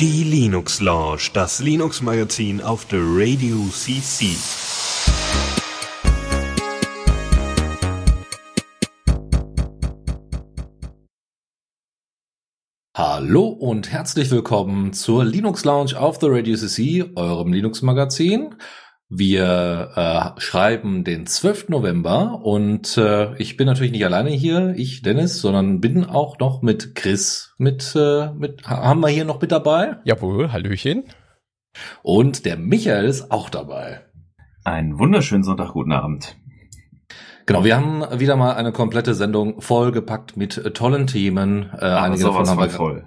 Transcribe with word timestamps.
Die 0.00 0.24
Linux 0.24 0.80
Lounge, 0.80 1.30
das 1.34 1.60
Linux 1.60 2.00
Magazin 2.02 2.60
auf 2.60 2.86
der 2.86 3.00
Radio 3.00 3.56
CC. 3.70 4.36
Hallo 12.96 13.48
und 13.48 13.90
herzlich 13.90 14.30
willkommen 14.30 14.92
zur 14.92 15.24
Linux 15.24 15.64
Lounge 15.64 15.98
auf 15.98 16.18
der 16.18 16.30
Radio 16.30 16.56
CC, 16.56 17.10
eurem 17.16 17.52
Linux 17.52 17.82
Magazin. 17.82 18.54
Wir 19.10 19.90
äh, 19.94 20.40
schreiben 20.40 21.04
den 21.04 21.26
12. 21.26 21.68
November 21.68 22.40
und 22.42 22.96
äh, 22.96 23.36
ich 23.36 23.56
bin 23.56 23.66
natürlich 23.66 23.92
nicht 23.92 24.04
alleine 24.04 24.30
hier, 24.30 24.74
ich 24.76 25.02
Dennis, 25.02 25.40
sondern 25.40 25.80
bin 25.80 26.04
auch 26.04 26.38
noch 26.38 26.62
mit 26.62 26.94
Chris 26.94 27.54
mit, 27.58 27.94
äh, 27.94 28.32
mit 28.32 28.66
haben 28.66 29.00
wir 29.00 29.08
hier 29.08 29.26
noch 29.26 29.40
mit 29.40 29.52
dabei. 29.52 29.98
Jawohl, 30.04 30.52
Hallöchen. 30.52 31.04
Und 32.02 32.46
der 32.46 32.56
Michael 32.56 33.04
ist 33.04 33.30
auch 33.30 33.50
dabei. 33.50 34.00
Einen 34.64 34.98
wunderschönen 34.98 35.44
Sonntag, 35.44 35.72
guten 35.72 35.92
Abend. 35.92 36.36
Genau, 37.44 37.62
wir 37.62 37.76
haben 37.76 38.18
wieder 38.18 38.36
mal 38.36 38.54
eine 38.54 38.72
komplette 38.72 39.14
Sendung 39.14 39.60
vollgepackt 39.60 40.38
mit 40.38 40.74
tollen 40.74 41.06
Themen. 41.06 41.70
Äh, 41.78 41.84
einige 41.84 42.24
davon 42.24 42.48
haben 42.48 42.58
wir, 42.58 42.70
voll 42.70 43.04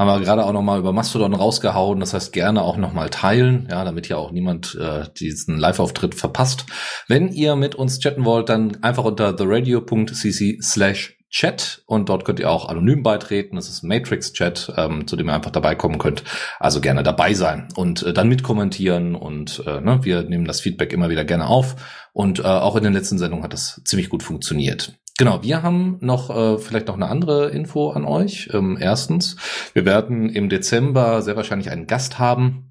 haben 0.00 0.08
wir 0.08 0.20
gerade 0.20 0.46
auch 0.46 0.54
nochmal 0.54 0.78
über 0.78 0.94
Mastodon 0.94 1.34
rausgehauen. 1.34 2.00
Das 2.00 2.14
heißt, 2.14 2.32
gerne 2.32 2.62
auch 2.62 2.78
nochmal 2.78 3.10
teilen, 3.10 3.68
ja, 3.70 3.84
damit 3.84 4.08
ja 4.08 4.16
auch 4.16 4.32
niemand 4.32 4.74
äh, 4.80 5.04
diesen 5.18 5.58
Live-Auftritt 5.58 6.14
verpasst. 6.14 6.64
Wenn 7.06 7.28
ihr 7.28 7.54
mit 7.54 7.74
uns 7.74 7.98
chatten 7.98 8.24
wollt, 8.24 8.48
dann 8.48 8.82
einfach 8.82 9.04
unter 9.04 9.36
theradio.cc 9.36 10.62
slash 10.62 11.18
Chat 11.28 11.82
und 11.86 12.08
dort 12.08 12.24
könnt 12.24 12.40
ihr 12.40 12.50
auch 12.50 12.68
anonym 12.68 13.02
beitreten. 13.02 13.56
Das 13.56 13.68
ist 13.68 13.82
Matrix 13.82 14.32
Chat, 14.32 14.72
ähm, 14.78 15.06
zu 15.06 15.16
dem 15.16 15.28
ihr 15.28 15.34
einfach 15.34 15.52
dabei 15.52 15.74
kommen 15.74 15.98
könnt. 15.98 16.24
Also 16.58 16.80
gerne 16.80 17.02
dabei 17.02 17.34
sein 17.34 17.68
und 17.76 18.02
äh, 18.02 18.14
dann 18.14 18.28
mitkommentieren 18.28 19.14
und 19.14 19.62
äh, 19.66 19.82
ne, 19.82 20.00
wir 20.02 20.22
nehmen 20.22 20.46
das 20.46 20.62
Feedback 20.62 20.94
immer 20.94 21.10
wieder 21.10 21.26
gerne 21.26 21.46
auf. 21.46 21.76
Und 22.14 22.40
äh, 22.40 22.44
auch 22.44 22.74
in 22.74 22.84
den 22.84 22.94
letzten 22.94 23.18
Sendungen 23.18 23.44
hat 23.44 23.52
das 23.52 23.82
ziemlich 23.84 24.08
gut 24.08 24.22
funktioniert. 24.22 24.94
Genau, 25.20 25.42
wir 25.42 25.62
haben 25.62 25.98
noch 26.00 26.30
äh, 26.30 26.56
vielleicht 26.56 26.86
noch 26.86 26.94
eine 26.94 27.10
andere 27.10 27.50
Info 27.50 27.90
an 27.90 28.06
euch. 28.06 28.48
Ähm, 28.54 28.78
erstens, 28.80 29.36
wir 29.74 29.84
werden 29.84 30.30
im 30.30 30.48
Dezember 30.48 31.20
sehr 31.20 31.36
wahrscheinlich 31.36 31.70
einen 31.70 31.86
Gast 31.86 32.18
haben, 32.18 32.70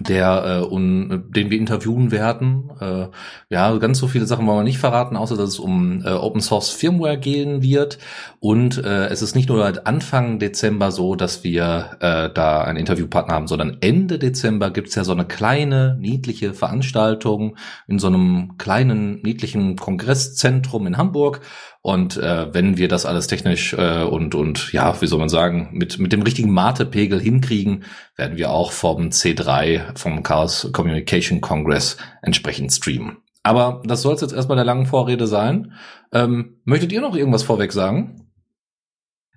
der 0.00 0.64
äh, 0.64 0.66
un, 0.66 1.30
den 1.30 1.48
wir 1.50 1.58
interviewen 1.58 2.10
werden. 2.10 2.72
Äh, 2.80 3.06
ja, 3.50 3.76
ganz 3.76 3.98
so 3.98 4.08
viele 4.08 4.26
Sachen 4.26 4.48
wollen 4.48 4.58
wir 4.58 4.64
nicht 4.64 4.78
verraten, 4.78 5.16
außer 5.16 5.36
dass 5.36 5.50
es 5.50 5.58
um 5.60 6.02
äh, 6.04 6.10
Open 6.10 6.40
Source 6.40 6.70
Firmware 6.70 7.18
gehen 7.18 7.62
wird. 7.62 7.98
Und 8.40 8.78
äh, 8.78 9.06
es 9.06 9.22
ist 9.22 9.36
nicht 9.36 9.48
nur 9.48 9.86
Anfang 9.86 10.40
Dezember 10.40 10.90
so, 10.90 11.14
dass 11.14 11.44
wir 11.44 11.98
äh, 12.00 12.30
da 12.34 12.62
einen 12.62 12.78
Interviewpartner 12.78 13.34
haben, 13.34 13.46
sondern 13.46 13.78
Ende 13.80 14.18
Dezember 14.18 14.70
gibt's 14.70 14.96
ja 14.96 15.04
so 15.04 15.12
eine 15.12 15.24
kleine, 15.24 15.96
niedliche 16.00 16.52
Veranstaltung 16.52 17.56
in 17.86 18.00
so 18.00 18.08
einem 18.08 18.58
kleinen, 18.58 19.22
niedlichen 19.22 19.76
Kongresszentrum 19.76 20.88
in 20.88 20.96
Hamburg. 20.96 21.42
Und 21.86 22.16
äh, 22.16 22.52
wenn 22.52 22.76
wir 22.76 22.88
das 22.88 23.06
alles 23.06 23.28
technisch 23.28 23.72
äh, 23.72 24.02
und 24.02 24.34
und 24.34 24.72
ja, 24.72 25.00
wie 25.00 25.06
soll 25.06 25.20
man 25.20 25.28
sagen, 25.28 25.68
mit 25.70 26.00
mit 26.00 26.12
dem 26.12 26.22
richtigen 26.22 26.50
Mate-Pegel 26.50 27.20
hinkriegen, 27.20 27.84
werden 28.16 28.36
wir 28.36 28.50
auch 28.50 28.72
vom 28.72 29.10
C3 29.10 29.96
vom 29.96 30.24
Chaos 30.24 30.68
Communication 30.72 31.40
Congress 31.40 31.96
entsprechend 32.22 32.72
streamen. 32.72 33.18
Aber 33.44 33.82
das 33.84 34.02
soll 34.02 34.16
jetzt 34.20 34.32
erstmal 34.32 34.56
der 34.56 34.64
langen 34.64 34.86
Vorrede 34.86 35.28
sein. 35.28 35.74
Ähm, 36.10 36.56
möchtet 36.64 36.90
ihr 36.90 37.00
noch 37.00 37.14
irgendwas 37.14 37.44
vorweg 37.44 37.72
sagen? 37.72 38.32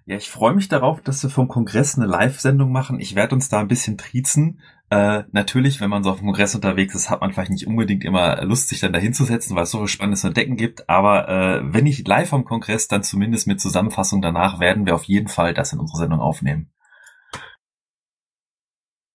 Ja, 0.07 0.17
ich 0.17 0.31
freue 0.31 0.55
mich 0.55 0.69
darauf, 0.69 1.01
dass 1.01 1.21
wir 1.21 1.29
vom 1.29 1.49
Kongress 1.49 1.99
eine 1.99 2.07
Live-Sendung 2.07 2.71
machen. 2.71 2.99
Ich 2.99 3.13
werde 3.13 3.35
uns 3.35 3.49
da 3.49 3.59
ein 3.59 3.67
bisschen 3.67 3.99
triezen. 3.99 4.59
Äh, 4.91 5.23
natürlich, 5.31 5.81
wenn 5.81 5.89
man 5.89 6.03
so 6.03 6.09
auf 6.09 6.17
dem 6.17 6.25
Kongress 6.25 6.55
unterwegs 6.55 6.95
ist, 6.95 7.09
hat 7.11 7.21
man 7.21 7.31
vielleicht 7.31 7.51
nicht 7.51 7.67
unbedingt 7.67 8.03
immer 8.03 8.43
Lust, 8.43 8.69
sich 8.69 8.79
dann 8.79 8.93
da 8.93 8.99
hinzusetzen, 8.99 9.55
weil 9.55 9.63
es 9.63 9.71
so 9.71 9.79
viel 9.79 9.87
Spannendes 9.87 10.21
zu 10.21 10.27
entdecken 10.27 10.55
gibt. 10.55 10.89
Aber 10.89 11.29
äh, 11.29 11.61
wenn 11.63 11.83
nicht 11.83 12.07
live 12.07 12.33
am 12.33 12.43
Kongress, 12.43 12.87
dann 12.87 13.03
zumindest 13.03 13.45
mit 13.45 13.61
Zusammenfassung 13.61 14.21
danach 14.21 14.59
werden 14.59 14.85
wir 14.87 14.95
auf 14.95 15.03
jeden 15.03 15.27
Fall 15.27 15.53
das 15.53 15.73
in 15.73 15.79
unserer 15.79 15.99
Sendung 15.99 16.19
aufnehmen. 16.19 16.71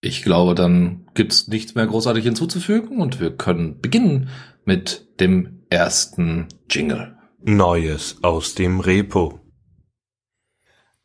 Ich 0.01 0.23
glaube, 0.23 0.55
dann 0.55 1.07
gibt's 1.15 1.49
nichts 1.49 1.75
mehr 1.75 1.87
großartig 1.87 2.25
hinzuzufügen 2.25 3.01
und 3.01 3.21
wir 3.21 3.35
können 3.35 3.81
beginnen 3.81 4.29
mit 4.65 5.19
dem 5.19 5.63
ersten 5.71 6.49
Jingle. 6.71 7.17
Neues 7.43 8.19
aus 8.23 8.55
dem 8.55 8.81
Repo. 8.81 9.44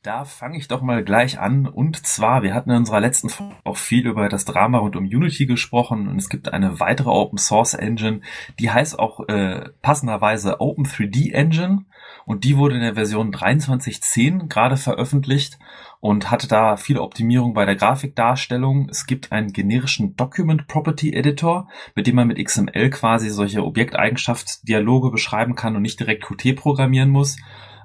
Da 0.01 0.23
fange 0.23 0.57
ich 0.57 0.69
doch 0.69 0.81
mal 0.81 1.03
gleich 1.03 1.39
an. 1.39 1.67
Und 1.67 2.07
zwar, 2.07 2.41
wir 2.41 2.53
hatten 2.53 2.69
in 2.69 2.77
unserer 2.77 3.01
letzten 3.01 3.27
Folge 3.27 3.55
auch 3.65 3.75
viel 3.75 4.07
über 4.07 4.29
das 4.29 4.45
Drama 4.45 4.77
rund 4.77 4.95
um 4.95 5.03
Unity 5.03 5.45
gesprochen 5.45 6.07
und 6.07 6.17
es 6.17 6.29
gibt 6.29 6.53
eine 6.53 6.79
weitere 6.79 7.09
Open 7.09 7.37
Source 7.37 7.73
Engine, 7.73 8.21
die 8.59 8.71
heißt 8.71 8.97
auch 8.97 9.27
äh, 9.27 9.67
passenderweise 9.81 10.61
Open 10.61 10.85
3D 10.85 11.33
Engine 11.33 11.83
und 12.25 12.45
die 12.45 12.55
wurde 12.55 12.75
in 12.75 12.81
der 12.81 12.93
Version 12.93 13.33
23.10 13.33 14.47
gerade 14.47 14.77
veröffentlicht 14.77 15.59
und 15.99 16.31
hatte 16.31 16.47
da 16.47 16.77
viele 16.77 17.01
Optimierungen 17.01 17.53
bei 17.53 17.65
der 17.65 17.75
Grafikdarstellung. 17.75 18.87
Es 18.87 19.05
gibt 19.05 19.33
einen 19.33 19.51
generischen 19.51 20.15
Document 20.15 20.67
Property 20.67 21.13
Editor, 21.13 21.67
mit 21.93 22.07
dem 22.07 22.15
man 22.15 22.29
mit 22.29 22.41
XML 22.41 22.89
quasi 22.89 23.29
solche 23.29 23.65
Objekteigenschaftsdialoge 23.65 25.11
beschreiben 25.11 25.55
kann 25.55 25.75
und 25.75 25.81
nicht 25.81 25.99
direkt 25.99 26.23
Qt 26.23 26.55
programmieren 26.55 27.09
muss. 27.09 27.35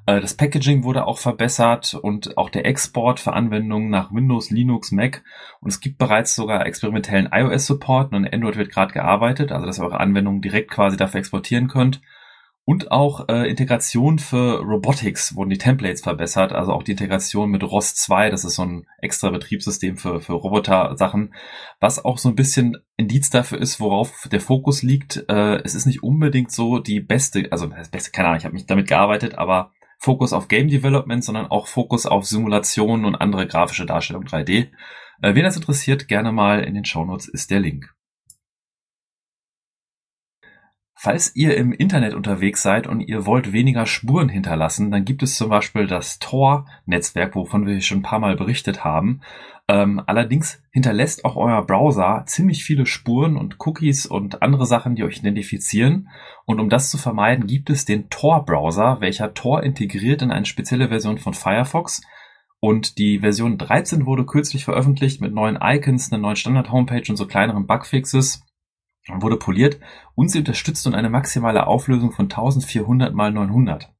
Äh, 0.06 0.20
das 0.20 0.34
Packaging 0.34 0.84
wurde 0.84 1.06
auch 1.06 1.18
verbessert 1.18 1.94
und 1.94 2.36
auch 2.36 2.50
der 2.50 2.66
Export 2.66 3.20
für 3.20 3.32
Anwendungen 3.32 3.90
nach 3.90 4.12
Windows, 4.12 4.50
Linux, 4.50 4.92
Mac. 4.92 5.22
Und 5.60 5.70
es 5.70 5.80
gibt 5.80 5.98
bereits 5.98 6.34
sogar 6.34 6.66
experimentellen 6.66 7.28
iOS-Support 7.32 8.12
und 8.12 8.32
Android 8.32 8.56
wird 8.56 8.70
gerade 8.70 8.92
gearbeitet, 8.92 9.52
also 9.52 9.66
dass 9.66 9.78
ihr 9.78 9.84
eure 9.84 10.00
Anwendungen 10.00 10.42
direkt 10.42 10.70
quasi 10.70 10.96
dafür 10.96 11.20
exportieren 11.20 11.68
könnt. 11.68 12.00
Und 12.66 12.90
auch 12.90 13.28
äh, 13.28 13.46
Integration 13.50 14.18
für 14.18 14.60
Robotics 14.60 15.36
wurden 15.36 15.50
die 15.50 15.58
Templates 15.58 16.00
verbessert, 16.00 16.54
also 16.54 16.72
auch 16.72 16.82
die 16.82 16.92
Integration 16.92 17.50
mit 17.50 17.62
ROS 17.62 17.94
2, 17.94 18.30
das 18.30 18.44
ist 18.44 18.54
so 18.54 18.62
ein 18.62 18.86
extra 19.02 19.28
Betriebssystem 19.28 19.98
für, 19.98 20.22
für 20.22 20.32
Roboter-Sachen, 20.32 21.34
was 21.78 22.02
auch 22.02 22.16
so 22.16 22.30
ein 22.30 22.36
bisschen 22.36 22.78
Indiz 22.96 23.28
dafür 23.28 23.60
ist, 23.60 23.80
worauf 23.80 24.28
der 24.32 24.40
Fokus 24.40 24.82
liegt. 24.82 25.26
Äh, 25.28 25.62
es 25.62 25.74
ist 25.74 25.84
nicht 25.84 26.02
unbedingt 26.02 26.52
so 26.52 26.78
die 26.78 27.00
beste, 27.00 27.48
also 27.50 27.66
das 27.66 27.90
beste, 27.90 28.12
keine 28.12 28.28
Ahnung, 28.28 28.38
ich 28.38 28.44
habe 28.46 28.54
mich 28.54 28.64
damit 28.64 28.88
gearbeitet, 28.88 29.34
aber 29.34 29.72
Fokus 30.04 30.34
auf 30.34 30.48
Game 30.48 30.68
Development, 30.68 31.24
sondern 31.24 31.46
auch 31.46 31.66
Fokus 31.66 32.04
auf 32.04 32.26
Simulationen 32.26 33.06
und 33.06 33.14
andere 33.14 33.46
grafische 33.46 33.86
Darstellung 33.86 34.24
3D. 34.24 34.68
Äh, 35.22 35.34
wen 35.34 35.44
das 35.44 35.56
interessiert, 35.56 36.08
gerne 36.08 36.30
mal 36.30 36.62
in 36.62 36.74
den 36.74 36.84
Shownotes 36.84 37.26
ist 37.26 37.50
der 37.50 37.60
Link. 37.60 37.94
Falls 40.94 41.34
ihr 41.34 41.56
im 41.56 41.72
Internet 41.72 42.12
unterwegs 42.12 42.62
seid 42.62 42.86
und 42.86 43.00
ihr 43.00 43.24
wollt 43.24 43.52
weniger 43.52 43.86
Spuren 43.86 44.28
hinterlassen, 44.28 44.90
dann 44.90 45.06
gibt 45.06 45.22
es 45.22 45.36
zum 45.36 45.48
Beispiel 45.48 45.86
das 45.86 46.18
Tor-Netzwerk, 46.18 47.34
wovon 47.34 47.66
wir 47.66 47.80
schon 47.80 47.98
ein 47.98 48.02
paar 48.02 48.20
Mal 48.20 48.36
berichtet 48.36 48.84
haben. 48.84 49.22
Ähm, 49.66 50.02
allerdings 50.06 50.62
hinterlässt 50.72 51.24
auch 51.24 51.36
euer 51.36 51.64
Browser 51.64 52.24
ziemlich 52.26 52.64
viele 52.64 52.84
Spuren 52.84 53.36
und 53.36 53.56
Cookies 53.60 54.04
und 54.04 54.42
andere 54.42 54.66
Sachen, 54.66 54.94
die 54.94 55.04
euch 55.04 55.18
identifizieren. 55.18 56.08
Und 56.44 56.60
um 56.60 56.68
das 56.68 56.90
zu 56.90 56.98
vermeiden, 56.98 57.46
gibt 57.46 57.70
es 57.70 57.86
den 57.86 58.10
Tor-Browser, 58.10 59.00
welcher 59.00 59.32
Tor 59.32 59.62
integriert 59.62 60.20
in 60.20 60.30
eine 60.30 60.44
spezielle 60.44 60.88
Version 60.88 61.16
von 61.16 61.32
Firefox. 61.32 62.02
Und 62.60 62.98
die 62.98 63.20
Version 63.20 63.56
13 63.56 64.06
wurde 64.06 64.26
kürzlich 64.26 64.64
veröffentlicht 64.64 65.20
mit 65.20 65.32
neuen 65.32 65.58
Icons, 65.60 66.12
einer 66.12 66.20
neuen 66.20 66.36
Standard-Homepage 66.36 67.04
und 67.08 67.16
so 67.16 67.26
kleineren 67.26 67.66
Bugfixes 67.66 68.42
wurde 69.12 69.36
poliert 69.36 69.78
und 70.14 70.30
sie 70.30 70.38
unterstützt 70.38 70.86
nun 70.86 70.94
eine 70.94 71.10
maximale 71.10 71.66
Auflösung 71.66 72.12
von 72.12 72.26
1400 72.26 73.14
mal 73.14 73.30
900. 73.32 73.84
Und 73.84 73.92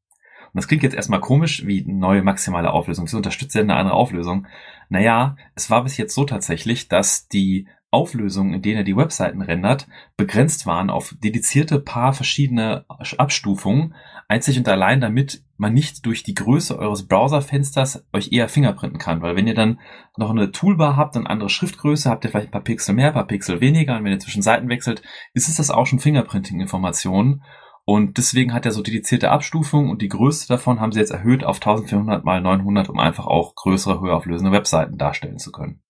das 0.54 0.68
klingt 0.68 0.82
jetzt 0.82 0.94
erstmal 0.94 1.20
komisch, 1.20 1.66
wie 1.66 1.84
neue 1.84 2.22
maximale 2.22 2.70
Auflösung. 2.72 3.06
Sie 3.06 3.16
unterstützt 3.16 3.54
ja 3.54 3.62
eine 3.62 3.74
andere 3.74 3.96
Auflösung. 3.96 4.46
Naja, 4.94 5.34
es 5.56 5.70
war 5.70 5.82
bis 5.82 5.96
jetzt 5.96 6.14
so 6.14 6.24
tatsächlich, 6.24 6.86
dass 6.86 7.26
die 7.26 7.66
Auflösungen, 7.90 8.54
in 8.54 8.62
denen 8.62 8.76
er 8.76 8.84
die 8.84 8.96
Webseiten 8.96 9.42
rendert, 9.42 9.88
begrenzt 10.16 10.66
waren 10.66 10.88
auf 10.88 11.16
dedizierte 11.18 11.80
paar 11.80 12.12
verschiedene 12.12 12.84
Abstufungen, 12.88 13.96
einzig 14.28 14.56
und 14.56 14.68
allein 14.68 15.00
damit 15.00 15.42
man 15.56 15.74
nicht 15.74 16.06
durch 16.06 16.22
die 16.22 16.34
Größe 16.34 16.78
eures 16.78 17.08
Browserfensters 17.08 18.06
euch 18.12 18.30
eher 18.30 18.48
fingerprinten 18.48 19.00
kann. 19.00 19.20
Weil 19.20 19.34
wenn 19.34 19.48
ihr 19.48 19.54
dann 19.54 19.80
noch 20.16 20.30
eine 20.30 20.52
Toolbar 20.52 20.96
habt 20.96 21.16
und 21.16 21.26
andere 21.26 21.50
Schriftgröße, 21.50 22.08
habt 22.08 22.24
ihr 22.24 22.30
vielleicht 22.30 22.50
ein 22.50 22.52
paar 22.52 22.62
Pixel 22.62 22.94
mehr, 22.94 23.08
ein 23.08 23.14
paar 23.14 23.26
Pixel 23.26 23.60
weniger 23.60 23.96
und 23.96 24.04
wenn 24.04 24.12
ihr 24.12 24.20
zwischen 24.20 24.42
Seiten 24.42 24.68
wechselt, 24.68 25.02
ist 25.32 25.48
es 25.48 25.56
das 25.56 25.72
auch 25.72 25.86
schon 25.86 25.98
Fingerprinting-Informationen. 25.98 27.42
Und 27.86 28.16
deswegen 28.16 28.54
hat 28.54 28.64
er 28.64 28.72
so 28.72 28.82
dedizierte 28.82 29.30
Abstufungen 29.30 29.90
und 29.90 30.00
die 30.00 30.08
größte 30.08 30.48
davon 30.48 30.80
haben 30.80 30.92
sie 30.92 31.00
jetzt 31.00 31.10
erhöht 31.10 31.44
auf 31.44 31.56
1400 31.56 32.24
mal 32.24 32.40
900, 32.40 32.88
um 32.88 32.98
einfach 32.98 33.26
auch 33.26 33.54
größere, 33.54 34.00
höher 34.00 34.16
auflösende 34.16 34.52
Webseiten 34.52 34.96
darstellen 34.96 35.38
zu 35.38 35.52
können. 35.52 35.82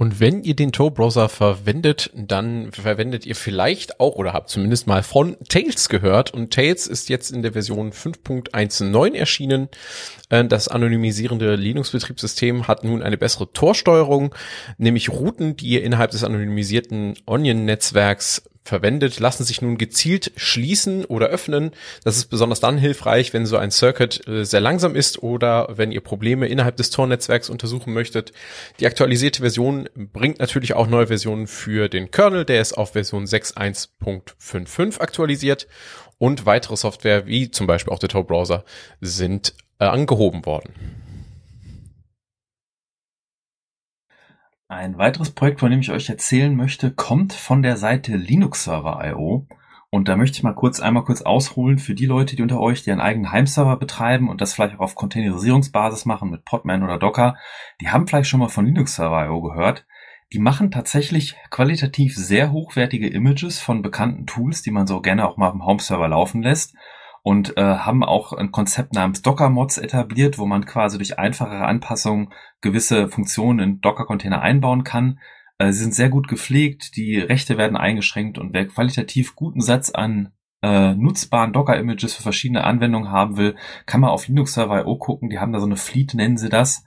Und 0.00 0.18
wenn 0.18 0.44
ihr 0.44 0.56
den 0.56 0.72
Tor-Browser 0.72 1.28
verwendet, 1.28 2.10
dann 2.14 2.72
verwendet 2.72 3.26
ihr 3.26 3.36
vielleicht 3.36 4.00
auch 4.00 4.14
oder 4.14 4.32
habt 4.32 4.48
zumindest 4.48 4.86
mal 4.86 5.02
von 5.02 5.36
Tails 5.48 5.90
gehört. 5.90 6.32
Und 6.32 6.54
Tails 6.54 6.86
ist 6.86 7.10
jetzt 7.10 7.30
in 7.30 7.42
der 7.42 7.52
Version 7.52 7.92
5.19 7.92 9.14
erschienen. 9.14 9.68
Äh, 10.30 10.46
das 10.46 10.68
anonymisierende 10.68 11.54
Linux-Betriebssystem 11.54 12.66
hat 12.66 12.82
nun 12.82 13.02
eine 13.02 13.18
bessere 13.18 13.52
Tor-Steuerung, 13.52 14.34
nämlich 14.78 15.10
Routen, 15.10 15.56
die 15.56 15.66
ihr 15.66 15.82
innerhalb 15.82 16.12
des 16.12 16.24
anonymisierten 16.24 17.18
Onion-Netzwerks 17.26 18.49
verwendet, 18.62 19.18
lassen 19.20 19.44
sich 19.44 19.62
nun 19.62 19.78
gezielt 19.78 20.32
schließen 20.36 21.04
oder 21.04 21.26
öffnen. 21.28 21.72
Das 22.04 22.16
ist 22.16 22.26
besonders 22.26 22.60
dann 22.60 22.78
hilfreich, 22.78 23.32
wenn 23.32 23.46
so 23.46 23.56
ein 23.56 23.70
Circuit 23.70 24.26
äh, 24.28 24.44
sehr 24.44 24.60
langsam 24.60 24.94
ist 24.94 25.22
oder 25.22 25.68
wenn 25.76 25.92
ihr 25.92 26.00
Probleme 26.00 26.46
innerhalb 26.46 26.76
des 26.76 26.90
Tor-Netzwerks 26.90 27.50
untersuchen 27.50 27.92
möchtet. 27.92 28.32
Die 28.78 28.86
aktualisierte 28.86 29.40
Version 29.40 29.88
bringt 29.94 30.38
natürlich 30.38 30.74
auch 30.74 30.86
neue 30.86 31.06
Versionen 31.06 31.46
für 31.46 31.88
den 31.88 32.10
Kernel, 32.10 32.44
der 32.44 32.60
ist 32.60 32.74
auf 32.74 32.92
Version 32.92 33.24
6.1.55 33.24 35.00
aktualisiert 35.00 35.66
und 36.18 36.44
weitere 36.46 36.76
Software 36.76 37.26
wie 37.26 37.50
zum 37.50 37.66
Beispiel 37.66 37.92
auch 37.92 37.98
der 37.98 38.10
Tor-Browser 38.10 38.64
sind 39.00 39.54
äh, 39.78 39.86
angehoben 39.86 40.44
worden. 40.44 40.74
Ein 44.70 44.98
weiteres 44.98 45.32
Projekt, 45.32 45.58
von 45.58 45.72
dem 45.72 45.80
ich 45.80 45.90
euch 45.90 46.08
erzählen 46.08 46.54
möchte, 46.54 46.92
kommt 46.92 47.32
von 47.32 47.60
der 47.60 47.76
Seite 47.76 48.16
Linux 48.16 48.62
Server.io. 48.62 49.48
Und 49.90 50.06
da 50.06 50.16
möchte 50.16 50.36
ich 50.36 50.44
mal 50.44 50.54
kurz 50.54 50.78
einmal 50.78 51.02
kurz 51.02 51.22
ausholen 51.22 51.80
für 51.80 51.96
die 51.96 52.06
Leute, 52.06 52.36
die 52.36 52.42
unter 52.42 52.60
euch, 52.60 52.84
die 52.84 52.92
einen 52.92 53.00
eigenen 53.00 53.32
Heimserver 53.32 53.76
betreiben 53.78 54.28
und 54.28 54.40
das 54.40 54.54
vielleicht 54.54 54.76
auch 54.76 54.80
auf 54.84 54.94
Containerisierungsbasis 54.94 56.04
machen 56.04 56.30
mit 56.30 56.44
Podman 56.44 56.84
oder 56.84 57.00
Docker. 57.00 57.36
Die 57.80 57.88
haben 57.88 58.06
vielleicht 58.06 58.30
schon 58.30 58.38
mal 58.38 58.48
von 58.48 58.64
Linux 58.64 58.94
Server.io 58.94 59.40
gehört. 59.40 59.86
Die 60.32 60.38
machen 60.38 60.70
tatsächlich 60.70 61.34
qualitativ 61.50 62.14
sehr 62.14 62.52
hochwertige 62.52 63.08
Images 63.08 63.58
von 63.58 63.82
bekannten 63.82 64.26
Tools, 64.26 64.62
die 64.62 64.70
man 64.70 64.86
so 64.86 65.00
gerne 65.00 65.26
auch 65.26 65.36
mal 65.36 65.48
auf 65.48 65.54
dem 65.54 65.66
Home-Server 65.66 66.06
laufen 66.06 66.42
lässt 66.42 66.76
und 67.22 67.56
äh, 67.56 67.62
haben 67.62 68.02
auch 68.02 68.32
ein 68.32 68.50
Konzept 68.50 68.94
namens 68.94 69.22
Docker-Mods 69.22 69.78
etabliert, 69.78 70.38
wo 70.38 70.46
man 70.46 70.64
quasi 70.64 70.96
durch 70.98 71.18
einfachere 71.18 71.66
Anpassungen 71.66 72.32
gewisse 72.60 73.08
Funktionen 73.08 73.58
in 73.58 73.80
Docker-Container 73.80 74.40
einbauen 74.40 74.84
kann. 74.84 75.18
Äh, 75.58 75.72
sie 75.72 75.82
sind 75.82 75.94
sehr 75.94 76.08
gut 76.08 76.28
gepflegt, 76.28 76.96
die 76.96 77.18
Rechte 77.18 77.58
werden 77.58 77.76
eingeschränkt 77.76 78.38
und 78.38 78.54
wer 78.54 78.66
qualitativ 78.66 79.34
guten 79.34 79.60
Satz 79.60 79.90
an 79.90 80.32
äh, 80.62 80.94
nutzbaren 80.94 81.52
Docker-Images 81.52 82.14
für 82.14 82.22
verschiedene 82.22 82.64
Anwendungen 82.64 83.10
haben 83.10 83.36
will, 83.36 83.56
kann 83.86 84.00
man 84.00 84.10
auf 84.10 84.28
Linux 84.28 84.54
Server.io 84.54 84.96
gucken. 84.96 85.30
Die 85.30 85.38
haben 85.38 85.52
da 85.52 85.60
so 85.60 85.66
eine 85.66 85.76
Fleet, 85.76 86.14
nennen 86.14 86.36
sie 86.36 86.48
das. 86.48 86.84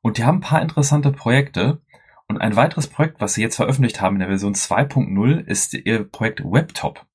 Und 0.00 0.18
die 0.18 0.24
haben 0.24 0.38
ein 0.38 0.42
paar 0.42 0.62
interessante 0.62 1.12
Projekte. 1.12 1.80
Und 2.28 2.38
ein 2.38 2.56
weiteres 2.56 2.86
Projekt, 2.86 3.20
was 3.20 3.34
sie 3.34 3.42
jetzt 3.42 3.56
veröffentlicht 3.56 4.00
haben 4.00 4.16
in 4.16 4.20
der 4.20 4.28
Version 4.28 4.54
2.0, 4.54 5.40
ist 5.46 5.74
ihr 5.74 6.04
Projekt 6.04 6.44
WebTop. 6.44 7.07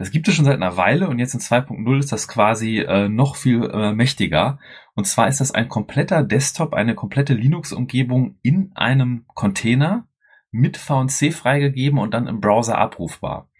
Das 0.00 0.10
gibt 0.10 0.26
es 0.28 0.34
schon 0.34 0.46
seit 0.46 0.54
einer 0.54 0.78
Weile 0.78 1.10
und 1.10 1.18
jetzt 1.18 1.34
in 1.34 1.40
2.0 1.40 1.98
ist 1.98 2.10
das 2.10 2.26
quasi 2.26 2.78
äh, 2.78 3.10
noch 3.10 3.36
viel 3.36 3.64
äh, 3.64 3.92
mächtiger. 3.92 4.58
Und 4.94 5.06
zwar 5.06 5.28
ist 5.28 5.42
das 5.42 5.52
ein 5.52 5.68
kompletter 5.68 6.22
Desktop, 6.22 6.72
eine 6.72 6.94
komplette 6.94 7.34
Linux-Umgebung 7.34 8.38
in 8.40 8.72
einem 8.74 9.26
Container 9.34 10.08
mit 10.50 10.78
VNC 10.78 11.34
freigegeben 11.34 11.98
und 11.98 12.14
dann 12.14 12.28
im 12.28 12.40
Browser 12.40 12.78
abrufbar. 12.78 13.50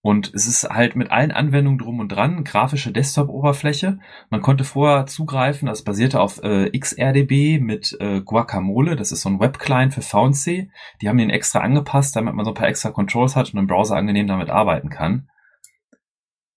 Und 0.00 0.32
es 0.32 0.46
ist 0.46 0.64
halt 0.70 0.96
mit 0.96 1.10
allen 1.10 1.32
Anwendungen 1.32 1.78
drum 1.78 2.00
und 2.00 2.08
dran, 2.08 2.44
grafische 2.44 2.90
Desktop-Oberfläche. 2.90 3.98
Man 4.30 4.40
konnte 4.40 4.64
vorher 4.64 5.04
zugreifen, 5.04 5.66
das 5.66 5.84
basierte 5.84 6.18
auf 6.18 6.42
äh, 6.42 6.70
XRDB 6.70 7.60
mit 7.60 7.94
äh, 8.00 8.22
Guacamole, 8.22 8.96
das 8.96 9.12
ist 9.12 9.20
so 9.20 9.28
ein 9.28 9.38
Web-Client 9.38 9.92
für 9.92 10.00
VNC. 10.00 10.70
Die 11.02 11.08
haben 11.10 11.18
den 11.18 11.28
extra 11.28 11.58
angepasst, 11.58 12.16
damit 12.16 12.32
man 12.32 12.46
so 12.46 12.52
ein 12.52 12.56
paar 12.56 12.68
extra 12.68 12.88
Controls 12.88 13.36
hat 13.36 13.52
und 13.52 13.58
im 13.58 13.66
Browser 13.66 13.96
angenehm 13.96 14.26
damit 14.26 14.48
arbeiten 14.48 14.88
kann. 14.88 15.28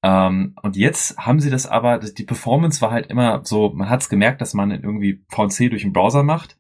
Ähm, 0.08 0.56
und 0.62 0.78
jetzt 0.78 1.18
haben 1.18 1.42
sie 1.42 1.50
das 1.50 1.66
aber, 1.66 1.98
die 1.98 2.24
Performance 2.24 2.80
war 2.80 2.92
halt 2.92 3.08
immer 3.08 3.42
so, 3.44 3.74
man 3.76 3.90
hat 3.90 4.02
es 4.02 4.10
gemerkt, 4.10 4.40
dass 4.40 4.54
man 4.54 4.72
irgendwie 4.72 5.22
VNC 5.28 5.70
durch 5.70 5.82
den 5.82 5.92
Browser 5.92 6.24
macht. 6.24 6.58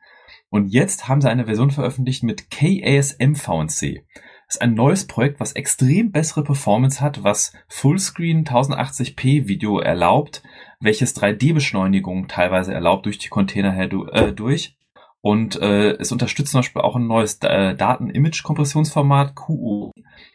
Und 0.49 0.67
jetzt 0.67 1.07
haben 1.07 1.21
sie 1.21 1.29
eine 1.29 1.45
Version 1.45 1.71
veröffentlicht 1.71 2.23
mit 2.23 2.51
KASM 2.51 3.35
VNC. 3.35 4.03
Das 4.47 4.55
ist 4.55 4.61
ein 4.61 4.73
neues 4.75 5.07
Projekt, 5.07 5.39
was 5.39 5.53
extrem 5.53 6.11
bessere 6.11 6.43
Performance 6.43 7.01
hat, 7.01 7.23
was 7.23 7.53
Fullscreen 7.67 8.45
1080p 8.45 9.47
Video 9.47 9.79
erlaubt, 9.79 10.41
welches 10.79 11.15
3D-Beschleunigung 11.15 12.27
teilweise 12.27 12.73
erlaubt 12.73 13.05
durch 13.05 13.17
die 13.17 13.29
Container 13.29 13.71
herdurch. 13.71 14.67
Äh, 14.67 14.76
und 15.21 15.59
äh, 15.61 15.91
es 15.93 16.11
unterstützt 16.11 16.51
zum 16.51 16.59
Beispiel 16.59 16.81
auch 16.81 16.95
ein 16.95 17.07
neues 17.07 17.39
äh, 17.41 17.75
Daten-Image-Kompressionsformat, 17.75 19.35
QU. 19.35 19.91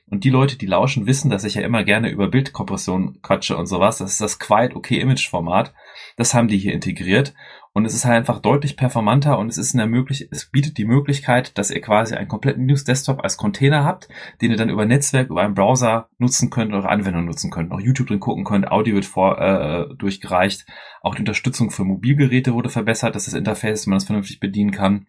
Und 0.06 0.24
die 0.24 0.30
Leute, 0.30 0.58
die 0.58 0.66
lauschen, 0.66 1.06
wissen, 1.06 1.30
dass 1.30 1.44
ich 1.44 1.54
ja 1.54 1.62
immer 1.62 1.84
gerne 1.84 2.10
über 2.10 2.28
Bildkompression 2.28 3.22
quatsche 3.22 3.56
und 3.56 3.66
sowas. 3.66 3.98
Das 3.98 4.12
ist 4.12 4.20
das 4.20 4.38
Quiet 4.38 4.76
OK 4.76 4.90
Image 4.90 5.28
Format. 5.28 5.72
Das 6.16 6.34
haben 6.34 6.48
die 6.48 6.58
hier 6.58 6.74
integriert. 6.74 7.32
Und 7.74 7.86
es 7.86 7.94
ist 7.94 8.04
halt 8.04 8.16
einfach 8.16 8.40
deutlich 8.40 8.76
performanter 8.76 9.38
und 9.38 9.48
es 9.48 9.56
ist 9.56 9.72
in 9.72 9.78
der 9.78 9.86
möglich 9.86 10.28
es 10.30 10.44
bietet 10.46 10.76
die 10.76 10.84
Möglichkeit, 10.84 11.56
dass 11.56 11.70
ihr 11.70 11.80
quasi 11.80 12.14
einen 12.14 12.28
kompletten 12.28 12.66
Linux 12.66 12.84
Desktop 12.84 13.24
als 13.24 13.38
Container 13.38 13.82
habt, 13.82 14.10
den 14.42 14.50
ihr 14.50 14.58
dann 14.58 14.68
über 14.68 14.84
Netzwerk, 14.84 15.30
über 15.30 15.40
einen 15.40 15.54
Browser 15.54 16.08
nutzen 16.18 16.50
könnt, 16.50 16.74
eure 16.74 16.90
Anwendung 16.90 17.24
nutzen 17.24 17.50
könnt, 17.50 17.72
auch 17.72 17.80
YouTube 17.80 18.08
drin 18.08 18.20
gucken 18.20 18.44
könnt, 18.44 18.70
Audio 18.70 18.94
wird 18.94 19.06
vor, 19.06 19.40
äh, 19.40 19.94
durchgereicht, 19.96 20.66
auch 21.00 21.14
die 21.14 21.22
Unterstützung 21.22 21.70
für 21.70 21.84
Mobilgeräte 21.84 22.52
wurde 22.52 22.68
verbessert, 22.68 23.14
dass 23.14 23.24
das 23.24 23.34
Interface, 23.34 23.80
dass 23.80 23.86
man 23.86 23.96
das 23.96 24.04
vernünftig 24.04 24.38
bedienen 24.38 24.70
kann. 24.70 25.06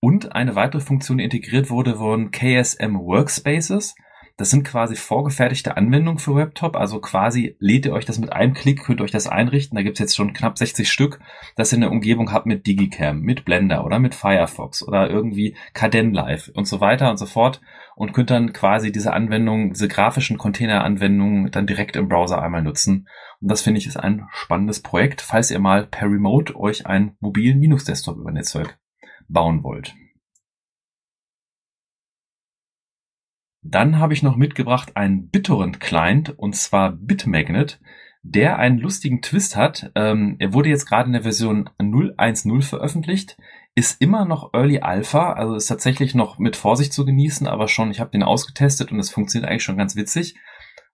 Und 0.00 0.34
eine 0.34 0.56
weitere 0.56 0.80
Funktion, 0.80 1.18
die 1.18 1.24
integriert 1.24 1.68
wurde, 1.68 1.98
wurden 1.98 2.30
KSM 2.30 2.96
Workspaces. 2.96 3.94
Das 4.36 4.50
sind 4.50 4.64
quasi 4.64 4.96
vorgefertigte 4.96 5.76
Anwendungen 5.76 6.18
für 6.18 6.34
Webtop. 6.34 6.76
Also 6.76 7.00
quasi 7.00 7.56
lädt 7.58 7.86
ihr 7.86 7.92
euch 7.92 8.04
das 8.04 8.18
mit 8.18 8.32
einem 8.32 8.54
Klick, 8.54 8.82
könnt 8.82 9.00
euch 9.00 9.10
das 9.10 9.26
einrichten. 9.26 9.76
Da 9.76 9.82
gibt's 9.82 10.00
jetzt 10.00 10.16
schon 10.16 10.32
knapp 10.32 10.58
60 10.58 10.90
Stück, 10.90 11.20
das 11.56 11.72
ihr 11.72 11.76
in 11.76 11.82
der 11.82 11.90
Umgebung 11.90 12.32
habt 12.32 12.46
mit 12.46 12.66
Digicam, 12.66 13.20
mit 13.20 13.44
Blender 13.44 13.84
oder 13.84 13.98
mit 13.98 14.14
Firefox 14.14 14.86
oder 14.86 15.10
irgendwie 15.10 15.56
Kdenlive 15.74 16.52
und 16.52 16.66
so 16.66 16.80
weiter 16.80 17.10
und 17.10 17.18
so 17.18 17.26
fort. 17.26 17.60
Und 17.94 18.14
könnt 18.14 18.30
dann 18.30 18.52
quasi 18.52 18.90
diese 18.90 19.12
Anwendungen, 19.12 19.74
diese 19.74 19.88
grafischen 19.88 20.38
Container-Anwendungen 20.38 21.50
dann 21.50 21.66
direkt 21.66 21.96
im 21.96 22.08
Browser 22.08 22.40
einmal 22.40 22.62
nutzen. 22.62 23.06
Und 23.40 23.50
das 23.50 23.60
finde 23.60 23.78
ich 23.78 23.86
ist 23.86 23.98
ein 23.98 24.26
spannendes 24.32 24.80
Projekt, 24.80 25.20
falls 25.20 25.50
ihr 25.50 25.58
mal 25.58 25.86
per 25.86 26.08
Remote 26.08 26.56
euch 26.56 26.86
einen 26.86 27.16
mobilen 27.20 27.60
Linux-Desktop 27.60 28.16
über 28.16 28.32
Netzwerk 28.32 28.78
bauen 29.28 29.62
wollt. 29.62 29.94
Dann 33.62 33.98
habe 33.98 34.12
ich 34.12 34.24
noch 34.24 34.36
mitgebracht 34.36 34.96
einen 34.96 35.28
BitTorrent-Client 35.28 36.36
und 36.36 36.56
zwar 36.56 36.92
BitMagnet, 36.92 37.80
der 38.22 38.58
einen 38.58 38.78
lustigen 38.78 39.22
Twist 39.22 39.56
hat. 39.56 39.92
Ähm, 39.94 40.36
er 40.40 40.52
wurde 40.52 40.68
jetzt 40.68 40.86
gerade 40.86 41.06
in 41.06 41.12
der 41.12 41.22
Version 41.22 41.70
0.1.0 41.78 42.62
veröffentlicht, 42.62 43.36
ist 43.74 44.02
immer 44.02 44.24
noch 44.24 44.52
Early 44.52 44.80
Alpha, 44.80 45.32
also 45.32 45.54
ist 45.54 45.66
tatsächlich 45.66 46.14
noch 46.14 46.38
mit 46.38 46.56
Vorsicht 46.56 46.92
zu 46.92 47.04
genießen, 47.04 47.46
aber 47.46 47.68
schon, 47.68 47.90
ich 47.90 48.00
habe 48.00 48.10
den 48.10 48.24
ausgetestet 48.24 48.92
und 48.92 48.98
es 48.98 49.10
funktioniert 49.10 49.50
eigentlich 49.50 49.64
schon 49.64 49.78
ganz 49.78 49.96
witzig. 49.96 50.34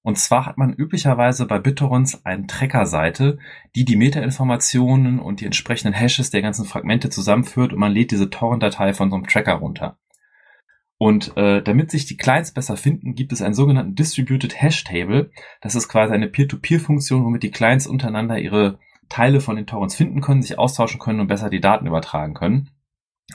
Und 0.02 0.16
zwar 0.19 0.47
hat 0.47 0.59
man 0.59 0.73
üblicherweise 0.73 1.47
bei 1.47 1.59
BitTorrents 1.59 2.25
eine 2.25 2.47
Tracker-Seite, 2.47 3.38
die 3.75 3.85
die 3.85 3.97
Metainformationen 3.97 5.19
und 5.19 5.40
die 5.40 5.47
entsprechenden 5.47 5.93
Hashes 5.93 6.31
der 6.31 6.43
ganzen 6.43 6.66
Fragmente 6.66 7.11
zusammenführt 7.11 7.73
und 7.73 7.78
man 7.78 7.93
lädt 7.93 8.11
diese 8.11 8.31
Torrent-Datei 8.31 8.93
von 8.93 9.11
so 9.11 9.16
einem 9.16 9.26
Tracker 9.26 9.54
runter. 9.54 9.99
Und 10.99 11.37
äh, 11.37 11.62
damit 11.62 11.93
sich 11.93 12.07
die 12.07 12.17
Clients 12.17 12.52
besser 12.52 12.76
finden, 12.76 13.14
gibt 13.14 13.33
es 13.33 13.40
einen 13.40 13.55
sogenannten 13.55 13.95
Distributed 13.95 14.61
Hash 14.61 14.83
Table. 14.83 15.31
Das 15.61 15.76
ist 15.76 15.88
quasi 15.88 16.12
eine 16.12 16.26
Peer-to-Peer-Funktion, 16.26 17.25
womit 17.25 17.45
die 17.45 17.52
Clients 17.52 17.87
untereinander 17.87 18.38
ihre 18.38 18.78
Teile 19.09 19.40
von 19.40 19.57
den 19.57 19.67
Torrents 19.67 19.95
finden 19.95 20.21
können, 20.21 20.43
sich 20.43 20.59
austauschen 20.59 20.99
können 20.99 21.21
und 21.21 21.28
besser 21.28 21.50
die 21.50 21.61
Daten 21.61 21.87
übertragen 21.87 22.35
können. 22.35 22.71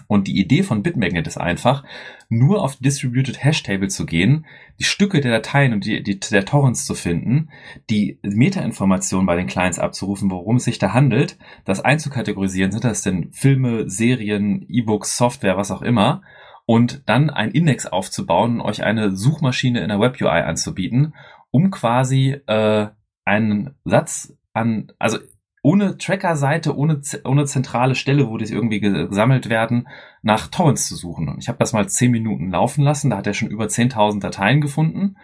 Und 0.08 0.27
die 0.27 0.39
Idee 0.39 0.63
von 0.63 0.82
Bitmagnet 0.82 1.27
ist 1.27 1.38
einfach, 1.38 1.84
nur 2.27 2.63
auf 2.63 2.77
Distributed 2.77 3.43
Hash 3.43 3.62
Table 3.62 3.89
zu 3.89 4.08
gehen, 4.08 4.46
die 4.79 4.86
Stücke 4.86 5.22
der 5.22 5.32
Dateien 5.32 5.72
und 5.72 5.86
die, 5.86 6.01
die 6.01 6.20
der 6.20 6.46
Torrents 6.46 6.86
zu 6.86 6.96
finden, 6.96 7.50
die 7.91 8.20
Metainformationen 8.24 9.27
bei 9.27 9.36
den 9.36 9.46
Clients 9.46 9.77
abzurufen, 9.77 10.32
worum 10.32 10.55
es 10.55 10.63
sich 10.63 10.79
da 10.79 10.93
handelt, 10.93 11.38
das 11.63 11.79
einzukategorisieren, 11.79 12.72
sind 12.72 12.84
das 12.84 13.03
denn 13.03 13.32
Filme, 13.32 13.88
Serien, 13.88 14.65
E-Books, 14.67 15.15
Software, 15.15 15.58
was 15.58 15.70
auch 15.70 15.84
immer, 15.84 16.24
und 16.65 17.03
dann 17.08 17.29
ein 17.29 17.51
Index 17.51 17.86
aufzubauen 17.86 18.60
und 18.60 18.65
euch 18.65 18.84
eine 18.84 19.15
Suchmaschine 19.15 19.82
in 19.82 19.89
der 19.89 20.00
Web 20.00 20.20
UI 20.22 20.41
anzubieten, 20.41 21.13
um 21.51 21.72
quasi 21.72 22.41
äh, 22.48 22.88
einen 23.25 23.75
Satz 23.84 24.36
an, 24.53 24.91
also 25.00 25.17
ohne 25.65 25.98
Tracker-Seite, 25.98 26.75
ohne, 26.75 27.01
ohne 27.24 27.46
zentrale 27.46 27.96
Stelle, 27.96 28.29
wo 28.29 28.38
die 28.38 28.51
irgendwie 28.51 28.82
gesammelt 28.82 29.48
werden, 29.48 29.88
nach 30.22 30.48
Torrents 30.48 30.89
zu 30.89 30.98
suchen. 30.98 31.29
Und 31.29 31.39
ich 31.39 31.48
habe 31.48 31.58
das 31.58 31.72
mal 31.72 31.88
zehn 31.88 32.12
Minuten 32.12 32.51
laufen 32.51 32.84
lassen, 32.84 33.10
da 33.10 33.17
hat 33.17 33.27
er 33.27 33.34
schon 33.34 33.50
über 33.50 33.65
10.000 33.65 34.20
Dateien 34.20 34.60
gefunden. 34.60 35.15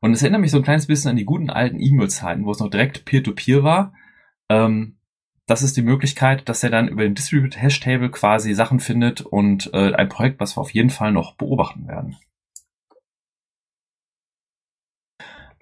Und 0.00 0.12
es 0.12 0.22
erinnert 0.22 0.42
mich 0.42 0.50
so 0.50 0.58
ein 0.58 0.62
kleines 0.62 0.86
bisschen 0.86 1.10
an 1.10 1.16
die 1.16 1.24
guten 1.24 1.48
alten 1.48 1.80
E-Mail-Zeiten, 1.80 2.44
wo 2.44 2.50
es 2.50 2.60
noch 2.60 2.68
direkt 2.68 3.06
Peer-to-Peer 3.06 3.60
-Peer 3.60 3.64
war. 3.64 3.94
Ähm, 4.50 4.95
das 5.46 5.62
ist 5.62 5.76
die 5.76 5.82
Möglichkeit, 5.82 6.48
dass 6.48 6.62
er 6.64 6.70
dann 6.70 6.88
über 6.88 7.04
den 7.04 7.14
Distributed 7.14 7.60
Hash 7.60 7.78
Table 7.80 8.10
quasi 8.10 8.52
Sachen 8.52 8.80
findet 8.80 9.20
und 9.20 9.70
äh, 9.72 9.94
ein 9.94 10.08
Projekt, 10.08 10.40
was 10.40 10.56
wir 10.56 10.60
auf 10.60 10.74
jeden 10.74 10.90
Fall 10.90 11.12
noch 11.12 11.34
beobachten 11.36 11.86
werden. 11.86 12.16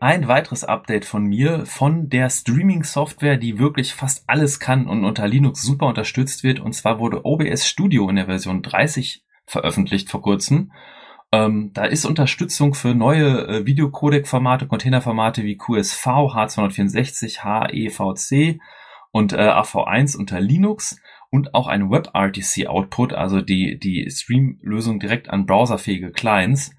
Ein 0.01 0.27
weiteres 0.27 0.65
Update 0.65 1.05
von 1.05 1.25
mir 1.25 1.67
von 1.67 2.09
der 2.09 2.29
Streaming-Software, 2.29 3.37
die 3.37 3.59
wirklich 3.59 3.95
fast 3.95 4.25
alles 4.27 4.59
kann 4.59 4.87
und 4.87 5.05
unter 5.05 5.29
Linux 5.29 5.63
super 5.63 5.87
unterstützt 5.87 6.43
wird. 6.43 6.61
Und 6.61 6.75
zwar 6.75 6.99
wurde 6.99 7.25
OBS 7.25 7.67
Studio 7.67 8.09
in 8.09 8.17
der 8.17 8.27
Version 8.27 8.63
30 8.63 9.25
veröffentlicht 9.47 10.11
vor 10.11 10.21
kurzem. 10.21 10.73
Ähm, 11.33 11.71
da 11.75 11.85
ist 11.85 12.05
Unterstützung 12.05 12.75
für 12.75 12.95
neue 12.95 13.47
äh, 13.47 13.67
Videocodec-Formate, 13.67 14.67
Containerformate 14.67 15.45
wie 15.45 15.57
QSV, 15.57 16.07
H264, 16.07 17.43
HEVC 17.43 18.61
und 19.15 19.33
äh, 19.33 19.37
AV1 19.37 20.17
unter 20.17 20.41
Linux 20.41 21.01
und 21.31 21.55
auch 21.55 21.69
ein 21.69 21.89
WebRTC-Output, 21.89 23.13
also 23.13 23.41
die, 23.41 23.79
die 23.79 24.11
Stream-Lösung 24.11 24.99
direkt 24.99 25.31
an 25.31 25.47
browserfähige 25.47 26.11
Clients. 26.11 26.73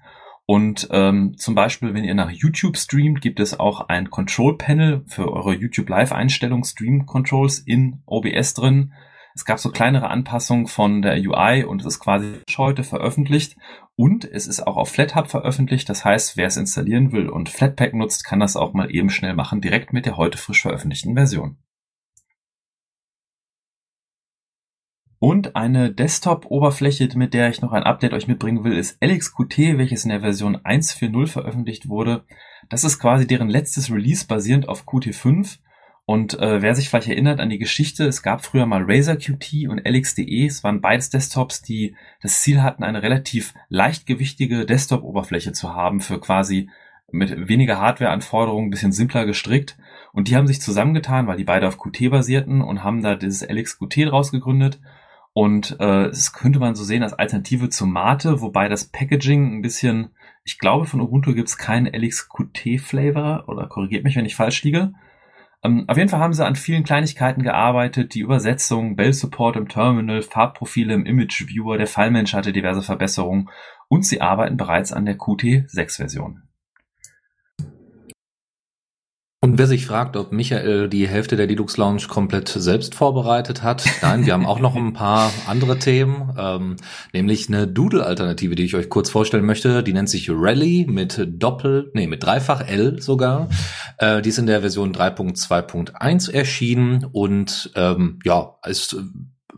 Und 0.44 0.86
ähm, 0.90 1.38
zum 1.38 1.54
Beispiel, 1.54 1.94
wenn 1.94 2.04
ihr 2.04 2.14
nach 2.14 2.30
YouTube 2.30 2.76
streamt, 2.76 3.22
gibt 3.22 3.40
es 3.40 3.58
auch 3.58 3.88
ein 3.88 4.10
Control 4.10 4.58
Panel 4.58 5.02
für 5.06 5.32
eure 5.32 5.54
YouTube 5.54 5.88
Live-Einstellung, 5.88 6.64
Stream 6.64 7.06
Controls 7.06 7.58
in 7.58 8.02
OBS 8.04 8.52
drin. 8.52 8.92
Es 9.34 9.46
gab 9.46 9.58
so 9.58 9.70
kleinere 9.70 10.10
Anpassungen 10.10 10.66
von 10.66 11.00
der 11.00 11.16
UI 11.16 11.64
und 11.64 11.80
es 11.80 11.86
ist 11.86 12.00
quasi 12.00 12.34
heute 12.58 12.84
veröffentlicht 12.84 13.56
und 13.96 14.26
es 14.26 14.46
ist 14.46 14.66
auch 14.66 14.76
auf 14.76 14.90
FlatHub 14.90 15.28
veröffentlicht. 15.28 15.88
Das 15.88 16.04
heißt, 16.04 16.36
wer 16.36 16.48
es 16.48 16.58
installieren 16.58 17.12
will 17.12 17.30
und 17.30 17.48
Flatpak 17.48 17.94
nutzt, 17.94 18.26
kann 18.26 18.40
das 18.40 18.56
auch 18.56 18.74
mal 18.74 18.94
eben 18.94 19.08
schnell 19.08 19.32
machen, 19.32 19.62
direkt 19.62 19.94
mit 19.94 20.04
der 20.04 20.18
heute 20.18 20.36
frisch 20.36 20.60
veröffentlichten 20.60 21.14
Version. 21.14 21.56
Und 25.18 25.56
eine 25.56 25.90
Desktop-Oberfläche, 25.90 27.08
mit 27.14 27.32
der 27.32 27.48
ich 27.48 27.62
noch 27.62 27.72
ein 27.72 27.84
Update 27.84 28.12
euch 28.12 28.28
mitbringen 28.28 28.64
will, 28.64 28.76
ist 28.76 29.02
LXQT, 29.02 29.78
welches 29.78 30.04
in 30.04 30.10
der 30.10 30.20
Version 30.20 30.58
1.4.0 30.58 31.26
veröffentlicht 31.26 31.88
wurde. 31.88 32.24
Das 32.68 32.84
ist 32.84 32.98
quasi 32.98 33.26
deren 33.26 33.48
letztes 33.48 33.90
Release 33.90 34.26
basierend 34.26 34.68
auf 34.68 34.86
Qt5. 34.86 35.58
Und 36.04 36.38
äh, 36.38 36.62
wer 36.62 36.74
sich 36.74 36.88
vielleicht 36.88 37.08
erinnert 37.08 37.40
an 37.40 37.50
die 37.50 37.58
Geschichte, 37.58 38.06
es 38.06 38.22
gab 38.22 38.44
früher 38.44 38.66
mal 38.66 38.84
Razer 38.86 39.16
Qt 39.16 39.68
und 39.68 39.84
LXDE. 39.88 40.46
Es 40.46 40.62
waren 40.62 40.80
beides 40.80 41.10
Desktops, 41.10 41.62
die 41.62 41.96
das 42.20 42.42
Ziel 42.42 42.62
hatten, 42.62 42.84
eine 42.84 43.02
relativ 43.02 43.54
leichtgewichtige 43.70 44.66
Desktop-Oberfläche 44.66 45.52
zu 45.52 45.74
haben 45.74 46.00
für 46.00 46.20
quasi 46.20 46.68
mit 47.10 47.48
weniger 47.48 47.80
Hardware-Anforderungen, 47.80 48.70
bisschen 48.70 48.92
simpler 48.92 49.26
gestrickt. 49.26 49.78
Und 50.12 50.28
die 50.28 50.36
haben 50.36 50.46
sich 50.46 50.60
zusammengetan, 50.60 51.26
weil 51.26 51.38
die 51.38 51.44
beide 51.44 51.66
auf 51.66 51.78
Qt 51.78 52.10
basierten 52.10 52.60
und 52.60 52.84
haben 52.84 53.02
da 53.02 53.16
dieses 53.16 53.48
LXQT 53.48 54.06
draus 54.06 54.30
gegründet. 54.30 54.78
Und 55.36 55.72
äh, 55.80 56.08
das 56.08 56.32
könnte 56.32 56.58
man 56.58 56.74
so 56.74 56.82
sehen 56.82 57.02
als 57.02 57.12
Alternative 57.12 57.68
zu 57.68 57.84
Mate, 57.84 58.40
wobei 58.40 58.70
das 58.70 58.86
Packaging 58.86 59.58
ein 59.58 59.60
bisschen, 59.60 60.08
ich 60.44 60.58
glaube, 60.58 60.86
von 60.86 61.02
Ubuntu 61.02 61.34
gibt 61.34 61.48
es 61.48 61.58
keinen 61.58 61.84
LXQT-Flavor 61.94 63.44
oder 63.46 63.66
korrigiert 63.66 64.02
mich, 64.02 64.16
wenn 64.16 64.24
ich 64.24 64.34
falsch 64.34 64.64
liege. 64.64 64.94
Ähm, 65.62 65.84
auf 65.88 65.98
jeden 65.98 66.08
Fall 66.08 66.20
haben 66.20 66.32
sie 66.32 66.46
an 66.46 66.56
vielen 66.56 66.84
Kleinigkeiten 66.84 67.42
gearbeitet, 67.42 68.14
die 68.14 68.20
Übersetzung, 68.20 68.96
Bell-Support 68.96 69.56
im 69.56 69.68
Terminal, 69.68 70.22
Farbprofile 70.22 70.94
im 70.94 71.04
Image-Viewer, 71.04 71.76
der 71.76 71.86
Fallmensch 71.86 72.32
hatte 72.32 72.54
diverse 72.54 72.80
Verbesserungen 72.80 73.50
und 73.88 74.06
sie 74.06 74.22
arbeiten 74.22 74.56
bereits 74.56 74.90
an 74.90 75.04
der 75.04 75.18
Qt6-Version. 75.18 76.45
Und 79.46 79.58
wer 79.58 79.68
sich 79.68 79.86
fragt, 79.86 80.16
ob 80.16 80.32
Michael 80.32 80.88
die 80.88 81.06
Hälfte 81.06 81.36
der 81.36 81.46
Linux 81.46 81.76
Lounge 81.76 82.08
komplett 82.08 82.48
selbst 82.48 82.96
vorbereitet 82.96 83.62
hat, 83.62 83.84
nein, 84.02 84.26
wir 84.26 84.32
haben 84.32 84.44
auch 84.44 84.58
noch 84.58 84.74
ein 84.74 84.92
paar 84.92 85.32
andere 85.46 85.78
Themen, 85.78 86.34
ähm, 86.36 86.74
nämlich 87.12 87.46
eine 87.46 87.68
Doodle-Alternative, 87.68 88.56
die 88.56 88.64
ich 88.64 88.74
euch 88.74 88.88
kurz 88.88 89.08
vorstellen 89.08 89.46
möchte. 89.46 89.84
Die 89.84 89.92
nennt 89.92 90.08
sich 90.08 90.28
Rally 90.32 90.84
mit 90.90 91.24
Doppel, 91.28 91.92
nee, 91.94 92.08
mit 92.08 92.24
Dreifach 92.24 92.66
L 92.66 93.00
sogar. 93.00 93.48
Äh, 93.98 94.20
die 94.20 94.30
ist 94.30 94.38
in 94.38 94.46
der 94.46 94.62
Version 94.62 94.92
3.2.1 94.92 96.32
erschienen 96.32 97.06
und 97.12 97.70
ähm, 97.76 98.18
ja, 98.24 98.56
ist 98.64 98.96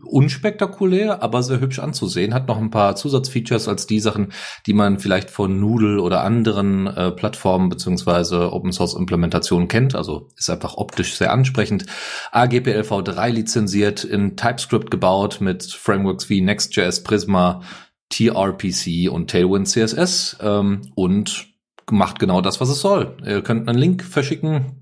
unspektakulär, 0.03 1.21
aber 1.23 1.43
sehr 1.43 1.59
hübsch 1.59 1.79
anzusehen. 1.79 2.33
Hat 2.33 2.47
noch 2.47 2.57
ein 2.57 2.71
paar 2.71 2.95
Zusatzfeatures 2.95 3.67
als 3.67 3.87
die 3.87 3.99
Sachen, 3.99 4.33
die 4.65 4.73
man 4.73 4.99
vielleicht 4.99 5.29
von 5.29 5.59
Noodle 5.59 6.01
oder 6.01 6.23
anderen 6.23 6.87
äh, 6.87 7.11
Plattformen 7.11 7.69
beziehungsweise 7.69 8.51
Open 8.53 8.71
Source 8.71 8.95
Implementationen 8.95 9.67
kennt. 9.67 9.95
Also 9.95 10.29
ist 10.37 10.49
einfach 10.49 10.75
optisch 10.77 11.15
sehr 11.15 11.31
ansprechend. 11.31 11.85
AGPL 12.31 12.81
v3 12.81 13.29
lizenziert, 13.29 14.03
in 14.03 14.35
TypeScript 14.35 14.91
gebaut 14.91 15.41
mit 15.41 15.63
Frameworks 15.63 16.29
wie 16.29 16.41
Next.js, 16.41 17.03
Prisma, 17.03 17.61
TRPC 18.09 19.09
und 19.11 19.29
Tailwind 19.29 19.67
CSS 19.67 20.37
ähm, 20.41 20.81
und 20.95 21.47
macht 21.91 22.19
genau 22.19 22.41
das, 22.41 22.61
was 22.61 22.69
es 22.69 22.81
soll. 22.81 23.17
Ihr 23.25 23.41
könnt 23.41 23.67
einen 23.67 23.79
Link 23.79 24.03
verschicken, 24.03 24.78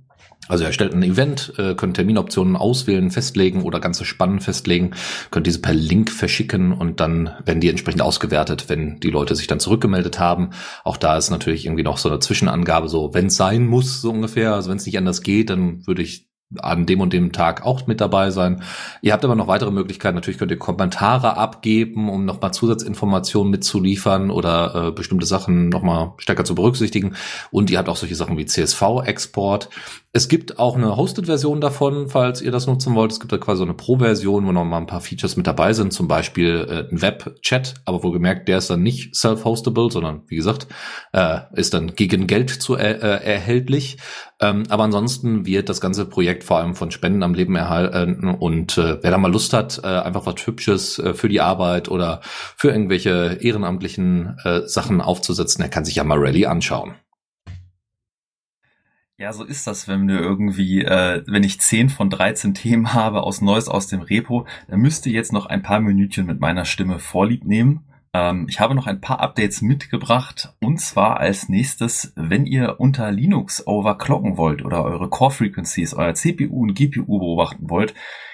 also 0.47 0.63
er 0.63 0.73
stellt 0.73 0.93
ein 0.93 1.03
Event, 1.03 1.53
äh, 1.57 1.75
könnt 1.75 1.95
Terminoptionen 1.95 2.55
auswählen, 2.55 3.11
festlegen 3.11 3.63
oder 3.63 3.79
ganze 3.79 4.05
Spannen 4.05 4.39
festlegen, 4.39 4.91
könnt 5.31 5.47
diese 5.47 5.59
per 5.59 5.73
Link 5.73 6.11
verschicken 6.11 6.71
und 6.71 6.99
dann 6.99 7.31
werden 7.45 7.61
die 7.61 7.69
entsprechend 7.69 8.01
ausgewertet, 8.01 8.65
wenn 8.67 8.99
die 8.99 9.09
Leute 9.09 9.35
sich 9.35 9.47
dann 9.47 9.59
zurückgemeldet 9.59 10.19
haben. 10.19 10.51
Auch 10.83 10.97
da 10.97 11.17
ist 11.17 11.29
natürlich 11.29 11.65
irgendwie 11.65 11.83
noch 11.83 11.97
so 11.97 12.09
eine 12.09 12.19
Zwischenangabe, 12.19 12.89
so 12.89 13.13
wenn 13.13 13.27
es 13.27 13.37
sein 13.37 13.65
muss, 13.65 14.01
so 14.01 14.11
ungefähr. 14.11 14.53
Also 14.53 14.69
wenn 14.69 14.77
es 14.77 14.85
nicht 14.85 14.97
anders 14.97 15.21
geht, 15.21 15.49
dann 15.49 15.85
würde 15.85 16.01
ich 16.01 16.26
an 16.59 16.85
dem 16.85 17.01
und 17.01 17.11
dem 17.11 17.33
Tag 17.33 17.65
auch 17.65 17.87
mit 17.87 17.99
dabei 17.99 18.31
sein. 18.31 18.63
Ihr 19.01 19.11
habt 19.11 19.25
aber 19.25 19.35
noch 19.35 19.47
weitere 19.47 19.71
Möglichkeiten. 19.71 20.15
Natürlich 20.15 20.37
könnt 20.37 20.51
ihr 20.51 20.57
Kommentare 20.57 21.35
abgeben, 21.35 22.09
um 22.09 22.23
nochmal 22.23 22.53
Zusatzinformationen 22.53 23.51
mitzuliefern 23.51 24.31
oder 24.31 24.87
äh, 24.87 24.91
bestimmte 24.91 25.25
Sachen 25.25 25.69
nochmal 25.69 26.13
stärker 26.17 26.45
zu 26.45 26.55
berücksichtigen. 26.55 27.15
Und 27.51 27.69
ihr 27.69 27.77
habt 27.77 27.89
auch 27.89 27.97
solche 27.97 28.15
Sachen 28.15 28.37
wie 28.37 28.45
CSV-Export. 28.45 29.69
Es 30.13 30.29
gibt 30.29 30.57
auch 30.57 30.75
eine 30.75 30.95
Hosted-Version 30.95 31.61
davon, 31.61 32.09
falls 32.09 32.41
ihr 32.41 32.51
das 32.51 32.65
nutzen 32.65 32.95
wollt. 32.95 33.11
Es 33.11 33.19
gibt 33.19 33.31
da 33.33 33.37
quasi 33.37 33.59
so 33.59 33.65
eine 33.65 33.73
Pro-Version, 33.73 34.47
wo 34.47 34.51
noch 34.51 34.63
mal 34.63 34.77
ein 34.77 34.87
paar 34.87 35.01
Features 35.01 35.35
mit 35.35 35.47
dabei 35.47 35.73
sind, 35.73 35.91
zum 35.91 36.07
Beispiel 36.07 36.65
äh, 36.67 36.91
ein 36.91 37.01
Web-Chat, 37.01 37.75
aber 37.85 38.03
wohlgemerkt, 38.03 38.47
der 38.47 38.57
ist 38.57 38.69
dann 38.69 38.81
nicht 38.81 39.15
self-hostable, 39.15 39.91
sondern 39.91 40.23
wie 40.27 40.37
gesagt, 40.37 40.67
äh, 41.11 41.41
ist 41.53 41.73
dann 41.73 41.93
gegen 41.93 42.25
Geld 42.25 42.49
zu 42.49 42.75
er 42.75 43.03
äh, 43.03 43.25
erhältlich. 43.31 43.97
Ähm, 44.39 44.63
aber 44.69 44.83
ansonsten 44.83 45.45
wird 45.45 45.67
das 45.69 45.81
ganze 45.81 46.05
Projekt 46.05 46.36
vor 46.43 46.57
allem 46.57 46.75
von 46.75 46.91
Spenden 46.91 47.23
am 47.23 47.33
Leben 47.33 47.55
erhalten 47.55 48.29
und 48.29 48.77
äh, 48.77 49.01
wer 49.01 49.11
da 49.11 49.17
mal 49.17 49.31
Lust 49.31 49.53
hat, 49.53 49.81
äh, 49.83 49.87
einfach 49.87 50.25
was 50.25 50.45
Hübsches 50.45 50.99
äh, 50.99 51.13
für 51.13 51.29
die 51.29 51.41
Arbeit 51.41 51.89
oder 51.89 52.21
für 52.23 52.69
irgendwelche 52.69 53.37
ehrenamtlichen 53.41 54.37
äh, 54.43 54.61
Sachen 54.67 55.01
aufzusetzen, 55.01 55.61
der 55.61 55.69
kann 55.69 55.85
sich 55.85 55.95
ja 55.95 56.03
mal 56.03 56.17
Rally 56.19 56.45
anschauen. 56.45 56.95
Ja, 59.19 59.33
so 59.33 59.43
ist 59.43 59.65
das, 59.65 59.87
wenn 59.87 60.07
wir 60.07 60.19
irgendwie, 60.19 60.83
äh, 60.83 61.23
wenn 61.25 61.43
ich 61.43 61.59
10 61.59 61.89
von 61.89 62.11
13 62.11 62.53
Themen 62.53 62.93
habe 62.93 63.23
aus 63.23 63.41
Neues 63.41 63.67
aus 63.67 63.87
dem 63.87 64.01
Repo, 64.01 64.45
dann 64.67 64.79
müsste 64.79 65.09
jetzt 65.09 65.33
noch 65.33 65.47
ein 65.47 65.63
paar 65.63 65.79
Minütchen 65.79 66.27
mit 66.27 66.39
meiner 66.39 66.65
Stimme 66.65 66.99
Vorlieb 66.99 67.43
nehmen. 67.43 67.86
Ähm, 68.17 68.47
ich 68.49 68.59
habe 68.59 68.73
noch 68.73 68.87
ein 68.87 68.99
paar 68.99 69.19
Updates 69.19 69.61
mitgebracht. 69.61 70.53
Und 70.59 70.79
zwar 70.79 71.19
als 71.19 71.49
nächstes, 71.49 72.13
wenn 72.15 72.45
ihr 72.45 72.79
unter 72.79 73.11
Linux 73.11 73.65
overclocken 73.67 74.37
wollt 74.37 74.65
oder 74.65 74.83
eure 74.83 75.09
Core 75.09 75.31
Frequencies, 75.31 75.93
euer 75.93 76.15
CPU 76.15 76.63
und 76.63 76.73
GPU 76.73 77.19
beobachten 77.19 77.69
wollt, 77.69 77.93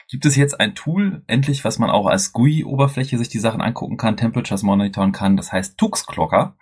gibt 0.10 0.26
es 0.26 0.36
jetzt 0.36 0.60
ein 0.60 0.76
Tool, 0.76 1.24
endlich, 1.28 1.66
was 1.66 1.80
man 1.80 1.90
auch 1.90 2.06
als 2.06 2.34
GUI-Oberfläche 2.34 3.18
sich 3.18 3.30
die 3.30 3.40
Sachen 3.40 3.62
angucken 3.62 3.98
kann, 3.98 4.18
Temperatures 4.18 4.64
monitoren 4.64 5.12
kann, 5.12 5.38
das 5.38 5.52
heißt 5.52 5.78
Tux 5.78 6.06
Clocker. 6.06 6.56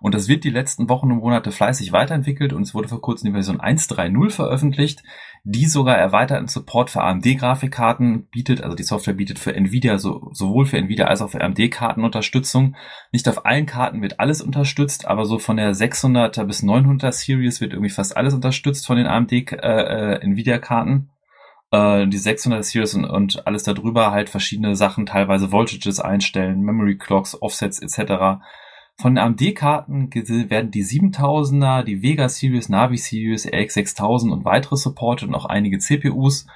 Und 0.00 0.14
das 0.14 0.28
wird 0.28 0.44
die 0.44 0.50
letzten 0.50 0.88
Wochen 0.88 1.10
und 1.10 1.18
Monate 1.18 1.50
fleißig 1.50 1.92
weiterentwickelt. 1.92 2.52
Und 2.52 2.62
es 2.62 2.74
wurde 2.74 2.88
vor 2.88 3.00
kurzem 3.00 3.26
die 3.26 3.32
Version 3.32 3.60
1.3.0 3.60 4.30
veröffentlicht, 4.30 5.02
die 5.44 5.66
sogar 5.66 5.96
erweiterten 5.96 6.48
Support 6.48 6.90
für 6.90 7.02
AMD-Grafikkarten 7.02 8.28
bietet. 8.30 8.62
Also 8.62 8.76
die 8.76 8.82
Software 8.82 9.14
bietet 9.14 9.38
für 9.38 9.54
Nvidia 9.54 9.98
so, 9.98 10.28
sowohl 10.32 10.66
für 10.66 10.78
Nvidia 10.78 11.06
als 11.06 11.22
auch 11.22 11.30
für 11.30 11.40
AMD-Karten 11.40 12.04
Unterstützung. 12.04 12.76
Nicht 13.12 13.28
auf 13.28 13.46
allen 13.46 13.66
Karten 13.66 14.02
wird 14.02 14.20
alles 14.20 14.42
unterstützt, 14.42 15.06
aber 15.06 15.24
so 15.24 15.38
von 15.38 15.56
der 15.56 15.74
600er 15.74 16.44
bis 16.44 16.62
900er 16.62 17.12
Series 17.12 17.60
wird 17.60 17.72
irgendwie 17.72 17.90
fast 17.90 18.16
alles 18.16 18.34
unterstützt 18.34 18.86
von 18.86 18.96
den 18.96 19.06
AMD 19.06 19.32
äh, 19.32 20.16
äh, 20.16 20.20
äh, 21.70 22.06
die 22.06 22.18
600 22.18 22.64
Series 22.64 22.94
und, 22.94 23.04
und 23.04 23.46
alles 23.46 23.62
darüber 23.62 24.10
halt 24.10 24.30
verschiedene 24.30 24.74
Sachen, 24.74 25.06
teilweise 25.06 25.50
Voltages 25.50 26.00
einstellen, 26.00 26.60
Memory 26.60 26.96
Clocks, 26.96 27.40
Offsets 27.40 27.80
etc. 27.80 28.40
Von 29.00 29.16
AMD-Karten 29.16 30.12
werden 30.50 30.72
die 30.72 30.84
7000er, 30.84 31.84
die 31.84 32.02
Vega 32.02 32.28
Series, 32.28 32.68
Navi 32.68 32.96
Series, 32.96 33.46
RX 33.46 33.74
6000 33.74 34.32
und 34.32 34.44
weitere 34.44 34.74
supported 34.74 35.28
und 35.28 35.36
auch 35.36 35.44
einige 35.44 35.78
CPUs. 35.78 36.48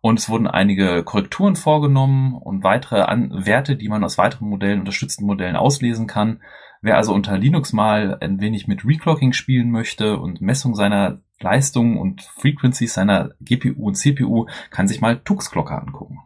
Und 0.00 0.18
es 0.18 0.30
wurden 0.30 0.46
einige 0.46 1.04
Korrekturen 1.04 1.54
vorgenommen 1.54 2.34
und 2.34 2.64
weitere 2.64 3.02
An 3.02 3.30
Werte, 3.44 3.76
die 3.76 3.90
man 3.90 4.04
aus 4.04 4.16
weiteren 4.16 4.48
Modellen, 4.48 4.80
unterstützten 4.80 5.26
Modellen 5.26 5.54
auslesen 5.54 6.06
kann. 6.06 6.40
Wer 6.80 6.96
also 6.96 7.12
unter 7.12 7.36
Linux 7.36 7.74
mal 7.74 8.16
ein 8.22 8.40
wenig 8.40 8.66
mit 8.66 8.86
Reclocking 8.86 9.34
spielen 9.34 9.70
möchte 9.70 10.18
und 10.18 10.40
Messung 10.40 10.74
seiner 10.74 11.20
Leistungen 11.40 11.98
und 11.98 12.22
Frequencies 12.22 12.94
seiner 12.94 13.32
GPU 13.42 13.88
und 13.88 13.96
CPU, 13.96 14.46
kann 14.70 14.88
sich 14.88 15.02
mal 15.02 15.18
Tuxglocke 15.18 15.78
angucken. 15.78 16.20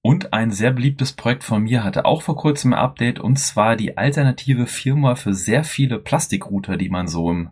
Und 0.00 0.32
ein 0.32 0.52
sehr 0.52 0.70
beliebtes 0.70 1.12
Projekt 1.12 1.44
von 1.44 1.62
mir 1.62 1.82
hatte 1.82 2.04
auch 2.04 2.22
vor 2.22 2.36
kurzem 2.36 2.72
ein 2.72 2.78
Update 2.78 3.18
und 3.18 3.38
zwar 3.38 3.76
die 3.76 3.96
alternative 3.98 4.66
Firma 4.66 5.16
für 5.16 5.34
sehr 5.34 5.64
viele 5.64 5.98
Plastikrouter, 5.98 6.76
die 6.76 6.88
man 6.88 7.08
so 7.08 7.30
im, 7.30 7.50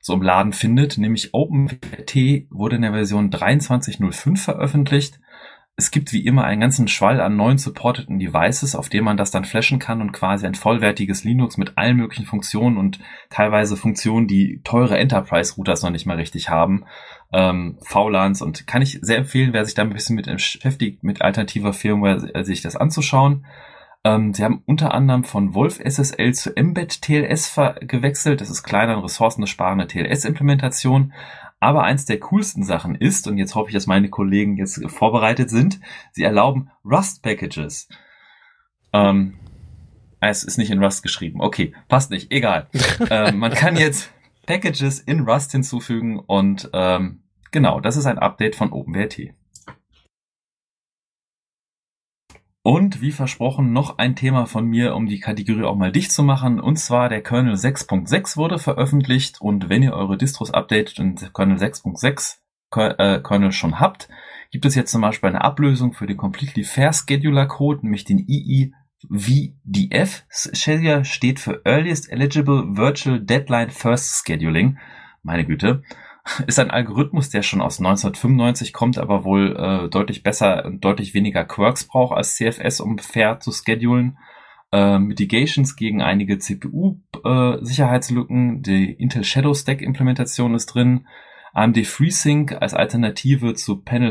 so 0.00 0.14
im 0.14 0.22
Laden 0.22 0.52
findet, 0.52 0.96
nämlich 0.96 1.34
OpenWrt 1.34 2.14
wurde 2.50 2.76
in 2.76 2.82
der 2.82 2.92
Version 2.92 3.30
23.05 3.30 4.36
veröffentlicht. 4.36 5.18
Es 5.80 5.92
gibt 5.92 6.12
wie 6.12 6.26
immer 6.26 6.42
einen 6.42 6.60
ganzen 6.60 6.88
Schwall 6.88 7.20
an 7.20 7.36
neuen 7.36 7.58
supporteten 7.58 8.18
Devices, 8.18 8.74
auf 8.74 8.88
denen 8.88 9.04
man 9.04 9.16
das 9.16 9.30
dann 9.30 9.44
flashen 9.44 9.78
kann 9.78 10.00
und 10.00 10.10
quasi 10.10 10.44
ein 10.44 10.56
vollwertiges 10.56 11.22
Linux 11.22 11.56
mit 11.56 11.78
allen 11.78 11.96
möglichen 11.96 12.26
Funktionen 12.26 12.78
und 12.78 12.98
teilweise 13.30 13.76
Funktionen, 13.76 14.26
die 14.26 14.60
teure 14.64 14.98
Enterprise-Routers 14.98 15.82
noch 15.82 15.90
nicht 15.90 16.04
mal 16.04 16.16
richtig 16.16 16.48
haben, 16.50 16.84
ähm, 17.32 17.78
VLANs 17.82 18.42
und 18.42 18.66
kann 18.66 18.82
ich 18.82 18.98
sehr 19.02 19.18
empfehlen, 19.18 19.52
wer 19.52 19.64
sich 19.64 19.74
da 19.74 19.82
ein 19.82 19.90
bisschen 19.90 20.16
mit 20.16 20.26
beschäftigt, 20.26 21.02
mit 21.02 21.22
alternativer 21.22 21.72
Firmware, 21.72 22.34
äh, 22.34 22.44
sich 22.44 22.62
das 22.62 22.76
anzuschauen. 22.76 23.44
Ähm, 24.04 24.32
sie 24.32 24.44
haben 24.44 24.62
unter 24.66 24.94
anderem 24.94 25.24
von 25.24 25.54
Wolf 25.54 25.80
SSL 25.80 26.32
zu 26.32 26.50
Mbed 26.50 27.02
TLS 27.02 27.54
gewechselt. 27.80 28.40
Das 28.40 28.50
ist 28.50 28.62
kleiner 28.62 28.96
und 28.96 29.04
ressourcensparende 29.04 29.86
TLS-Implementation. 29.86 31.12
Aber 31.60 31.82
eins 31.82 32.04
der 32.04 32.20
coolsten 32.20 32.62
Sachen 32.62 32.94
ist, 32.94 33.26
und 33.26 33.36
jetzt 33.36 33.56
hoffe 33.56 33.70
ich, 33.70 33.74
dass 33.74 33.88
meine 33.88 34.08
Kollegen 34.08 34.56
jetzt 34.56 34.80
vorbereitet 34.90 35.50
sind, 35.50 35.80
sie 36.12 36.22
erlauben 36.22 36.70
Rust-Packages. 36.84 37.88
Ähm, 38.92 39.38
es 40.20 40.44
ist 40.44 40.56
nicht 40.56 40.70
in 40.70 40.82
Rust 40.82 41.02
geschrieben. 41.02 41.40
Okay, 41.40 41.74
passt 41.88 42.10
nicht, 42.10 42.30
egal. 42.30 42.68
ähm, 43.10 43.38
man 43.38 43.52
kann 43.52 43.76
jetzt 43.76 44.12
Packages 44.48 45.00
in 45.00 45.28
Rust 45.28 45.52
hinzufügen 45.52 46.18
und 46.18 46.70
ähm, 46.72 47.22
genau, 47.50 47.80
das 47.80 47.98
ist 47.98 48.06
ein 48.06 48.18
Update 48.18 48.56
von 48.56 48.72
OpenWrt. 48.72 49.34
Und 52.62 53.02
wie 53.02 53.12
versprochen 53.12 53.74
noch 53.74 53.98
ein 53.98 54.16
Thema 54.16 54.46
von 54.46 54.64
mir, 54.64 54.94
um 54.94 55.06
die 55.06 55.20
Kategorie 55.20 55.64
auch 55.64 55.76
mal 55.76 55.92
dicht 55.92 56.12
zu 56.12 56.22
machen. 56.22 56.60
Und 56.60 56.78
zwar 56.78 57.10
der 57.10 57.22
Kernel 57.22 57.56
6.6 57.56 58.38
wurde 58.38 58.58
veröffentlicht. 58.58 59.38
Und 59.42 59.68
wenn 59.68 59.82
ihr 59.82 59.92
eure 59.92 60.16
Distros 60.16 60.50
updatet 60.50 60.98
und 60.98 61.34
Kernel 61.34 61.58
6.6 61.58 62.38
äh, 62.74 63.20
Kernel 63.20 63.52
schon 63.52 63.78
habt, 63.78 64.08
gibt 64.50 64.64
es 64.64 64.74
jetzt 64.74 64.92
zum 64.92 65.02
Beispiel 65.02 65.28
eine 65.28 65.44
Ablösung 65.44 65.92
für 65.92 66.06
den 66.06 66.16
Completely 66.16 66.64
Fair 66.64 66.94
Scheduler 66.94 67.44
Code, 67.44 67.80
nämlich 67.82 68.06
den 68.06 68.24
EEVDF. 68.26 68.77
Scheduler 70.52 71.04
steht 71.04 71.38
für 71.38 71.62
Earliest 71.64 72.10
Eligible 72.10 72.76
Virtual 72.76 73.20
Deadline 73.20 73.70
First 73.70 74.26
Scheduling. 74.26 74.78
Meine 75.22 75.44
Güte 75.44 75.82
ist 76.46 76.58
ein 76.58 76.70
Algorithmus, 76.70 77.28
der 77.30 77.42
schon 77.42 77.62
aus 77.62 77.78
1995 77.78 78.72
kommt, 78.72 78.98
aber 78.98 79.24
wohl 79.24 79.56
äh, 79.56 79.88
deutlich 79.88 80.22
besser 80.22 80.64
und 80.64 80.84
deutlich 80.84 81.14
weniger 81.14 81.44
Quirks 81.44 81.84
braucht 81.84 82.16
als 82.16 82.36
CFS, 82.36 82.80
um 82.80 82.98
fair 82.98 83.40
zu 83.40 83.50
schedulen. 83.52 84.18
Äh, 84.72 84.98
Mitigations 84.98 85.76
gegen 85.76 86.02
einige 86.02 86.38
CPU-Sicherheitslücken. 86.38 88.58
Äh, 88.58 88.62
die 88.62 88.92
Intel 88.92 89.24
Shadow 89.24 89.54
Stack 89.54 89.80
Implementation 89.80 90.54
ist 90.54 90.66
drin. 90.66 91.06
AMD 91.54 91.86
FreeSync 91.86 92.60
als 92.60 92.74
Alternative 92.74 93.54
zu 93.54 93.82
Panel, 93.82 94.10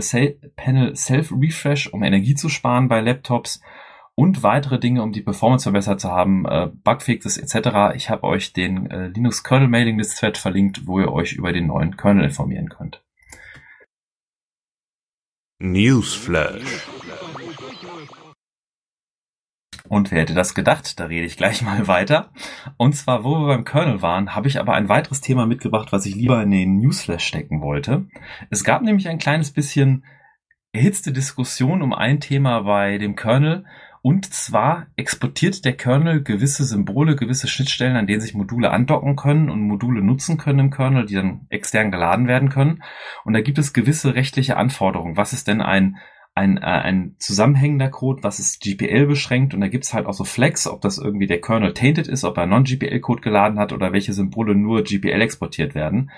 Panel 0.56 0.96
Self 0.96 1.32
Refresh, 1.32 1.88
um 1.88 2.02
Energie 2.04 2.36
zu 2.36 2.48
sparen 2.50 2.88
bei 2.88 3.02
Laptops 3.02 3.62
und 4.20 4.42
weitere 4.42 4.80
Dinge, 4.80 5.04
um 5.04 5.12
die 5.12 5.22
Performance 5.22 5.64
verbessert 5.64 6.02
zu 6.02 6.12
haben, 6.12 6.46
äh, 6.48 6.72
Bugfixes 6.84 7.38
etc. 7.38 7.96
Ich 7.96 8.10
habe 8.10 8.24
euch 8.24 8.52
den 8.52 8.90
äh, 8.90 9.08
Linux 9.10 9.44
Kernel 9.44 9.68
Mailing 9.68 10.00
List 10.00 10.18
Thread 10.18 10.40
verlinkt, 10.40 10.88
wo 10.88 11.00
ihr 11.00 11.14
euch 11.14 11.34
über 11.34 11.54
den 11.54 11.68
neuen 11.68 11.98
Kernel 11.98 12.24
informieren 12.26 12.68
könnt. 12.68 13.04
Newsflash. 15.60 16.88
Und 19.88 20.10
wer 20.12 20.22
hätte 20.22 20.34
das 20.34 20.56
gedacht? 20.56 21.00
Da 21.00 21.06
rede 21.06 21.28
ich 21.28 21.38
gleich 21.38 21.62
mal 21.62 21.88
weiter. 21.88 22.32
Und 22.78 22.94
zwar, 22.94 23.24
wo 23.24 23.40
wir 23.42 23.48
beim 23.48 23.66
Kernel 23.66 24.02
waren, 24.02 24.34
habe 24.34 24.48
ich 24.48 24.60
aber 24.60 24.74
ein 24.74 24.90
weiteres 24.90 25.22
Thema 25.22 25.46
mitgebracht, 25.46 25.92
was 25.92 26.08
ich 26.08 26.16
lieber 26.16 26.42
in 26.42 26.50
den 26.50 26.80
Newsflash 26.80 27.24
stecken 27.24 27.62
wollte. 27.62 28.08
Es 28.50 28.64
gab 28.64 28.82
nämlich 28.82 29.08
ein 29.08 29.20
kleines 29.20 29.52
bisschen 29.52 30.04
erhitzte 30.74 31.12
Diskussion 31.12 31.84
um 31.84 31.94
ein 31.94 32.20
Thema 32.20 32.62
bei 32.62 32.98
dem 32.98 33.16
Kernel, 33.16 33.66
und 34.02 34.34
zwar 34.34 34.88
exportiert 34.96 35.66
der 35.66 35.74
Kernel 35.74 36.24
gewisse 36.24 36.64
Symbole, 36.64 37.16
gewisse 37.16 37.48
Schnittstellen, 37.48 37.96
an 37.96 38.08
denen 38.08 38.22
sich 38.22 38.34
Module 38.34 38.72
andocken 38.72 39.16
können 39.16 39.50
und 39.50 39.62
Module 39.62 40.02
nutzen 40.02 40.38
können 40.38 40.60
im 40.60 40.72
Kernel, 40.72 41.06
die 41.06 41.16
dann 41.16 41.48
extern 41.50 41.92
geladen 41.92 42.28
werden 42.28 42.50
können. 42.50 42.84
Und 43.26 43.34
da 43.34 43.42
gibt 43.42 43.58
es 43.58 43.74
gewisse 43.74 44.16
rechtliche 44.16 44.58
Anforderungen. 44.58 45.18
Was 45.18 45.34
ist 45.34 45.48
denn 45.48 45.62
ein 45.62 45.98
ein, 46.38 46.58
äh, 46.58 46.62
ein 46.62 47.16
zusammenhängender 47.18 47.90
Code, 47.90 48.22
was 48.22 48.40
ist 48.40 48.62
GPL 48.62 49.08
beschränkt 49.08 49.56
und 49.56 49.62
da 49.62 49.70
gibt's 49.70 49.96
halt 49.96 50.06
auch 50.06 50.14
so 50.14 50.24
Flex, 50.24 50.68
ob 50.68 50.82
das 50.82 51.00
irgendwie 51.00 51.26
der 51.26 51.42
Kernel 51.42 51.74
tainted 51.74 52.08
ist, 52.08 52.24
ob 52.24 52.38
er 52.38 52.46
Non-GPL-Code 52.46 53.22
geladen 53.22 53.58
hat 53.58 53.74
oder 53.74 53.92
welche 53.92 54.14
Symbole 54.14 54.54
nur 54.54 54.84
GPL 54.84 55.20
exportiert 55.20 55.74
werden. 55.74 56.12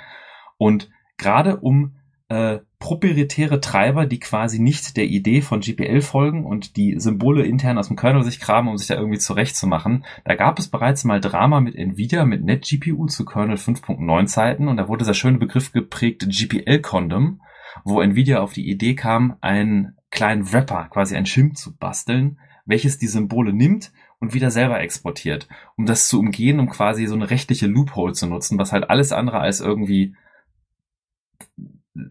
Und 0.57 0.89
gerade 1.17 1.57
um 1.61 1.95
äh, 2.29 2.59
proprietäre 2.77 3.59
Treiber, 3.59 4.05
die 4.05 4.19
quasi 4.19 4.59
nicht 4.59 4.95
der 4.95 5.05
Idee 5.05 5.41
von 5.41 5.59
GPL 5.59 6.01
folgen 6.01 6.45
und 6.45 6.77
die 6.77 6.99
Symbole 6.99 7.43
intern 7.43 7.77
aus 7.77 7.87
dem 7.87 7.97
Kernel 7.97 8.23
sich 8.23 8.39
kramen, 8.39 8.69
um 8.69 8.77
sich 8.77 8.87
da 8.87 8.95
irgendwie 8.95 9.17
zurechtzumachen. 9.17 10.05
Da 10.23 10.35
gab 10.35 10.59
es 10.59 10.69
bereits 10.69 11.03
mal 11.03 11.19
Drama 11.19 11.59
mit 11.59 11.75
Nvidia, 11.75 12.25
mit 12.25 12.43
NetGPU 12.43 13.07
zu 13.07 13.25
Kernel 13.25 13.57
5.9 13.57 14.27
Zeiten 14.27 14.67
und 14.67 14.77
da 14.77 14.87
wurde 14.87 14.99
dieser 14.99 15.15
schöne 15.15 15.39
Begriff 15.39 15.73
geprägt 15.73 16.25
GPL-Condom, 16.29 17.41
wo 17.83 17.99
Nvidia 17.99 18.39
auf 18.39 18.53
die 18.53 18.69
Idee 18.69 18.95
kam, 18.95 19.35
einen 19.41 19.97
kleinen 20.11 20.51
Wrapper, 20.53 20.87
quasi 20.89 21.15
ein 21.15 21.25
Schirm 21.25 21.55
zu 21.55 21.75
basteln, 21.75 22.39
welches 22.65 22.99
die 22.99 23.07
Symbole 23.07 23.53
nimmt 23.53 23.91
und 24.19 24.33
wieder 24.33 24.51
selber 24.51 24.79
exportiert, 24.79 25.47
um 25.75 25.85
das 25.85 26.07
zu 26.07 26.19
umgehen, 26.19 26.59
um 26.59 26.69
quasi 26.69 27.07
so 27.07 27.15
eine 27.15 27.29
rechtliche 27.29 27.67
Loophole 27.67 28.13
zu 28.13 28.27
nutzen, 28.27 28.59
was 28.59 28.71
halt 28.71 28.89
alles 28.89 29.11
andere 29.11 29.39
als 29.39 29.61
irgendwie 29.61 30.13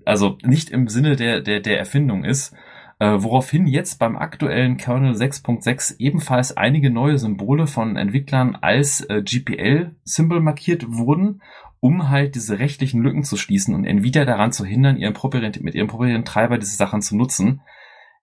also 0.05 0.38
nicht 0.42 0.70
im 0.70 0.88
Sinne 0.88 1.16
der, 1.16 1.40
der, 1.40 1.61
der 1.61 1.79
Erfindung 1.79 2.24
ist, 2.24 2.55
äh, 2.98 3.16
woraufhin 3.18 3.66
jetzt 3.66 3.98
beim 3.98 4.16
aktuellen 4.16 4.77
Kernel 4.77 5.14
6.6 5.14 5.96
ebenfalls 5.98 6.57
einige 6.57 6.90
neue 6.90 7.18
Symbole 7.18 7.66
von 7.66 7.96
Entwicklern 7.96 8.57
als 8.57 9.01
äh, 9.03 9.22
GPL-Symbol 9.22 10.40
markiert 10.40 10.85
wurden, 10.88 11.40
um 11.81 12.09
halt 12.09 12.35
diese 12.35 12.59
rechtlichen 12.59 13.03
Lücken 13.03 13.22
zu 13.22 13.37
schließen 13.37 13.74
und 13.74 13.85
Nvidia 13.85 14.24
daran 14.24 14.51
zu 14.51 14.64
hindern, 14.64 14.96
ihren 14.96 15.14
mit 15.61 15.74
ihrem 15.74 15.87
proprietären 15.87 16.24
Treiber 16.24 16.59
diese 16.59 16.77
Sachen 16.77 17.03
zu 17.03 17.16
nutzen. 17.16 17.61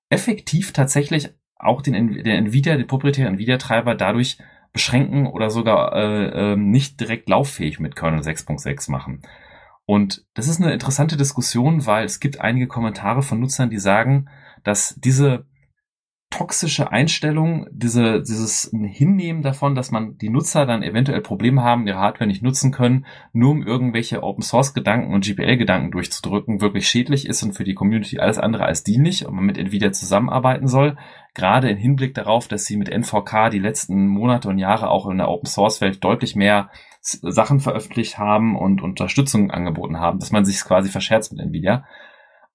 Effektiv 0.10 0.74
tatsächlich 0.74 1.30
auch 1.58 1.82
den, 1.82 2.24
der 2.24 2.38
Nvidia, 2.38 2.76
den 2.76 2.88
proprietären 2.88 3.36
Nvidia-Treiber 3.36 3.96
dadurch 3.96 4.38
beschränken 4.74 5.26
oder 5.26 5.50
sogar 5.50 5.96
äh, 5.96 6.54
äh, 6.54 6.56
nicht 6.58 7.00
direkt 7.00 7.30
lauffähig 7.30 7.80
mit 7.80 7.96
Kernel 7.96 8.20
6.6 8.20 8.92
machen. 8.92 9.22
Und 9.86 10.26
das 10.34 10.48
ist 10.48 10.62
eine 10.62 10.74
interessante 10.74 11.16
Diskussion, 11.16 11.86
weil 11.86 12.06
es 12.06 12.20
gibt 12.20 12.42
einige 12.42 12.68
Kommentare 12.68 13.22
von 13.22 13.40
Nutzern, 13.40 13.70
die 13.70 13.80
sagen, 13.80 14.28
dass 14.64 14.96
diese 14.98 15.46
toxische 16.32 16.92
Einstellung, 16.92 17.68
diese, 17.72 18.22
dieses 18.22 18.70
Hinnehmen 18.74 19.42
davon, 19.42 19.74
dass 19.74 19.92
man 19.92 20.18
die 20.18 20.30
Nutzer 20.30 20.66
dann 20.66 20.84
eventuell 20.84 21.22
Probleme 21.22 21.62
haben, 21.62 21.88
ihre 21.88 22.00
Hardware 22.00 22.28
nicht 22.28 22.44
nutzen 22.44 22.72
können, 22.72 23.06
nur 23.32 23.52
um 23.52 23.64
irgendwelche 23.64 24.22
Open 24.22 24.44
Source 24.44 24.74
Gedanken 24.74 25.14
und 25.14 25.24
GPL 25.24 25.56
Gedanken 25.56 25.92
durchzudrücken, 25.92 26.60
wirklich 26.60 26.90
schädlich 26.90 27.26
ist 27.26 27.42
und 27.44 27.54
für 27.54 27.64
die 27.64 27.74
Community 27.74 28.20
alles 28.20 28.38
andere 28.38 28.66
als 28.66 28.84
dienlich 28.84 29.26
und 29.26 29.36
man 29.36 29.46
mit 29.46 29.58
Nvidia 29.58 29.94
zusammenarbeiten 29.94 30.68
soll. 30.68 30.98
Gerade 31.36 31.70
im 31.70 31.78
Hinblick 31.78 32.14
darauf, 32.14 32.50
dass 32.50 32.66
sie 32.66 32.76
mit 32.76 32.90
NVK 32.90 33.50
die 33.52 33.60
letzten 33.60 34.08
Monate 34.08 34.50
und 34.50 34.58
Jahre 34.58 34.90
auch 34.90 35.08
in 35.08 35.18
der 35.18 35.30
Open 35.30 35.48
Source 35.48 35.80
Welt 35.80 36.04
deutlich 36.04 36.36
mehr 36.36 36.70
Sachen 37.06 37.60
veröffentlicht 37.60 38.18
haben 38.18 38.56
und 38.56 38.82
Unterstützung 38.82 39.52
angeboten 39.52 40.00
haben, 40.00 40.20
dass 40.20 40.32
man 40.32 40.46
sich 40.46 40.60
quasi 40.62 40.90
verscherzt 40.90 41.32
mit 41.32 41.42
Nvidia. 41.42 41.86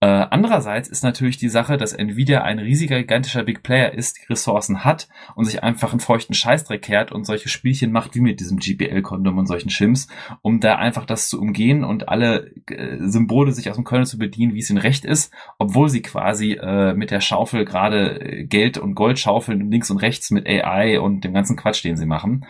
Äh, 0.02 0.06
andererseits 0.30 0.88
ist 0.88 1.04
natürlich 1.04 1.36
die 1.36 1.50
Sache, 1.50 1.76
dass 1.76 1.92
Nvidia 1.92 2.42
ein 2.42 2.58
riesiger, 2.58 2.98
gigantischer 2.98 3.44
Big 3.44 3.62
Player 3.62 3.92
ist, 3.92 4.16
die 4.16 4.32
Ressourcen 4.32 4.82
hat 4.82 5.08
und 5.34 5.44
sich 5.44 5.62
einfach 5.62 5.90
einen 5.92 6.00
feuchten 6.00 6.32
Scheißdreck 6.32 6.80
kehrt 6.80 7.12
und 7.12 7.26
solche 7.26 7.50
Spielchen 7.50 7.92
macht 7.92 8.14
wie 8.14 8.22
mit 8.22 8.40
diesem 8.40 8.58
GPL-Kondom 8.58 9.36
und 9.36 9.46
solchen 9.46 9.68
Shims, 9.68 10.08
um 10.40 10.58
da 10.58 10.76
einfach 10.76 11.04
das 11.04 11.28
zu 11.28 11.38
umgehen 11.38 11.84
und 11.84 12.08
alle 12.08 12.50
äh, 12.70 12.96
Symbole 12.98 13.52
sich 13.52 13.68
aus 13.68 13.76
dem 13.76 13.84
Kernel 13.84 14.06
zu 14.06 14.16
bedienen, 14.16 14.54
wie 14.54 14.60
es 14.60 14.70
ihnen 14.70 14.78
recht 14.78 15.04
ist, 15.04 15.34
obwohl 15.58 15.90
sie 15.90 16.00
quasi 16.00 16.52
äh, 16.52 16.94
mit 16.94 17.10
der 17.10 17.20
Schaufel 17.20 17.66
gerade 17.66 18.20
äh, 18.22 18.44
Geld 18.44 18.78
und 18.78 18.94
Gold 18.94 19.18
schaufeln 19.18 19.70
links 19.70 19.90
und 19.90 19.98
rechts 19.98 20.30
mit 20.30 20.46
AI 20.48 20.98
und 20.98 21.24
dem 21.24 21.34
ganzen 21.34 21.56
Quatsch, 21.56 21.84
den 21.84 21.98
sie 21.98 22.06
machen. 22.06 22.46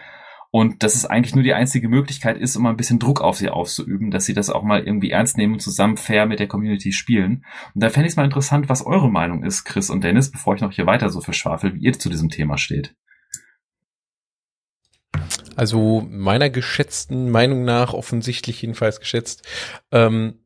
Und 0.52 0.82
dass 0.82 0.96
es 0.96 1.06
eigentlich 1.06 1.34
nur 1.34 1.44
die 1.44 1.54
einzige 1.54 1.88
Möglichkeit 1.88 2.36
ist, 2.36 2.56
um 2.56 2.66
ein 2.66 2.76
bisschen 2.76 2.98
Druck 2.98 3.20
auf 3.20 3.36
sie 3.36 3.50
auszuüben, 3.50 4.10
dass 4.10 4.24
sie 4.24 4.34
das 4.34 4.50
auch 4.50 4.64
mal 4.64 4.84
irgendwie 4.84 5.10
ernst 5.10 5.36
nehmen 5.36 5.54
und 5.54 5.60
zusammen 5.60 5.96
fair 5.96 6.26
mit 6.26 6.40
der 6.40 6.48
Community 6.48 6.92
spielen. 6.92 7.44
Und 7.74 7.82
da 7.82 7.90
fände 7.90 8.06
ich 8.06 8.12
es 8.12 8.16
mal 8.16 8.24
interessant, 8.24 8.68
was 8.68 8.84
eure 8.84 9.10
Meinung 9.10 9.44
ist, 9.44 9.64
Chris 9.64 9.90
und 9.90 10.02
Dennis, 10.02 10.30
bevor 10.30 10.56
ich 10.56 10.60
noch 10.60 10.72
hier 10.72 10.86
weiter 10.86 11.08
so 11.08 11.20
verschwafel, 11.20 11.74
wie 11.74 11.80
ihr 11.80 11.92
zu 11.92 12.08
diesem 12.08 12.30
Thema 12.30 12.58
steht. 12.58 12.94
also 15.60 16.06
meiner 16.08 16.48
geschätzten 16.48 17.30
Meinung 17.30 17.64
nach, 17.64 17.92
offensichtlich 17.92 18.62
jedenfalls 18.62 18.98
geschätzt, 18.98 19.46
ähm, 19.92 20.38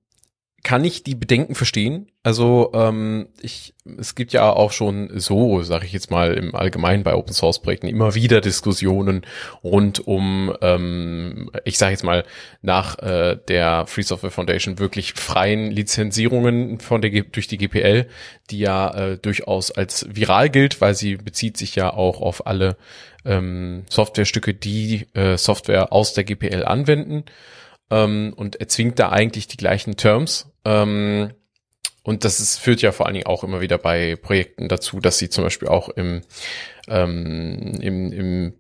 kann 0.65 0.83
ich 0.83 1.03
die 1.03 1.15
Bedenken 1.15 1.55
verstehen. 1.55 2.11
Also 2.23 2.73
ähm, 2.73 3.29
ich, 3.43 3.75
es 3.99 4.15
gibt 4.15 4.33
ja 4.33 4.51
auch 4.51 4.73
schon 4.73 5.11
so, 5.15 5.63
sage 5.63 5.85
ich 5.85 5.93
jetzt 5.93 6.11
mal 6.11 6.33
im 6.33 6.55
Allgemeinen 6.55 7.05
bei 7.05 7.15
Open 7.15 7.35
Source 7.35 7.61
Projekten 7.61 7.87
immer 7.87 8.15
wieder 8.15 8.41
Diskussionen 8.41 9.27
rund 9.63 10.09
um, 10.09 10.57
ähm, 10.63 11.51
ich 11.67 11.77
sage 11.77 11.93
jetzt 11.93 12.03
mal 12.03 12.25
nach 12.63 12.99
äh, 13.01 13.37
der 13.47 13.87
Free 13.87 14.03
Software 14.03 14.31
Foundation 14.31 14.79
wirklich 14.79 15.13
freien 15.13 15.71
Lizenzierungen 15.71 16.81
von 16.81 17.03
der 17.03 17.11
durch 17.11 17.47
die 17.47 17.59
GPL, 17.59 18.09
die 18.51 18.61
ja 18.61 18.95
äh, 18.95 19.19
durchaus 19.19 19.71
als 19.71 20.07
viral 20.11 20.49
gilt, 20.49 20.81
weil 20.81 20.95
sie 20.95 21.17
bezieht 21.17 21.59
sich 21.59 21.77
ja 21.77 21.93
auch 21.93 22.23
auf 22.23 22.47
alle 22.47 22.79
ähm, 23.27 23.85
Softwarestücke, 23.91 24.55
die 24.55 25.09
äh, 25.13 25.37
Software 25.37 25.93
aus 25.93 26.15
der 26.15 26.25
GPL 26.25 26.65
anwenden 26.65 27.25
ähm, 27.91 28.33
und 28.35 28.57
erzwingt 28.57 28.99
da 28.99 29.11
eigentlich 29.11 29.47
die 29.47 29.59
gleichen 29.59 29.99
Terms. 29.99 30.54
Ähm, 30.65 31.33
und 32.05 32.25
das 32.25 32.39
ist, 32.39 32.59
führt 32.59 32.83
ja 32.83 32.93
vor 32.93 33.07
allen 33.07 33.15
Dingen 33.15 33.27
auch 33.27 33.45
immer 33.45 33.63
wieder 33.63 33.79
bei 33.79 34.17
Projekten 34.17 34.69
dazu, 34.69 35.01
dass 35.01 35.17
sie 35.17 35.31
zum 35.31 35.43
Beispiel 35.43 35.69
auch 35.69 35.89
im, 35.89 36.21
ähm, 36.87 37.73
im, 37.81 38.13
im 38.13 38.53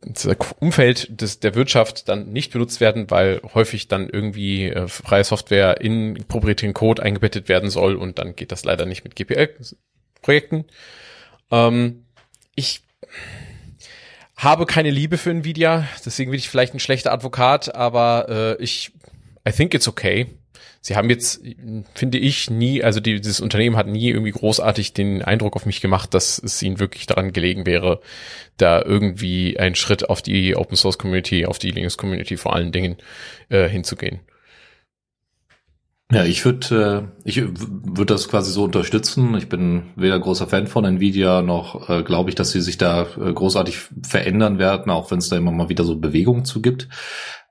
Umfeld 0.60 1.20
des, 1.20 1.40
der 1.40 1.54
Wirtschaft 1.54 2.08
dann 2.08 2.32
nicht 2.32 2.52
benutzt 2.52 2.80
werden, 2.80 3.10
weil 3.10 3.42
häufig 3.52 3.86
dann 3.86 4.08
irgendwie 4.08 4.68
äh, 4.70 4.88
freie 4.88 5.24
Software 5.24 5.82
in 5.82 6.24
proprietären 6.26 6.72
Code 6.72 7.02
eingebettet 7.02 7.50
werden 7.50 7.68
soll 7.68 7.96
und 7.96 8.18
dann 8.18 8.34
geht 8.34 8.50
das 8.50 8.64
leider 8.64 8.86
nicht 8.86 9.04
mit 9.04 9.14
GPL-Projekten. 9.14 10.64
Ähm, 11.50 12.06
ich 12.54 12.80
habe 14.36 14.64
keine 14.64 14.90
Liebe 14.90 15.18
für 15.18 15.30
Nvidia, 15.30 15.86
deswegen 16.06 16.30
bin 16.30 16.38
ich 16.38 16.48
vielleicht 16.48 16.72
ein 16.72 16.80
schlechter 16.80 17.12
Advokat, 17.12 17.74
aber 17.74 18.56
äh, 18.58 18.62
ich 18.62 18.92
I 19.46 19.52
think 19.52 19.74
it's 19.74 19.86
okay. 19.86 20.28
Sie 20.86 20.96
haben 20.96 21.08
jetzt, 21.08 21.40
finde 21.94 22.18
ich, 22.18 22.50
nie, 22.50 22.84
also 22.84 23.00
die, 23.00 23.18
dieses 23.18 23.40
Unternehmen 23.40 23.76
hat 23.76 23.86
nie 23.86 24.10
irgendwie 24.10 24.32
großartig 24.32 24.92
den 24.92 25.22
Eindruck 25.22 25.56
auf 25.56 25.64
mich 25.64 25.80
gemacht, 25.80 26.12
dass 26.12 26.38
es 26.38 26.62
ihnen 26.62 26.78
wirklich 26.78 27.06
daran 27.06 27.32
gelegen 27.32 27.64
wäre, 27.64 28.02
da 28.58 28.82
irgendwie 28.82 29.58
einen 29.58 29.76
Schritt 29.76 30.10
auf 30.10 30.20
die 30.20 30.54
Open 30.54 30.76
Source 30.76 30.98
Community, 30.98 31.46
auf 31.46 31.58
die 31.58 31.70
Linux 31.70 31.96
Community 31.96 32.36
vor 32.36 32.54
allen 32.54 32.70
Dingen 32.70 32.98
äh, 33.48 33.66
hinzugehen. 33.66 34.20
Ja, 36.12 36.22
ich 36.24 36.44
würde 36.44 37.08
äh, 37.24 37.28
ich 37.28 37.42
würde 37.42 38.12
das 38.12 38.28
quasi 38.28 38.52
so 38.52 38.64
unterstützen. 38.64 39.34
Ich 39.36 39.48
bin 39.48 39.84
weder 39.96 40.20
großer 40.20 40.46
Fan 40.46 40.66
von 40.66 40.84
Nvidia 40.84 41.40
noch 41.40 41.88
äh, 41.88 42.02
glaube 42.02 42.28
ich, 42.28 42.36
dass 42.36 42.50
sie 42.50 42.60
sich 42.60 42.76
da 42.76 43.06
äh, 43.18 43.32
großartig 43.32 43.78
verändern 44.02 44.58
werden, 44.58 44.90
auch 44.90 45.10
wenn 45.10 45.18
es 45.18 45.30
da 45.30 45.38
immer 45.38 45.50
mal 45.50 45.70
wieder 45.70 45.84
so 45.84 45.96
Bewegungen 45.96 46.44
zu 46.44 46.60
gibt. 46.60 46.88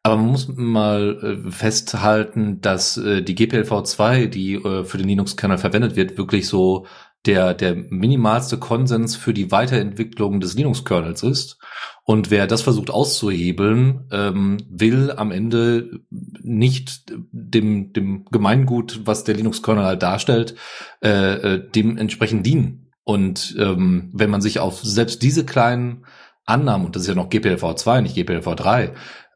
Aber 0.04 0.18
man 0.18 0.28
muss 0.28 0.50
mal 0.50 1.18
äh, 1.46 1.50
festhalten, 1.50 2.60
dass 2.60 2.98
äh, 2.98 3.22
die 3.22 3.36
GPLv2, 3.36 4.28
die 4.28 4.56
äh, 4.56 4.84
für 4.84 4.98
den 4.98 5.08
Linux-Kernel 5.08 5.58
verwendet 5.58 5.96
wird, 5.96 6.18
wirklich 6.18 6.48
so 6.48 6.86
der, 7.26 7.54
der 7.54 7.74
minimalste 7.76 8.58
Konsens 8.58 9.16
für 9.16 9.34
die 9.34 9.50
Weiterentwicklung 9.52 10.42
des 10.42 10.56
Linux-Kernels 10.56 11.24
ist. 11.24 11.58
Und 12.04 12.32
wer 12.32 12.48
das 12.48 12.62
versucht 12.62 12.90
auszuhebeln, 12.90 14.08
ähm, 14.12 14.58
will 14.70 15.10
am 15.12 15.32
Ende 15.32 16.02
nicht 16.10 17.14
dem, 17.32 17.94
dem 17.94 18.26
Gemeingut, 18.26 19.02
was 19.06 19.24
der 19.24 19.36
Linux-Kernel 19.36 19.86
halt 19.86 20.04
darstellt, 20.04 20.56
äh, 21.02 21.54
äh, 21.54 21.70
dementsprechend 21.74 22.46
dienen. 22.46 22.92
Und 23.06 23.56
ähm, 23.58 24.10
wenn 24.14 24.30
man 24.30 24.42
sich 24.42 24.60
auf 24.60 24.84
selbst 24.84 25.24
diese 25.24 25.46
kleinen 25.46 26.06
Annahmen, 26.46 26.86
und 26.86 26.96
das 26.96 27.04
ist 27.04 27.08
ja 27.08 27.16
noch 27.16 27.30
GPLv2, 27.30 28.02
nicht 28.02 28.18
GPLv3, 28.18 28.92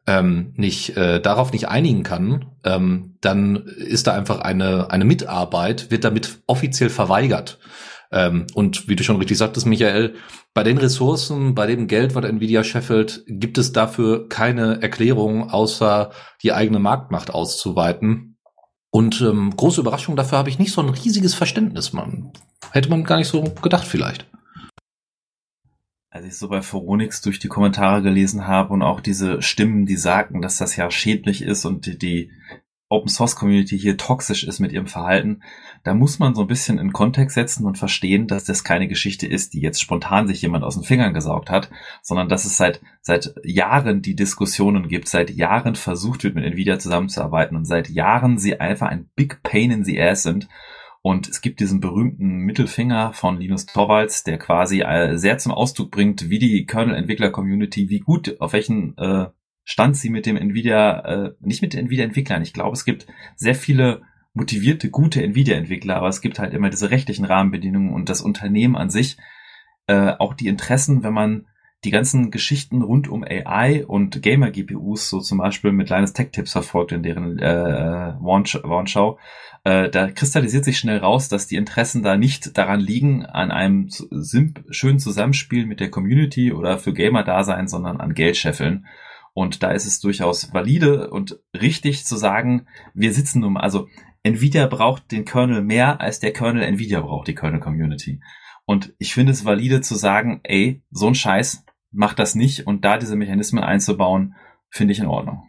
ähm, 0.08 0.54
nicht 0.56 0.96
äh, 0.96 1.20
darauf 1.20 1.52
nicht 1.52 1.68
einigen 1.68 2.02
kann, 2.02 2.46
ähm, 2.64 3.18
dann 3.20 3.56
ist 3.56 4.06
da 4.06 4.14
einfach 4.14 4.40
eine 4.40 4.90
eine 4.90 5.04
Mitarbeit 5.04 5.90
wird 5.90 6.02
damit 6.02 6.40
offiziell 6.46 6.88
verweigert. 6.88 7.58
Ähm, 8.10 8.46
und 8.54 8.88
wie 8.88 8.96
du 8.96 9.04
schon 9.04 9.18
richtig 9.18 9.36
sagtest, 9.36 9.66
Michael, 9.66 10.14
bei 10.54 10.64
den 10.64 10.78
Ressourcen, 10.78 11.54
bei 11.54 11.66
dem 11.66 11.88
Geld, 11.88 12.14
was 12.14 12.24
Nvidia 12.24 12.64
scheffelt, 12.64 13.22
gibt 13.26 13.58
es 13.58 13.72
dafür 13.72 14.30
keine 14.30 14.80
Erklärung, 14.80 15.50
außer 15.50 16.10
die 16.42 16.54
eigene 16.54 16.78
Marktmacht 16.78 17.30
auszuweiten. 17.30 18.38
Und 18.90 19.20
ähm, 19.20 19.54
große 19.54 19.82
Überraschung, 19.82 20.16
dafür 20.16 20.38
habe 20.38 20.48
ich 20.48 20.58
nicht 20.58 20.72
so 20.72 20.80
ein 20.80 20.88
riesiges 20.88 21.34
Verständnis, 21.34 21.92
man. 21.92 22.32
Hätte 22.72 22.88
man 22.88 23.04
gar 23.04 23.18
nicht 23.18 23.28
so 23.28 23.44
gedacht 23.60 23.86
vielleicht 23.86 24.26
als 26.18 26.26
ich 26.26 26.36
so 26.36 26.48
bei 26.48 26.62
Phoronix 26.62 27.20
durch 27.20 27.38
die 27.38 27.46
Kommentare 27.46 28.02
gelesen 28.02 28.48
habe 28.48 28.72
und 28.72 28.82
auch 28.82 29.00
diese 29.00 29.40
Stimmen, 29.40 29.86
die 29.86 29.96
sagten, 29.96 30.42
dass 30.42 30.56
das 30.56 30.74
ja 30.74 30.90
schädlich 30.90 31.42
ist 31.42 31.64
und 31.64 31.86
die, 31.86 31.96
die 31.96 32.32
Open 32.88 33.08
Source 33.08 33.36
Community 33.36 33.78
hier 33.78 33.96
toxisch 33.96 34.42
ist 34.42 34.58
mit 34.58 34.72
ihrem 34.72 34.88
Verhalten, 34.88 35.44
da 35.84 35.94
muss 35.94 36.18
man 36.18 36.34
so 36.34 36.40
ein 36.40 36.48
bisschen 36.48 36.78
in 36.78 36.92
Kontext 36.92 37.36
setzen 37.36 37.66
und 37.66 37.78
verstehen, 37.78 38.26
dass 38.26 38.42
das 38.42 38.64
keine 38.64 38.88
Geschichte 38.88 39.28
ist, 39.28 39.54
die 39.54 39.60
jetzt 39.60 39.80
spontan 39.80 40.26
sich 40.26 40.42
jemand 40.42 40.64
aus 40.64 40.74
den 40.74 40.82
Fingern 40.82 41.14
gesaugt 41.14 41.50
hat, 41.50 41.70
sondern 42.02 42.28
dass 42.28 42.44
es 42.44 42.56
seit, 42.56 42.80
seit 43.00 43.32
Jahren 43.44 44.02
die 44.02 44.16
Diskussionen 44.16 44.88
gibt, 44.88 45.06
seit 45.06 45.30
Jahren 45.30 45.76
versucht 45.76 46.24
wird, 46.24 46.34
mit 46.34 46.44
Nvidia 46.44 46.80
zusammenzuarbeiten 46.80 47.56
und 47.56 47.64
seit 47.64 47.90
Jahren 47.90 48.38
sie 48.38 48.58
einfach 48.58 48.88
ein 48.88 49.08
Big 49.14 49.40
Pain 49.44 49.70
in 49.70 49.84
the 49.84 50.02
Ass 50.02 50.24
sind 50.24 50.48
und 51.08 51.26
es 51.26 51.40
gibt 51.40 51.60
diesen 51.60 51.80
berühmten 51.80 52.40
Mittelfinger 52.40 53.14
von 53.14 53.38
Linus 53.38 53.64
Torvalds, 53.64 54.24
der 54.24 54.36
quasi 54.36 54.82
äh, 54.82 55.16
sehr 55.16 55.38
zum 55.38 55.52
Ausdruck 55.52 55.90
bringt, 55.90 56.28
wie 56.28 56.38
die 56.38 56.66
Kernel-Entwickler-Community, 56.66 57.88
wie 57.88 58.00
gut, 58.00 58.38
auf 58.42 58.52
welchen 58.52 58.94
äh, 58.98 59.28
Stand 59.64 59.96
sie 59.96 60.10
mit 60.10 60.26
dem 60.26 60.36
Nvidia, 60.36 61.00
äh, 61.06 61.32
nicht 61.40 61.62
mit 61.62 61.72
den 61.72 61.86
Nvidia-Entwicklern. 61.86 62.42
Ich 62.42 62.52
glaube, 62.52 62.74
es 62.74 62.84
gibt 62.84 63.06
sehr 63.36 63.54
viele 63.54 64.02
motivierte, 64.34 64.90
gute 64.90 65.22
Nvidia-Entwickler, 65.22 65.96
aber 65.96 66.08
es 66.08 66.20
gibt 66.20 66.38
halt 66.38 66.52
immer 66.52 66.68
diese 66.68 66.90
rechtlichen 66.90 67.24
Rahmenbedingungen 67.24 67.94
und 67.94 68.10
das 68.10 68.20
Unternehmen 68.20 68.76
an 68.76 68.90
sich, 68.90 69.16
äh, 69.86 70.12
auch 70.18 70.34
die 70.34 70.48
Interessen, 70.48 71.02
wenn 71.04 71.14
man 71.14 71.46
die 71.84 71.90
ganzen 71.90 72.30
Geschichten 72.30 72.82
rund 72.82 73.08
um 73.08 73.24
AI 73.24 73.86
und 73.86 74.20
Gamer-GPUs, 74.20 75.08
so 75.08 75.20
zum 75.20 75.38
Beispiel 75.38 75.72
mit 75.72 75.88
Linus 75.88 76.12
Tech 76.12 76.32
Tips 76.32 76.52
verfolgt 76.52 76.92
in 76.92 77.02
deren 77.02 77.38
äh, 77.38 78.14
Warnschau, 78.20 79.18
äh, 79.68 79.90
da 79.90 80.10
kristallisiert 80.10 80.64
sich 80.64 80.78
schnell 80.78 80.96
raus, 80.96 81.28
dass 81.28 81.46
die 81.46 81.56
Interessen 81.56 82.02
da 82.02 82.16
nicht 82.16 82.56
daran 82.56 82.80
liegen, 82.80 83.26
an 83.26 83.50
einem 83.50 83.90
schönen 84.70 84.98
Zusammenspiel 84.98 85.66
mit 85.66 85.80
der 85.80 85.90
Community 85.90 86.54
oder 86.54 86.78
für 86.78 86.94
Gamer 86.94 87.22
da 87.22 87.44
sein, 87.44 87.68
sondern 87.68 88.00
an 88.00 88.14
Geldscheffeln. 88.14 88.86
Und 89.34 89.62
da 89.62 89.72
ist 89.72 89.84
es 89.84 90.00
durchaus 90.00 90.54
valide 90.54 91.10
und 91.10 91.38
richtig 91.54 92.06
zu 92.06 92.16
sagen, 92.16 92.66
wir 92.94 93.12
sitzen 93.12 93.40
nun, 93.40 93.58
also 93.58 93.88
Nvidia 94.22 94.66
braucht 94.68 95.12
den 95.12 95.26
Kernel 95.26 95.60
mehr, 95.60 96.00
als 96.00 96.18
der 96.18 96.32
Kernel 96.32 96.62
Nvidia 96.62 97.02
braucht 97.02 97.28
die 97.28 97.34
Kernel 97.34 97.60
Community. 97.60 98.22
Und 98.64 98.94
ich 98.98 99.12
finde 99.12 99.32
es 99.32 99.44
valide 99.44 99.82
zu 99.82 99.96
sagen, 99.96 100.40
ey, 100.44 100.82
so 100.90 101.08
ein 101.08 101.14
Scheiß, 101.14 101.66
macht 101.90 102.18
das 102.18 102.34
nicht 102.34 102.66
und 102.66 102.86
da 102.86 102.96
diese 102.96 103.16
Mechanismen 103.16 103.62
einzubauen, 103.62 104.34
finde 104.70 104.92
ich 104.92 104.98
in 104.98 105.06
Ordnung. 105.06 105.47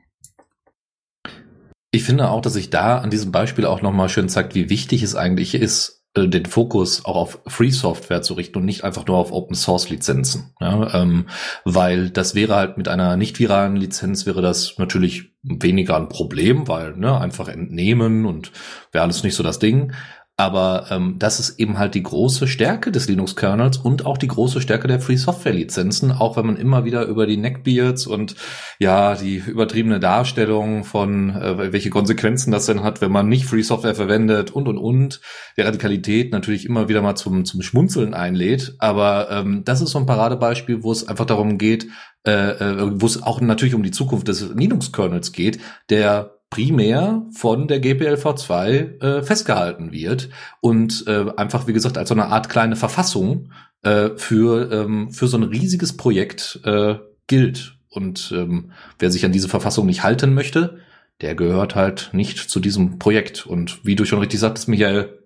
Ich 1.92 2.04
finde 2.04 2.30
auch, 2.30 2.42
dass 2.42 2.54
sich 2.54 2.70
da 2.70 3.00
an 3.00 3.10
diesem 3.10 3.32
Beispiel 3.32 3.66
auch 3.66 3.82
nochmal 3.82 4.10
schön 4.10 4.30
zeigt, 4.30 4.54
wie 4.56 4.70
wichtig 4.70 5.02
es 5.02 5.16
eigentlich 5.16 5.56
ist, 5.56 6.00
äh, 6.16 6.28
den 6.28 6.46
Fokus 6.46 7.06
auch 7.06 7.16
auf 7.16 7.40
Free 7.48 7.70
Software 7.70 8.22
zu 8.22 8.34
richten 8.34 8.58
und 8.60 8.66
nicht 8.66 8.84
einfach 8.84 9.06
nur 9.06 9.18
auf 9.18 9.32
Open 9.32 9.56
Source 9.56 9.90
Lizenzen. 9.90 10.54
Ja, 10.60 11.02
ähm, 11.02 11.28
weil 11.66 12.10
das 12.10 12.36
wäre 12.36 12.56
halt 12.56 12.78
mit 12.78 12.88
einer 12.88 13.18
nicht 13.18 13.40
viralen 13.40 13.76
Lizenz 13.76 14.26
wäre 14.26 14.42
das 14.42 14.76
natürlich 14.78 15.32
weniger 15.44 15.96
ein 15.96 16.10
Problem, 16.10 16.68
weil 16.68 16.96
ne, 16.96 17.20
einfach 17.20 17.48
entnehmen 17.48 18.26
und 18.26 18.52
wäre 18.92 19.04
alles 19.04 19.24
nicht 19.24 19.36
so 19.36 19.44
das 19.44 19.60
Ding. 19.60 19.94
Aber 20.40 20.86
ähm, 20.90 21.16
das 21.20 21.42
ist 21.42 21.60
eben 21.60 21.78
halt 21.80 21.96
die 21.96 22.04
große 22.04 22.48
Stärke 22.48 22.94
des 22.94 23.10
Linux-Kernels 23.10 23.76
und 23.76 24.06
auch 24.06 24.18
die 24.18 24.30
große 24.30 24.62
Stärke 24.62 24.88
der 24.88 25.02
Free-Software-Lizenzen, 25.02 26.14
auch 26.14 26.38
wenn 26.38 26.46
man 26.46 26.56
immer 26.56 26.86
wieder 26.86 27.04
über 27.08 27.28
die 27.28 27.36
Neckbeards 27.36 28.08
und 28.08 28.36
ja, 28.80 29.16
die 29.16 29.36
übertriebene 29.36 30.00
Darstellung 30.00 30.86
von, 30.86 31.32
äh, 31.32 31.74
welche 31.74 31.90
Konsequenzen 31.90 32.52
das 32.52 32.68
denn 32.68 32.84
hat, 32.84 33.02
wenn 33.02 33.12
man 33.12 33.28
nicht 33.28 33.48
Free-Software 33.48 33.96
verwendet 33.96 34.52
und 34.52 34.70
und 34.70 34.78
und, 34.78 35.20
der 35.58 35.66
Radikalität 35.66 36.32
natürlich 36.32 36.66
immer 36.66 36.88
wieder 36.88 37.02
mal 37.02 37.16
zum, 37.16 37.44
zum 37.44 37.62
Schmunzeln 37.62 38.14
einlädt. 38.14 38.76
Aber 38.80 39.30
ähm, 39.32 39.64
das 39.66 39.82
ist 39.82 39.90
so 39.90 40.00
ein 40.00 40.06
Paradebeispiel, 40.06 40.84
wo 40.84 40.94
es 40.94 41.06
einfach 41.06 41.26
darum 41.26 41.58
geht, 41.58 41.88
äh, 42.26 42.32
äh, 42.32 43.02
wo 43.02 43.06
es 43.06 43.22
auch 43.22 43.42
natürlich 43.42 43.76
um 43.76 43.84
die 43.84 43.92
Zukunft 43.92 44.30
des 44.30 44.52
Linux-Kernels 44.56 45.34
geht, 45.34 45.60
der 45.90 46.39
primär 46.50 47.26
von 47.32 47.68
der 47.68 47.82
GPLv2 47.82 49.02
äh, 49.02 49.24
festgehalten 49.24 49.92
wird 49.92 50.30
und 50.62 51.06
äh, 51.08 51.26
einfach, 51.38 51.68
wie 51.68 51.74
gesagt, 51.74 51.98
als 51.98 52.10
so 52.10 52.16
eine 52.16 52.28
Art 52.28 52.50
kleine 52.50 52.76
Verfassung 52.76 53.52
äh, 53.84 54.10
für, 54.16 54.72
ähm, 54.72 55.12
für 55.12 55.28
so 55.28 55.38
ein 55.38 55.44
riesiges 55.44 55.96
Projekt 55.96 56.60
äh, 56.64 56.96
gilt. 57.28 57.76
Und 57.90 58.32
ähm, 58.36 58.72
wer 58.98 59.12
sich 59.12 59.26
an 59.26 59.32
diese 59.32 59.50
Verfassung 59.50 59.86
nicht 59.86 60.04
halten 60.04 60.34
möchte, 60.34 60.80
der 61.22 61.36
gehört 61.36 61.76
halt 61.76 62.10
nicht 62.14 62.38
zu 62.38 62.60
diesem 62.60 63.00
Projekt. 63.00 63.46
Und 63.46 63.86
wie 63.86 63.96
du 63.96 64.06
schon 64.06 64.20
richtig 64.20 64.40
sagtest, 64.40 64.68
Michael, 64.68 65.19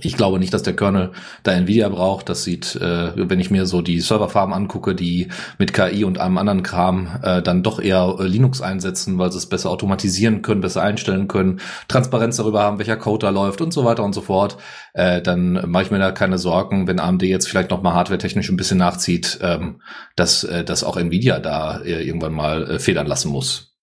Ich 0.00 0.16
glaube 0.16 0.38
nicht, 0.38 0.54
dass 0.54 0.62
der 0.62 0.76
Kernel 0.76 1.12
da 1.42 1.52
Nvidia 1.52 1.88
braucht. 1.88 2.28
Das 2.28 2.44
sieht, 2.44 2.76
äh, 2.76 3.12
wenn 3.16 3.40
ich 3.40 3.50
mir 3.50 3.66
so 3.66 3.82
die 3.82 4.00
Serverfarm 4.00 4.52
angucke, 4.52 4.94
die 4.94 5.28
mit 5.58 5.72
KI 5.72 6.04
und 6.04 6.18
einem 6.18 6.38
anderen 6.38 6.62
Kram 6.62 7.18
äh, 7.22 7.42
dann 7.42 7.62
doch 7.62 7.80
eher 7.80 8.16
äh, 8.18 8.24
Linux 8.24 8.60
einsetzen, 8.60 9.18
weil 9.18 9.32
sie 9.32 9.38
es 9.38 9.46
besser 9.46 9.70
automatisieren 9.70 10.42
können, 10.42 10.60
besser 10.60 10.82
einstellen 10.82 11.28
können, 11.28 11.60
Transparenz 11.88 12.36
darüber 12.36 12.62
haben, 12.62 12.78
welcher 12.78 12.96
Code 12.96 13.26
da 13.26 13.30
läuft 13.30 13.60
und 13.60 13.72
so 13.72 13.84
weiter 13.84 14.04
und 14.04 14.14
so 14.14 14.20
fort. 14.20 14.56
Äh, 14.94 15.22
dann 15.22 15.60
mache 15.66 15.84
ich 15.84 15.90
mir 15.90 15.98
da 15.98 16.12
keine 16.12 16.38
Sorgen, 16.38 16.86
wenn 16.86 17.00
AMD 17.00 17.22
jetzt 17.22 17.48
vielleicht 17.48 17.70
noch 17.70 17.82
mal 17.82 17.94
hardwaretechnisch 17.94 18.48
ein 18.48 18.56
bisschen 18.56 18.78
nachzieht, 18.78 19.38
ähm, 19.42 19.80
dass, 20.16 20.44
äh, 20.44 20.64
dass 20.64 20.84
auch 20.84 20.96
Nvidia 20.96 21.38
da 21.40 21.80
äh, 21.80 22.06
irgendwann 22.06 22.34
mal 22.34 22.70
äh, 22.70 22.78
federn 22.78 23.06
lassen 23.06 23.30
muss. 23.30 23.77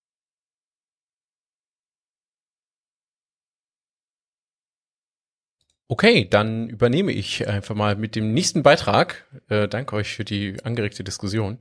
Okay, 5.87 6.27
dann 6.27 6.67
übernehme 6.67 7.11
ich 7.11 7.47
einfach 7.47 7.75
mal 7.75 7.95
mit 7.95 8.15
dem 8.15 8.33
nächsten 8.33 8.63
Beitrag. 8.63 9.25
Äh, 9.49 9.67
danke 9.67 9.95
euch 9.95 10.15
für 10.15 10.25
die 10.25 10.57
angeregte 10.63 11.03
Diskussion. 11.03 11.59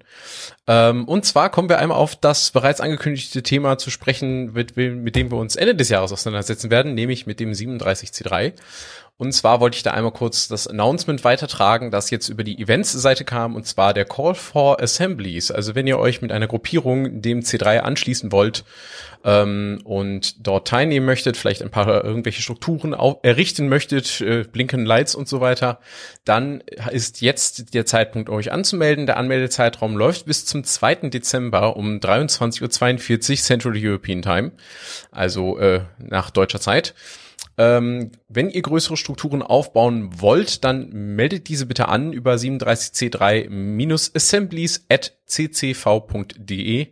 Ähm, 0.66 1.06
und 1.06 1.26
zwar 1.26 1.50
kommen 1.50 1.68
wir 1.68 1.78
einmal 1.78 1.98
auf 1.98 2.16
das 2.16 2.50
bereits 2.50 2.80
angekündigte 2.80 3.42
Thema 3.42 3.76
zu 3.76 3.90
sprechen, 3.90 4.54
mit, 4.54 4.78
mit 4.78 5.14
dem 5.14 5.30
wir 5.30 5.36
uns 5.36 5.56
Ende 5.56 5.74
des 5.74 5.90
Jahres 5.90 6.10
auseinandersetzen 6.10 6.70
werden, 6.70 6.94
nämlich 6.94 7.26
mit 7.26 7.38
dem 7.38 7.52
37C3. 7.52 8.54
Und 9.16 9.32
zwar 9.32 9.60
wollte 9.60 9.76
ich 9.76 9.84
da 9.84 9.92
einmal 9.92 10.10
kurz 10.10 10.48
das 10.48 10.66
Announcement 10.66 11.22
weitertragen, 11.22 11.92
das 11.92 12.10
jetzt 12.10 12.28
über 12.28 12.42
die 12.42 12.60
Events-Seite 12.60 13.24
kam, 13.24 13.54
und 13.54 13.64
zwar 13.64 13.94
der 13.94 14.06
Call 14.06 14.34
for 14.34 14.82
Assemblies. 14.82 15.52
Also 15.52 15.76
wenn 15.76 15.86
ihr 15.86 16.00
euch 16.00 16.20
mit 16.20 16.32
einer 16.32 16.48
Gruppierung 16.48 17.22
dem 17.22 17.40
C3 17.40 17.78
anschließen 17.78 18.32
wollt 18.32 18.64
ähm, 19.24 19.80
und 19.84 20.44
dort 20.44 20.66
teilnehmen 20.66 21.06
möchtet, 21.06 21.36
vielleicht 21.36 21.62
ein 21.62 21.70
paar 21.70 22.02
irgendwelche 22.02 22.42
Strukturen 22.42 22.92
errichten 23.22 23.68
möchtet, 23.68 24.20
äh, 24.20 24.42
Blinken 24.42 24.84
Lights 24.84 25.14
und 25.14 25.28
so 25.28 25.40
weiter, 25.40 25.78
dann 26.24 26.64
ist 26.90 27.20
jetzt 27.20 27.72
der 27.72 27.86
Zeitpunkt, 27.86 28.28
euch 28.28 28.50
anzumelden. 28.50 29.06
Der 29.06 29.16
Anmeldezeitraum 29.16 29.96
läuft 29.96 30.26
bis 30.26 30.44
zum 30.44 30.64
2. 30.64 31.10
Dezember 31.10 31.76
um 31.76 31.98
23.42 31.98 33.30
Uhr 33.30 33.36
Central 33.36 33.74
European 33.76 34.22
Time, 34.22 34.50
also 35.12 35.56
äh, 35.58 35.82
nach 35.98 36.30
deutscher 36.30 36.58
Zeit. 36.58 36.94
Ähm, 37.56 38.10
wenn 38.28 38.50
ihr 38.50 38.62
größere 38.62 38.96
Strukturen 38.96 39.42
aufbauen 39.42 40.20
wollt, 40.20 40.64
dann 40.64 40.88
meldet 41.14 41.46
diese 41.48 41.66
bitte 41.66 41.86
an 41.88 42.12
über 42.12 42.34
37c3-assemblies 42.34 44.86
at 44.88 45.16
ccv.de 45.26 46.88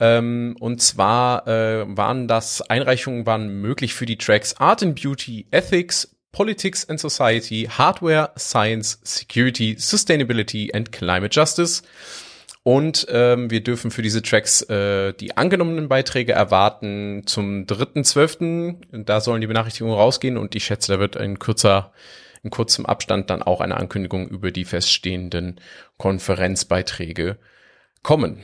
Ähm, 0.00 0.56
und 0.60 0.82
zwar 0.82 1.46
äh, 1.46 1.84
waren 1.88 2.28
das 2.28 2.62
Einreichungen 2.62 3.26
waren 3.26 3.60
möglich 3.60 3.94
für 3.94 4.06
die 4.06 4.18
Tracks 4.18 4.56
Art 4.58 4.82
and 4.82 5.00
Beauty, 5.00 5.46
Ethics, 5.50 6.16
Politics 6.32 6.88
and 6.88 7.00
Society, 7.00 7.68
Hardware, 7.70 8.30
Science, 8.38 9.00
Security, 9.02 9.76
Sustainability 9.78 10.70
and 10.72 10.92
Climate 10.92 11.34
Justice. 11.34 11.82
Und 12.64 13.06
ähm, 13.08 13.50
wir 13.50 13.62
dürfen 13.62 13.90
für 13.90 14.02
diese 14.02 14.20
Tracks 14.20 14.60
äh, 14.62 15.14
die 15.14 15.36
angenommenen 15.38 15.88
Beiträge 15.88 16.32
erwarten 16.32 17.22
zum 17.24 17.64
3.12. 17.64 19.04
Da 19.04 19.22
sollen 19.22 19.40
die 19.40 19.46
Benachrichtigungen 19.46 19.96
rausgehen 19.96 20.36
und 20.36 20.54
ich 20.54 20.64
schätze, 20.66 20.92
da 20.92 21.00
wird 21.00 21.16
ein 21.16 21.38
kürzer 21.38 21.92
in 22.42 22.50
kurzem 22.50 22.86
Abstand 22.86 23.30
dann 23.30 23.42
auch 23.42 23.60
eine 23.60 23.76
Ankündigung 23.76 24.28
über 24.28 24.50
die 24.50 24.64
feststehenden 24.64 25.60
Konferenzbeiträge 25.96 27.38
kommen. 28.02 28.40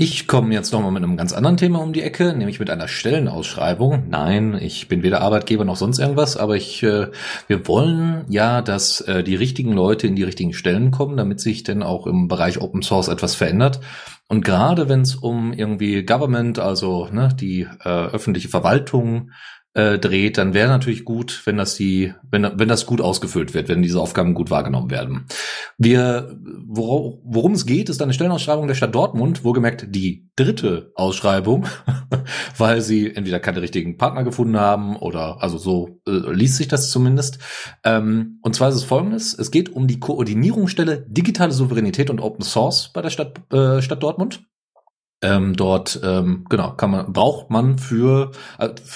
Ich 0.00 0.28
komme 0.28 0.54
jetzt 0.54 0.72
nochmal 0.72 0.92
mit 0.92 1.02
einem 1.02 1.16
ganz 1.16 1.32
anderen 1.32 1.56
Thema 1.56 1.80
um 1.80 1.92
die 1.92 2.02
Ecke, 2.02 2.32
nämlich 2.32 2.60
mit 2.60 2.70
einer 2.70 2.86
Stellenausschreibung. 2.86 4.04
Nein, 4.08 4.56
ich 4.60 4.86
bin 4.86 5.02
weder 5.02 5.22
Arbeitgeber 5.22 5.64
noch 5.64 5.74
sonst 5.74 5.98
irgendwas, 5.98 6.36
aber 6.36 6.54
ich, 6.54 6.84
äh, 6.84 7.08
wir 7.48 7.66
wollen 7.66 8.24
ja, 8.28 8.62
dass 8.62 9.00
äh, 9.00 9.24
die 9.24 9.34
richtigen 9.34 9.72
Leute 9.72 10.06
in 10.06 10.14
die 10.14 10.22
richtigen 10.22 10.52
Stellen 10.52 10.92
kommen, 10.92 11.16
damit 11.16 11.40
sich 11.40 11.64
denn 11.64 11.82
auch 11.82 12.06
im 12.06 12.28
Bereich 12.28 12.60
Open 12.60 12.82
Source 12.82 13.08
etwas 13.08 13.34
verändert. 13.34 13.80
Und 14.28 14.44
gerade 14.44 14.88
wenn 14.88 15.00
es 15.00 15.16
um 15.16 15.52
irgendwie 15.52 16.04
Government, 16.04 16.60
also 16.60 17.08
ne, 17.10 17.30
die 17.34 17.62
äh, 17.62 17.88
öffentliche 17.88 18.48
Verwaltung 18.48 19.32
äh, 19.78 20.00
dreht, 20.00 20.38
dann 20.38 20.54
wäre 20.54 20.68
natürlich 20.68 21.04
gut, 21.04 21.42
wenn 21.44 21.56
das 21.56 21.76
die, 21.76 22.12
wenn, 22.32 22.42
wenn 22.56 22.68
das 22.68 22.84
gut 22.84 23.00
ausgefüllt 23.00 23.54
wird, 23.54 23.68
wenn 23.68 23.80
diese 23.80 24.00
Aufgaben 24.00 24.34
gut 24.34 24.50
wahrgenommen 24.50 24.90
werden. 24.90 25.26
Wir, 25.76 26.36
wor 26.66 27.20
worum 27.22 27.52
es 27.52 27.64
geht, 27.64 27.88
ist 27.88 28.02
eine 28.02 28.12
Stellenausschreibung 28.12 28.66
der 28.66 28.74
Stadt 28.74 28.92
Dortmund, 28.92 29.44
wohlgemerkt 29.44 29.86
die 29.94 30.28
dritte 30.34 30.90
Ausschreibung, 30.96 31.66
weil 32.58 32.80
sie 32.80 33.14
entweder 33.14 33.38
keine 33.38 33.62
richtigen 33.62 33.96
Partner 33.98 34.24
gefunden 34.24 34.58
haben 34.58 34.96
oder 34.96 35.40
also 35.44 35.58
so 35.58 36.00
äh, 36.08 36.32
liest 36.32 36.56
sich 36.56 36.66
das 36.66 36.90
zumindest. 36.90 37.38
Ähm, 37.84 38.40
und 38.42 38.56
zwar 38.56 38.70
ist 38.70 38.74
es 38.74 38.82
folgendes: 38.82 39.32
Es 39.32 39.52
geht 39.52 39.70
um 39.70 39.86
die 39.86 40.00
Koordinierungsstelle 40.00 41.06
digitale 41.06 41.52
Souveränität 41.52 42.10
und 42.10 42.20
Open 42.20 42.44
Source 42.44 42.90
bei 42.92 43.00
der 43.00 43.10
Stadt, 43.10 43.40
äh, 43.52 43.80
Stadt 43.80 44.02
Dortmund. 44.02 44.42
Ähm, 45.20 45.56
dort 45.56 46.00
ähm, 46.04 46.44
genau 46.48 46.74
kann 46.74 46.92
man 46.92 47.12
braucht 47.12 47.50
man 47.50 47.78
für 47.78 48.30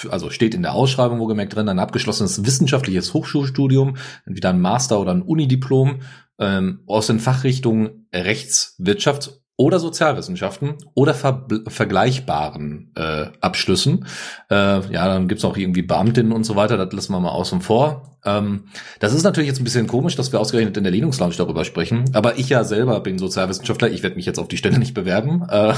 also 0.09 0.31
steht 0.31 0.55
in 0.55 0.63
der 0.63 0.73
Ausschreibung 0.73 1.19
wo 1.19 1.27
gemerkt 1.27 1.57
drin 1.57 1.69
ein 1.69 1.81
abgeschlossenes 1.81 2.47
wissenschaftliches 2.47 3.13
Hochschulstudium 3.13 3.97
entweder 4.25 4.51
ein 4.51 4.61
Master 4.61 5.01
oder 5.01 5.11
ein 5.11 5.23
Unidiplom 5.23 6.03
ähm, 6.39 6.83
aus 6.87 7.09
den 7.09 7.19
Fachrichtungen 7.19 8.07
Rechts, 8.15 8.77
Wirtschafts 8.79 9.42
oder 9.57 9.79
Sozialwissenschaften 9.79 10.75
oder 10.95 11.15
ver 11.15 11.47
vergleichbaren 11.69 12.93
äh, 12.97 13.27
Abschlüssen. 13.41 14.07
Äh, 14.51 14.55
ja, 14.93 15.07
dann 15.07 15.29
gibt's 15.29 15.45
auch 15.45 15.57
irgendwie 15.57 15.83
Beamtinnen 15.83 16.33
und 16.33 16.45
so 16.45 16.57
weiter, 16.57 16.77
das 16.77 16.93
lassen 16.93 17.13
wir 17.13 17.21
mal 17.21 17.31
außen 17.31 17.61
vor. 17.61 18.19
Ähm, 18.25 18.65
das 19.01 19.13
ist 19.13 19.25
natürlich 19.25 19.49
jetzt 19.49 19.61
ein 19.61 19.65
bisschen 19.65 19.89
komisch, 19.89 20.15
dass 20.15 20.31
wir 20.31 20.39
ausgerechnet 20.39 20.77
in 20.77 20.85
der 20.85 20.93
Linux 20.93 21.19
Lounge 21.19 21.35
darüber 21.37 21.65
sprechen, 21.65 22.05
aber 22.13 22.39
ich 22.39 22.49
ja 22.49 22.63
selber 22.63 23.01
bin 23.01 23.19
Sozialwissenschaftler, 23.19 23.91
ich 23.91 24.03
werde 24.03 24.17
mich 24.17 24.27
jetzt 24.27 24.39
auf 24.39 24.47
die 24.47 24.57
Stelle 24.57 24.79
nicht 24.79 24.95
bewerben. 24.95 25.43
Äh, 25.49 25.75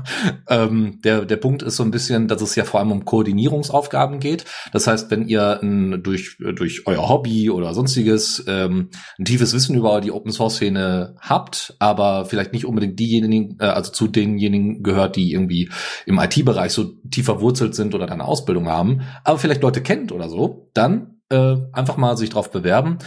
ähm, 0.48 1.00
der, 1.02 1.24
der 1.24 1.36
Punkt 1.36 1.62
ist 1.62 1.76
so 1.76 1.82
ein 1.82 1.90
bisschen, 1.90 2.28
dass 2.28 2.40
es 2.40 2.54
ja 2.54 2.64
vor 2.64 2.80
allem 2.80 2.92
um 2.92 3.04
Koordinierungsaufgaben 3.04 4.20
geht. 4.20 4.44
Das 4.72 4.86
heißt, 4.86 5.10
wenn 5.10 5.26
ihr 5.26 5.60
ein, 5.60 6.02
durch, 6.02 6.38
durch 6.38 6.86
euer 6.86 7.08
Hobby 7.08 7.50
oder 7.50 7.74
sonstiges 7.74 8.44
ähm, 8.46 8.90
ein 9.18 9.24
tiefes 9.24 9.52
Wissen 9.52 9.76
über 9.76 10.00
die 10.00 10.12
Open 10.12 10.30
Source 10.30 10.58
Szene 10.58 11.16
habt, 11.20 11.74
aber 11.78 12.24
vielleicht 12.26 12.52
nicht 12.52 12.64
unbedingt 12.64 12.98
diejenigen, 13.20 13.56
äh, 13.60 13.66
also 13.66 13.92
zu 13.92 14.08
denjenigen 14.08 14.82
gehört, 14.82 15.16
die 15.16 15.32
irgendwie 15.32 15.70
im 16.06 16.18
IT-Bereich 16.18 16.72
so 16.72 16.84
tief 17.10 17.26
verwurzelt 17.26 17.74
sind 17.74 17.94
oder 17.94 18.10
eine 18.10 18.24
Ausbildung 18.24 18.68
haben, 18.68 19.02
aber 19.24 19.38
vielleicht 19.38 19.62
Leute 19.62 19.82
kennt 19.82 20.12
oder 20.12 20.28
so, 20.28 20.70
dann 20.74 21.20
äh, 21.30 21.56
einfach 21.72 21.96
mal 21.96 22.16
sich 22.16 22.30
drauf 22.30 22.50
bewerben. 22.50 22.98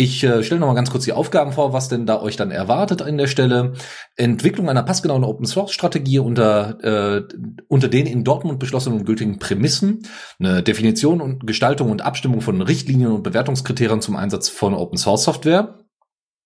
Ich 0.00 0.22
äh, 0.22 0.44
stelle 0.44 0.60
noch 0.60 0.68
mal 0.68 0.74
ganz 0.74 0.92
kurz 0.92 1.06
die 1.06 1.12
Aufgaben 1.12 1.50
vor, 1.50 1.72
was 1.72 1.88
denn 1.88 2.06
da 2.06 2.22
euch 2.22 2.36
dann 2.36 2.52
erwartet 2.52 3.02
an 3.02 3.18
der 3.18 3.26
Stelle. 3.26 3.72
Entwicklung 4.14 4.68
einer 4.70 4.84
passgenauen 4.84 5.24
Open 5.24 5.44
Source 5.44 5.72
Strategie 5.72 6.20
unter 6.20 6.78
äh, 6.84 7.22
unter 7.66 7.88
den 7.88 8.06
in 8.06 8.22
Dortmund 8.22 8.60
beschlossenen 8.60 9.00
und 9.00 9.06
gültigen 9.06 9.40
Prämissen, 9.40 10.06
eine 10.38 10.62
Definition 10.62 11.20
und 11.20 11.48
Gestaltung 11.48 11.90
und 11.90 12.02
Abstimmung 12.02 12.42
von 12.42 12.62
Richtlinien 12.62 13.10
und 13.10 13.24
Bewertungskriterien 13.24 14.00
zum 14.00 14.14
Einsatz 14.14 14.48
von 14.48 14.72
Open 14.72 14.98
Source 14.98 15.24
Software, 15.24 15.80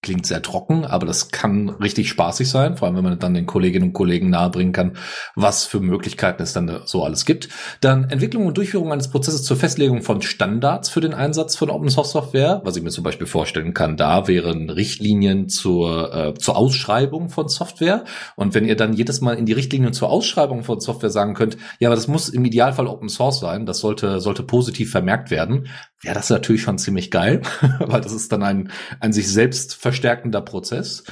Klingt 0.04 0.26
sehr 0.26 0.42
trocken, 0.42 0.84
aber 0.84 1.06
das 1.06 1.30
kann 1.30 1.68
richtig 1.68 2.08
spaßig 2.08 2.50
sein, 2.50 2.76
vor 2.76 2.88
allem 2.88 2.96
wenn 2.96 3.04
man 3.04 3.20
dann 3.20 3.34
den 3.34 3.46
Kolleginnen 3.46 3.90
und 3.90 3.92
Kollegen 3.92 4.30
nahebringen 4.30 4.72
kann, 4.72 4.96
was 5.36 5.64
für 5.64 5.78
Möglichkeiten 5.78 6.42
es 6.42 6.52
dann 6.52 6.80
so 6.86 7.04
alles 7.04 7.24
gibt. 7.24 7.48
Dann 7.80 8.10
Entwicklung 8.10 8.46
und 8.46 8.58
Durchführung 8.58 8.90
eines 8.90 9.06
Prozesses 9.06 9.44
zur 9.44 9.56
Festlegung 9.56 10.02
von 10.02 10.20
Standards 10.20 10.88
für 10.88 11.00
den 11.00 11.14
Einsatz 11.14 11.54
von 11.54 11.70
Open 11.70 11.88
Source 11.88 12.10
Software, 12.10 12.62
was 12.64 12.76
ich 12.76 12.82
mir 12.82 12.90
zum 12.90 13.04
Beispiel 13.04 13.28
vorstellen 13.28 13.74
kann, 13.74 13.96
da 13.96 14.26
wären 14.26 14.70
Richtlinien 14.70 15.48
zur, 15.48 16.12
äh, 16.12 16.34
zur 16.34 16.56
Ausschreibung 16.56 17.28
von 17.28 17.46
Software. 17.46 18.02
Und 18.34 18.54
wenn 18.54 18.64
ihr 18.64 18.74
dann 18.74 18.94
jedes 18.94 19.20
Mal 19.20 19.34
in 19.34 19.46
die 19.46 19.52
Richtlinien 19.52 19.92
zur 19.92 20.10
Ausschreibung 20.10 20.64
von 20.64 20.80
Software 20.80 21.10
sagen 21.10 21.34
könnt, 21.34 21.56
ja, 21.78 21.88
aber 21.88 21.94
das 21.94 22.08
muss 22.08 22.28
im 22.28 22.44
Idealfall 22.44 22.88
Open 22.88 23.08
Source 23.08 23.38
sein, 23.38 23.66
das 23.66 23.78
sollte, 23.78 24.18
sollte 24.18 24.42
positiv 24.42 24.90
vermerkt 24.90 25.30
werden, 25.30 25.68
ja, 26.04 26.14
das 26.14 26.24
ist 26.24 26.30
natürlich 26.30 26.62
schon 26.62 26.78
ziemlich 26.78 27.10
geil, 27.10 27.42
weil 27.78 28.00
das 28.00 28.12
ist 28.12 28.32
dann 28.32 28.42
ein, 28.42 28.70
ein 29.00 29.12
sich 29.12 29.30
selbst 29.30 29.74
verstärkender 29.74 30.40
Prozess. 30.40 31.04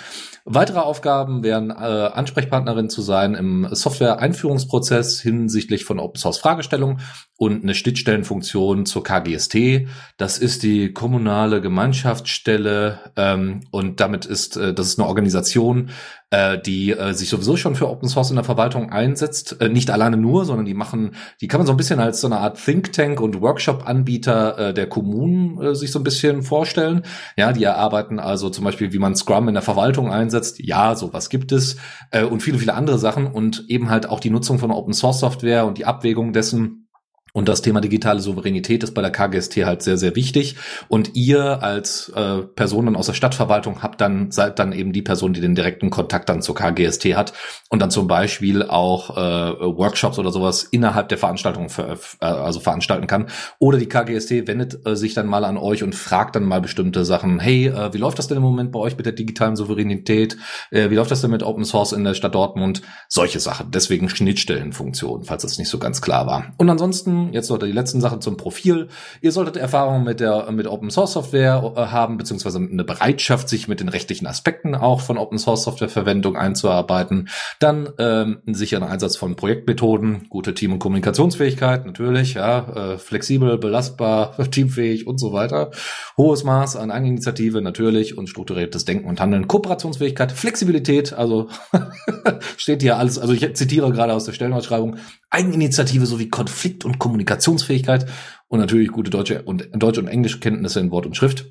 Weitere 0.45 0.81
Aufgaben 0.81 1.43
wären, 1.43 1.71
äh, 1.71 1.75
Ansprechpartnerin 1.75 2.89
zu 2.89 3.03
sein 3.03 3.35
im 3.35 3.69
Software-Einführungsprozess 3.71 5.21
hinsichtlich 5.21 5.85
von 5.85 6.01
Open-Source-Fragestellungen 6.01 7.01
und 7.37 7.63
eine 7.63 7.75
Schnittstellenfunktion 7.75 8.87
zur 8.87 9.05
KGST. 9.05 9.87
Das 10.17 10.39
ist 10.39 10.63
die 10.63 10.93
kommunale 10.93 11.61
Gemeinschaftsstelle 11.61 13.13
ähm, 13.17 13.61
und 13.71 14.01
damit 14.01 14.25
ist 14.25 14.57
äh, 14.57 14.75
das 14.75 14.89
ist 14.89 14.99
eine 14.99 15.09
Organisation, 15.09 15.91
äh, 16.31 16.59
die 16.61 16.93
äh, 16.93 17.13
sich 17.13 17.29
sowieso 17.29 17.57
schon 17.57 17.75
für 17.75 17.89
Open 17.89 18.09
Source 18.09 18.31
in 18.31 18.37
der 18.37 18.45
Verwaltung 18.45 18.91
einsetzt. 18.91 19.61
Äh, 19.61 19.69
nicht 19.69 19.91
alleine 19.91 20.17
nur, 20.17 20.45
sondern 20.45 20.65
die 20.65 20.75
machen, 20.75 21.13
die 21.41 21.49
kann 21.49 21.61
man 21.61 21.67
so 21.67 21.73
ein 21.73 21.77
bisschen 21.77 22.01
als 22.01 22.21
so 22.21 22.29
eine 22.29 22.39
Art 22.39 22.65
Think 22.65 22.93
Tank 22.93 23.21
und 23.21 23.41
Workshop-Anbieter 23.41 24.59
äh, 24.59 24.75
der 24.75 24.89
Kommunen 24.89 25.61
äh, 25.61 25.75
sich 25.75 25.91
so 25.91 25.99
ein 25.99 26.05
bisschen 26.05 26.43
vorstellen. 26.43 27.03
Ja, 27.37 27.53
die 27.53 27.65
erarbeiten 27.65 28.19
also 28.19 28.49
zum 28.51 28.65
Beispiel, 28.65 28.93
wie 28.93 28.99
man 28.99 29.17
Scrum 29.17 29.49
in 29.49 29.55
der 29.55 29.63
Verwaltung 29.63 30.13
einsetzt. 30.13 30.61
Ja, 30.61 30.95
sowas 30.95 31.31
gibt 31.31 31.53
es 31.53 31.77
äh, 32.13 32.25
und 32.25 32.43
viele, 32.43 32.59
viele 32.59 32.75
andere 32.75 32.99
Sachen 32.99 33.27
und 33.27 33.65
eben 33.69 33.91
halt 33.91 34.09
auch 34.09 34.21
die 34.21 34.31
Nutzung 34.31 34.59
von 34.59 34.71
Open 34.71 34.93
Source 34.93 35.21
Software 35.21 35.67
und 35.67 35.79
die 35.79 35.85
Abwägung 35.85 36.33
dessen 36.33 36.90
und 37.33 37.49
das 37.49 37.63
Thema 37.63 37.81
digitale 37.81 38.21
Souveränität 38.21 38.83
ist 38.83 38.95
bei 38.95 39.03
der 39.03 39.11
KGST 39.11 39.57
halt 39.65 39.83
sehr, 39.83 39.97
sehr 39.97 40.17
wichtig. 40.17 40.57
Und 40.89 41.17
ihr 41.17 41.63
als 41.63 42.11
äh, 42.11 42.43
Personen 42.43 42.97
aus 42.97 43.07
der 43.07 43.15
Stadtverwaltung 43.15 43.83
habt 43.83 44.01
dann, 44.01 44.31
seid 44.31 44.59
dann 44.59 44.73
eben 44.73 44.93
die 44.93 45.03
Person, 45.03 45.33
die 45.33 45.41
den 45.41 45.55
direkten 45.55 45.91
Kontakt 45.91 46.29
dann 46.29 46.43
zur 46.43 46.55
KGST 46.55 47.05
hat 47.17 47.33
und 47.69 47.81
dann 47.81 47.91
zum 47.91 48.07
Beispiel 48.07 48.63
auch 48.63 49.17
äh, 49.17 49.21
Workshops 49.21 50.19
oder 50.19 50.33
sowas 50.33 50.65
innerhalb 50.65 51.09
der 51.09 51.19
Veranstaltung 51.19 51.69
ver 51.69 51.99
äh, 52.21 52.25
also 52.25 52.61
veranstalten 52.61 53.07
kann. 53.07 53.27
Oder 53.59 53.79
die 53.79 53.89
KGST 53.89 54.47
wendet 54.47 54.87
äh, 54.87 54.97
sich 54.97 55.15
dann 55.15 55.27
mal 55.27 55.45
an 55.45 55.57
euch 55.57 55.83
und 55.83 55.95
fragt 55.95 56.37
dann 56.37 56.45
mal 56.45 56.61
bestimmte 56.61 57.05
Sachen. 57.05 57.39
Hey, 57.39 57.67
äh, 57.67 57.93
wie 57.93 57.99
läuft 57.99 58.19
das 58.19 58.29
denn 58.29 58.37
im 58.37 58.43
Moment 58.43 58.73
bei 58.73 58.79
euch 58.79 58.97
mit 58.97 59.07
der 59.07 59.13
digitalen 59.13 59.57
Souveränität? 59.57 60.37
Äh, 60.71 60.91
wie 60.91 60.95
läuft 60.95 61.11
das 61.11 61.21
denn 61.21 61.31
mit 61.31 61.43
Open 61.43 61.65
Source 61.65 61.93
in 61.93 62.05
der 62.05 62.15
Stadt 62.15 62.35
Dortmund? 62.35 62.83
Solche 63.09 63.41
Sachen. 63.41 63.71
Deswegen 63.71 64.09
Schnittstellenfunktion, 64.09 65.25
falls 65.25 65.43
das 65.43 65.59
nicht 65.59 65.69
so 65.69 65.79
ganz 65.79 66.01
klar 66.01 66.27
war. 66.27 66.53
Und 66.59 66.69
ansonsten 66.71 67.20
Jetzt 67.33 67.51
noch 67.51 67.59
die 67.59 67.73
letzten 67.73 68.01
Sachen 68.01 68.21
zum 68.21 68.37
Profil. 68.37 68.89
Ihr 69.21 69.33
solltet 69.33 69.57
Erfahrung 69.57 70.05
mit 70.05 70.21
der 70.21 70.51
mit 70.51 70.67
Open 70.67 70.91
Source 70.91 71.13
Software 71.13 71.73
äh, 71.77 71.81
haben, 71.87 72.17
beziehungsweise 72.17 72.59
eine 72.59 72.85
Bereitschaft, 72.85 73.49
sich 73.49 73.69
mit 73.69 73.81
den 73.81 73.89
rechtlichen 73.89 74.27
Aspekten 74.27 74.75
auch 74.75 75.01
von 75.01 75.19
Open 75.19 75.39
Source 75.39 75.65
Software 75.65 75.89
Verwendung 75.89 76.37
einzuarbeiten. 76.37 77.29
Dann 77.59 77.91
ähm, 77.99 78.39
sicheren 78.47 78.85
Einsatz 78.85 79.17
von 79.17 79.37
Projektmethoden, 79.37 80.29
gute 80.29 80.55
Team- 80.55 80.73
und 80.73 80.79
Kommunikationsfähigkeit, 80.79 81.87
natürlich, 81.87 82.35
ja, 82.35 82.95
äh, 82.95 82.99
flexibel, 82.99 83.59
belastbar, 83.59 84.37
teamfähig 84.51 85.07
und 85.07 85.19
so 85.19 85.33
weiter. 85.33 85.71
Hohes 86.17 86.45
Maß 86.45 86.77
an 86.77 86.91
Eigeninitiative, 86.91 87.61
natürlich, 87.61 88.17
und 88.17 88.29
strukturiertes 88.29 88.85
Denken 88.85 89.09
und 89.09 89.21
Handeln. 89.21 89.49
Kooperationsfähigkeit, 89.49 90.33
Flexibilität, 90.33 91.13
also 91.13 91.49
steht 92.57 92.83
hier 92.83 92.97
alles, 92.97 93.19
also 93.19 93.33
ich 93.33 93.55
zitiere 93.55 93.93
gerade 93.93 94.15
aus 94.15 94.25
der 94.25 94.33
Stellenausschreibung, 94.33 94.97
Eigeninitiative 95.31 96.07
sowie 96.07 96.29
Konflikt- 96.29 96.85
und 96.85 96.99
Kommunikationsfähigkeit 96.99 98.07
und 98.49 98.61
natürlich 98.61 98.91
gute 98.91 99.11
deutsche 99.11 99.43
und 99.43 99.69
Deutsch- 99.73 99.99
und 99.99 100.09
Englischkenntnisse 100.09 100.81
in 100.81 100.91
Wort 100.91 101.07
und 101.07 101.17
Schrift. 101.17 101.47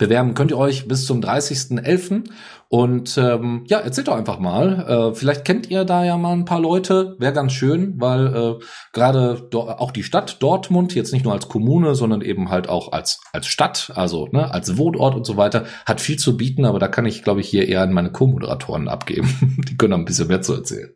Bewerben 0.00 0.32
könnt 0.32 0.50
ihr 0.50 0.56
euch 0.56 0.88
bis 0.88 1.04
zum 1.04 1.20
30.11. 1.20 2.24
Und 2.68 3.18
ähm, 3.18 3.64
ja, 3.68 3.80
erzählt 3.80 4.08
doch 4.08 4.16
einfach 4.16 4.38
mal. 4.38 5.10
Äh, 5.12 5.14
vielleicht 5.14 5.44
kennt 5.44 5.70
ihr 5.70 5.84
da 5.84 6.04
ja 6.04 6.16
mal 6.16 6.32
ein 6.32 6.46
paar 6.46 6.60
Leute. 6.60 7.16
Wäre 7.18 7.34
ganz 7.34 7.52
schön, 7.52 8.00
weil 8.00 8.34
äh, 8.34 8.64
gerade 8.94 9.50
auch 9.52 9.90
die 9.90 10.02
Stadt 10.02 10.42
Dortmund, 10.42 10.94
jetzt 10.94 11.12
nicht 11.12 11.24
nur 11.24 11.34
als 11.34 11.48
Kommune, 11.48 11.94
sondern 11.94 12.22
eben 12.22 12.48
halt 12.48 12.66
auch 12.66 12.92
als, 12.92 13.20
als 13.34 13.46
Stadt, 13.46 13.92
also 13.94 14.26
ne, 14.32 14.50
als 14.50 14.78
Wohnort 14.78 15.16
und 15.16 15.26
so 15.26 15.36
weiter, 15.36 15.66
hat 15.84 16.00
viel 16.00 16.16
zu 16.16 16.38
bieten. 16.38 16.64
Aber 16.64 16.78
da 16.78 16.88
kann 16.88 17.04
ich, 17.04 17.22
glaube 17.22 17.42
ich, 17.42 17.48
hier 17.48 17.68
eher 17.68 17.82
an 17.82 17.92
meine 17.92 18.10
Co-Moderatoren 18.10 18.88
abgeben. 18.88 19.58
die 19.68 19.76
können 19.76 19.92
ein 19.92 20.06
bisschen 20.06 20.28
mehr 20.28 20.40
zu 20.40 20.54
erzählen. 20.54 20.94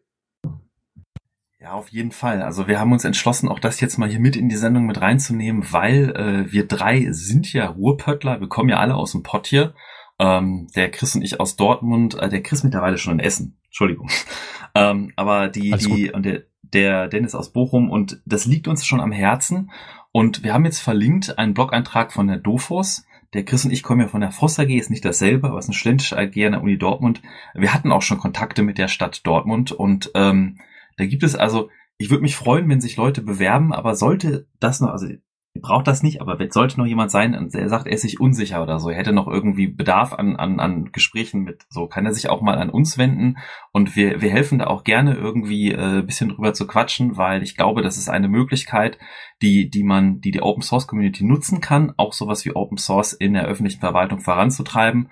Auf 1.75 1.89
jeden 1.89 2.13
Fall. 2.13 2.41
Also 2.41 2.69
wir 2.69 2.79
haben 2.79 2.93
uns 2.93 3.05
entschlossen, 3.05 3.49
auch 3.49 3.59
das 3.59 3.81
jetzt 3.81 3.99
mal 3.99 4.09
hier 4.09 4.21
mit 4.21 4.37
in 4.37 4.49
die 4.49 4.55
Sendung 4.55 4.87
mit 4.87 5.01
reinzunehmen, 5.01 5.65
weil 5.73 6.11
äh, 6.11 6.53
wir 6.53 6.69
drei 6.69 7.09
sind 7.11 7.53
ja 7.53 7.67
Ruhrpöttler, 7.67 8.41
wir 8.41 8.47
kommen 8.47 8.69
ja 8.69 8.77
alle 8.77 8.95
aus 8.95 9.11
dem 9.11 9.25
Pott 9.25 9.49
hier. 9.49 9.75
Ähm, 10.21 10.69
der 10.77 10.93
Chris 10.93 11.17
und 11.17 11.23
ich 11.23 11.41
aus 11.41 11.57
Dortmund, 11.57 12.15
äh, 12.15 12.29
der 12.29 12.45
Chris 12.45 12.63
mittlerweile 12.63 12.97
schon 12.97 13.15
in 13.15 13.19
Essen, 13.19 13.59
Entschuldigung. 13.65 14.09
ähm, 14.77 15.13
aber 15.17 15.49
die, 15.49 15.73
Alles 15.73 15.85
die 15.85 16.05
gut. 16.05 16.15
und 16.15 16.25
der, 16.25 16.43
der 16.63 17.09
Dennis 17.09 17.35
aus 17.35 17.53
Bochum 17.53 17.91
und 17.91 18.23
das 18.25 18.47
liegt 18.47 18.69
uns 18.69 18.87
schon 18.87 19.01
am 19.01 19.11
Herzen. 19.11 19.73
Und 20.13 20.45
wir 20.45 20.55
haben 20.55 20.65
jetzt 20.65 20.79
verlinkt 20.79 21.41
einen 21.41 21.55
Blog-Eintrag 21.55 22.13
von 22.13 22.29
der 22.29 22.37
Dofos. 22.37 23.05
Der 23.33 23.45
Chris 23.45 23.65
und 23.65 23.73
ich 23.73 23.83
kommen 23.83 24.03
ja 24.03 24.07
von 24.07 24.21
der 24.21 24.31
Voss 24.31 24.61
AG, 24.61 24.71
ist 24.71 24.91
nicht 24.91 25.05
dasselbe, 25.05 25.49
aber 25.49 25.59
es 25.59 25.65
ist 25.65 25.71
eine 25.71 25.77
studentische 25.77 26.17
AG 26.17 26.37
an 26.47 26.53
der 26.53 26.63
Uni 26.63 26.79
Dortmund. 26.79 27.21
Wir 27.53 27.75
hatten 27.75 27.91
auch 27.91 28.03
schon 28.03 28.19
Kontakte 28.19 28.63
mit 28.63 28.79
der 28.79 28.87
Stadt 28.87 29.27
Dortmund 29.27 29.73
und 29.73 30.13
ähm, 30.15 30.61
da 30.97 31.07
gibt 31.07 31.23
es 31.23 31.35
also, 31.35 31.71
ich 31.99 32.11
würde 32.11 32.23
mich 32.23 32.37
freuen, 32.37 32.69
wenn 32.69 32.81
sich 32.81 32.97
Leute 32.97 33.23
bewerben, 33.23 33.73
aber 33.73 33.95
sollte 33.95 34.47
das 34.61 34.81
noch, 34.81 34.91
also 34.91 35.07
ihr 35.07 35.63
braucht 35.63 35.87
das 35.87 36.03
nicht, 36.03 36.21
aber 36.21 36.37
sollte 36.51 36.79
noch 36.79 36.87
jemand 36.87 37.13
sein, 37.13 37.49
der 37.53 37.69
sagt, 37.69 37.87
er 37.87 37.93
ist 37.93 38.03
sich 38.03 38.19
unsicher 38.19 38.61
oder 38.61 38.81
so, 38.81 38.91
er 38.91 38.97
hätte 38.97 39.13
noch 39.13 39.29
irgendwie 39.29 39.69
Bedarf 39.69 40.13
an, 40.13 40.35
an, 40.35 40.59
an 40.59 40.91
Gesprächen 40.91 41.43
mit, 41.43 41.63
so 41.69 41.87
kann 41.87 42.05
er 42.05 42.13
sich 42.13 42.29
auch 42.29 42.43
mal 42.43 42.59
an 42.59 42.71
uns 42.71 42.99
wenden 42.99 43.37
und 43.73 43.95
wir, 43.95 44.21
wir 44.21 44.31
helfen 44.31 44.59
da 44.59 44.67
auch 44.67 44.83
gerne 44.83 45.15
irgendwie 45.15 45.71
äh, 45.71 46.03
bisschen 46.03 46.31
drüber 46.31 46.55
zu 46.55 46.67
quatschen, 46.67 47.17
weil 47.17 47.45
ich 47.45 47.57
glaube, 47.57 47.83
das 47.83 47.97
ist 47.97 48.09
eine 48.09 48.29
Möglichkeit, 48.29 48.99
die, 49.43 49.71
die 49.71 49.85
man, 49.85 50.21
die 50.21 50.33
die 50.33 50.43
Open 50.43 50.63
Source 50.63 50.89
Community 50.89 51.25
nutzen 51.25 51.61
kann, 51.61 51.95
auch 51.97 52.13
sowas 52.13 52.45
wie 52.45 52.57
Open 52.57 52.79
Source 52.79 53.13
in 53.13 53.35
der 53.35 53.45
öffentlichen 53.45 53.81
Verwaltung 53.81 54.21
voranzutreiben 54.21 55.11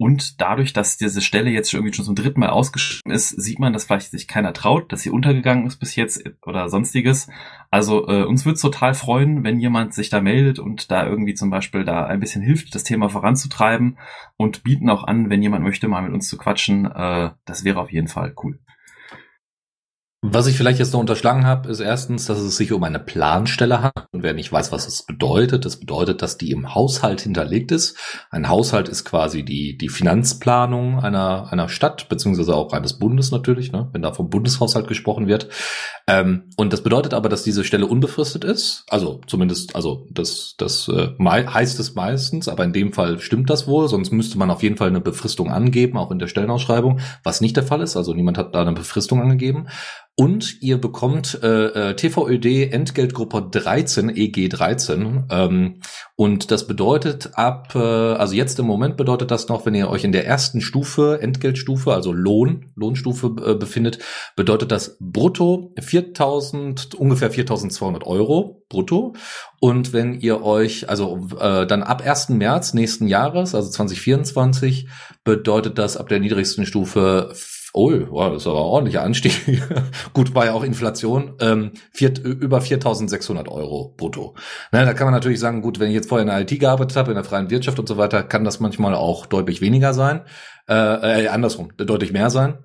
und 0.00 0.40
dadurch, 0.40 0.72
dass 0.72 0.96
diese 0.96 1.20
Stelle 1.20 1.50
jetzt 1.50 1.74
irgendwie 1.74 1.92
schon 1.92 2.06
zum 2.06 2.14
dritten 2.14 2.40
Mal 2.40 2.48
ausgeschrieben 2.48 3.12
ist, 3.12 3.28
sieht 3.28 3.58
man, 3.58 3.74
dass 3.74 3.84
vielleicht 3.84 4.10
sich 4.10 4.26
keiner 4.26 4.54
traut, 4.54 4.90
dass 4.90 5.02
sie 5.02 5.10
untergegangen 5.10 5.66
ist 5.66 5.76
bis 5.76 5.94
jetzt 5.94 6.24
oder 6.40 6.70
sonstiges. 6.70 7.28
Also 7.70 8.08
äh, 8.08 8.24
uns 8.24 8.46
würde 8.46 8.54
es 8.54 8.62
total 8.62 8.94
freuen, 8.94 9.44
wenn 9.44 9.60
jemand 9.60 9.92
sich 9.92 10.08
da 10.08 10.22
meldet 10.22 10.58
und 10.58 10.90
da 10.90 11.06
irgendwie 11.06 11.34
zum 11.34 11.50
Beispiel 11.50 11.84
da 11.84 12.06
ein 12.06 12.18
bisschen 12.18 12.40
hilft, 12.40 12.74
das 12.74 12.82
Thema 12.82 13.10
voranzutreiben 13.10 13.98
und 14.38 14.62
bieten 14.62 14.88
auch 14.88 15.04
an, 15.04 15.28
wenn 15.28 15.42
jemand 15.42 15.64
möchte, 15.64 15.86
mal 15.86 16.00
mit 16.00 16.14
uns 16.14 16.30
zu 16.30 16.38
quatschen. 16.38 16.86
Äh, 16.86 17.32
das 17.44 17.64
wäre 17.64 17.78
auf 17.78 17.92
jeden 17.92 18.08
Fall 18.08 18.32
cool. 18.42 18.58
Was 20.22 20.46
ich 20.46 20.54
vielleicht 20.58 20.78
jetzt 20.78 20.92
noch 20.92 21.00
unterschlagen 21.00 21.46
habe, 21.46 21.70
ist 21.70 21.80
erstens, 21.80 22.26
dass 22.26 22.38
es 22.38 22.58
sich 22.58 22.72
um 22.72 22.84
eine 22.84 22.98
Planstelle 22.98 23.76
handelt. 23.76 24.06
Und 24.12 24.22
wer 24.22 24.34
nicht 24.34 24.52
weiß, 24.52 24.70
was 24.70 24.86
es 24.86 25.06
bedeutet, 25.06 25.64
das 25.64 25.80
bedeutet, 25.80 26.20
dass 26.20 26.36
die 26.36 26.50
im 26.50 26.74
Haushalt 26.74 27.22
hinterlegt 27.22 27.72
ist. 27.72 27.96
Ein 28.30 28.50
Haushalt 28.50 28.90
ist 28.90 29.06
quasi 29.06 29.46
die, 29.46 29.78
die 29.78 29.88
Finanzplanung 29.88 31.00
einer, 31.00 31.50
einer 31.50 31.70
Stadt, 31.70 32.10
beziehungsweise 32.10 32.54
auch 32.54 32.74
eines 32.74 32.98
Bundes 32.98 33.30
natürlich, 33.30 33.72
ne, 33.72 33.88
wenn 33.94 34.02
da 34.02 34.12
vom 34.12 34.28
Bundeshaushalt 34.28 34.88
gesprochen 34.88 35.26
wird. 35.26 35.48
Ähm, 36.06 36.50
und 36.58 36.74
das 36.74 36.82
bedeutet 36.82 37.14
aber, 37.14 37.30
dass 37.30 37.42
diese 37.42 37.64
Stelle 37.64 37.86
unbefristet 37.86 38.44
ist. 38.44 38.84
Also 38.90 39.22
zumindest, 39.26 39.74
also 39.74 40.06
das, 40.10 40.54
das 40.58 40.86
äh, 40.88 41.14
heißt 41.18 41.80
es 41.80 41.94
meistens, 41.94 42.46
aber 42.46 42.64
in 42.64 42.74
dem 42.74 42.92
Fall 42.92 43.20
stimmt 43.20 43.48
das 43.48 43.66
wohl, 43.66 43.88
sonst 43.88 44.12
müsste 44.12 44.36
man 44.36 44.50
auf 44.50 44.62
jeden 44.62 44.76
Fall 44.76 44.88
eine 44.88 45.00
Befristung 45.00 45.50
angeben, 45.50 45.96
auch 45.96 46.10
in 46.10 46.18
der 46.18 46.26
Stellenausschreibung, 46.26 47.00
was 47.24 47.40
nicht 47.40 47.56
der 47.56 47.64
Fall 47.64 47.80
ist. 47.80 47.96
Also 47.96 48.12
niemand 48.12 48.36
hat 48.36 48.54
da 48.54 48.60
eine 48.60 48.74
Befristung 48.74 49.22
angegeben. 49.22 49.68
Und 50.16 50.60
ihr 50.60 50.78
bekommt 50.78 51.38
äh, 51.42 51.90
äh 51.90 51.96
TVÖD 51.96 52.72
Entgeltgruppe 52.72 53.48
13, 53.50 54.14
EG 54.14 54.48
13. 54.48 55.24
Ähm, 55.30 55.80
und 56.14 56.50
das 56.50 56.66
bedeutet 56.66 57.30
ab, 57.34 57.74
äh, 57.74 57.78
also 57.78 58.34
jetzt 58.34 58.58
im 58.58 58.66
Moment 58.66 58.98
bedeutet 58.98 59.30
das 59.30 59.48
noch, 59.48 59.64
wenn 59.64 59.74
ihr 59.74 59.88
euch 59.88 60.04
in 60.04 60.12
der 60.12 60.26
ersten 60.26 60.60
Stufe, 60.60 61.20
Entgeltstufe, 61.22 61.94
also 61.94 62.12
Lohn, 62.12 62.72
Lohnstufe 62.76 63.34
äh, 63.44 63.54
befindet, 63.54 64.00
bedeutet 64.36 64.72
das 64.72 64.98
brutto 65.00 65.72
4000, 65.80 66.94
ungefähr 66.96 67.30
4200 67.30 68.06
Euro 68.06 68.62
brutto. 68.68 69.14
Und 69.58 69.92
wenn 69.92 70.20
ihr 70.20 70.42
euch, 70.42 70.90
also 70.90 71.28
äh, 71.38 71.66
dann 71.66 71.82
ab 71.82 72.02
1. 72.04 72.30
März 72.30 72.74
nächsten 72.74 73.06
Jahres, 73.06 73.54
also 73.54 73.70
2024, 73.70 74.88
bedeutet 75.24 75.78
das 75.78 75.96
ab 75.96 76.08
der 76.08 76.20
niedrigsten 76.20 76.66
Stufe 76.66 77.32
Oh, 77.72 77.92
wow, 78.10 78.32
das 78.32 78.42
ist 78.42 78.46
aber 78.48 78.58
ein 78.58 78.64
ordentlicher 78.64 79.02
Anstieg. 79.02 79.32
Gut, 80.12 80.34
war 80.34 80.46
ja 80.46 80.54
auch 80.54 80.64
Inflation. 80.64 81.36
Ähm, 81.40 81.72
vier, 81.92 82.12
über 82.24 82.58
4.600 82.58 83.48
Euro 83.48 83.94
brutto. 83.96 84.34
Na, 84.72 84.84
da 84.84 84.92
kann 84.92 85.06
man 85.06 85.14
natürlich 85.14 85.38
sagen, 85.38 85.62
gut, 85.62 85.78
wenn 85.78 85.88
ich 85.88 85.94
jetzt 85.94 86.08
vorher 86.08 86.22
in 86.22 86.28
der 86.28 86.40
IT 86.40 86.58
gearbeitet 86.58 86.96
habe, 86.96 87.12
in 87.12 87.14
der 87.14 87.24
freien 87.24 87.48
Wirtschaft 87.48 87.78
und 87.78 87.86
so 87.86 87.96
weiter, 87.96 88.24
kann 88.24 88.44
das 88.44 88.58
manchmal 88.58 88.94
auch 88.94 89.26
deutlich 89.26 89.60
weniger 89.60 89.94
sein. 89.94 90.22
Äh, 90.68 91.24
äh, 91.24 91.28
andersrum, 91.28 91.72
deutlich 91.76 92.12
mehr 92.12 92.30
sein. 92.30 92.58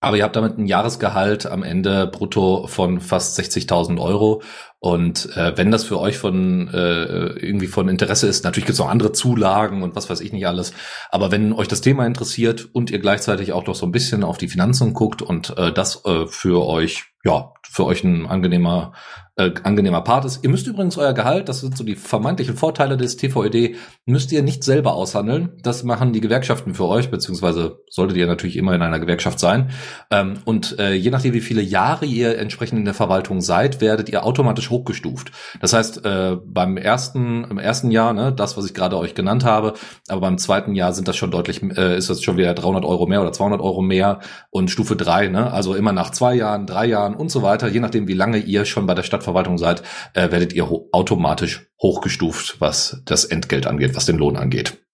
Aber 0.00 0.18
ihr 0.18 0.24
habt 0.24 0.36
damit 0.36 0.58
ein 0.58 0.66
Jahresgehalt 0.66 1.46
am 1.46 1.62
Ende 1.62 2.06
brutto 2.06 2.66
von 2.66 3.00
fast 3.00 3.38
60.000 3.38 3.98
Euro. 4.02 4.42
Und 4.84 5.34
äh, 5.34 5.56
wenn 5.56 5.70
das 5.70 5.84
für 5.84 5.98
euch 5.98 6.18
von 6.18 6.68
äh, 6.68 7.38
irgendwie 7.38 7.68
von 7.68 7.88
Interesse 7.88 8.26
ist, 8.26 8.44
natürlich 8.44 8.66
gibt 8.66 8.74
es 8.74 8.80
noch 8.80 8.90
andere 8.90 9.12
Zulagen 9.12 9.82
und 9.82 9.96
was 9.96 10.10
weiß 10.10 10.20
ich 10.20 10.30
nicht 10.30 10.46
alles. 10.46 10.74
Aber 11.08 11.32
wenn 11.32 11.54
euch 11.54 11.68
das 11.68 11.80
Thema 11.80 12.06
interessiert 12.06 12.68
und 12.70 12.90
ihr 12.90 12.98
gleichzeitig 12.98 13.54
auch 13.54 13.66
noch 13.66 13.76
so 13.76 13.86
ein 13.86 13.92
bisschen 13.92 14.22
auf 14.22 14.36
die 14.36 14.48
Finanzen 14.48 14.92
guckt 14.92 15.22
und 15.22 15.56
äh, 15.56 15.72
das 15.72 16.04
äh, 16.04 16.26
für 16.26 16.66
euch 16.66 17.04
ja, 17.24 17.54
für 17.62 17.86
euch 17.86 18.04
ein 18.04 18.26
angenehmer 18.26 18.92
äh, 19.36 19.50
angenehmer 19.64 20.02
Part 20.02 20.24
ist. 20.24 20.44
Ihr 20.44 20.50
müsst 20.50 20.66
übrigens 20.66 20.96
euer 20.96 21.12
Gehalt, 21.12 21.48
das 21.48 21.60
sind 21.60 21.76
so 21.76 21.82
die 21.82 21.96
vermeintlichen 21.96 22.56
Vorteile 22.56 22.96
des 22.96 23.16
TVED, 23.16 23.76
müsst 24.06 24.30
ihr 24.30 24.42
nicht 24.42 24.62
selber 24.62 24.94
aushandeln. 24.94 25.54
Das 25.62 25.82
machen 25.82 26.12
die 26.12 26.20
Gewerkschaften 26.20 26.74
für 26.74 26.86
euch, 26.86 27.10
beziehungsweise 27.10 27.80
solltet 27.90 28.16
ihr 28.16 28.26
natürlich 28.26 28.56
immer 28.56 28.74
in 28.74 28.82
einer 28.82 29.00
Gewerkschaft 29.00 29.40
sein. 29.40 29.70
Ähm, 30.10 30.34
und 30.44 30.78
äh, 30.78 30.92
je 30.92 31.10
nachdem, 31.10 31.34
wie 31.34 31.40
viele 31.40 31.62
Jahre 31.62 32.06
ihr 32.06 32.38
entsprechend 32.38 32.78
in 32.78 32.84
der 32.84 32.94
Verwaltung 32.94 33.40
seid, 33.40 33.80
werdet 33.80 34.08
ihr 34.08 34.24
automatisch 34.24 34.70
hochgestuft. 34.74 35.32
Das 35.60 35.72
heißt, 35.72 36.04
äh, 36.04 36.36
beim 36.44 36.76
ersten, 36.76 37.44
im 37.44 37.58
ersten 37.58 37.90
Jahr, 37.90 38.12
ne, 38.12 38.32
das, 38.32 38.56
was 38.56 38.66
ich 38.66 38.74
gerade 38.74 38.98
euch 38.98 39.14
genannt 39.14 39.44
habe, 39.44 39.72
aber 40.08 40.20
beim 40.20 40.38
zweiten 40.38 40.74
Jahr 40.74 40.92
sind 40.92 41.08
das 41.08 41.16
schon 41.16 41.30
deutlich, 41.30 41.62
äh, 41.62 41.96
ist 41.96 42.10
das 42.10 42.22
schon 42.22 42.36
wieder 42.36 42.54
300 42.54 42.84
Euro 42.84 43.06
mehr 43.06 43.22
oder 43.22 43.32
200 43.32 43.60
Euro 43.60 43.80
mehr 43.82 44.20
und 44.50 44.70
Stufe 44.70 44.96
drei, 44.96 45.28
ne, 45.28 45.50
also 45.50 45.74
immer 45.74 45.92
nach 45.92 46.10
zwei 46.10 46.34
Jahren, 46.34 46.66
drei 46.66 46.86
Jahren 46.86 47.14
und 47.14 47.30
so 47.30 47.42
weiter, 47.42 47.68
je 47.68 47.80
nachdem, 47.80 48.06
wie 48.06 48.14
lange 48.14 48.38
ihr 48.38 48.64
schon 48.66 48.86
bei 48.86 48.94
der 48.94 49.02
Stadt 49.02 49.14
Stadtverwaltung 49.14 49.58
seid, 49.58 49.82
äh, 50.14 50.30
werdet 50.30 50.52
ihr 50.52 50.68
ho 50.68 50.88
automatisch 50.92 51.66
hochgestuft, 51.80 52.60
was 52.60 53.02
das 53.04 53.24
Entgelt 53.24 53.66
angeht, 53.66 53.94
was 53.94 54.06
den 54.06 54.18
Lohn 54.18 54.36
angeht. 54.36 54.84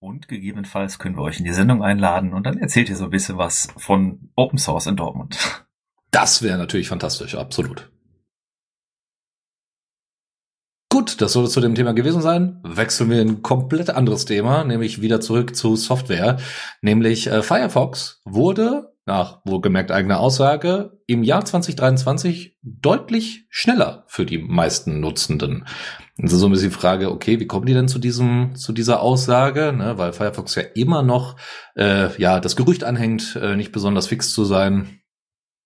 Und 0.00 0.26
gegebenenfalls 0.26 0.98
können 0.98 1.16
wir 1.16 1.22
euch 1.22 1.38
in 1.38 1.44
die 1.44 1.52
Sendung 1.52 1.82
einladen 1.82 2.32
und 2.32 2.44
dann 2.44 2.58
erzählt 2.58 2.88
ihr 2.88 2.96
so 2.96 3.04
ein 3.04 3.10
bisschen 3.10 3.38
was 3.38 3.68
von 3.76 4.30
Open 4.34 4.58
Source 4.58 4.86
in 4.86 4.96
Dortmund. 4.96 5.64
Das 6.10 6.42
wäre 6.42 6.58
natürlich 6.58 6.88
fantastisch, 6.88 7.36
absolut. 7.36 7.91
Gut, 10.92 11.22
das 11.22 11.32
soll 11.32 11.44
es 11.44 11.52
zu 11.52 11.62
dem 11.62 11.74
Thema 11.74 11.94
gewesen 11.94 12.20
sein. 12.20 12.60
Wechseln 12.64 13.08
wir 13.08 13.22
in 13.22 13.28
ein 13.28 13.42
komplett 13.42 13.88
anderes 13.88 14.26
Thema, 14.26 14.62
nämlich 14.62 15.00
wieder 15.00 15.22
zurück 15.22 15.56
zu 15.56 15.74
Software. 15.74 16.36
Nämlich 16.82 17.28
äh, 17.28 17.42
Firefox 17.42 18.20
wurde 18.26 18.92
nach 19.06 19.40
wohlgemerkt 19.46 19.90
eigener 19.90 20.20
Aussage, 20.20 21.00
im 21.06 21.22
Jahr 21.22 21.46
2023 21.46 22.58
deutlich 22.62 23.46
schneller 23.48 24.04
für 24.06 24.26
die 24.26 24.36
meisten 24.36 25.00
Nutzenden. 25.00 25.66
Also 26.20 26.36
so 26.36 26.44
ein 26.44 26.52
bisschen 26.52 26.68
die 26.68 26.76
Frage, 26.76 27.10
okay, 27.10 27.40
wie 27.40 27.46
kommen 27.46 27.64
die 27.64 27.72
denn 27.72 27.88
zu 27.88 27.98
diesem, 27.98 28.54
zu 28.54 28.74
dieser 28.74 29.00
Aussage? 29.00 29.72
Ne, 29.72 29.96
weil 29.96 30.12
Firefox 30.12 30.56
ja 30.56 30.62
immer 30.74 31.02
noch, 31.02 31.36
äh, 31.74 32.14
ja, 32.20 32.38
das 32.38 32.54
Gerücht 32.54 32.84
anhängt, 32.84 33.34
äh, 33.40 33.56
nicht 33.56 33.72
besonders 33.72 34.08
fix 34.08 34.34
zu 34.34 34.44
sein. 34.44 35.00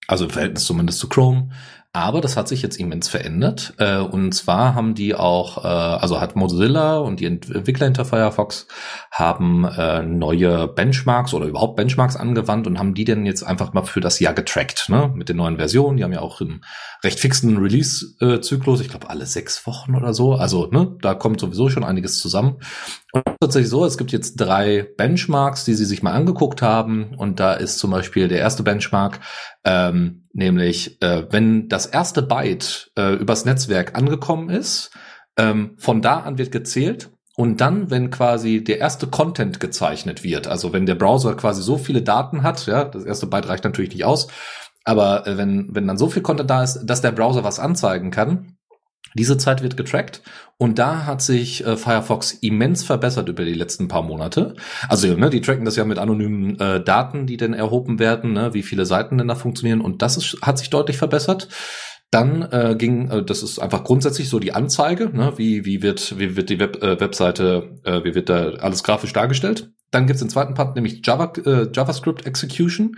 Also 0.07 0.27
im 0.27 0.31
Verhältnis 0.31 0.66
zumindest 0.66 1.01
zu 1.01 1.09
Chrome. 1.09 1.49
Aber 1.97 2.20
das 2.20 2.36
hat 2.36 2.47
sich 2.47 2.61
jetzt 2.61 2.78
immens 2.78 3.09
verändert. 3.09 3.72
Äh, 3.78 3.97
und 3.97 4.32
zwar 4.32 4.74
haben 4.74 4.94
die 4.94 5.14
auch, 5.14 5.64
äh, 5.64 5.66
also 5.66 6.20
hat 6.20 6.36
Mozilla 6.36 6.99
und 6.99 7.20
die 7.20 7.24
Entwickler 7.24 7.86
hinter 7.86 8.05
Firefox 8.05 8.66
haben 9.11 9.64
äh, 9.64 10.03
neue 10.03 10.68
Benchmarks 10.68 11.32
oder 11.32 11.47
überhaupt 11.47 11.76
Benchmarks 11.76 12.16
angewandt 12.16 12.66
und 12.66 12.78
haben 12.78 12.92
die 12.92 13.07
denn 13.07 13.24
jetzt 13.24 13.44
einfach 13.44 13.72
mal 13.72 13.84
für 13.84 14.01
das 14.01 14.20
Jahr 14.20 14.34
getrackt, 14.34 14.90
ne? 14.90 15.11
Mit 15.14 15.30
den 15.30 15.38
neuen 15.38 15.57
Versionen. 15.57 15.97
Die 15.97 16.05
haben 16.05 16.12
ja 16.12 16.20
auch 16.20 16.42
einen 16.42 16.66
recht 17.07 17.20
fixen 17.20 17.57
Release-Zyklus, 17.57 18.80
ich 18.80 18.88
glaube 18.88 19.09
alle 19.09 19.26
sechs 19.26 19.66
Wochen 19.66 19.94
oder 19.94 20.12
so. 20.12 20.34
Also, 20.34 20.66
ne, 20.66 20.96
da 21.00 21.14
kommt 21.14 21.40
sowieso 21.40 21.70
schon 21.70 21.84
einiges 21.84 22.18
zusammen. 22.18 22.57
Und 23.12 23.22
tatsächlich 23.40 23.70
so, 23.70 23.84
es 23.84 23.96
gibt 23.96 24.12
jetzt 24.12 24.36
drei 24.36 24.86
Benchmarks, 24.96 25.64
die 25.64 25.74
sie 25.74 25.84
sich 25.84 26.02
mal 26.02 26.12
angeguckt 26.12 26.62
haben. 26.62 27.14
Und 27.16 27.40
da 27.40 27.54
ist 27.54 27.78
zum 27.78 27.92
Beispiel 27.92 28.28
der 28.28 28.40
erste 28.40 28.64
Benchmark, 28.64 29.20
ähm, 29.64 30.26
nämlich 30.32 31.00
äh, 31.00 31.26
wenn 31.30 31.68
das 31.68 31.86
erste 31.86 32.22
Byte 32.22 32.90
äh, 32.98 33.14
übers 33.14 33.44
Netzwerk 33.44 33.96
angekommen 33.96 34.50
ist, 34.50 34.90
ähm, 35.38 35.76
von 35.78 36.02
da 36.02 36.20
an 36.20 36.38
wird 36.38 36.50
gezählt 36.50 37.11
und 37.36 37.61
dann, 37.61 37.90
wenn 37.90 38.11
quasi 38.11 38.64
der 38.64 38.78
erste 38.78 39.07
Content 39.07 39.61
gezeichnet 39.61 40.24
wird, 40.24 40.48
also 40.48 40.72
wenn 40.72 40.86
der 40.86 40.94
Browser 40.94 41.34
quasi 41.34 41.62
so 41.62 41.76
viele 41.76 42.02
Daten 42.02 42.42
hat, 42.42 42.66
ja, 42.66 42.84
das 42.84 43.04
erste 43.04 43.26
Byte 43.26 43.48
reicht 43.48 43.64
natürlich 43.64 43.92
nicht 43.92 44.07
aus, 44.07 44.28
aber 44.87 45.26
äh, 45.26 45.37
wenn, 45.37 45.68
wenn 45.74 45.87
dann 45.87 45.99
so 45.99 46.09
viel 46.09 46.22
Content 46.22 46.49
da 46.49 46.62
ist, 46.62 46.84
dass 46.84 47.03
der 47.03 47.12
Browser 47.12 47.45
was 47.45 47.59
anzeigen 47.59 48.11
kann, 48.11 48.57
diese 49.14 49.37
Zeit 49.39 49.62
wird 49.62 49.76
getrackt 49.76 50.22
und 50.59 50.78
da 50.78 51.07
hat 51.07 51.22
sich 51.22 51.66
äh, 51.66 51.76
Firefox 51.76 52.32
immens 52.32 52.84
verbessert 52.84 53.28
über 53.28 53.45
die 53.45 53.55
letzten 53.55 53.89
paar 53.89 54.03
Monate. 54.03 54.55
Also 54.89 55.14
ne, 55.14 55.30
die 55.30 55.41
tracken 55.41 55.64
das 55.64 55.76
ja 55.76 55.84
mit 55.84 55.99
anonymen 55.99 56.59
äh, 56.61 56.82
Daten, 56.82 57.26
die 57.26 57.37
dann 57.37 57.55
erhoben 57.55 57.99
werden, 57.99 58.32
ne, 58.32 58.55
wie 58.55 58.62
viele 58.62 58.87
Seiten 58.87 59.18
denn 59.18 59.28
da 59.28 59.34
funktionieren 59.34 59.80
und 59.80 60.03
das 60.03 60.16
ist, 60.16 60.39
hat 60.43 60.59
sich 60.59 60.70
deutlich 60.70 60.99
verbessert. 60.99 61.49
Dann 62.11 62.42
äh, 62.42 62.76
ging, 62.78 63.11
äh, 63.11 63.24
das 63.24 63.42
ist 63.42 63.59
einfach 63.59 63.84
grundsätzlich 63.84 64.28
so 64.28 64.38
die 64.38 64.52
Anzeige, 64.52 65.11
ne, 65.11 65.32
wie, 65.36 65.64
wie 65.64 65.82
wird, 65.82 66.18
wie 66.18 66.36
wird 66.36 66.50
die 66.50 66.61
Web, 66.61 66.82
äh, 66.82 67.00
Webseite, 67.00 67.80
äh, 67.84 68.04
wie 68.04 68.14
wird 68.14 68.28
da 68.28 68.50
alles 68.50 68.84
grafisch 68.84 69.12
dargestellt. 69.12 69.72
Dann 69.90 70.07
gibt's 70.07 70.20
den 70.20 70.30
zweiten 70.30 70.54
Part, 70.54 70.74
nämlich 70.74 71.00
Java, 71.04 71.32
äh, 71.44 71.68
JavaScript 71.72 72.26
Execution. 72.26 72.96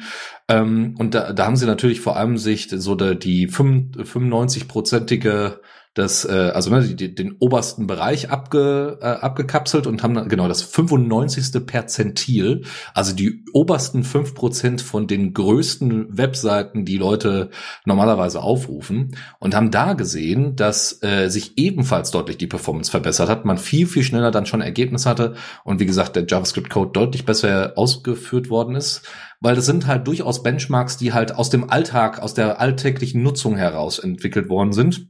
Ähm, 0.48 0.94
und 0.98 1.14
da, 1.14 1.32
da 1.32 1.46
haben 1.46 1.56
sie 1.56 1.66
natürlich 1.66 2.00
vor 2.00 2.16
allem 2.16 2.38
sich 2.38 2.68
so 2.70 2.94
die, 2.94 3.18
die 3.18 3.48
95-prozentige 3.48 5.59
das, 5.95 6.24
äh, 6.24 6.53
also 6.55 6.70
ne, 6.70 6.82
die, 6.82 7.14
den 7.14 7.36
obersten 7.41 7.86
Bereich 7.86 8.30
abge, 8.30 8.99
äh, 9.01 9.07
abgekapselt 9.07 9.86
und 9.86 10.03
haben 10.03 10.28
genau 10.28 10.49
das 10.49 10.62
95. 10.62 11.66
Perzentil, 11.66 12.62
also 12.95 13.14
die 13.14 13.45
obersten 13.53 14.05
fünf 14.05 14.34
Prozent 14.34 14.80
von 14.80 15.07
den 15.07 15.34
größten 15.34 16.16
Webseiten, 16.16 16.84
die 16.84 16.99
Leute 16.99 17.51
normalerweise 17.84 18.43
aufrufen. 18.43 19.16
Und 19.41 19.55
haben 19.55 19.70
da 19.70 19.95
gesehen, 19.95 20.57
dass 20.57 21.03
äh, 21.03 21.28
sich 21.28 21.59
ebenfalls 21.59 22.11
deutlich 22.11 22.39
die 22.39 22.47
Performance 22.47 22.91
verbessert 22.91 23.28
hat, 23.28 23.45
man 23.45 23.59
viel, 23.59 23.86
viel 23.86 24.03
schneller 24.03 24.30
dann 24.30 24.47
schon 24.47 24.61
Ergebnis 24.61 25.07
hatte 25.07 25.34
und 25.64 25.80
wie 25.80 25.86
gesagt, 25.86 26.16
der 26.16 26.26
JavaScript-Code 26.26 26.93
deutlich 26.93 27.24
besser 27.24 27.72
ausgeführt 27.76 28.51
worden 28.51 28.76
ist. 28.76 29.03
Weil 29.41 29.55
das 29.55 29.66
sind 29.66 29.86
halt 29.86 30.07
durchaus 30.07 30.43
Benchmarks, 30.43 30.97
die 30.97 31.12
halt 31.12 31.34
aus 31.36 31.49
dem 31.49 31.70
Alltag, 31.70 32.20
aus 32.20 32.34
der 32.34 32.61
alltäglichen 32.61 33.22
Nutzung 33.22 33.57
heraus 33.57 33.99
entwickelt 34.01 34.49
worden 34.49 34.72
sind 34.72 35.09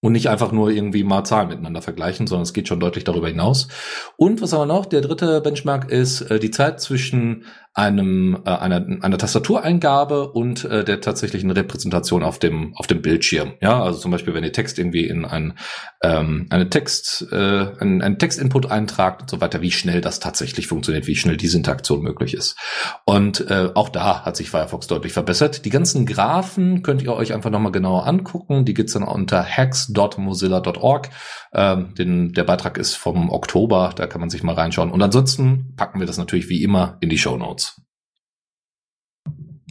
und 0.00 0.12
nicht 0.12 0.28
einfach 0.28 0.52
nur 0.52 0.70
irgendwie 0.70 1.02
mal 1.02 1.24
Zahlen 1.24 1.48
miteinander 1.48 1.82
vergleichen, 1.82 2.26
sondern 2.26 2.44
es 2.44 2.52
geht 2.52 2.68
schon 2.68 2.80
deutlich 2.80 3.04
darüber 3.04 3.28
hinaus. 3.28 3.68
Und 4.16 4.40
was 4.40 4.52
haben 4.52 4.60
wir 4.60 4.66
noch? 4.66 4.86
Der 4.86 5.00
dritte 5.00 5.40
Benchmark 5.40 5.90
ist 5.90 6.22
äh, 6.22 6.38
die 6.38 6.50
Zeit 6.50 6.80
zwischen 6.80 7.44
einem 7.78 8.42
äh, 8.44 8.50
einer, 8.50 8.84
einer 9.02 9.18
Tastatureingabe 9.18 10.32
und 10.32 10.64
äh, 10.64 10.84
der 10.84 11.00
tatsächlichen 11.00 11.52
Repräsentation 11.52 12.24
auf 12.24 12.40
dem 12.40 12.74
auf 12.76 12.88
dem 12.88 13.00
Bildschirm. 13.02 13.52
Ja, 13.60 13.82
also 13.82 14.00
zum 14.00 14.10
Beispiel, 14.10 14.34
wenn 14.34 14.42
ihr 14.42 14.52
Text 14.52 14.80
irgendwie 14.80 15.06
in 15.06 15.24
ein 15.24 15.54
ähm, 16.02 16.46
eine 16.50 16.68
Text 16.68 17.28
äh, 17.30 17.36
einen, 17.36 18.02
einen 18.02 18.18
Textinput 18.18 18.70
eintragt 18.70 19.22
und 19.22 19.30
so 19.30 19.40
weiter, 19.40 19.62
wie 19.62 19.70
schnell 19.70 20.00
das 20.00 20.18
tatsächlich 20.18 20.66
funktioniert, 20.66 21.06
wie 21.06 21.14
schnell 21.14 21.36
diese 21.36 21.56
Interaktion 21.56 22.02
möglich 22.02 22.34
ist. 22.34 22.56
Und 23.04 23.48
äh, 23.48 23.70
auch 23.74 23.90
da 23.90 24.24
hat 24.24 24.36
sich 24.36 24.50
Firefox 24.50 24.88
deutlich 24.88 25.12
verbessert. 25.12 25.64
Die 25.64 25.70
ganzen 25.70 26.04
Graphen 26.04 26.82
könnt 26.82 27.02
ihr 27.02 27.12
euch 27.12 27.32
einfach 27.32 27.50
nochmal 27.50 27.72
genauer 27.72 28.06
angucken. 28.08 28.64
Die 28.64 28.74
gibt's 28.74 28.94
dann 28.94 29.04
unter 29.04 29.44
hacks.mozilla.org. 29.44 31.10
Ähm, 31.52 31.94
den, 31.94 32.32
der 32.32 32.44
Beitrag 32.44 32.76
ist 32.76 32.96
vom 32.96 33.30
Oktober, 33.30 33.92
da 33.94 34.08
kann 34.08 34.20
man 34.20 34.30
sich 34.30 34.42
mal 34.42 34.54
reinschauen. 34.54 34.90
Und 34.90 35.00
ansonsten 35.00 35.74
packen 35.76 36.00
wir 36.00 36.06
das 36.06 36.18
natürlich 36.18 36.48
wie 36.48 36.64
immer 36.64 36.96
in 37.00 37.08
die 37.08 37.18
Show 37.18 37.36
Notes. 37.36 37.67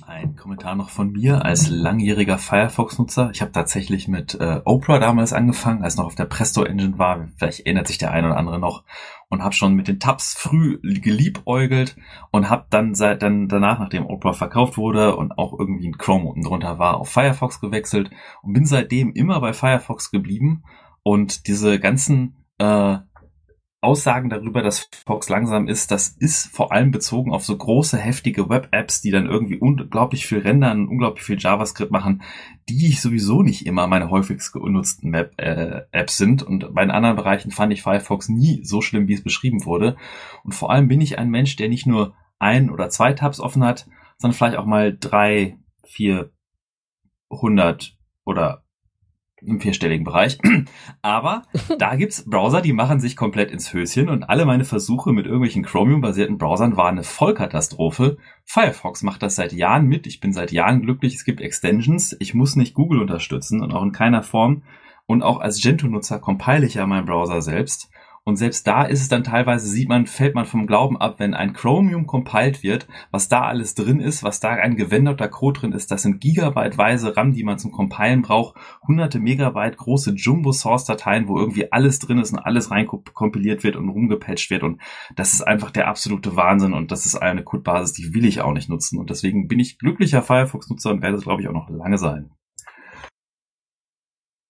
Ein 0.08 0.38
Kommentar 0.38 0.76
noch 0.76 0.90
von 0.90 1.12
mir 1.12 1.44
als 1.44 1.68
langjähriger 1.68 2.38
Firefox-Nutzer. 2.38 3.30
Ich 3.34 3.42
habe 3.42 3.52
tatsächlich 3.52 4.08
mit 4.08 4.36
äh, 4.40 4.62
Opera 4.64 5.00
damals 5.00 5.34
angefangen, 5.34 5.84
als 5.84 5.98
noch 5.98 6.06
auf 6.06 6.16
der 6.16 6.24
Presto 6.24 6.64
Engine 6.64 6.98
war. 6.98 7.28
Vielleicht 7.36 7.66
erinnert 7.66 7.90
sich 7.90 7.98
der 7.98 8.12
eine 8.12 8.28
oder 8.28 8.38
andere 8.38 8.58
noch. 8.58 8.86
Und 9.28 9.44
habe 9.44 9.54
schon 9.54 9.74
mit 9.74 9.90
den 9.90 10.00
Tabs 10.00 10.34
früh 10.34 10.80
geliebäugelt 10.82 11.98
und 12.32 12.50
habe 12.50 12.68
dann 12.70 12.96
seit 12.96 13.22
dann 13.22 13.50
danach, 13.50 13.80
nachdem 13.80 14.06
Opera 14.06 14.32
verkauft 14.32 14.78
wurde 14.78 15.18
und 15.18 15.38
auch 15.38 15.60
irgendwie 15.60 15.90
ein 15.90 15.98
Chrome 15.98 16.30
unten 16.30 16.44
drunter 16.44 16.80
war, 16.80 16.96
auf 16.96 17.10
Firefox 17.10 17.60
gewechselt 17.60 18.10
und 18.44 18.54
bin 18.54 18.66
seitdem 18.66 19.12
immer 19.12 19.42
bei 19.42 19.52
Firefox 19.52 20.10
geblieben. 20.10 20.64
Und 21.04 21.48
diese 21.48 21.82
ganzen 21.82 22.46
äh, 22.60 23.00
Aussagen 23.88 24.30
darüber, 24.30 24.62
dass 24.62 24.90
Fox 25.06 25.30
langsam 25.30 25.70
ist, 25.70 25.92
das 25.92 26.10
ist 26.10 26.54
vor 26.54 26.74
allem 26.74 26.92
bezogen 26.92 27.32
auf 27.32 27.46
so 27.46 27.56
große, 27.56 27.98
heftige 27.98 28.50
Web-Apps, 28.50 29.02
die 29.02 29.12
dann 29.12 29.28
irgendwie 29.28 29.58
unglaublich 29.58 30.28
viel 30.28 30.40
rendern, 30.40 30.90
unglaublich 30.90 31.24
viel 31.24 31.40
JavaScript 31.40 31.90
machen, 31.90 32.22
die 32.68 32.92
sowieso 32.92 33.44
nicht 33.44 33.66
immer 33.66 33.88
meine 33.88 34.10
häufigst 34.10 34.52
genutzten 34.52 35.14
Web-Apps 35.14 36.18
sind. 36.18 36.44
Und 36.44 36.76
bei 36.76 36.82
den 36.82 36.92
anderen 36.92 37.16
Bereichen 37.16 37.52
fand 37.52 37.72
ich 37.72 37.82
Firefox 37.82 38.28
nie 38.28 38.60
so 38.66 38.82
schlimm, 38.82 39.08
wie 39.08 39.14
es 39.14 39.24
beschrieben 39.24 39.64
wurde. 39.64 39.96
Und 40.44 40.54
vor 40.54 40.70
allem 40.70 40.90
bin 40.90 41.00
ich 41.00 41.18
ein 41.18 41.30
Mensch, 41.30 41.56
der 41.56 41.70
nicht 41.70 41.88
nur 41.88 42.14
ein 42.40 42.70
oder 42.70 42.90
zwei 42.90 43.14
Tabs 43.14 43.40
offen 43.40 43.64
hat, 43.64 43.88
sondern 44.18 44.36
vielleicht 44.36 44.58
auch 44.58 44.66
mal 44.66 44.98
drei, 45.00 45.58
vier, 45.86 46.32
hundert 47.30 47.98
oder 48.26 48.67
im 49.42 49.60
vierstelligen 49.60 50.04
Bereich. 50.04 50.38
Aber 51.02 51.44
da 51.80 51.96
gibt's 51.96 52.26
Browser, 52.30 52.62
die 52.62 52.74
machen 52.74 53.00
sich 53.00 53.16
komplett 53.16 53.52
ins 53.52 53.74
Höschen 53.74 54.10
und 54.10 54.30
alle 54.30 54.46
meine 54.46 54.66
Versuche 54.66 55.14
mit 55.14 55.26
irgendwelchen 55.26 55.64
Chromium-basierten 55.64 56.38
Browsern 56.38 56.78
waren 56.78 56.96
eine 56.96 57.04
Vollkatastrophe. 57.04 58.18
Firefox 58.46 59.04
macht 59.04 59.22
das 59.22 59.36
seit 59.36 59.54
Jahren 59.54 59.86
mit. 59.86 60.08
Ich 60.08 60.20
bin 60.20 60.34
seit 60.34 60.52
Jahren 60.52 60.82
glücklich. 60.82 61.16
Es 61.16 61.26
gibt 61.26 61.42
Extensions. 61.42 62.16
Ich 62.20 62.34
muss 62.34 62.56
nicht 62.56 62.74
Google 62.74 63.02
unterstützen 63.02 63.62
und 63.62 63.74
auch 63.74 63.84
in 63.84 63.92
keiner 63.92 64.24
Form. 64.24 64.64
Und 65.06 65.24
auch 65.24 65.40
als 65.40 65.62
Gentoo-Nutzer 65.62 66.20
compile 66.20 66.66
ich 66.66 66.76
ja 66.76 66.86
meinen 66.86 67.06
Browser 67.06 67.42
selbst. 67.42 67.90
Und 68.28 68.36
selbst 68.36 68.68
da 68.68 68.84
ist 68.84 69.00
es 69.00 69.08
dann 69.08 69.24
teilweise, 69.24 69.68
sieht 69.68 69.88
man, 69.88 70.06
fällt 70.06 70.36
man 70.36 70.46
vom 70.46 70.68
Glauben 70.68 70.98
ab, 70.98 71.16
wenn 71.18 71.34
ein 71.34 71.54
Chromium 71.54 72.08
compiled 72.08 72.62
wird, 72.62 72.86
was 73.10 73.30
da 73.30 73.44
alles 73.44 73.74
drin 73.74 74.02
ist, 74.02 74.22
was 74.22 74.42
da 74.42 74.50
ein 74.50 74.76
gewendeter 74.76 75.30
Code 75.30 75.62
drin 75.62 75.72
ist, 75.72 75.92
das 75.92 76.02
sind 76.02 76.20
gigabyteweise 76.20 77.16
RAM, 77.16 77.32
die 77.32 77.46
man 77.46 77.58
zum 77.58 77.72
Compilen 77.72 78.24
braucht, 78.24 78.58
hunderte 78.86 79.22
Megabyte 79.22 79.78
große 79.78 80.12
Jumbo-Source-Dateien, 80.12 81.30
wo 81.30 81.40
irgendwie 81.40 81.72
alles 81.72 82.00
drin 82.00 82.18
ist 82.18 82.34
und 82.34 82.40
alles 82.40 82.70
reinkompiliert 82.70 83.64
wird 83.64 83.78
und 83.78 83.88
rumgepatcht 83.88 84.50
wird. 84.50 84.64
Und 84.64 84.82
das 85.16 85.32
ist 85.32 85.44
einfach 85.44 85.72
der 85.72 85.88
absolute 85.88 86.36
Wahnsinn. 86.36 86.74
Und 86.74 86.92
das 86.92 87.06
ist 87.06 87.16
eine 87.16 87.46
Codebasis, 87.46 87.94
die 87.94 88.14
will 88.14 88.26
ich 88.26 88.42
auch 88.42 88.52
nicht 88.52 88.68
nutzen. 88.68 89.00
Und 89.00 89.10
deswegen 89.10 89.48
bin 89.48 89.60
ich 89.60 89.80
glücklicher 89.80 90.22
Firefox-Nutzer 90.22 90.92
und 90.92 91.02
werde 91.02 91.16
es, 91.16 91.24
glaube 91.24 91.44
ich, 91.44 91.48
auch 91.48 91.54
noch 91.54 91.70
lange 91.70 91.98
sein. 91.98 92.30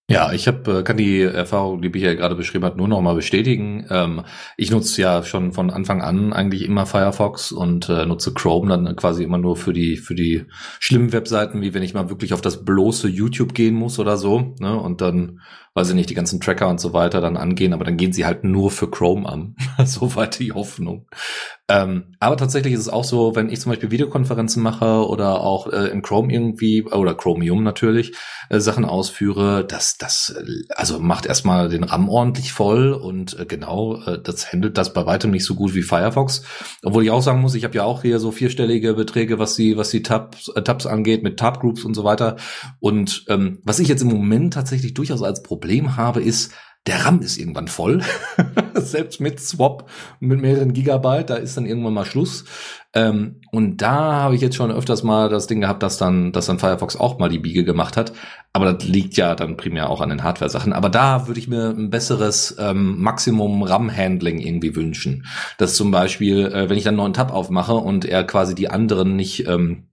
Ja, 0.09 0.31
ich 0.31 0.47
hab, 0.47 0.65
äh, 0.69 0.83
kann 0.83 0.95
die 0.95 1.21
Erfahrung, 1.21 1.81
die 1.81 1.89
Michael 1.89 2.15
gerade 2.15 2.35
beschrieben 2.35 2.63
hat, 2.63 2.77
nur 2.77 2.87
noch 2.87 3.01
mal 3.01 3.15
bestätigen. 3.15 3.85
Ähm, 3.89 4.23
ich 4.55 4.71
nutze 4.71 5.01
ja 5.01 5.21
schon 5.21 5.51
von 5.51 5.69
Anfang 5.69 6.01
an 6.01 6.31
eigentlich 6.31 6.63
immer 6.63 6.85
Firefox 6.85 7.51
und 7.51 7.89
äh, 7.89 8.05
nutze 8.05 8.33
Chrome 8.33 8.69
dann 8.69 8.95
quasi 8.95 9.23
immer 9.25 9.37
nur 9.37 9.57
für 9.57 9.73
die 9.73 9.97
für 9.97 10.15
die 10.15 10.45
schlimmen 10.79 11.11
Webseiten, 11.11 11.59
wie 11.61 11.73
wenn 11.73 11.83
ich 11.83 11.93
mal 11.93 12.09
wirklich 12.09 12.33
auf 12.33 12.39
das 12.39 12.63
bloße 12.63 13.09
YouTube 13.09 13.53
gehen 13.53 13.75
muss 13.75 13.99
oder 13.99 14.15
so. 14.15 14.55
Ne? 14.59 14.79
Und 14.79 15.01
dann 15.01 15.41
weiß 15.77 15.89
ich 15.89 15.95
nicht, 15.95 16.09
die 16.09 16.15
ganzen 16.15 16.41
Tracker 16.41 16.67
und 16.69 16.79
so 16.79 16.91
weiter 16.91 17.21
dann 17.21 17.37
angehen, 17.37 17.71
aber 17.71 17.85
dann 17.85 17.97
gehen 17.97 18.11
sie 18.11 18.25
halt 18.25 18.43
nur 18.43 18.71
für 18.71 18.89
Chrome 18.89 19.29
an. 19.29 19.55
Soweit 19.85 20.39
die 20.39 20.51
Hoffnung. 20.51 21.05
Ähm, 21.69 22.15
aber 22.19 22.37
tatsächlich 22.37 22.73
ist 22.73 22.79
es 22.79 22.89
auch 22.89 23.03
so, 23.03 23.35
wenn 23.35 23.49
ich 23.49 23.59
zum 23.59 23.71
Beispiel 23.71 23.91
Videokonferenzen 23.91 24.63
mache 24.63 25.05
oder 25.05 25.41
auch 25.41 25.67
äh, 25.67 25.87
in 25.89 26.01
Chrome 26.01 26.33
irgendwie, 26.33 26.83
oder 26.83 27.13
Chromium 27.13 27.61
natürlich, 27.61 28.13
äh, 28.49 28.59
Sachen 28.59 28.85
ausführe, 28.85 29.65
das, 29.65 29.97
das, 29.97 30.33
äh, 30.35 30.63
also 30.75 30.99
macht 30.99 31.25
erstmal 31.25 31.67
den 31.67 31.83
RAM 31.83 32.07
ordentlich 32.07 32.53
voll 32.53 32.93
und 32.93 33.37
äh, 33.37 33.45
genau, 33.45 34.01
äh, 34.05 34.17
das 34.19 34.51
handelt 34.51 34.77
das 34.77 34.93
bei 34.93 35.05
weitem 35.05 35.29
nicht 35.29 35.45
so 35.45 35.55
gut 35.55 35.75
wie 35.75 35.83
Firefox. 35.83 36.43
Obwohl 36.83 37.03
ich 37.03 37.11
auch 37.11 37.21
sagen 37.21 37.41
muss, 37.41 37.53
ich 37.53 37.65
habe 37.65 37.75
ja 37.75 37.83
auch 37.83 38.01
hier 38.01 38.19
so 38.19 38.31
vierstellige 38.31 38.93
Beträge, 38.93 39.37
was 39.37 39.55
die, 39.55 39.75
was 39.75 39.89
die 39.89 40.01
Tabs, 40.01 40.47
äh, 40.55 40.63
Tabs 40.63 40.87
angeht, 40.87 41.21
mit 41.21 41.37
Tabgroups 41.37 41.83
und 41.83 41.93
so 41.93 42.05
weiter. 42.05 42.37
Und 42.79 43.25
ähm, 43.27 43.59
was 43.63 43.79
ich 43.79 43.89
jetzt 43.89 44.01
im 44.01 44.07
Moment 44.07 44.53
tatsächlich 44.53 44.93
durchaus 44.93 45.21
als 45.21 45.43
Problem 45.43 45.66
Problem 45.67 45.97
habe, 45.97 46.21
ist, 46.21 46.53
der 46.87 47.03
RAM 47.03 47.19
ist 47.19 47.37
irgendwann 47.37 47.67
voll. 47.67 48.01
Selbst 48.75 49.19
mit 49.19 49.41
Swap 49.41 49.89
mit 50.21 50.39
mehreren 50.39 50.71
Gigabyte, 50.71 51.29
da 51.29 51.35
ist 51.35 51.57
dann 51.57 51.65
irgendwann 51.65 51.93
mal 51.93 52.05
Schluss. 52.05 52.45
Ähm, 52.93 53.41
und 53.51 53.81
da 53.81 54.13
habe 54.13 54.35
ich 54.35 54.41
jetzt 54.41 54.55
schon 54.55 54.71
öfters 54.71 55.03
mal 55.03 55.27
das 55.27 55.47
Ding 55.47 55.59
gehabt, 55.59 55.83
dass 55.83 55.97
dann, 55.97 56.31
dass 56.31 56.45
dann 56.45 56.59
Firefox 56.59 56.95
auch 56.95 57.19
mal 57.19 57.27
die 57.27 57.39
Biege 57.39 57.65
gemacht 57.65 57.97
hat. 57.97 58.13
Aber 58.53 58.71
das 58.71 58.87
liegt 58.87 59.17
ja 59.17 59.35
dann 59.35 59.57
primär 59.57 59.89
auch 59.89 59.99
an 59.99 60.07
den 60.07 60.23
Hardware-Sachen. 60.23 60.71
Aber 60.71 60.87
da 60.87 61.27
würde 61.27 61.41
ich 61.41 61.49
mir 61.49 61.71
ein 61.71 61.89
besseres 61.89 62.55
ähm, 62.57 63.01
Maximum 63.01 63.63
RAM-Handling 63.63 64.39
irgendwie 64.39 64.73
wünschen. 64.73 65.25
Dass 65.57 65.75
zum 65.75 65.91
Beispiel, 65.91 66.45
äh, 66.45 66.69
wenn 66.69 66.77
ich 66.77 66.85
dann 66.85 66.93
einen 66.93 66.99
neuen 66.99 67.13
Tab 67.13 67.33
aufmache 67.33 67.73
und 67.73 68.05
er 68.05 68.23
quasi 68.23 68.55
die 68.55 68.69
anderen 68.69 69.17
nicht 69.17 69.45
ähm, 69.49 69.89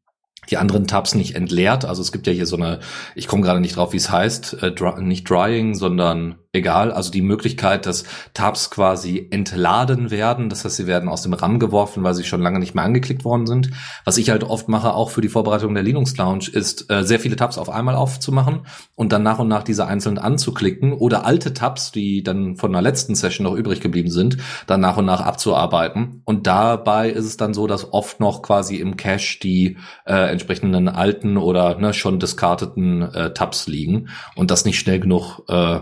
die 0.50 0.56
anderen 0.56 0.86
Tabs 0.86 1.14
nicht 1.14 1.34
entleert. 1.34 1.84
Also 1.84 2.02
es 2.02 2.12
gibt 2.12 2.26
ja 2.26 2.32
hier 2.32 2.46
so 2.46 2.56
eine, 2.56 2.80
ich 3.14 3.28
komme 3.28 3.42
gerade 3.42 3.60
nicht 3.60 3.76
drauf, 3.76 3.92
wie 3.92 3.98
es 3.98 4.10
heißt, 4.10 4.62
äh, 4.62 4.72
dry, 4.72 5.02
nicht 5.02 5.28
Drying, 5.28 5.74
sondern 5.74 6.36
egal. 6.54 6.92
Also 6.92 7.10
die 7.10 7.22
Möglichkeit, 7.22 7.86
dass 7.86 8.04
Tabs 8.32 8.70
quasi 8.70 9.28
entladen 9.30 10.10
werden. 10.10 10.48
Das 10.48 10.64
heißt, 10.64 10.76
sie 10.76 10.86
werden 10.86 11.08
aus 11.08 11.22
dem 11.22 11.32
RAM 11.32 11.58
geworfen, 11.58 12.02
weil 12.04 12.14
sie 12.14 12.24
schon 12.24 12.42
lange 12.42 12.58
nicht 12.58 12.74
mehr 12.74 12.84
angeklickt 12.84 13.24
worden 13.24 13.46
sind. 13.46 13.70
Was 14.04 14.16
ich 14.16 14.30
halt 14.30 14.44
oft 14.44 14.68
mache, 14.68 14.94
auch 14.94 15.10
für 15.10 15.20
die 15.20 15.28
Vorbereitung 15.28 15.74
der 15.74 15.82
Linux 15.82 16.16
Lounge, 16.16 16.48
ist 16.52 16.90
äh, 16.90 17.02
sehr 17.02 17.20
viele 17.20 17.36
Tabs 17.36 17.58
auf 17.58 17.70
einmal 17.70 17.96
aufzumachen 17.96 18.66
und 18.94 19.12
dann 19.12 19.22
nach 19.22 19.38
und 19.38 19.48
nach 19.48 19.62
diese 19.62 19.86
einzeln 19.86 20.18
anzuklicken 20.18 20.92
oder 20.92 21.26
alte 21.26 21.54
Tabs, 21.54 21.92
die 21.92 22.22
dann 22.22 22.56
von 22.56 22.72
der 22.72 22.82
letzten 22.82 23.14
Session 23.14 23.44
noch 23.44 23.54
übrig 23.54 23.80
geblieben 23.80 24.10
sind, 24.10 24.38
dann 24.66 24.80
nach 24.80 24.96
und 24.96 25.06
nach 25.06 25.20
abzuarbeiten. 25.20 26.22
Und 26.24 26.46
dabei 26.46 27.10
ist 27.10 27.24
es 27.24 27.36
dann 27.36 27.54
so, 27.54 27.66
dass 27.66 27.92
oft 27.92 28.20
noch 28.20 28.42
quasi 28.42 28.76
im 28.76 28.96
Cache 28.96 29.38
die 29.42 29.78
äh, 30.06 30.30
entsprechenden 30.30 30.88
alten 30.88 31.36
oder 31.36 31.78
ne, 31.78 31.92
schon 31.94 32.20
diskarteten 32.20 33.02
äh, 33.02 33.32
Tabs 33.34 33.66
liegen 33.66 34.08
und 34.36 34.50
das 34.50 34.64
nicht 34.64 34.78
schnell 34.78 35.00
genug 35.00 35.42
äh, 35.48 35.80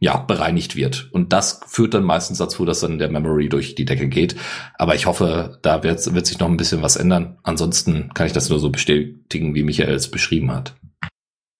ja, 0.00 0.16
bereinigt 0.16 0.76
wird. 0.76 1.08
Und 1.12 1.32
das 1.32 1.60
führt 1.66 1.94
dann 1.94 2.04
meistens 2.04 2.38
dazu, 2.38 2.64
dass 2.64 2.80
dann 2.80 2.98
der 2.98 3.10
Memory 3.10 3.48
durch 3.48 3.74
die 3.74 3.84
Decke 3.84 4.08
geht. 4.08 4.36
Aber 4.76 4.94
ich 4.94 5.06
hoffe, 5.06 5.58
da 5.62 5.82
wird, 5.82 6.14
wird 6.14 6.26
sich 6.26 6.38
noch 6.38 6.48
ein 6.48 6.56
bisschen 6.56 6.82
was 6.82 6.96
ändern. 6.96 7.38
Ansonsten 7.42 8.10
kann 8.14 8.26
ich 8.26 8.32
das 8.32 8.48
nur 8.48 8.58
so 8.58 8.70
bestätigen, 8.70 9.54
wie 9.54 9.62
Michael 9.62 9.94
es 9.94 10.10
beschrieben 10.10 10.50
hat. 10.52 10.74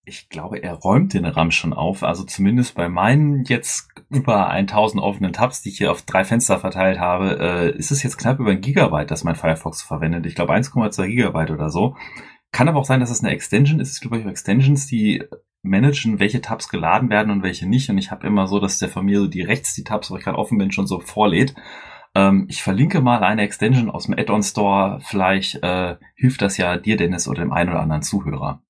Ich 0.05 0.29
glaube, 0.29 0.59
er 0.59 0.75
räumt 0.75 1.15
den 1.15 1.25
RAM 1.25 1.53
schon 1.53 1.73
auf. 1.73 2.03
Also 2.03 2.25
zumindest 2.25 2.75
bei 2.75 2.89
meinen 2.89 3.45
jetzt 3.45 3.89
über 4.11 4.49
1000 4.49 5.01
offenen 5.01 5.33
Tabs, 5.33 5.63
die 5.63 5.69
ich 5.69 5.79
hier 5.79 5.93
auf 5.93 6.03
drei 6.03 6.25
Fenster 6.25 6.59
verteilt 6.59 6.99
habe, 6.99 7.39
äh, 7.39 7.79
ist 7.79 7.93
es 7.93 8.03
jetzt 8.03 8.19
knapp 8.19 8.41
über 8.41 8.51
ein 8.51 8.61
Gigabyte, 8.61 9.11
das 9.11 9.23
mein 9.23 9.37
Firefox 9.37 9.81
verwendet. 9.81 10.27
Ich 10.27 10.35
glaube 10.35 10.53
1,2 10.53 11.07
Gigabyte 11.07 11.53
oder 11.53 11.71
so. 11.71 11.97
Kann 12.51 12.69
aber 12.69 12.81
auch 12.81 12.85
sein, 12.85 13.01
dass 13.01 13.11
es 13.11 13.23
eine 13.23 13.33
Extension 13.33 13.79
ist. 13.79 13.93
Es 13.93 14.01
gibt, 14.01 14.13
glaube 14.13 14.25
ich, 14.25 14.31
Extensions, 14.31 14.87
die 14.89 15.23
managen, 15.63 16.19
welche 16.19 16.41
Tabs 16.41 16.69
geladen 16.69 17.09
werden 17.09 17.31
und 17.31 17.43
welche 17.43 17.69
nicht. 17.69 17.89
Und 17.89 17.99
ich 17.99 18.11
habe 18.11 18.27
immer 18.27 18.47
so, 18.47 18.59
dass 18.59 18.79
der 18.79 18.89
von 18.89 19.05
mir 19.05 19.21
so 19.21 19.29
die 19.29 19.43
rechts 19.43 19.75
die 19.75 19.85
Tabs, 19.85 20.11
wo 20.11 20.17
ich 20.17 20.25
gerade 20.25 20.39
offen 20.39 20.59
bin, 20.59 20.73
schon 20.73 20.87
so 20.87 21.01
vorlädt. 21.01 21.55
Ähm, 22.15 22.47
ich 22.49 22.63
verlinke 22.63 23.01
mal 23.01 23.23
eine 23.23 23.43
Extension 23.43 23.91
aus 23.91 24.07
dem 24.07 24.19
Add-on 24.19 24.43
Store. 24.43 25.01
Vielleicht 25.03 25.63
äh, 25.63 25.97
hilft 26.15 26.43
das 26.43 26.57
ja 26.57 26.77
dir, 26.77 26.97
Dennis, 26.97 27.29
oder 27.29 27.43
dem 27.43 27.53
einen 27.53 27.71
oder 27.71 27.81
anderen 27.81 28.03
Zuhörer. 28.03 28.63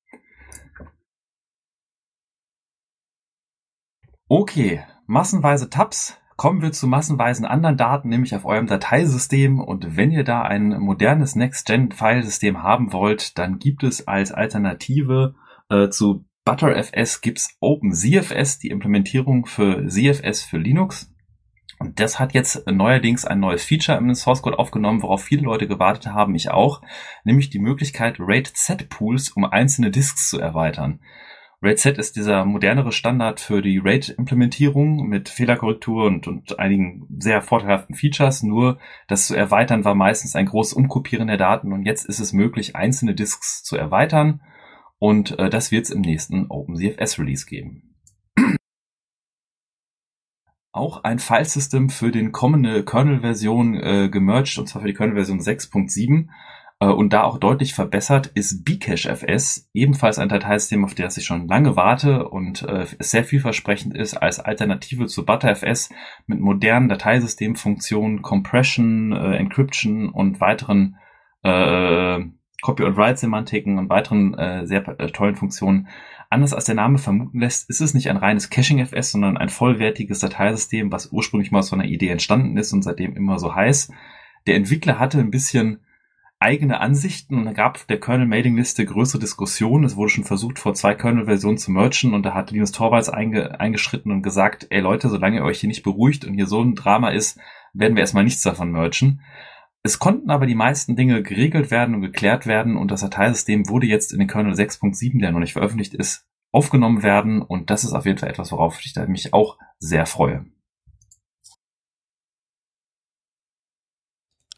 Okay, 4.28 4.82
massenweise 5.07 5.70
Tabs. 5.70 6.18
Kommen 6.36 6.62
wir 6.62 6.72
zu 6.72 6.86
massenweisen 6.86 7.45
anderen 7.45 7.76
Daten, 7.76 8.09
nämlich 8.09 8.34
auf 8.34 8.45
eurem 8.45 8.66
Dateisystem. 8.66 9.61
Und 9.61 9.97
wenn 9.97 10.11
ihr 10.11 10.24
da 10.24 10.43
ein 10.43 10.70
modernes 10.80 11.36
Next-Gen-Filesystem 11.36 12.62
haben 12.62 12.93
wollt, 12.93 13.38
dann 13.38 13.59
gibt 13.59 13.84
es 13.84 14.09
als 14.09 14.32
Alternative 14.32 15.34
äh, 15.68 15.88
zu 15.90 16.24
ButterFS 16.45 17.20
gibt's 17.20 17.57
OpenZFS, 17.61 18.59
die 18.59 18.70
Implementierung 18.70 19.47
für 19.47 19.86
ZFS 19.86 20.43
für 20.43 20.59
Linux. 20.59 21.09
Und 21.78 22.01
das 22.01 22.18
hat 22.18 22.34
jetzt 22.34 22.66
neuerdings 22.66 23.24
ein 23.24 23.40
neues 23.40 23.64
Feature 23.64 23.99
im 23.99 24.14
Source 24.14 24.43
Code 24.43 24.59
aufgenommen, 24.59 25.03
worauf 25.03 25.22
viele 25.22 25.43
Leute 25.43 25.68
gewartet 25.68 26.07
haben, 26.07 26.34
ich 26.34 26.51
auch, 26.51 26.82
nämlich 27.24 27.51
die 27.51 27.59
Möglichkeit, 27.59 28.16
RAID-Z-Pools 28.18 29.30
um 29.30 29.45
einzelne 29.45 29.90
Disks 29.90 30.28
zu 30.28 30.40
erweitern. 30.40 31.01
RAID-Z 31.62 31.97
ist 31.99 32.16
dieser 32.16 32.45
modernere 32.45 32.90
Standard 32.90 33.38
für 33.38 33.62
die 33.62 33.78
RAID-Implementierung 33.78 35.07
mit 35.09 35.28
Fehlerkorrektur 35.28 36.07
und, 36.07 36.26
und 36.26 36.59
einigen 36.59 37.07
sehr 37.18 37.40
vorteilhaften 37.40 37.95
Features. 37.95 38.43
Nur 38.43 38.78
das 39.07 39.28
zu 39.28 39.36
erweitern 39.36 39.84
war 39.84 39.95
meistens 39.95 40.34
ein 40.34 40.47
großes 40.47 40.72
Umkopieren 40.72 41.28
der 41.28 41.36
Daten 41.36 41.72
und 41.72 41.84
jetzt 41.84 42.05
ist 42.05 42.18
es 42.18 42.32
möglich, 42.32 42.74
einzelne 42.74 43.14
Disks 43.14 43.62
zu 43.62 43.76
erweitern 43.76 44.40
und 45.03 45.36
äh, 45.40 45.50
das 45.50 45.72
wird 45.72 45.86
es 45.86 45.90
im 45.90 46.00
nächsten 46.00 46.46
OpenCFS 46.46 47.18
Release 47.18 47.44
geben. 47.44 47.96
Auch 50.72 51.03
ein 51.03 51.18
Filesystem 51.18 51.90
für 51.90 52.12
den 52.12 52.30
kommende 52.30 52.84
Kernel-Version 52.84 53.74
äh, 53.74 54.09
gemerged, 54.09 54.59
und 54.59 54.68
zwar 54.68 54.82
für 54.82 54.86
die 54.86 54.94
Kernel-Version 54.94 55.40
6.7 55.40 56.28
äh, 56.78 56.86
und 56.86 57.12
da 57.12 57.24
auch 57.24 57.38
deutlich 57.38 57.74
verbessert 57.74 58.28
ist 58.34 58.64
Bcache.fs, 58.64 59.68
ebenfalls 59.74 60.20
ein 60.20 60.28
Dateisystem, 60.28 60.84
auf 60.84 60.94
das 60.94 61.16
ich 61.16 61.24
schon 61.24 61.48
lange 61.48 61.74
warte 61.74 62.28
und 62.28 62.62
äh, 62.62 62.86
sehr 63.00 63.24
vielversprechend 63.24 63.96
ist 63.96 64.14
als 64.14 64.38
Alternative 64.38 65.07
zu 65.07 65.26
ButterFS 65.26 65.90
mit 66.28 66.38
modernen 66.38 66.88
Dateisystemfunktionen, 66.88 68.22
Compression, 68.22 69.11
äh, 69.11 69.36
Encryption 69.36 70.11
und 70.11 70.40
weiteren 70.40 70.96
äh, 71.42 72.20
Copy- 72.62 72.84
und 72.84 72.96
weiteren 72.96 74.34
äh, 74.34 74.66
sehr 74.66 74.88
äh, 74.98 75.10
tollen 75.10 75.36
Funktionen. 75.36 75.88
Anders 76.30 76.54
als 76.54 76.64
der 76.64 76.76
Name 76.76 76.96
vermuten 76.96 77.40
lässt, 77.40 77.68
ist 77.68 77.82
es 77.82 77.92
nicht 77.92 78.08
ein 78.08 78.16
reines 78.16 78.48
Caching-FS, 78.48 79.12
sondern 79.12 79.36
ein 79.36 79.50
vollwertiges 79.50 80.20
Dateisystem, 80.20 80.90
was 80.90 81.12
ursprünglich 81.12 81.50
mal 81.50 81.58
aus 81.58 81.68
so 81.68 81.76
einer 81.76 81.84
Idee 81.84 82.08
entstanden 82.08 82.56
ist 82.56 82.72
und 82.72 82.82
seitdem 82.82 83.16
immer 83.16 83.38
so 83.38 83.54
heiß. 83.54 83.92
Der 84.46 84.56
Entwickler 84.56 84.98
hatte 84.98 85.18
ein 85.18 85.30
bisschen 85.30 85.80
eigene 86.42 86.80
Ansichten 86.80 87.46
und 87.46 87.54
gab 87.54 87.86
der 87.86 88.00
Kernel-Mailing-Liste 88.00 88.84
größere 88.84 89.20
Diskussionen. 89.20 89.84
Es 89.84 89.96
wurde 89.96 90.10
schon 90.10 90.24
versucht, 90.24 90.58
vor 90.58 90.74
zwei 90.74 90.94
Kernel-Versionen 90.94 91.58
zu 91.58 91.70
merchen 91.70 92.14
und 92.14 92.24
da 92.24 92.34
hat 92.34 92.50
Linus 92.50 92.72
Torvalds 92.72 93.08
einge 93.08 93.60
eingeschritten 93.60 94.10
und 94.10 94.22
gesagt, 94.22 94.66
ey 94.70 94.80
Leute, 94.80 95.08
solange 95.08 95.36
ihr 95.36 95.44
euch 95.44 95.60
hier 95.60 95.68
nicht 95.68 95.82
beruhigt 95.82 96.24
und 96.24 96.34
hier 96.34 96.46
so 96.46 96.62
ein 96.62 96.74
Drama 96.74 97.10
ist, 97.10 97.38
werden 97.72 97.94
wir 97.94 98.00
erstmal 98.00 98.24
nichts 98.24 98.42
davon 98.42 98.72
merchen. 98.72 99.20
Es 99.84 99.98
konnten 99.98 100.30
aber 100.30 100.46
die 100.46 100.54
meisten 100.54 100.94
Dinge 100.94 101.22
geregelt 101.22 101.72
werden 101.72 101.96
und 101.96 102.02
geklärt 102.02 102.46
werden 102.46 102.76
und 102.76 102.90
das 102.92 103.00
Dateisystem 103.00 103.68
wurde 103.68 103.86
jetzt 103.86 104.12
in 104.12 104.20
den 104.20 104.28
Kernel 104.28 104.54
6.7, 104.54 105.20
der 105.20 105.32
noch 105.32 105.40
nicht 105.40 105.54
veröffentlicht 105.54 105.94
ist, 105.94 106.28
aufgenommen 106.52 107.02
werden 107.02 107.42
und 107.42 107.70
das 107.70 107.82
ist 107.82 107.92
auf 107.92 108.06
jeden 108.06 108.18
Fall 108.18 108.30
etwas, 108.30 108.52
worauf 108.52 108.78
ich 108.80 108.94
mich 109.08 109.34
auch 109.34 109.58
sehr 109.78 110.06
freue. 110.06 110.46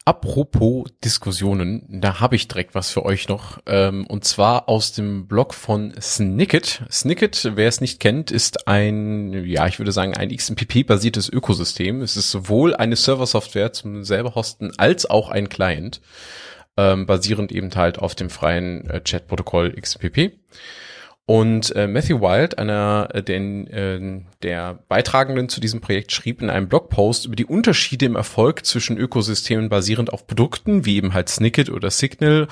Apropos 0.07 0.85
Diskussionen, 1.03 1.83
da 1.89 2.19
habe 2.19 2.35
ich 2.35 2.47
direkt 2.47 2.75
was 2.75 2.91
für 2.91 3.03
euch 3.03 3.27
noch. 3.27 3.57
Ähm, 3.65 4.05
und 4.05 4.23
zwar 4.23 4.69
aus 4.69 4.91
dem 4.91 5.27
Blog 5.27 5.55
von 5.55 5.95
Snicket. 5.99 6.83
Snicket, 6.91 7.53
wer 7.55 7.67
es 7.67 7.81
nicht 7.81 7.99
kennt, 7.99 8.29
ist 8.29 8.67
ein, 8.67 9.33
ja, 9.45 9.65
ich 9.65 9.79
würde 9.79 9.91
sagen, 9.91 10.15
ein 10.15 10.29
XMPP-basiertes 10.29 11.29
Ökosystem. 11.29 12.03
Es 12.03 12.17
ist 12.17 12.29
sowohl 12.29 12.75
eine 12.75 12.95
Server-Software 12.95 13.73
zum 13.73 14.03
selber 14.03 14.35
hosten 14.35 14.71
als 14.77 15.09
auch 15.09 15.29
ein 15.29 15.49
Client, 15.49 16.01
ähm, 16.77 17.07
basierend 17.07 17.51
eben 17.51 17.73
halt 17.73 17.97
auf 17.97 18.13
dem 18.13 18.29
freien 18.29 18.87
äh, 18.87 19.01
Chat-Protokoll 19.01 19.73
XMPP. 19.73 20.33
Und 21.27 21.75
äh, 21.75 21.87
Matthew 21.87 22.21
Wild, 22.21 22.59
einer 22.59 23.09
äh, 23.11 23.23
den, 23.23 23.65
äh, 23.67 24.21
der 24.43 24.75
Beitragenden 24.87 25.49
zu 25.49 25.59
diesem 25.59 25.81
Projekt, 25.81 26.11
schrieb 26.11 26.39
in 26.39 26.51
einem 26.51 26.69
Blogpost 26.69 27.25
über 27.25 27.35
die 27.35 27.45
Unterschiede 27.45 28.05
im 28.05 28.15
Erfolg 28.15 28.63
zwischen 28.63 28.95
Ökosystemen 28.97 29.67
basierend 29.69 30.13
auf 30.13 30.27
Produkten, 30.27 30.85
wie 30.85 30.97
eben 30.97 31.15
halt 31.15 31.29
Snicket 31.29 31.71
oder 31.71 31.89
Signal, 31.89 32.47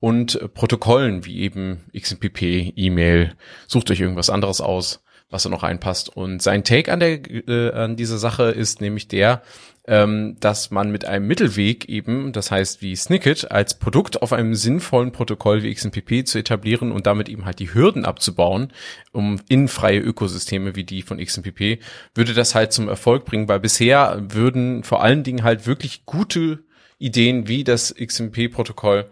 und 0.00 0.40
äh, 0.40 0.48
Protokollen, 0.48 1.24
wie 1.24 1.38
eben 1.38 1.84
XMPP, 1.96 2.72
E-Mail. 2.74 3.34
Sucht 3.68 3.92
euch 3.92 4.00
irgendwas 4.00 4.28
anderes 4.28 4.60
aus, 4.60 5.04
was 5.30 5.44
da 5.44 5.48
noch 5.48 5.62
reinpasst. 5.62 6.08
Und 6.08 6.42
sein 6.42 6.64
Take 6.64 6.92
an, 6.92 6.98
der, 6.98 7.20
äh, 7.30 7.70
an 7.74 7.94
dieser 7.94 8.18
Sache 8.18 8.50
ist 8.50 8.80
nämlich 8.80 9.06
der, 9.06 9.42
ähm, 9.86 10.36
dass 10.40 10.70
man 10.70 10.90
mit 10.90 11.04
einem 11.04 11.26
Mittelweg 11.26 11.88
eben, 11.88 12.32
das 12.32 12.50
heißt 12.50 12.82
wie 12.82 12.96
Snicket, 12.96 13.50
als 13.50 13.78
Produkt 13.78 14.20
auf 14.22 14.32
einem 14.32 14.54
sinnvollen 14.54 15.12
Protokoll 15.12 15.62
wie 15.62 15.72
XMPP 15.72 16.26
zu 16.26 16.38
etablieren 16.38 16.90
und 16.90 17.06
damit 17.06 17.28
eben 17.28 17.44
halt 17.44 17.60
die 17.60 17.72
Hürden 17.72 18.04
abzubauen, 18.04 18.72
um 19.12 19.40
in 19.48 19.68
freie 19.68 20.00
Ökosysteme 20.00 20.74
wie 20.74 20.84
die 20.84 21.02
von 21.02 21.18
XMPP, 21.18 21.80
würde 22.14 22.34
das 22.34 22.54
halt 22.54 22.72
zum 22.72 22.88
Erfolg 22.88 23.24
bringen, 23.24 23.48
weil 23.48 23.60
bisher 23.60 24.20
würden 24.28 24.82
vor 24.82 25.02
allen 25.02 25.22
Dingen 25.22 25.44
halt 25.44 25.66
wirklich 25.66 26.04
gute 26.04 26.64
Ideen 26.98 27.46
wie 27.46 27.62
das 27.62 27.94
XMP-Protokoll 27.94 29.06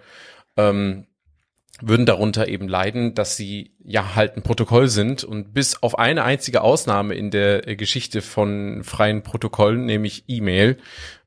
ähm, 0.57 1.07
würden 1.89 2.07
darunter 2.07 2.49
eben 2.49 2.69
leiden, 2.69 3.15
dass 3.15 3.37
sie 3.37 3.73
ja 3.85 4.15
halt 4.15 4.37
ein 4.37 4.43
Protokoll 4.43 4.89
sind 4.89 5.25
und 5.25 5.53
bis 5.53 5.83
auf 5.83 5.99
eine 5.99 6.25
einzige 6.25 6.63
Ausnahme 6.63 7.15
in 7.15 7.31
der 7.31 7.61
Geschichte 7.77 8.23
von 8.23 8.83
freien 8.85 9.23
Protokollen, 9.23 9.85
nämlich 9.85 10.25
E-Mail, 10.29 10.79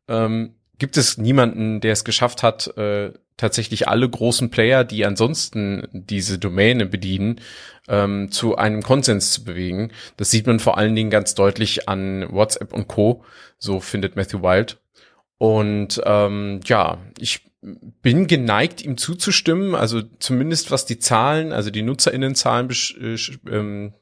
ähm, 0.08 0.56
gibt 0.80 0.98
es 0.98 1.18
niemanden, 1.18 1.82
der 1.82 1.94
es 1.94 2.04
geschafft 2.04 2.44
hat, 2.44 2.76
äh, 2.78 3.12
tatsächlich 3.38 3.88
alle 3.88 4.10
großen 4.10 4.50
Player, 4.50 4.84
die 4.84 5.06
ansonsten 5.06 5.88
diese 5.92 6.40
Domäne 6.40 6.86
bedienen, 6.88 7.40
ähm, 7.88 8.32
zu 8.32 8.58
einem 8.58 8.82
Konsens 8.82 9.32
zu 9.32 9.44
bewegen. 9.44 9.92
Das 10.18 10.32
sieht 10.32 10.48
man 10.48 10.60
vor 10.60 10.78
allen 10.78 10.96
Dingen 10.96 11.12
ganz 11.12 11.36
deutlich 11.36 11.88
an 11.88 12.28
WhatsApp 12.32 12.74
und 12.74 12.88
Co. 12.88 13.24
So 13.60 13.80
findet 13.80 14.16
Matthew 14.16 14.42
Wild. 14.42 14.78
Und 15.38 16.02
ähm, 16.06 16.62
ja, 16.66 16.98
ich 17.20 17.42
bin 18.02 18.28
geneigt, 18.28 18.84
ihm 18.84 18.98
zuzustimmen, 18.98 19.76
also 19.76 20.02
zumindest 20.20 20.72
was 20.72 20.86
die 20.86 21.00
Zahlen, 21.00 21.52
also 21.52 21.70
die 21.70 21.82
Nutzerinnenzahlen 21.82 22.70
äh, 22.70 23.18
ähm, 23.50 23.94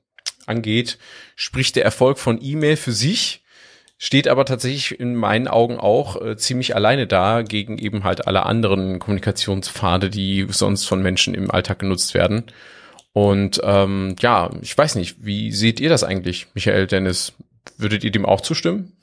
angeht, 0.45 0.97
spricht 1.36 1.75
der 1.75 1.86
Erfolg 1.86 2.19
von 2.19 2.39
E-Mail 2.41 2.75
für 2.75 2.91
sich, 2.91 3.43
steht 3.97 4.27
aber 4.27 4.45
tatsächlich 4.45 4.99
in 4.99 5.15
meinen 5.15 5.47
Augen 5.47 5.79
auch 5.79 6.21
äh, 6.21 6.38
ziemlich 6.38 6.75
alleine 6.75 7.07
da 7.07 7.41
gegen 7.41 7.77
eben 7.77 8.03
halt 8.03 8.27
alle 8.27 8.45
anderen 8.45 8.99
Kommunikationspfade, 8.99 10.09
die 10.09 10.47
sonst 10.49 10.86
von 10.86 11.01
Menschen 11.01 11.33
im 11.33 11.49
Alltag 11.49 11.79
genutzt 11.79 12.13
werden. 12.13 12.43
Und 13.13 13.61
ähm, 13.63 14.15
ja, 14.19 14.51
ich 14.61 14.77
weiß 14.77 14.95
nicht, 14.95 15.25
wie 15.25 15.53
seht 15.53 15.79
ihr 15.79 15.89
das 15.89 16.03
eigentlich, 16.03 16.47
Michael, 16.53 16.88
Dennis? 16.88 17.33
Würdet 17.77 18.03
ihr 18.03 18.11
dem 18.11 18.25
auch 18.25 18.41
zustimmen? 18.41 18.95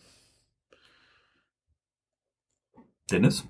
Dennis? 3.10 3.44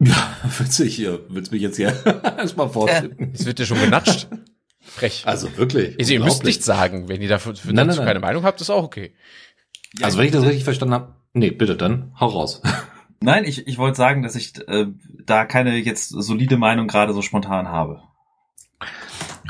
Ja, 0.00 0.36
witzig 0.58 0.94
hier. 0.94 1.20
Willst 1.28 1.52
mich 1.52 1.62
jetzt 1.62 1.76
hier 1.76 1.94
erstmal 2.38 2.68
vorstellen? 2.68 3.32
Es 3.34 3.46
wird 3.46 3.58
ja 3.58 3.66
schon 3.66 3.80
genatscht. 3.80 4.28
Frech. 4.80 5.22
Also 5.26 5.56
wirklich. 5.56 5.98
Also 5.98 6.12
ihr 6.12 6.20
müsst 6.20 6.44
nichts 6.44 6.64
sagen. 6.64 7.08
Wenn 7.08 7.22
ihr 7.22 7.28
dafür 7.28 7.56
für 7.56 7.72
nein, 7.72 7.88
dazu 7.88 8.00
nein, 8.00 8.08
keine 8.08 8.20
Meinung 8.20 8.44
habt, 8.44 8.60
ist 8.60 8.70
auch 8.70 8.84
okay. 8.84 9.14
Ja, 9.98 10.06
also 10.06 10.18
wenn 10.18 10.26
ich 10.26 10.32
das 10.32 10.44
richtig 10.44 10.64
verstanden 10.64 10.94
habe, 10.94 11.16
nee, 11.32 11.50
bitte 11.50 11.76
dann, 11.76 12.12
hau 12.18 12.26
raus. 12.26 12.62
Nein, 13.20 13.44
ich, 13.44 13.66
ich 13.66 13.78
wollte 13.78 13.96
sagen, 13.96 14.22
dass 14.22 14.36
ich 14.36 14.52
äh, 14.68 14.86
da 15.24 15.46
keine 15.46 15.78
jetzt 15.78 16.10
solide 16.10 16.58
Meinung 16.58 16.88
gerade 16.88 17.14
so 17.14 17.22
spontan 17.22 17.68
habe. 17.68 18.02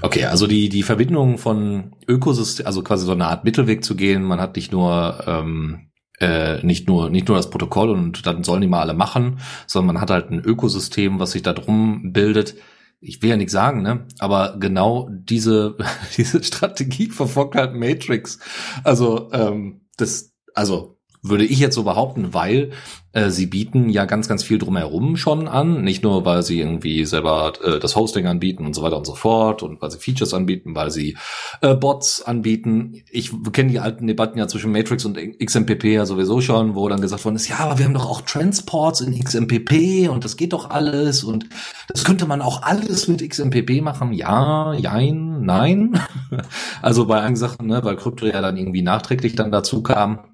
Okay, 0.01 0.27
also 0.27 0.47
die, 0.47 0.69
die 0.69 0.85
Verbindung 0.85 1.39
von 1.39 1.97
Ökosystem, 2.07 2.67
also 2.67 2.85
quasi 2.85 3.05
so 3.05 3.13
eine 3.13 3.27
Art 3.27 3.43
Mittelweg 3.43 3.83
zu 3.83 3.97
gehen, 3.97 4.23
man 4.23 4.41
hat 4.41 4.55
nicht 4.55 4.71
nur 4.71 5.25
ähm, 5.27 5.91
äh, 6.21 6.65
nicht 6.65 6.89
nur 6.89 7.11
nicht 7.11 7.29
nur 7.29 7.37
das 7.37 7.51
Protokoll 7.51 7.91
und 7.91 8.27
dann 8.27 8.45
sollen 8.45 8.61
die 8.61 8.69
mal 8.69 8.81
alle 8.81 8.95
machen, 8.95 9.41
sondern 9.67 9.95
man 9.95 10.01
hat 10.03 10.11
halt 10.11 10.31
ein 10.31 10.41
Ökosystem, 10.41 11.19
was 11.19 11.33
sich 11.33 11.43
da 11.43 11.53
drum 11.53 12.13
bildet. 12.13 12.55
Ich 13.01 13.21
will 13.23 13.31
ja 13.31 13.37
nichts 13.37 13.53
sagen, 13.53 13.83
ne? 13.83 14.07
Aber 14.19 14.57
genau 14.59 15.09
diese 15.11 15.77
diese 16.17 16.43
Strategie 16.43 17.11
verfolgt 17.11 17.57
halt 17.57 17.75
Matrix. 17.75 18.39
Also 18.85 19.31
ähm, 19.33 19.83
das 19.97 20.33
also 20.55 20.94
würde 21.25 21.45
ich 21.45 21.59
jetzt 21.59 21.75
so 21.75 21.85
behaupten, 21.85 22.35
weil 22.35 22.71
äh, 23.13 23.31
sie 23.31 23.47
bieten 23.47 23.89
ja 23.89 24.05
ganz, 24.05 24.29
ganz 24.29 24.43
viel 24.43 24.59
drumherum 24.59 25.17
schon 25.17 25.49
an. 25.49 25.83
Nicht 25.83 26.03
nur, 26.03 26.27
weil 26.27 26.43
sie 26.43 26.61
irgendwie 26.61 27.07
selber 27.07 27.55
äh, 27.65 27.79
das 27.79 27.97
Hosting 27.97 28.27
anbieten 28.27 28.67
und 28.67 28.75
so 28.75 28.83
weiter 28.83 28.99
und 28.99 29.07
so 29.07 29.15
fort 29.15 29.63
und 29.63 29.81
weil 29.81 29.91
sie 29.91 29.99
Features 29.99 30.35
anbieten, 30.35 30.75
weil 30.75 30.91
sie 30.91 31.17
äh, 31.63 31.75
Bots 31.75 32.21
anbieten. 32.21 33.03
Ich 33.11 33.33
kenne 33.53 33.71
die 33.71 33.79
alten 33.79 34.07
Debatten 34.07 34.39
ja 34.39 34.49
zwischen 34.49 34.71
Matrix 34.71 35.07
und 35.07 35.17
XMPP 35.17 35.85
ja 35.85 36.05
sowieso 36.05 36.43
schon, 36.43 36.75
wo 36.75 36.89
dann 36.91 37.01
gesagt 37.01 37.25
worden 37.25 37.37
ist, 37.37 37.49
ja, 37.49 37.59
aber 37.61 37.79
wir 37.79 37.87
haben 37.87 37.95
doch 37.95 38.11
auch 38.11 38.21
Transports 38.21 39.01
in 39.01 39.19
XMPP 39.19 40.11
und 40.11 40.25
das 40.25 40.37
geht 40.37 40.53
doch 40.53 40.69
alles 40.69 41.25
und 41.25 41.47
das 41.89 42.05
könnte 42.05 42.27
man 42.27 42.43
auch 42.43 42.63
alles 42.63 43.09
mit 43.09 43.27
XMPP 43.27 43.81
machen. 43.81 44.13
Ja, 44.13 44.75
jein, 44.75 45.41
nein. 45.43 45.99
also 46.83 47.07
bei 47.07 47.21
einigen 47.21 47.37
Sachen, 47.37 47.67
ne, 47.67 47.83
weil 47.83 47.97
Krypto 47.97 48.27
ja 48.27 48.43
dann 48.43 48.59
irgendwie 48.59 48.83
nachträglich 48.83 49.37
dann 49.37 49.51
dazu 49.51 49.83
kam, 49.83 50.34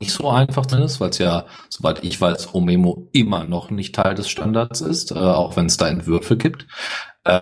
nicht 0.00 0.12
so 0.12 0.28
einfach 0.28 0.66
drin 0.66 0.82
ist, 0.82 1.00
weil 1.00 1.10
es 1.10 1.18
ja, 1.18 1.46
soweit 1.68 2.04
ich 2.04 2.20
weiß, 2.20 2.54
Omemo 2.54 3.08
immer 3.12 3.44
noch 3.44 3.70
nicht 3.70 3.94
Teil 3.94 4.14
des 4.14 4.28
Standards 4.28 4.80
ist, 4.80 5.10
äh, 5.12 5.14
auch 5.14 5.56
wenn 5.56 5.66
es 5.66 5.76
da 5.76 5.88
Entwürfe 5.88 6.36
gibt. 6.36 6.66
Äh, 7.24 7.40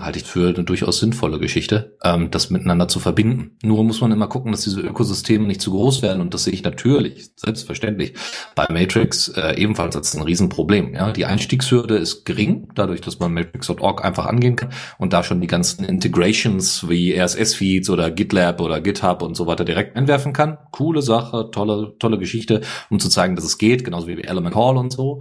halte 0.00 0.18
ich 0.18 0.24
für 0.24 0.48
eine 0.48 0.64
durchaus 0.64 0.98
sinnvolle 0.98 1.38
Geschichte, 1.38 1.96
ähm, 2.02 2.30
das 2.30 2.50
miteinander 2.50 2.88
zu 2.88 3.00
verbinden. 3.00 3.56
Nur 3.62 3.84
muss 3.84 4.00
man 4.00 4.12
immer 4.12 4.28
gucken, 4.28 4.52
dass 4.52 4.62
diese 4.62 4.80
Ökosysteme 4.80 5.46
nicht 5.46 5.60
zu 5.60 5.72
groß 5.72 6.02
werden 6.02 6.20
und 6.20 6.34
das 6.34 6.44
sehe 6.44 6.52
ich 6.52 6.62
natürlich, 6.62 7.30
selbstverständlich, 7.36 8.14
bei 8.54 8.66
Matrix 8.70 9.28
äh, 9.28 9.54
ebenfalls 9.56 9.96
als 9.96 10.14
ein 10.14 10.22
Riesenproblem. 10.22 10.94
Ja? 10.94 11.12
Die 11.12 11.24
Einstiegshürde 11.24 11.96
ist 11.96 12.24
gering, 12.24 12.68
dadurch, 12.74 13.00
dass 13.00 13.18
man 13.18 13.32
Matrix.org 13.32 14.04
einfach 14.04 14.26
angehen 14.26 14.56
kann 14.56 14.70
und 14.98 15.12
da 15.12 15.22
schon 15.22 15.40
die 15.40 15.46
ganzen 15.46 15.84
Integrations 15.84 16.88
wie 16.88 17.18
RSS-Feeds 17.18 17.90
oder 17.90 18.10
GitLab 18.10 18.60
oder 18.60 18.80
GitHub 18.80 19.22
und 19.22 19.36
so 19.36 19.46
weiter 19.46 19.64
direkt 19.64 19.96
einwerfen 19.96 20.32
kann. 20.32 20.58
Coole 20.70 21.02
Sache, 21.02 21.50
tolle, 21.52 21.96
tolle 21.98 22.18
Geschichte, 22.18 22.60
um 22.90 22.98
zu 23.00 23.08
zeigen, 23.08 23.36
dass 23.36 23.44
es 23.44 23.58
geht, 23.58 23.84
genauso 23.84 24.06
wie 24.06 24.22
Element 24.22 24.54
Hall 24.54 24.76
und 24.76 24.92
so. 24.92 25.20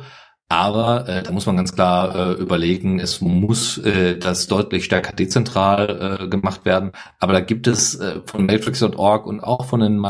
Aber 0.54 1.10
äh, 1.10 1.24
da 1.24 1.32
muss 1.32 1.48
man 1.48 1.58
ganz 1.58 1.74
klar 1.74 2.16
äh, 2.16 2.34
überlegen, 2.34 3.00
es 3.00 3.22
muss 3.22 3.80
äh, 3.80 4.20
das 4.20 4.46
deutlich 4.46 4.86
stärker 4.86 5.12
dezentral 5.12 6.20
äh, 6.22 6.28
gemacht 6.28 6.64
werden. 6.64 6.92
Aber 7.20 7.34
da 7.34 7.40
gibt 7.40 7.66
es 7.66 7.96
äh, 7.96 8.22
von 8.24 8.46
Matrix.org 8.46 9.26
und 9.26 9.40
auch 9.40 9.66
von 9.66 9.80
den 9.80 10.06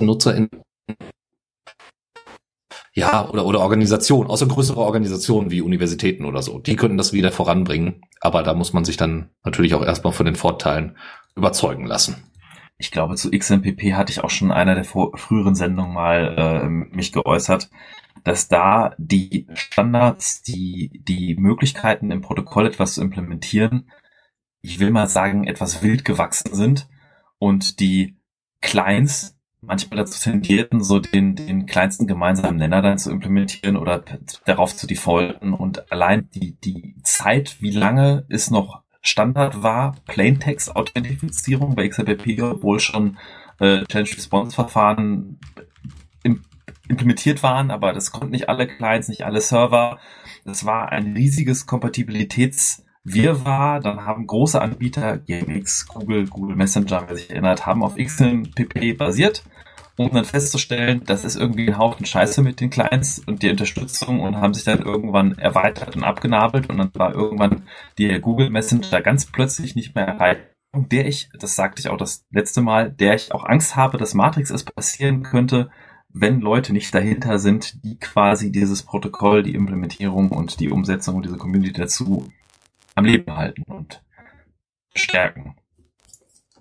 NutzerInnen 0.00 0.50
ja, 2.94 3.28
oder, 3.28 3.46
oder 3.46 3.60
Organisationen, 3.60 4.28
außer 4.28 4.48
größere 4.48 4.80
Organisationen 4.80 5.52
wie 5.52 5.60
Universitäten 5.60 6.24
oder 6.24 6.42
so. 6.42 6.58
Die 6.58 6.74
könnten 6.74 6.96
das 6.96 7.12
wieder 7.12 7.30
voranbringen. 7.30 8.02
Aber 8.20 8.42
da 8.42 8.54
muss 8.54 8.72
man 8.72 8.84
sich 8.84 8.96
dann 8.96 9.30
natürlich 9.44 9.72
auch 9.74 9.84
erstmal 9.84 10.12
von 10.12 10.26
den 10.26 10.34
Vorteilen 10.34 10.96
überzeugen 11.36 11.86
lassen. 11.86 12.16
Ich 12.76 12.90
glaube, 12.90 13.14
zu 13.14 13.30
XMPP 13.30 13.92
hatte 13.92 14.10
ich 14.10 14.24
auch 14.24 14.30
schon 14.30 14.48
in 14.48 14.54
einer 14.54 14.74
der 14.74 14.84
früheren 14.84 15.54
Sendungen 15.54 15.94
mal 15.94 16.34
äh, 16.36 16.68
mich 16.68 17.12
geäußert 17.12 17.70
dass 18.26 18.48
da 18.48 18.92
die 18.98 19.46
Standards, 19.54 20.42
die, 20.42 21.00
die 21.06 21.36
Möglichkeiten 21.36 22.10
im 22.10 22.22
Protokoll 22.22 22.66
etwas 22.66 22.94
zu 22.94 23.00
implementieren, 23.00 23.88
ich 24.62 24.80
will 24.80 24.90
mal 24.90 25.06
sagen, 25.06 25.46
etwas 25.46 25.80
wild 25.80 26.04
gewachsen 26.04 26.52
sind 26.52 26.88
und 27.38 27.78
die 27.78 28.16
Clients 28.60 29.38
manchmal 29.60 29.98
dazu 29.98 30.20
tendierten, 30.20 30.82
so 30.82 30.98
den, 30.98 31.36
den 31.36 31.66
kleinsten 31.66 32.08
gemeinsamen 32.08 32.56
Nenner 32.56 32.82
dann 32.82 32.98
zu 32.98 33.12
implementieren 33.12 33.76
oder 33.76 34.02
darauf 34.44 34.74
zu 34.74 34.88
defaulten. 34.88 35.52
Und 35.52 35.92
allein 35.92 36.28
die, 36.30 36.56
die 36.56 36.96
Zeit, 37.04 37.62
wie 37.62 37.70
lange 37.70 38.26
es 38.28 38.50
noch 38.50 38.82
Standard 39.02 39.62
war, 39.62 39.94
Plaintext-Authentifizierung 40.04 41.76
bei 41.76 41.86
XMPP, 41.86 42.42
obwohl 42.42 42.80
schon 42.80 43.18
äh, 43.60 43.84
Change 43.84 44.16
Response 44.16 44.52
Verfahren 44.56 45.38
im 45.54 45.65
implementiert 46.88 47.42
waren, 47.42 47.70
aber 47.70 47.92
das 47.92 48.12
konnten 48.12 48.32
nicht 48.32 48.48
alle 48.48 48.66
Clients, 48.66 49.08
nicht 49.08 49.24
alle 49.24 49.40
Server. 49.40 49.98
Das 50.44 50.64
war 50.64 50.92
ein 50.92 51.14
riesiges 51.14 51.66
Kompatibilitätswirrwarr. 51.66 53.80
Dann 53.80 54.04
haben 54.04 54.26
große 54.26 54.60
Anbieter, 54.60 55.18
GMX, 55.18 55.88
Google, 55.88 56.26
Google 56.26 56.56
Messenger, 56.56 57.04
wer 57.06 57.16
sich 57.16 57.30
erinnert, 57.30 57.66
haben 57.66 57.82
auf 57.82 57.96
XMPP 57.96 58.96
basiert 58.96 59.42
um 59.96 60.12
dann 60.12 60.24
festzustellen, 60.24 61.02
das 61.06 61.24
ist 61.24 61.36
irgendwie 61.36 61.68
ein 61.68 61.78
Haufen 61.78 62.04
Scheiße 62.04 62.42
mit 62.42 62.60
den 62.60 62.70
Clients 62.70 63.18
und 63.18 63.42
die 63.42 63.50
Unterstützung 63.50 64.20
und 64.20 64.36
haben 64.36 64.54
sich 64.54 64.64
dann 64.64 64.82
irgendwann 64.82 65.38
erweitert 65.38 65.96
und 65.96 66.04
abgenabelt 66.04 66.68
und 66.68 66.78
dann 66.78 66.90
war 66.94 67.14
irgendwann 67.14 67.62
die 67.98 68.20
Google 68.20 68.50
Messenger 68.50 69.00
ganz 69.00 69.26
plötzlich 69.26 69.74
nicht 69.74 69.94
mehr 69.94 70.06
erreicht. 70.06 70.42
Der 70.74 71.06
ich, 71.06 71.30
das 71.38 71.56
sagte 71.56 71.80
ich 71.80 71.88
auch 71.88 71.96
das 71.96 72.26
letzte 72.30 72.60
Mal, 72.60 72.90
der 72.90 73.14
ich 73.14 73.32
auch 73.32 73.44
Angst 73.44 73.76
habe, 73.76 73.96
dass 73.96 74.12
Matrix 74.12 74.50
es 74.50 74.64
passieren 74.64 75.22
könnte, 75.22 75.70
wenn 76.18 76.40
Leute 76.40 76.72
nicht 76.72 76.94
dahinter 76.94 77.38
sind, 77.38 77.84
die 77.84 77.98
quasi 77.98 78.50
dieses 78.50 78.82
Protokoll, 78.82 79.42
die 79.42 79.54
Implementierung 79.54 80.30
und 80.30 80.60
die 80.60 80.70
Umsetzung 80.70 81.16
und 81.16 81.26
diese 81.26 81.36
Community 81.36 81.74
dazu 81.74 82.32
am 82.94 83.04
Leben 83.04 83.36
halten 83.36 83.62
und 83.64 84.02
stärken. 84.94 85.56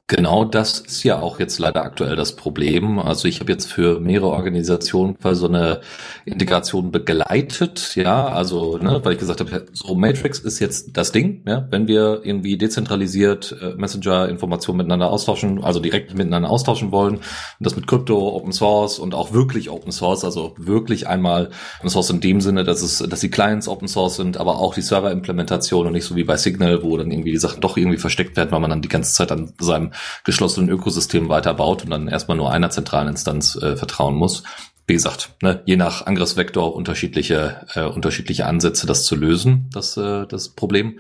Genau 0.08 0.46
das 0.46 0.82
ist 0.82 1.02
ja 1.02 1.20
auch 1.20 1.40
jetzt 1.40 1.58
leider 1.58 1.84
aktuell 1.84 2.16
das 2.16 2.36
Problem. 2.36 3.00
Also 3.00 3.28
ich 3.28 3.40
habe 3.40 3.52
jetzt 3.52 3.74
für 3.74 4.00
mehrere 4.00 4.30
Organisationen 4.30 5.18
quasi 5.18 5.40
so 5.40 5.48
eine 5.48 5.82
Integration 6.26 6.92
begleitet, 6.92 7.96
ja, 7.96 8.28
also 8.28 8.78
ne, 8.78 9.00
weil 9.04 9.14
ich 9.14 9.18
gesagt 9.18 9.40
habe, 9.40 9.66
so 9.74 9.96
Matrix 9.96 10.38
ist 10.38 10.60
jetzt 10.60 10.96
das 10.96 11.12
Ding, 11.12 11.42
ja, 11.48 11.68
wenn 11.72 11.88
wir 11.88 12.22
irgendwie 12.24 12.56
dezentralisiert 12.56 13.56
äh, 13.60 13.74
Messenger-Informationen 13.78 14.78
miteinander 14.78 15.10
austauschen, 15.10 15.64
also 15.64 15.80
direkt 15.80 16.14
miteinander 16.14 16.52
austauschen 16.52 16.92
wollen, 16.92 17.16
und 17.16 17.24
das 17.60 17.76
mit 17.76 17.88
Krypto, 17.88 18.30
Open 18.36 18.52
Source 18.52 19.00
und 19.00 19.16
auch 19.16 19.34
wirklich 19.34 19.72
Open 19.72 19.92
Source, 19.92 20.24
also 20.24 20.54
wirklich 20.60 21.08
einmal 21.08 21.50
Open 21.80 21.90
Source 21.90 22.12
in 22.12 22.20
dem 22.20 22.42
Sinne, 22.42 22.64
dass 22.64 22.84
es, 22.84 23.00
dass 23.00 23.22
die 23.22 23.32
Clients 23.32 23.68
Open 23.68 23.88
Source 23.88 24.18
sind, 24.18 24.38
aber 24.38 24.60
auch 24.60 24.76
die 24.76 24.84
Server-Implementation 24.84 25.88
und 25.88 25.94
nicht 25.94 26.06
so 26.06 26.16
wie 26.16 26.26
bei 26.26 26.38
Signal, 26.38 26.84
wo 26.84 26.96
dann 26.96 27.10
irgendwie 27.10 27.32
die 27.32 27.40
Sachen 27.40 27.60
doch 27.60 27.76
irgendwie 27.76 27.98
versteckt 27.98 28.38
werden, 28.38 28.52
weil 28.52 28.60
man 28.60 28.70
dann 28.70 28.84
die 28.84 28.88
ganze 28.88 29.12
Zeit 29.12 29.32
an 29.32 29.52
seinem 29.60 29.95
geschlossenen 30.24 30.70
Ökosystem 30.70 31.30
weiterbaut 31.30 31.84
und 31.84 31.90
dann 31.90 32.08
erstmal 32.08 32.38
nur 32.38 32.52
einer 32.52 32.70
zentralen 32.70 33.10
Instanz 33.10 33.56
äh, 33.56 33.76
vertrauen 33.76 34.16
muss. 34.16 34.44
Wie 34.88 34.94
gesagt, 34.94 35.32
ne, 35.42 35.62
je 35.66 35.78
nach 35.78 36.06
Angriffsvektor 36.06 36.76
unterschiedliche, 36.76 37.66
äh, 37.74 37.86
unterschiedliche 37.86 38.46
Ansätze, 38.46 38.86
das 38.86 39.04
zu 39.06 39.16
lösen, 39.16 39.70
das, 39.74 39.98
äh, 39.98 40.28
das 40.28 40.50
Problem. 40.50 41.00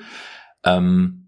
Ähm, 0.63 1.24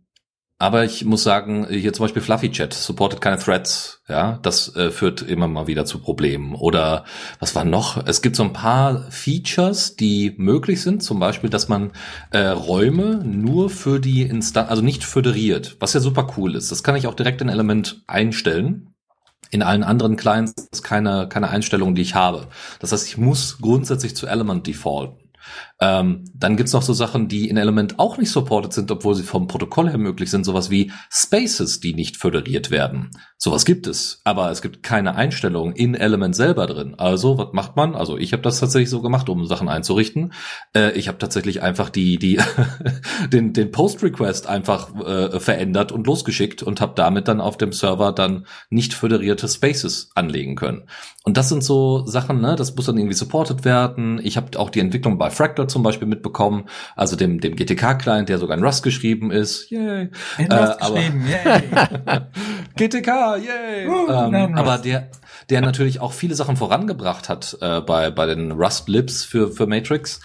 aber 0.60 0.86
ich 0.86 1.05
muss 1.05 1.22
sagen, 1.22 1.68
hier 1.70 1.93
zum 1.93 2.05
Beispiel 2.05 2.22
Fluffy 2.22 2.51
Chat 2.51 2.74
supportet 2.74 3.22
keine 3.22 3.38
Threads. 3.38 4.01
Ja, 4.08 4.39
das 4.41 4.76
äh, 4.76 4.89
führt 4.89 5.22
immer 5.22 5.47
mal 5.47 5.68
wieder 5.68 5.86
zu 5.86 5.99
Problemen. 5.99 6.55
Oder 6.55 7.05
was 7.39 7.53
war 7.53 7.64
noch? 7.64 8.03
Es 8.08 8.24
gibt 8.24 8.36
so 8.36 8.43
ein 8.43 8.53
paar 8.53 9.12
Features, 9.12 9.95
die 9.95 10.34
möglich 10.38 10.82
sind. 10.82 11.03
Zum 11.03 11.20
Beispiel, 11.20 11.51
dass 11.51 11.68
man 11.68 11.91
äh, 12.32 12.39
Räume 12.39 13.24
nur 13.24 13.70
für 13.70 13.99
die 13.99 14.24
Instanz, 14.24 14.70
also 14.70 14.82
nicht 14.82 15.03
föderiert, 15.03 15.78
was 15.80 15.93
ja 15.93 15.99
super 15.99 16.34
cool 16.38 16.55
ist. 16.55 16.72
Das 16.72 16.84
kann 16.84 16.95
ich 16.95 17.05
auch 17.05 17.14
direkt 17.14 17.41
in 17.41 17.49
Element 17.49 18.01
einstellen. 18.08 18.95
In 19.51 19.62
allen 19.62 19.84
anderen 19.84 20.18
Clients 20.18 20.53
ist 20.72 20.84
keine, 20.84 21.30
keine 21.30 21.49
Einstellung, 21.49 21.93
die 21.93 22.01
ich 22.01 22.16
habe. 22.16 22.47
Das 22.80 22.91
heißt, 22.91 23.08
ich 23.08 23.18
muss 23.18 23.60
grundsätzlich 23.60 24.16
zu 24.16 24.26
Element 24.26 24.66
defaulten. 24.66 25.28
Ähm, 25.80 26.25
dann 26.34 26.57
gibt's 26.57 26.73
noch 26.73 26.82
so 26.82 26.93
Sachen, 26.93 27.28
die 27.28 27.49
in 27.49 27.57
Element 27.57 27.99
auch 27.99 28.17
nicht 28.17 28.32
supported 28.32 28.73
sind, 28.73 28.89
obwohl 28.89 29.13
sie 29.13 29.23
vom 29.23 29.47
Protokoll 29.47 29.89
her 29.89 29.99
möglich 29.99 30.32
sind, 30.32 30.43
sowas 30.43 30.71
wie 30.71 30.91
Spaces, 31.11 31.80
die 31.80 31.93
nicht 31.93 32.17
föderiert 32.17 32.71
werden. 32.71 33.11
Sowas 33.38 33.65
gibt 33.65 33.86
es, 33.86 34.19
aber 34.23 34.49
es 34.49 34.63
gibt 34.63 34.82
keine 34.82 35.15
Einstellung 35.15 35.73
in 35.73 35.93
Element 35.93 36.36
selber 36.36 36.65
drin. 36.65 36.95
Also, 36.97 37.38
was 37.38 37.53
macht 37.53 37.75
man? 37.75 37.93
Also, 37.93 38.17
ich 38.17 38.34
habe 38.34 38.41
das 38.41 38.59
tatsächlich 38.59 38.89
so 38.89 39.03
gemacht, 39.03 39.30
um 39.30 39.45
Sachen 39.45 39.69
einzurichten. 39.69 40.34
Äh, 40.75 40.93
ich 40.93 41.07
habe 41.07 41.19
tatsächlich 41.19 41.61
einfach 41.61 41.91
die 41.91 42.17
die 42.17 42.39
den 43.32 43.53
den 43.53 43.69
Post 43.69 44.01
Request 44.01 44.47
einfach 44.47 44.95
äh, 45.05 45.39
verändert 45.39 45.91
und 45.91 46.07
losgeschickt 46.07 46.63
und 46.63 46.82
habe 46.82 46.93
damit 46.95 47.28
dann 47.28 47.39
auf 47.39 47.57
dem 47.57 47.71
Server 47.71 48.11
dann 48.11 48.47
nicht 48.71 48.95
föderierte 48.95 49.47
Spaces 49.47 50.09
anlegen 50.15 50.55
können. 50.55 50.88
Und 51.23 51.38
das 51.38 51.49
sind 51.49 51.63
so 51.63 52.05
Sachen, 52.07 52.41
ne, 52.41 52.55
das 52.55 52.75
muss 52.75 52.86
dann 52.86 52.97
irgendwie 52.97 53.13
supported 53.13 53.65
werden. 53.65 54.19
Ich 54.23 54.38
habe 54.38 54.57
auch 54.57 54.71
die 54.71 54.80
Entwicklung 54.80 55.17
bei 55.17 55.30
Fractal 55.30 55.66
zum 55.68 55.84
Beispiel 55.84 56.07
mitbekommen, 56.07 56.65
also 56.95 57.15
dem, 57.15 57.39
dem 57.39 57.55
GTK-Client, 57.55 58.30
der 58.30 58.38
sogar 58.38 58.57
in 58.57 58.63
Rust 58.63 58.84
geschrieben 58.84 59.32
ist. 59.32 59.70
Yay. 59.70 60.09
In 60.38 60.51
Rust 60.51 60.82
äh, 60.82 60.93
geschrieben, 60.93 61.26
yay. 61.45 61.61
GTK, 62.76 63.07
yay. 63.38 63.88
Uh, 63.88 64.09
ähm, 64.09 64.55
aber 64.55 64.78
der, 64.78 65.09
der 65.49 65.61
natürlich 65.61 66.01
auch 66.01 66.13
viele 66.13 66.36
Sachen 66.36 66.57
vorangebracht 66.57 67.30
hat 67.30 67.57
äh, 67.61 67.82
bei, 67.82 68.11
bei 68.11 68.26
den 68.26 68.51
Rust 68.51 68.89
Libs 68.89 69.24
für, 69.24 69.51
für 69.51 69.68
Matrix, 69.68 70.20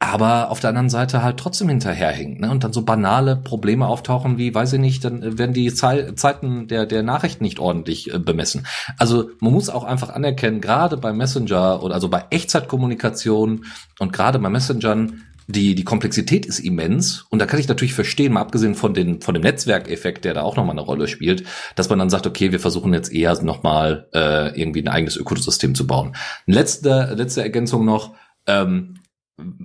aber 0.00 0.50
auf 0.50 0.60
der 0.60 0.70
anderen 0.70 0.90
Seite 0.90 1.22
halt 1.22 1.38
trotzdem 1.38 1.68
hinterherhinkt 1.68 2.40
ne? 2.40 2.50
und 2.50 2.62
dann 2.62 2.72
so 2.72 2.82
banale 2.82 3.34
Probleme 3.34 3.86
auftauchen 3.86 4.38
wie, 4.38 4.54
weiß 4.54 4.74
ich 4.74 4.80
nicht, 4.80 5.04
dann 5.04 5.38
werden 5.38 5.54
die 5.54 5.72
Ze 5.74 6.14
Zeiten 6.14 6.68
der, 6.68 6.86
der 6.86 7.02
Nachrichten 7.02 7.42
nicht 7.42 7.58
ordentlich 7.58 8.14
äh, 8.14 8.18
bemessen. 8.18 8.66
Also 8.96 9.30
man 9.40 9.52
muss 9.52 9.70
auch 9.70 9.82
einfach 9.82 10.10
anerkennen, 10.10 10.60
gerade 10.60 10.96
bei 10.96 11.12
Messenger 11.12 11.82
oder 11.82 11.94
also 11.94 12.08
bei 12.08 12.24
Echtzeitkommunikation 12.30 13.64
und 13.98 14.12
gerade 14.12 14.38
bei 14.38 14.48
Messengern, 14.48 15.24
die, 15.48 15.74
die 15.74 15.84
Komplexität 15.84 16.46
ist 16.46 16.60
immens 16.60 17.24
und 17.30 17.40
da 17.40 17.46
kann 17.46 17.58
ich 17.58 17.68
natürlich 17.68 17.94
verstehen, 17.94 18.34
mal 18.34 18.42
abgesehen 18.42 18.74
von, 18.74 18.94
den, 18.94 19.20
von 19.22 19.34
dem 19.34 19.42
Netzwerkeffekt, 19.42 20.24
der 20.26 20.34
da 20.34 20.42
auch 20.42 20.56
nochmal 20.56 20.74
eine 20.74 20.82
Rolle 20.82 21.08
spielt, 21.08 21.44
dass 21.74 21.88
man 21.88 21.98
dann 21.98 22.10
sagt, 22.10 22.26
okay, 22.26 22.52
wir 22.52 22.60
versuchen 22.60 22.92
jetzt 22.92 23.10
eher 23.10 23.42
nochmal 23.42 24.08
äh, 24.14 24.60
irgendwie 24.60 24.82
ein 24.82 24.88
eigenes 24.88 25.16
Ökosystem 25.16 25.74
zu 25.74 25.86
bauen. 25.86 26.14
Letzte, 26.44 27.14
letzte 27.16 27.42
Ergänzung 27.42 27.86
noch, 27.86 28.14
ähm, 28.46 28.98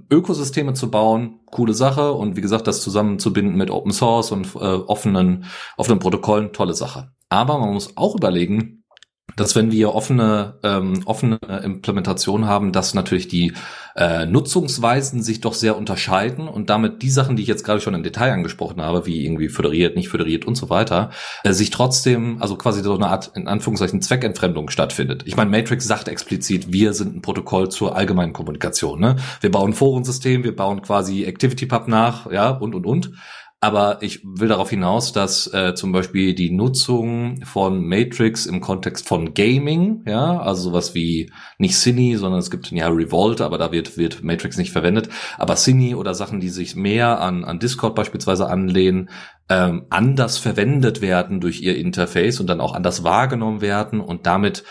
Ökosysteme 0.10 0.74
zu 0.74 0.92
bauen, 0.92 1.40
coole 1.46 1.74
Sache 1.74 2.14
und 2.14 2.36
wie 2.36 2.42
gesagt, 2.42 2.68
das 2.68 2.82
zusammenzubinden 2.82 3.56
mit 3.56 3.72
Open 3.72 3.92
Source 3.92 4.32
und 4.32 4.56
äh, 4.56 4.60
offenen, 4.60 5.46
offenen 5.78 6.00
Protokollen, 6.00 6.54
tolle 6.54 6.74
Sache. 6.74 7.12
Aber 7.30 7.58
man 7.58 7.74
muss 7.74 7.98
auch 7.98 8.16
überlegen, 8.16 8.83
dass 9.36 9.56
wenn 9.56 9.72
wir 9.72 9.94
offene, 9.94 10.56
ähm, 10.64 11.02
offene 11.06 11.40
Implementation 11.64 12.46
haben, 12.46 12.72
dass 12.72 12.94
natürlich 12.94 13.28
die 13.28 13.54
äh, 13.96 14.26
Nutzungsweisen 14.26 15.22
sich 15.22 15.42
doch 15.42 15.54
sehr 15.54 15.78
unterscheiden 15.78 16.48
und 16.48 16.70
damit 16.70 17.02
die 17.02 17.10
Sachen, 17.10 17.36
die 17.36 17.44
ich 17.44 17.48
jetzt 17.48 17.64
gerade 17.64 17.80
schon 17.80 17.94
im 17.94 18.04
Detail 18.04 18.32
angesprochen 18.32 18.82
habe, 18.82 19.06
wie 19.06 19.24
irgendwie 19.24 19.50
föderiert, 19.50 19.96
nicht 19.96 20.10
föderiert 20.10 20.46
und 20.46 20.56
so 20.56 20.70
weiter, 20.70 21.12
äh, 21.44 21.54
sich 21.54 21.70
trotzdem, 21.70 22.42
also 22.42 22.56
quasi 22.56 22.82
so 22.82 22.96
eine 22.96 23.08
Art, 23.08 23.32
in 23.36 23.48
Anführungszeichen, 23.48 24.02
Zweckentfremdung 24.02 24.70
stattfindet. 24.70 25.24
Ich 25.26 25.36
meine, 25.36 25.52
Matrix 25.52 25.86
sagt 25.86 26.08
explizit, 26.08 26.74
wir 26.74 26.94
sind 26.94 27.16
ein 27.16 27.22
Protokoll 27.22 27.70
zur 27.70 27.96
allgemeinen 27.96 28.34
Kommunikation. 28.34 29.00
Ne? 29.00 29.18
Wir 29.42 29.52
bauen 29.52 29.74
Forensystem, 29.74 30.44
wir 30.44 30.56
bauen 30.56 30.82
quasi 30.82 31.26
ActivityPub 31.26 31.88
nach, 31.88 32.32
ja, 32.32 32.50
und, 32.50 32.74
und, 32.76 32.86
und. 32.86 33.12
Aber 33.64 33.99
ich 34.01 34.20
will 34.26 34.49
darauf 34.49 34.72
hinaus, 34.72 35.14
dass 35.14 35.47
äh, 35.53 35.74
zum 35.74 35.93
Beispiel 35.93 36.34
die 36.34 36.51
Nutzung 36.51 37.45
von 37.45 37.88
Matrix 37.88 38.45
im 38.45 38.59
Kontext 38.59 39.07
von 39.07 39.34
Gaming, 39.34 40.03
ja, 40.05 40.38
also 40.38 40.64
sowas 40.64 40.93
wie 40.95 41.32
nicht 41.59 41.76
Cine, 41.76 42.18
sondern 42.18 42.41
es 42.41 42.51
gibt 42.51 42.70
ja 42.72 42.89
Revolt, 42.89 43.39
aber 43.39 43.57
da 43.57 43.72
wird, 43.72 43.97
wird 43.97 44.22
Matrix 44.22 44.57
nicht 44.57 44.74
verwendet. 44.74 45.07
Aber 45.38 45.55
Cine 45.55 45.95
oder 45.95 46.14
Sachen, 46.14 46.41
die 46.41 46.49
sich 46.49 46.76
mehr 46.76 47.22
an, 47.22 47.45
an 47.45 47.59
Discord 47.59 47.95
beispielsweise 47.95 48.49
anlehnen, 48.49 49.09
ähm, 49.47 49.86
anders 49.89 50.38
verwendet 50.38 50.99
werden 50.99 51.39
durch 51.39 51.61
ihr 51.61 51.78
Interface 51.78 52.41
und 52.41 52.47
dann 52.47 52.59
auch 52.59 52.76
anders 52.76 53.05
wahrgenommen 53.05 53.61
werden 53.61 54.01
und 54.01 54.26
damit 54.26 54.66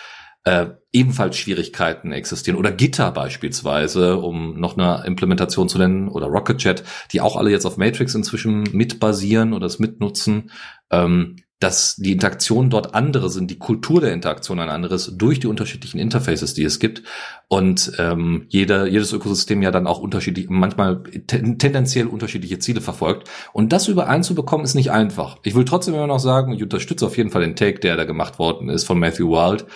äh, 0.44 0.66
ebenfalls 0.92 1.36
Schwierigkeiten 1.36 2.12
existieren. 2.12 2.58
Oder 2.58 2.72
Gitter 2.72 3.10
beispielsweise, 3.12 4.18
um 4.18 4.58
noch 4.58 4.76
eine 4.76 5.04
Implementation 5.06 5.68
zu 5.68 5.78
nennen. 5.78 6.08
Oder 6.08 6.26
Rocket 6.26 6.58
Chat, 6.58 6.84
die 7.12 7.20
auch 7.20 7.36
alle 7.36 7.50
jetzt 7.50 7.66
auf 7.66 7.76
Matrix 7.76 8.14
inzwischen 8.14 8.64
mitbasieren 8.72 9.52
oder 9.52 9.66
es 9.66 9.78
mitnutzen, 9.78 10.50
ähm, 10.90 11.36
dass 11.62 11.94
die 11.94 12.10
Interaktionen 12.10 12.70
dort 12.70 12.94
andere 12.94 13.30
sind, 13.30 13.48
die 13.50 13.58
Kultur 13.58 14.00
der 14.00 14.12
Interaktion 14.12 14.58
ein 14.58 14.68
anderes 14.68 15.16
durch 15.16 15.38
die 15.38 15.46
unterschiedlichen 15.46 16.00
Interfaces, 16.00 16.54
die 16.54 16.64
es 16.64 16.80
gibt. 16.80 17.04
Und 17.46 17.92
ähm, 17.98 18.46
jeder, 18.48 18.86
jedes 18.88 19.12
Ökosystem 19.12 19.62
ja 19.62 19.70
dann 19.70 19.86
auch 19.86 20.00
unterschiedlich, 20.00 20.48
manchmal 20.48 21.04
tendenziell 21.04 22.08
unterschiedliche 22.08 22.58
Ziele 22.58 22.80
verfolgt. 22.80 23.28
Und 23.52 23.72
das 23.72 23.86
übereinzubekommen 23.86 24.64
ist 24.64 24.74
nicht 24.74 24.90
einfach. 24.90 25.38
Ich 25.44 25.54
will 25.54 25.64
trotzdem 25.64 25.94
immer 25.94 26.08
noch 26.08 26.18
sagen, 26.18 26.52
ich 26.52 26.62
unterstütze 26.64 27.06
auf 27.06 27.16
jeden 27.16 27.30
Fall 27.30 27.42
den 27.42 27.54
Take, 27.54 27.78
der 27.78 27.96
da 27.96 28.04
gemacht 28.04 28.40
worden 28.40 28.68
ist 28.68 28.82
von 28.84 28.98
Matthew 28.98 29.30
Wild, 29.30 29.66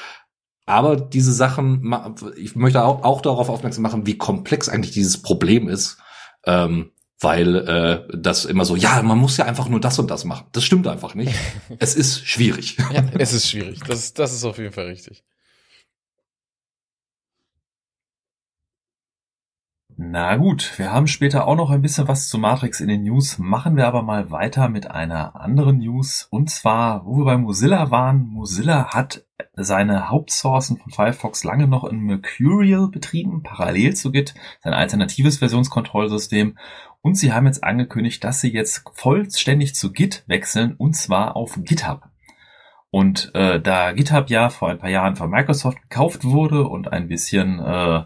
aber 0.66 0.96
diese 0.96 1.32
Sachen, 1.32 1.94
ich 2.36 2.56
möchte 2.56 2.82
auch, 2.82 3.04
auch 3.04 3.20
darauf 3.20 3.48
aufmerksam 3.48 3.82
machen, 3.82 4.06
wie 4.06 4.18
komplex 4.18 4.68
eigentlich 4.68 4.92
dieses 4.92 5.22
Problem 5.22 5.68
ist, 5.68 5.98
ähm, 6.44 6.90
weil 7.20 7.56
äh, 7.56 8.18
das 8.18 8.44
immer 8.44 8.64
so, 8.64 8.76
ja, 8.76 9.00
man 9.02 9.16
muss 9.16 9.36
ja 9.36 9.46
einfach 9.46 9.68
nur 9.68 9.80
das 9.80 9.98
und 9.98 10.10
das 10.10 10.24
machen. 10.24 10.48
Das 10.52 10.64
stimmt 10.64 10.86
einfach 10.88 11.14
nicht. 11.14 11.34
es 11.78 11.94
ist 11.94 12.26
schwierig. 12.26 12.76
Ja, 12.92 13.04
es 13.16 13.32
ist 13.32 13.48
schwierig. 13.48 13.80
Das, 13.86 14.12
das 14.12 14.34
ist 14.34 14.44
auf 14.44 14.58
jeden 14.58 14.72
Fall 14.72 14.86
richtig. 14.86 15.24
Na 19.98 20.36
gut, 20.36 20.78
wir 20.78 20.92
haben 20.92 21.06
später 21.06 21.48
auch 21.48 21.56
noch 21.56 21.70
ein 21.70 21.80
bisschen 21.80 22.06
was 22.06 22.28
zu 22.28 22.36
Matrix 22.36 22.80
in 22.80 22.88
den 22.88 23.04
News, 23.04 23.38
machen 23.38 23.78
wir 23.78 23.86
aber 23.86 24.02
mal 24.02 24.30
weiter 24.30 24.68
mit 24.68 24.90
einer 24.90 25.40
anderen 25.40 25.78
News. 25.78 26.28
Und 26.30 26.50
zwar, 26.50 27.06
wo 27.06 27.16
wir 27.16 27.24
bei 27.24 27.38
Mozilla 27.38 27.90
waren, 27.90 28.26
Mozilla 28.28 28.92
hat 28.92 29.24
seine 29.54 30.10
Hauptsourcen 30.10 30.76
von 30.76 30.92
Firefox 30.92 31.44
lange 31.44 31.66
noch 31.66 31.84
in 31.84 32.00
Mercurial 32.00 32.88
betrieben, 32.88 33.42
parallel 33.42 33.94
zu 33.94 34.12
Git, 34.12 34.34
sein 34.62 34.74
alternatives 34.74 35.38
Versionskontrollsystem. 35.38 36.58
Und 37.00 37.14
sie 37.14 37.32
haben 37.32 37.46
jetzt 37.46 37.64
angekündigt, 37.64 38.22
dass 38.22 38.42
sie 38.42 38.52
jetzt 38.52 38.84
vollständig 38.92 39.74
zu 39.74 39.92
Git 39.92 40.24
wechseln, 40.26 40.74
und 40.76 40.94
zwar 40.94 41.36
auf 41.36 41.58
GitHub. 41.62 42.02
Und 42.90 43.30
äh, 43.34 43.62
da 43.62 43.92
GitHub 43.92 44.28
ja 44.28 44.50
vor 44.50 44.68
ein 44.68 44.78
paar 44.78 44.90
Jahren 44.90 45.16
von 45.16 45.30
Microsoft 45.30 45.80
gekauft 45.80 46.22
wurde 46.24 46.68
und 46.68 46.92
ein 46.92 47.08
bisschen 47.08 47.60
äh, 47.60 48.04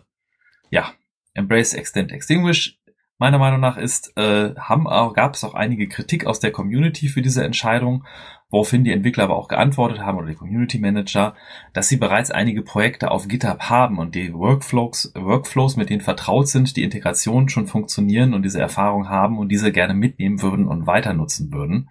ja 0.71 0.93
Embrace 1.35 1.75
Extend 1.75 2.13
Extinguish 2.13 2.81
meiner 3.21 3.39
Meinung 3.39 3.61
nach 3.61 3.77
ist, 3.77 4.17
äh, 4.17 4.55
haben 4.57 4.89
auch, 4.89 5.13
gab 5.13 5.35
es 5.35 5.45
auch 5.45 5.53
einige 5.53 5.89
Kritik 5.89 6.25
aus 6.25 6.41
der 6.41 6.53
Community 6.53 7.09
für 7.09 7.21
diese 7.21 7.45
Entscheidung, 7.45 8.05
woraufhin 8.49 8.83
die 8.83 8.93
Entwickler 8.93 9.25
aber 9.25 9.37
auch 9.37 9.47
geantwortet 9.47 10.01
haben 10.01 10.17
oder 10.17 10.27
die 10.27 10.35
Community 10.35 10.79
Manager, 10.79 11.35
dass 11.75 11.89
sie 11.89 11.99
bereits 11.99 12.31
einige 12.31 12.63
Projekte 12.63 13.11
auf 13.11 13.29
GitHub 13.29 13.61
haben 13.69 13.99
und 13.99 14.15
die 14.15 14.33
Workflows, 14.33 15.13
Workflows, 15.15 15.77
mit 15.77 15.91
denen 15.91 16.01
vertraut 16.01 16.49
sind, 16.49 16.77
die 16.77 16.83
Integration 16.83 17.51
schon 17.51 17.67
funktionieren 17.67 18.33
und 18.33 18.43
diese 18.43 18.61
Erfahrung 18.61 19.11
haben 19.11 19.39
und 19.39 19.51
diese 19.51 19.71
gerne 19.71 19.93
mitnehmen 19.93 20.41
würden 20.41 20.67
und 20.67 20.87
weiter 20.87 21.13
nutzen 21.13 21.53
würden. 21.53 21.91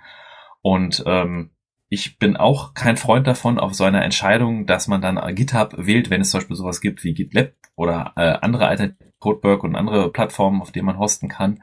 Und 0.62 1.04
ähm, 1.06 1.52
ich 1.90 2.18
bin 2.18 2.38
auch 2.38 2.74
kein 2.74 2.98
Freund 2.98 3.28
davon, 3.28 3.60
auf 3.60 3.76
so 3.76 3.84
einer 3.84 4.04
Entscheidung, 4.04 4.66
dass 4.66 4.88
man 4.88 5.02
dann 5.02 5.20
GitHub 5.36 5.76
wählt, 5.78 6.10
wenn 6.10 6.22
es 6.22 6.32
zum 6.32 6.40
Beispiel 6.40 6.56
sowas 6.56 6.82
gibt 6.82 7.04
wie 7.04 7.14
GitLab 7.14 7.54
oder 7.76 8.14
äh, 8.16 8.40
andere 8.42 8.68
Alternativen 8.68 9.09
Codeberg 9.20 9.64
und 9.64 9.76
andere 9.76 10.12
Plattformen, 10.12 10.62
auf 10.62 10.72
denen 10.72 10.86
man 10.86 11.00
hosten 11.00 11.28
kann. 11.28 11.62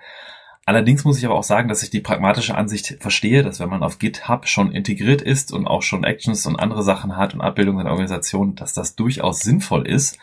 Allerdings 0.69 1.05
muss 1.05 1.19
ich 1.19 1.25
aber 1.25 1.37
auch 1.37 1.45
sagen, 1.45 1.69
dass 1.69 1.85
ich 1.85 1.91
die 1.91 2.01
pragmatische 2.01 2.57
Ansicht 2.57 2.97
verstehe, 2.99 3.45
dass 3.45 3.61
wenn 3.61 3.69
man 3.69 3.85
auf 3.85 4.01
GitHub 4.01 4.49
schon 4.49 4.73
integriert 4.73 5.23
ist 5.23 5.53
und 5.53 5.69
auch 5.69 5.83
schon 5.83 6.03
Actions 6.03 6.45
und 6.45 6.57
andere 6.57 6.83
Sachen 6.83 7.17
hat 7.17 7.35
und 7.35 7.41
Abbildungen 7.41 7.87
in 7.87 7.87
Organisationen, 7.87 8.57
dass 8.57 8.75
das 8.75 8.97
durchaus 8.97 9.41
sinnvoll 9.41 9.87
ist. 9.87 10.19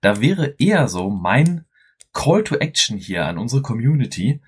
Da 0.00 0.22
wäre 0.22 0.54
eher 0.58 0.88
so 0.88 1.10
mein 1.10 1.66
Call 2.14 2.42
to 2.42 2.56
Action 2.56 2.96
hier 2.96 3.26
an 3.26 3.36
unsere 3.36 3.60
Community. 3.60 4.40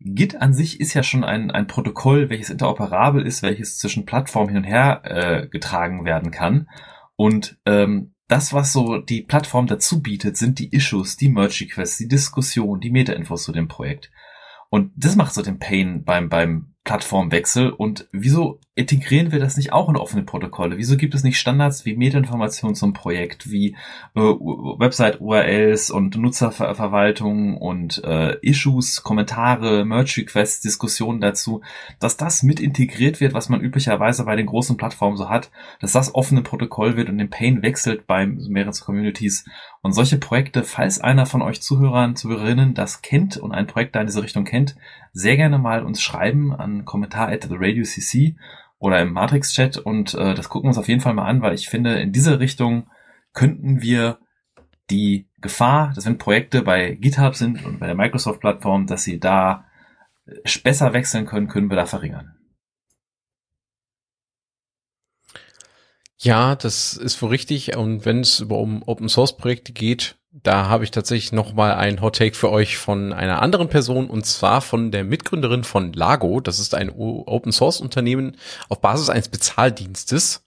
Git 0.00 0.40
an 0.40 0.54
sich 0.54 0.80
ist 0.80 0.94
ja 0.94 1.02
schon 1.02 1.24
ein, 1.24 1.50
ein 1.50 1.66
Protokoll, 1.66 2.30
welches 2.30 2.48
interoperabel 2.48 3.26
ist, 3.26 3.42
welches 3.42 3.76
zwischen 3.78 4.06
Plattformen 4.06 4.48
hin 4.48 4.58
und 4.58 4.64
her 4.64 5.02
äh, 5.04 5.46
getragen 5.46 6.06
werden 6.06 6.30
kann. 6.30 6.68
Und 7.16 7.58
ähm, 7.66 8.14
das, 8.28 8.52
was 8.52 8.72
so 8.72 8.98
die 8.98 9.22
Plattform 9.22 9.66
dazu 9.66 10.02
bietet, 10.02 10.36
sind 10.36 10.58
die 10.58 10.74
Issues, 10.74 11.16
die 11.16 11.28
Merge 11.28 11.60
Requests, 11.60 11.98
die 11.98 12.08
Diskussion, 12.08 12.80
die 12.80 12.90
Meta-Infos 12.90 13.44
zu 13.44 13.52
dem 13.52 13.68
Projekt. 13.68 14.10
Und 14.68 14.92
das 14.96 15.16
macht 15.16 15.34
so 15.34 15.42
den 15.42 15.58
Pain 15.58 16.04
beim, 16.04 16.28
beim 16.28 16.74
Plattformwechsel. 16.84 17.70
Und 17.70 18.08
wieso 18.12 18.60
integrieren 18.76 19.32
wir 19.32 19.40
das 19.40 19.56
nicht 19.56 19.72
auch 19.72 19.88
in 19.88 19.96
offene 19.96 20.22
Protokolle? 20.22 20.76
Wieso 20.76 20.98
gibt 20.98 21.14
es 21.14 21.24
nicht 21.24 21.40
Standards 21.40 21.86
wie 21.86 21.96
Metainformationen 21.96 22.74
zum 22.74 22.92
Projekt, 22.92 23.50
wie 23.50 23.74
äh, 24.14 24.20
Website-URLs 24.20 25.90
und 25.90 26.16
Nutzerverwaltung 26.16 27.56
und 27.56 28.04
äh, 28.04 28.36
Issues, 28.42 29.02
Kommentare, 29.02 29.86
Merge-Requests, 29.86 30.60
Diskussionen 30.60 31.22
dazu, 31.22 31.62
dass 32.00 32.18
das 32.18 32.42
mit 32.42 32.60
integriert 32.60 33.18
wird, 33.18 33.32
was 33.32 33.48
man 33.48 33.62
üblicherweise 33.62 34.24
bei 34.26 34.36
den 34.36 34.46
großen 34.46 34.76
Plattformen 34.76 35.16
so 35.16 35.30
hat, 35.30 35.50
dass 35.80 35.92
das 35.92 36.14
offene 36.14 36.42
Protokoll 36.42 36.98
wird 36.98 37.08
und 37.08 37.16
den 37.16 37.30
Pain 37.30 37.62
wechselt 37.62 38.06
bei 38.06 38.26
mehreren 38.26 38.74
Communities. 38.78 39.46
Und 39.80 39.94
solche 39.94 40.18
Projekte, 40.18 40.64
falls 40.64 41.00
einer 41.00 41.24
von 41.24 41.40
euch 41.40 41.62
Zuhörern, 41.62 42.14
Zuhörerinnen 42.14 42.74
das 42.74 43.00
kennt 43.00 43.38
und 43.38 43.52
ein 43.52 43.66
Projekt 43.66 43.96
da 43.96 44.00
in 44.00 44.06
diese 44.06 44.22
Richtung 44.22 44.44
kennt, 44.44 44.76
sehr 45.14 45.38
gerne 45.38 45.58
mal 45.58 45.82
uns 45.82 46.02
schreiben 46.02 46.52
an 46.52 46.84
Kommentar 46.84 47.28
at 47.28 47.44
the 47.44 47.56
Radio 47.56 47.84
CC 47.84 48.36
oder 48.78 49.00
im 49.00 49.12
Matrix-Chat 49.12 49.78
und 49.78 50.14
äh, 50.14 50.34
das 50.34 50.48
gucken 50.48 50.66
wir 50.66 50.70
uns 50.70 50.78
auf 50.78 50.88
jeden 50.88 51.00
Fall 51.00 51.14
mal 51.14 51.26
an, 51.26 51.42
weil 51.42 51.54
ich 51.54 51.68
finde, 51.68 51.98
in 51.98 52.12
diese 52.12 52.40
Richtung 52.40 52.90
könnten 53.32 53.80
wir 53.82 54.18
die 54.90 55.28
Gefahr, 55.40 55.92
dass 55.94 56.06
wenn 56.06 56.18
Projekte 56.18 56.62
bei 56.62 56.92
GitHub 56.92 57.34
sind 57.34 57.64
und 57.64 57.80
bei 57.80 57.86
der 57.86 57.94
Microsoft-Plattform, 57.94 58.86
dass 58.86 59.04
sie 59.04 59.18
da 59.18 59.66
äh, 60.26 60.58
besser 60.62 60.92
wechseln 60.92 61.26
können, 61.26 61.48
können 61.48 61.70
wir 61.70 61.76
da 61.76 61.86
verringern. 61.86 62.36
Ja, 66.18 66.56
das 66.56 66.94
ist 66.94 67.20
wohl 67.20 67.28
richtig. 67.30 67.76
Und 67.76 68.04
wenn 68.06 68.20
es 68.20 68.40
über 68.40 68.58
um 68.58 68.82
Open 68.82 69.08
Source 69.08 69.36
Projekte 69.36 69.72
geht, 69.72 70.16
da 70.42 70.68
habe 70.68 70.84
ich 70.84 70.90
tatsächlich 70.90 71.32
noch 71.32 71.54
mal 71.54 71.74
ein 71.74 72.00
Hot 72.02 72.16
Take 72.16 72.34
für 72.34 72.50
euch 72.50 72.76
von 72.76 73.12
einer 73.12 73.40
anderen 73.40 73.68
Person 73.68 74.10
und 74.10 74.26
zwar 74.26 74.60
von 74.60 74.90
der 74.90 75.04
Mitgründerin 75.04 75.64
von 75.64 75.92
Lago. 75.92 76.40
Das 76.40 76.58
ist 76.58 76.74
ein 76.74 76.90
Open 76.90 77.52
Source 77.52 77.80
Unternehmen 77.80 78.36
auf 78.68 78.80
Basis 78.80 79.08
eines 79.08 79.28
Bezahldienstes. 79.28 80.44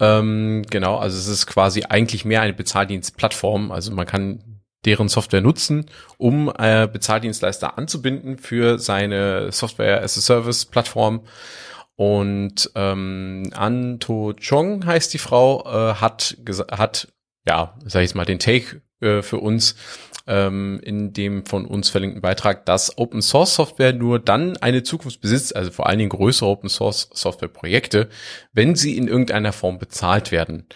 Ähm, 0.00 0.64
genau, 0.70 0.96
also 0.96 1.18
es 1.18 1.26
ist 1.26 1.46
quasi 1.46 1.84
eigentlich 1.84 2.24
mehr 2.24 2.40
eine 2.40 2.54
Bezahldienstplattform. 2.54 3.70
Also 3.70 3.92
man 3.92 4.06
kann 4.06 4.62
deren 4.84 5.08
Software 5.08 5.42
nutzen, 5.42 5.86
um 6.16 6.50
äh, 6.56 6.88
Bezahldienstleister 6.90 7.76
anzubinden 7.76 8.38
für 8.38 8.78
seine 8.78 9.52
Software 9.52 10.02
as 10.02 10.16
a 10.16 10.20
Service 10.20 10.64
Plattform. 10.64 11.22
Und 11.96 12.70
ähm, 12.76 13.50
Anto 13.54 14.32
Chong 14.40 14.86
heißt 14.86 15.12
die 15.12 15.18
Frau, 15.18 15.64
äh, 15.66 15.94
hat 15.94 16.38
hat 16.70 17.08
ja, 17.48 17.74
sag 17.84 18.02
ich 18.02 18.14
mal, 18.14 18.26
den 18.26 18.38
Take 18.38 18.82
äh, 19.00 19.22
für 19.22 19.38
uns 19.38 19.74
ähm, 20.26 20.80
in 20.84 21.14
dem 21.14 21.46
von 21.46 21.64
uns 21.64 21.88
verlinkten 21.88 22.20
Beitrag, 22.20 22.66
dass 22.66 22.98
Open 22.98 23.22
Source 23.22 23.54
Software 23.54 23.94
nur 23.94 24.18
dann 24.18 24.58
eine 24.58 24.82
Zukunft 24.82 25.22
besitzt, 25.22 25.56
also 25.56 25.70
vor 25.70 25.86
allen 25.86 25.98
Dingen 25.98 26.10
größere 26.10 26.46
Open 26.46 26.68
Source 26.68 27.08
Software 27.14 27.48
Projekte, 27.48 28.10
wenn 28.52 28.74
sie 28.74 28.98
in 28.98 29.08
irgendeiner 29.08 29.54
Form 29.54 29.78
bezahlt 29.78 30.30
werden. 30.30 30.66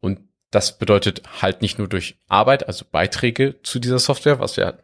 Und 0.00 0.18
das 0.50 0.78
bedeutet 0.78 1.22
halt 1.40 1.62
nicht 1.62 1.78
nur 1.78 1.88
durch 1.88 2.18
Arbeit, 2.26 2.66
also 2.66 2.84
Beiträge 2.90 3.62
zu 3.62 3.78
dieser 3.78 4.00
Software, 4.00 4.40
was 4.40 4.56
ja 4.56 4.74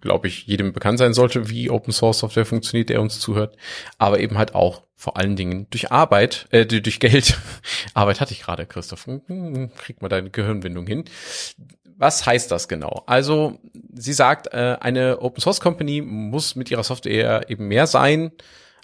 glaube 0.00 0.28
ich, 0.28 0.46
jedem 0.46 0.72
bekannt 0.72 0.98
sein 0.98 1.14
sollte, 1.14 1.48
wie 1.48 1.70
Open 1.70 1.92
Source 1.92 2.18
Software 2.18 2.46
funktioniert, 2.46 2.88
der 2.88 3.00
uns 3.00 3.20
zuhört, 3.20 3.56
aber 3.98 4.20
eben 4.20 4.38
halt 4.38 4.54
auch 4.54 4.82
vor 4.94 5.16
allen 5.16 5.36
Dingen 5.36 5.68
durch 5.70 5.92
Arbeit, 5.92 6.46
äh, 6.50 6.66
durch 6.66 7.00
Geld. 7.00 7.38
Arbeit 7.94 8.20
hatte 8.20 8.32
ich 8.32 8.40
gerade, 8.40 8.66
Christoph. 8.66 9.06
Hm, 9.06 9.22
hm, 9.26 9.70
krieg 9.76 10.02
mal 10.02 10.08
deine 10.08 10.30
Gehirnwindung 10.30 10.86
hin 10.86 11.04
was 11.98 12.24
heißt 12.24 12.50
das 12.50 12.68
genau? 12.68 13.02
Also, 13.06 13.58
sie 13.92 14.12
sagt, 14.12 14.54
äh, 14.54 14.76
eine 14.80 15.20
Open 15.20 15.40
Source 15.40 15.60
Company 15.60 16.00
muss 16.00 16.54
mit 16.54 16.70
ihrer 16.70 16.84
Software 16.84 17.50
eben 17.50 17.66
mehr 17.68 17.86
sein 17.86 18.32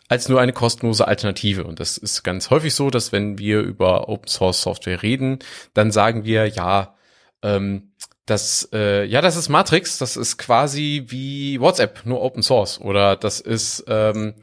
als 0.08 0.28
nur 0.28 0.40
eine 0.40 0.52
kostenlose 0.52 1.08
Alternative. 1.08 1.64
Und 1.64 1.80
das 1.80 1.96
ist 1.96 2.24
ganz 2.24 2.50
häufig 2.50 2.74
so, 2.74 2.90
dass 2.90 3.12
wenn 3.12 3.38
wir 3.38 3.60
über 3.60 4.08
Open 4.08 4.28
Source 4.28 4.60
Software 4.60 5.02
reden, 5.02 5.38
dann 5.72 5.92
sagen 5.92 6.24
wir, 6.24 6.46
ja, 6.46 6.94
ähm, 7.42 7.92
das, 8.26 8.68
äh, 8.72 9.04
ja, 9.04 9.20
das 9.20 9.36
ist 9.36 9.48
Matrix, 9.48 9.98
das 9.98 10.16
ist 10.16 10.38
quasi 10.38 11.04
wie 11.08 11.60
WhatsApp, 11.60 12.06
nur 12.06 12.22
Open 12.22 12.42
Source. 12.42 12.80
Oder 12.80 13.16
das 13.16 13.40
ist 13.40 13.84
ähm, 13.88 14.34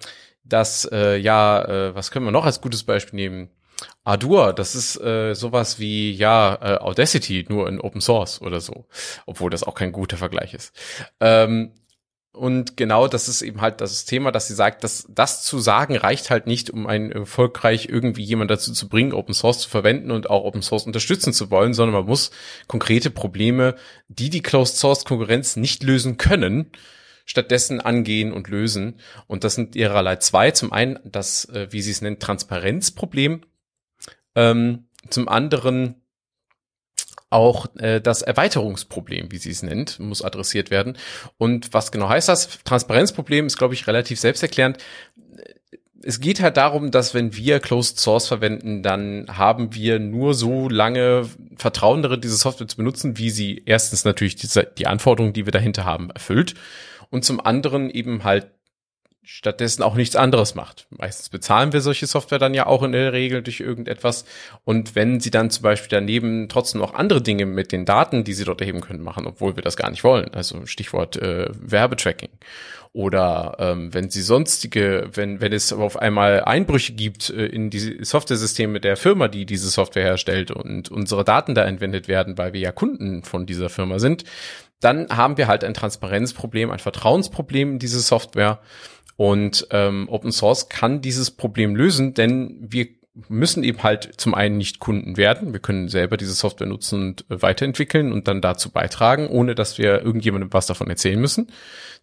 das, 0.43 0.87
äh, 0.91 1.17
ja, 1.17 1.63
äh, 1.63 1.95
was 1.95 2.11
können 2.11 2.25
wir 2.25 2.31
noch 2.31 2.45
als 2.45 2.61
gutes 2.61 2.83
Beispiel 2.83 3.15
nehmen? 3.15 3.49
Ardour, 4.03 4.53
das 4.53 4.75
ist 4.75 4.99
äh, 5.01 5.33
sowas 5.33 5.79
wie 5.79 6.11
ja 6.11 6.57
äh, 6.61 6.77
Audacity 6.77 7.45
nur 7.49 7.67
in 7.67 7.79
Open 7.79 8.01
Source 8.01 8.41
oder 8.41 8.59
so, 8.59 8.85
obwohl 9.25 9.49
das 9.49 9.63
auch 9.63 9.73
kein 9.73 9.91
guter 9.91 10.17
Vergleich 10.17 10.53
ist. 10.53 10.75
Ähm, 11.19 11.71
und 12.33 12.77
genau 12.77 13.07
das 13.07 13.27
ist 13.27 13.41
eben 13.41 13.59
halt 13.59 13.81
das 13.81 14.05
Thema, 14.05 14.31
dass 14.31 14.47
sie 14.47 14.53
sagt, 14.53 14.85
dass 14.85 15.05
das 15.09 15.43
zu 15.43 15.59
sagen 15.59 15.97
reicht 15.97 16.29
halt 16.29 16.47
nicht, 16.47 16.69
um 16.69 16.87
ein 16.87 17.11
erfolgreich 17.11 17.89
irgendwie 17.89 18.23
jemand 18.23 18.49
dazu 18.49 18.71
zu 18.71 18.87
bringen, 18.87 19.13
Open 19.13 19.33
Source 19.33 19.59
zu 19.59 19.69
verwenden 19.69 20.11
und 20.11 20.29
auch 20.29 20.45
Open 20.45 20.61
Source 20.61 20.85
unterstützen 20.85 21.33
zu 21.33 21.51
wollen, 21.51 21.73
sondern 21.73 21.95
man 21.95 22.05
muss 22.05 22.31
konkrete 22.67 23.09
Probleme, 23.09 23.75
die 24.07 24.29
die 24.29 24.41
Closed 24.41 24.77
Source 24.77 25.03
Konkurrenz 25.03 25.57
nicht 25.57 25.83
lösen 25.83 26.15
können, 26.17 26.71
stattdessen 27.25 27.81
angehen 27.81 28.31
und 28.31 28.47
lösen. 28.47 28.99
Und 29.27 29.43
das 29.43 29.55
sind 29.55 29.75
ihrerlei 29.75 30.15
zwei. 30.15 30.51
Zum 30.51 30.71
einen 30.71 30.99
das, 31.03 31.45
äh, 31.45 31.67
wie 31.71 31.81
sie 31.81 31.91
es 31.91 32.01
nennt, 32.01 32.21
Transparenzproblem, 32.21 33.41
ähm, 34.35 34.87
zum 35.09 35.27
anderen 35.27 36.00
auch 37.31 37.67
äh, 37.77 37.99
das 38.01 38.21
Erweiterungsproblem, 38.21 39.31
wie 39.31 39.37
sie 39.37 39.51
es 39.51 39.63
nennt, 39.63 39.99
muss 39.99 40.21
adressiert 40.21 40.69
werden. 40.69 40.97
Und 41.37 41.73
was 41.73 41.91
genau 41.91 42.09
heißt 42.09 42.29
das? 42.29 42.59
Transparenzproblem 42.63 43.47
ist, 43.47 43.57
glaube 43.57 43.73
ich, 43.73 43.87
relativ 43.87 44.19
selbsterklärend. 44.19 44.77
Es 46.03 46.19
geht 46.19 46.41
halt 46.41 46.57
darum, 46.57 46.91
dass 46.91 47.13
wenn 47.13 47.35
wir 47.35 47.59
Closed 47.59 47.99
Source 47.99 48.27
verwenden, 48.27 48.83
dann 48.83 49.27
haben 49.29 49.73
wir 49.75 49.99
nur 49.99 50.33
so 50.33 50.67
lange 50.67 51.29
Vertrauen 51.55 52.01
darin, 52.01 52.21
diese 52.21 52.35
Software 52.35 52.67
zu 52.67 52.77
benutzen, 52.77 53.17
wie 53.17 53.29
sie 53.29 53.61
erstens 53.65 54.03
natürlich 54.03 54.35
diese, 54.35 54.63
die 54.77 54.87
Anforderungen, 54.87 55.33
die 55.33 55.45
wir 55.45 55.51
dahinter 55.51 55.85
haben, 55.85 56.09
erfüllt 56.09 56.55
und 57.11 57.23
zum 57.23 57.39
anderen 57.39 57.89
eben 57.89 58.23
halt 58.23 58.47
stattdessen 59.23 59.83
auch 59.83 59.95
nichts 59.95 60.15
anderes 60.15 60.55
macht. 60.55 60.87
Meistens 60.89 61.29
bezahlen 61.29 61.73
wir 61.73 61.81
solche 61.81 62.07
Software 62.07 62.39
dann 62.39 62.53
ja 62.53 62.65
auch 62.65 62.81
in 62.81 62.91
der 62.91 63.13
Regel 63.13 63.43
durch 63.43 63.59
irgendetwas. 63.59 64.25
Und 64.65 64.95
wenn 64.95 65.19
sie 65.19 65.29
dann 65.29 65.51
zum 65.51 65.63
Beispiel 65.63 65.89
daneben 65.89 66.49
trotzdem 66.49 66.81
noch 66.81 66.95
andere 66.95 67.21
Dinge 67.21 67.45
mit 67.45 67.71
den 67.71 67.85
Daten, 67.85 68.23
die 68.23 68.33
sie 68.33 68.45
dort 68.45 68.61
erheben 68.61 68.81
können, 68.81 69.03
machen, 69.03 69.27
obwohl 69.27 69.55
wir 69.55 69.63
das 69.63 69.77
gar 69.77 69.91
nicht 69.91 70.03
wollen, 70.03 70.33
also 70.33 70.65
Stichwort 70.65 71.17
äh, 71.17 71.49
Werbetracking. 71.53 72.31
Oder 72.93 73.55
ähm, 73.59 73.93
wenn 73.93 74.09
sie 74.09 74.21
sonstige, 74.21 75.09
wenn, 75.13 75.39
wenn 75.39 75.53
es 75.53 75.71
auf 75.71 75.95
einmal 75.97 76.43
Einbrüche 76.43 76.91
gibt 76.91 77.29
äh, 77.29 77.45
in 77.45 77.69
die 77.69 78.03
Software-Systeme 78.03 78.81
der 78.81 78.97
Firma, 78.97 79.29
die 79.29 79.45
diese 79.45 79.69
Software 79.69 80.03
herstellt 80.03 80.51
und 80.51 80.91
unsere 80.91 81.23
Daten 81.23 81.55
da 81.55 81.63
entwendet 81.63 82.09
werden, 82.09 82.37
weil 82.37 82.51
wir 82.51 82.59
ja 82.59 82.73
Kunden 82.73 83.23
von 83.23 83.45
dieser 83.45 83.69
Firma 83.69 83.99
sind, 83.99 84.25
dann 84.81 85.07
haben 85.09 85.37
wir 85.37 85.47
halt 85.47 85.63
ein 85.63 85.73
Transparenzproblem, 85.73 86.71
ein 86.71 86.79
Vertrauensproblem 86.79 87.73
in 87.73 87.79
diese 87.79 88.01
Software 88.01 88.59
und 89.15 89.67
ähm, 89.71 90.09
Open 90.09 90.31
Source 90.31 90.67
kann 90.67 91.01
dieses 91.01 91.31
Problem 91.31 91.75
lösen, 91.75 92.13
denn 92.13 92.57
wir 92.59 92.87
müssen 93.27 93.63
eben 93.63 93.83
halt 93.83 94.09
zum 94.17 94.33
einen 94.33 94.57
nicht 94.57 94.79
Kunden 94.79 95.17
werden. 95.17 95.51
Wir 95.51 95.59
können 95.59 95.89
selber 95.89 96.15
diese 96.15 96.33
Software 96.33 96.67
nutzen 96.67 97.01
und 97.01 97.25
äh, 97.29 97.41
weiterentwickeln 97.41 98.11
und 98.11 98.27
dann 98.27 98.41
dazu 98.41 98.71
beitragen, 98.71 99.27
ohne 99.27 99.53
dass 99.53 99.77
wir 99.77 100.01
irgendjemandem 100.01 100.53
was 100.53 100.65
davon 100.65 100.89
erzählen 100.89 101.19
müssen. 101.19 101.47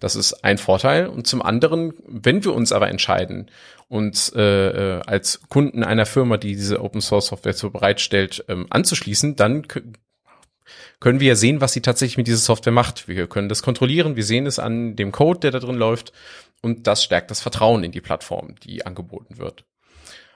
Das 0.01 0.17
ist 0.17 0.45
ein 0.45 0.59
Vorteil. 0.59 1.07
Und 1.07 1.27
zum 1.27 1.41
anderen, 1.43 1.95
wenn 2.07 2.45
wir 2.45 2.55
uns 2.55 2.73
aber 2.73 2.89
entscheiden, 2.89 3.51
uns 3.89 4.31
äh, 4.37 4.43
äh 4.43 5.01
als 5.07 5.41
Kunden 5.49 5.83
einer 5.83 6.05
Firma, 6.05 6.37
die 6.37 6.55
diese 6.55 6.83
Open 6.83 7.01
Source 7.01 7.29
Software 7.29 7.55
so 7.55 7.71
bereitstellt, 7.71 8.45
ähm, 8.49 8.67
anzuschließen, 8.69 9.35
dann 9.35 9.67
können 11.01 11.21
wir 11.21 11.29
ja 11.29 11.35
sehen, 11.37 11.61
was 11.61 11.73
sie 11.73 11.81
tatsächlich 11.81 12.17
mit 12.17 12.27
dieser 12.27 12.39
Software 12.39 12.73
macht. 12.73 13.09
Wir 13.09 13.27
können 13.27 13.49
das 13.49 13.63
kontrollieren, 13.63 14.17
wir 14.17 14.25
sehen 14.25 14.47
es 14.47 14.59
an 14.59 14.97
dem 14.97 15.13
Code, 15.13 15.41
der 15.41 15.51
da 15.53 15.61
drin 15.61 15.77
läuft 15.77 16.13
und 16.63 16.87
das 16.87 17.05
stärkt 17.05 17.31
das 17.31 17.41
Vertrauen 17.41 17.85
in 17.85 17.93
die 17.93 18.01
Plattform, 18.01 18.55
die 18.63 18.85
angeboten 18.85 19.39
wird. 19.39 19.65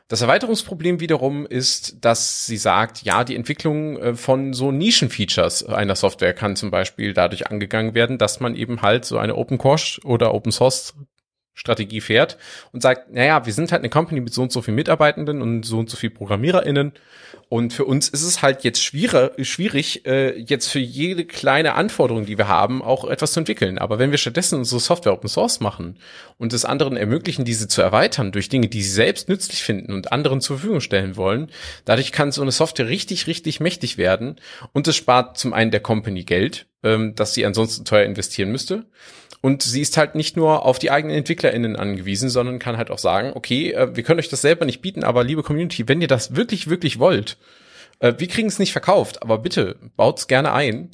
Das 0.09 0.21
Erweiterungsproblem 0.21 1.01
wiederum 1.01 1.47
ist, 1.47 2.05
dass 2.05 2.45
sie 2.45 2.59
sagt, 2.59 3.03
ja, 3.03 3.25
die 3.25 3.35
Entwicklung 3.35 3.97
äh, 3.97 4.15
von 4.15 4.53
so 4.53 4.71
Nischenfeatures 4.71 5.65
einer 5.65 5.97
Software 5.97 6.35
kann 6.35 6.55
zum 6.55 6.71
Beispiel 6.71 7.15
dadurch 7.15 7.47
angegangen 7.47 7.95
werden, 7.95 8.19
dass 8.19 8.39
man 8.39 8.55
eben 8.55 8.83
halt 8.83 9.07
so 9.07 9.17
eine 9.17 9.37
Open 9.37 9.57
Core 9.57 9.81
oder 10.05 10.35
Open 10.35 10.53
Source 10.53 10.95
Strategie 11.55 12.01
fährt 12.01 12.39
und 12.73 12.83
sagt, 12.83 13.13
naja, 13.13 13.45
wir 13.47 13.53
sind 13.53 13.73
halt 13.73 13.81
eine 13.81 13.91
Company 13.91 14.21
mit 14.21 14.33
so 14.33 14.43
und 14.43 14.53
so 14.53 14.63
viel 14.63 14.75
Mitarbeitenden 14.75 15.43
und 15.43 15.65
so 15.65 15.79
und 15.79 15.91
so 15.91 15.97
viel 15.97 16.11
ProgrammiererInnen 16.11 16.93
und 17.53 17.75
für 17.75 17.85
uns 17.85 18.09
ist 18.09 18.23
es 18.23 18.41
halt 18.41 18.65
jetzt 18.65 18.83
schwierig, 18.83 20.07
äh, 20.07 20.39
jetzt 20.39 20.69
für 20.69 20.79
jede 20.79 21.27
kleine 21.27 21.75
Anforderung, 21.75 22.25
die 22.25 22.39
wir 22.39 22.49
haben, 22.49 22.81
auch 22.81 23.05
etwas 23.05 23.33
zu 23.33 23.41
entwickeln. 23.41 23.77
Aber 23.77 23.99
wenn 23.99 24.11
wir 24.11 24.17
stattdessen 24.17 24.61
unsere 24.61 24.81
Software 24.81 25.13
Open 25.13 25.29
Source 25.29 25.61
machen 25.61 25.99
und 26.39 26.55
es 26.55 26.65
anderen 26.65 26.97
ermöglichen, 26.97 27.45
diese 27.45 27.69
zu 27.69 27.83
erweitern 27.83 28.33
durch 28.33 28.49
Dinge, 28.49 28.69
die 28.69 28.83
sie 28.83 28.89
selbst 28.89 29.29
nützlich 29.29 29.63
finden 29.63 29.93
und 29.93 30.13
anderen 30.13 30.41
zur 30.41 30.57
Verfügung 30.57 30.81
stellen 30.81 31.19
wollen, 31.19 31.51
dadurch 31.85 32.11
kann 32.11 32.33
so 32.33 32.41
eine 32.41 32.53
Software 32.53 32.89
richtig, 32.89 33.27
richtig 33.27 33.61
mächtig 33.61 33.99
werden 33.99 34.41
und 34.73 34.89
es 34.89 34.97
spart 34.97 35.37
zum 35.37 35.53
einen 35.53 35.73
der 35.73 35.81
Company 35.81 36.25
Geld, 36.25 36.69
ähm, 36.83 37.15
das 37.17 37.35
sie 37.35 37.45
ansonsten 37.45 37.85
teuer 37.85 38.07
investieren 38.07 38.51
müsste 38.51 38.87
und 39.43 39.63
sie 39.63 39.83
ist 39.83 39.97
halt 39.97 40.15
nicht 40.15 40.37
nur 40.37 40.65
auf 40.65 40.79
die 40.79 40.91
eigenen 40.91 41.17
EntwicklerInnen 41.17 41.77
angewiesen, 41.77 42.31
sondern 42.31 42.61
kann 42.61 42.79
halt 42.79 42.91
auch 42.91 42.99
sagen, 42.99 43.33
okay, 43.35 43.73
äh, 43.73 43.95
wir 43.95 44.05
können 44.05 44.21
euch 44.21 44.31
das 44.31 44.41
selber 44.41 44.65
nicht 44.65 44.81
bieten, 44.81 45.05
aber 45.05 45.25
liebe 45.25 45.43
Community, 45.43 45.87
wenn 45.89 46.01
ihr 46.01 46.09
das 46.09 46.37
wirklich, 46.37 46.71
wirklich 46.71 47.01
wollt, 47.01 47.37
äh, 47.99 48.15
wir 48.17 48.29
kriegen 48.29 48.49
es 48.49 48.61
nicht 48.61 48.73
verkauft, 48.73 49.21
aber 49.21 49.39
bitte 49.39 49.77
baut's 49.97 50.29
gerne 50.29 50.53
ein, 50.53 50.93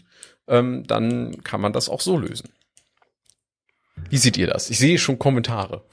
ähm, 0.48 0.84
dann 0.86 1.44
kann 1.44 1.60
man 1.60 1.74
das 1.74 1.90
auch 1.90 2.00
so 2.00 2.16
lösen. 2.16 2.48
Wie 4.08 4.16
seht 4.16 4.38
ihr 4.38 4.46
das? 4.46 4.70
Ich 4.70 4.78
sehe 4.78 4.98
schon 4.98 5.18
Kommentare. 5.18 5.84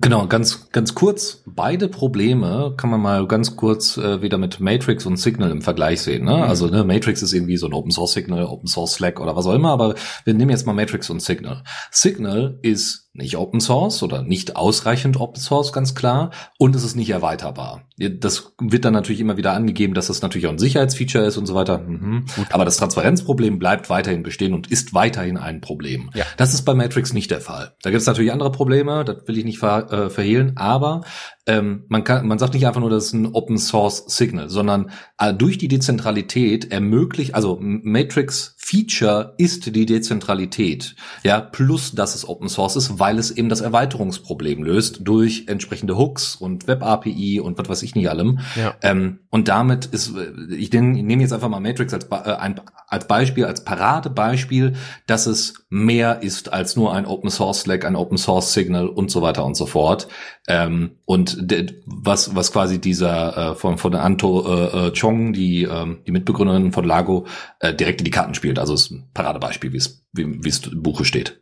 Genau, 0.00 0.26
ganz, 0.26 0.70
ganz 0.70 0.94
kurz. 0.94 1.42
Beide 1.46 1.88
Probleme 1.88 2.74
kann 2.76 2.90
man 2.90 3.00
mal 3.00 3.26
ganz 3.26 3.56
kurz 3.56 3.96
äh, 3.96 4.22
wieder 4.22 4.38
mit 4.38 4.60
Matrix 4.60 5.06
und 5.06 5.16
Signal 5.16 5.50
im 5.50 5.62
Vergleich 5.62 6.02
sehen. 6.02 6.24
Ne? 6.24 6.36
Mhm. 6.36 6.42
Also 6.42 6.68
ne, 6.68 6.84
Matrix 6.84 7.22
ist 7.22 7.32
irgendwie 7.32 7.56
so 7.56 7.66
ein 7.66 7.72
Open 7.72 7.90
Source 7.90 8.12
Signal, 8.12 8.44
Open 8.44 8.68
Source 8.68 8.94
Slack 8.94 9.20
oder 9.20 9.36
was 9.36 9.46
auch 9.46 9.54
immer, 9.54 9.70
aber 9.70 9.94
wir 10.24 10.34
nehmen 10.34 10.50
jetzt 10.50 10.66
mal 10.66 10.72
Matrix 10.72 11.10
und 11.10 11.22
Signal. 11.22 11.64
Signal 11.90 12.58
ist 12.62 13.09
nicht 13.12 13.36
Open 13.36 13.60
Source 13.60 14.02
oder 14.02 14.22
nicht 14.22 14.54
ausreichend 14.56 15.18
Open 15.18 15.40
Source, 15.40 15.72
ganz 15.72 15.94
klar. 15.94 16.30
Und 16.58 16.76
es 16.76 16.84
ist 16.84 16.94
nicht 16.94 17.10
erweiterbar. 17.10 17.82
Das 17.98 18.52
wird 18.60 18.84
dann 18.84 18.92
natürlich 18.92 19.20
immer 19.20 19.36
wieder 19.36 19.52
angegeben, 19.52 19.94
dass 19.94 20.06
das 20.06 20.22
natürlich 20.22 20.46
auch 20.46 20.52
ein 20.52 20.58
Sicherheitsfeature 20.58 21.24
ist 21.24 21.36
und 21.36 21.46
so 21.46 21.54
weiter. 21.54 21.78
Mhm. 21.78 22.26
Aber 22.50 22.64
das 22.64 22.76
Transparenzproblem 22.76 23.58
bleibt 23.58 23.90
weiterhin 23.90 24.22
bestehen 24.22 24.54
und 24.54 24.70
ist 24.70 24.94
weiterhin 24.94 25.36
ein 25.36 25.60
Problem. 25.60 26.10
Ja. 26.14 26.24
Das 26.36 26.54
ist 26.54 26.62
bei 26.62 26.74
Matrix 26.74 27.12
nicht 27.12 27.30
der 27.30 27.40
Fall. 27.40 27.74
Da 27.82 27.90
gibt 27.90 28.00
es 28.00 28.06
natürlich 28.06 28.32
andere 28.32 28.52
Probleme, 28.52 29.04
das 29.04 29.26
will 29.26 29.38
ich 29.38 29.44
nicht 29.44 29.58
ver 29.58 29.92
äh, 29.92 30.10
verhehlen, 30.10 30.56
aber 30.56 31.02
ähm, 31.46 31.84
man 31.88 32.04
kann, 32.04 32.26
man 32.28 32.38
sagt 32.38 32.54
nicht 32.54 32.66
einfach 32.66 32.80
nur, 32.80 32.90
das 32.90 33.06
ist 33.06 33.12
ein 33.12 33.26
Open 33.26 33.58
Source 33.58 34.04
Signal, 34.06 34.48
sondern 34.48 34.90
äh, 35.18 35.34
durch 35.34 35.58
die 35.58 35.68
Dezentralität 35.68 36.70
ermöglicht, 36.70 37.34
also 37.34 37.58
Matrix 37.60 38.54
Feature 38.70 39.34
ist 39.36 39.74
die 39.74 39.84
Dezentralität, 39.84 40.94
ja, 41.24 41.40
plus 41.40 41.92
dass 41.92 42.14
es 42.14 42.28
Open 42.28 42.48
Source 42.48 42.76
ist, 42.76 43.00
weil 43.00 43.18
es 43.18 43.32
eben 43.32 43.48
das 43.48 43.62
Erweiterungsproblem 43.62 44.62
löst 44.62 45.00
durch 45.02 45.46
entsprechende 45.48 45.98
Hooks 45.98 46.36
und 46.36 46.68
Web 46.68 46.84
API 46.84 47.40
und 47.40 47.58
was 47.58 47.68
weiß 47.68 47.82
ich 47.82 47.96
nicht 47.96 48.08
allem. 48.08 48.38
Ja. 48.54 48.76
Ähm, 48.82 49.18
und 49.30 49.48
damit 49.48 49.86
ist, 49.86 50.12
ich, 50.50 50.70
den, 50.70 50.94
ich 50.94 51.02
nehme 51.02 51.22
jetzt 51.22 51.32
einfach 51.32 51.48
mal 51.48 51.58
Matrix 51.58 51.92
als, 51.92 52.04
äh, 52.12 52.32
ein, 52.32 52.60
als 52.86 53.08
Beispiel, 53.08 53.44
als 53.44 53.64
Paradebeispiel, 53.64 54.74
dass 55.08 55.26
es 55.26 55.54
mehr 55.68 56.22
ist 56.22 56.52
als 56.52 56.76
nur 56.76 56.94
ein 56.94 57.06
Open 57.06 57.30
Source 57.30 57.62
Slack, 57.62 57.84
ein 57.84 57.96
Open 57.96 58.18
Source 58.18 58.52
Signal 58.52 58.86
und 58.86 59.10
so 59.10 59.20
weiter 59.20 59.44
und 59.44 59.56
so 59.56 59.66
fort. 59.66 60.06
Ähm, 60.46 60.92
und 61.04 61.44
was, 61.86 62.34
was 62.34 62.52
quasi 62.52 62.80
dieser 62.80 63.52
äh, 63.52 63.54
von, 63.54 63.78
von 63.78 63.94
Anto 63.94 64.44
äh, 64.46 64.88
äh, 64.88 64.92
Chong, 64.92 65.32
die, 65.32 65.64
äh, 65.64 65.96
die 66.06 66.12
Mitbegründerin 66.12 66.72
von 66.72 66.84
Lago, 66.84 67.26
äh, 67.60 67.74
direkt 67.74 68.00
in 68.00 68.04
die 68.04 68.10
Karten 68.10 68.34
spielt. 68.34 68.59
Also 68.60 68.74
ist 68.74 68.90
ein 68.90 69.08
Paradebeispiel, 69.14 69.72
wie 69.72 69.78
es 69.78 70.04
wie, 70.12 70.48
es 70.48 70.66
im 70.66 70.82
Buche 70.82 71.04
steht. 71.04 71.40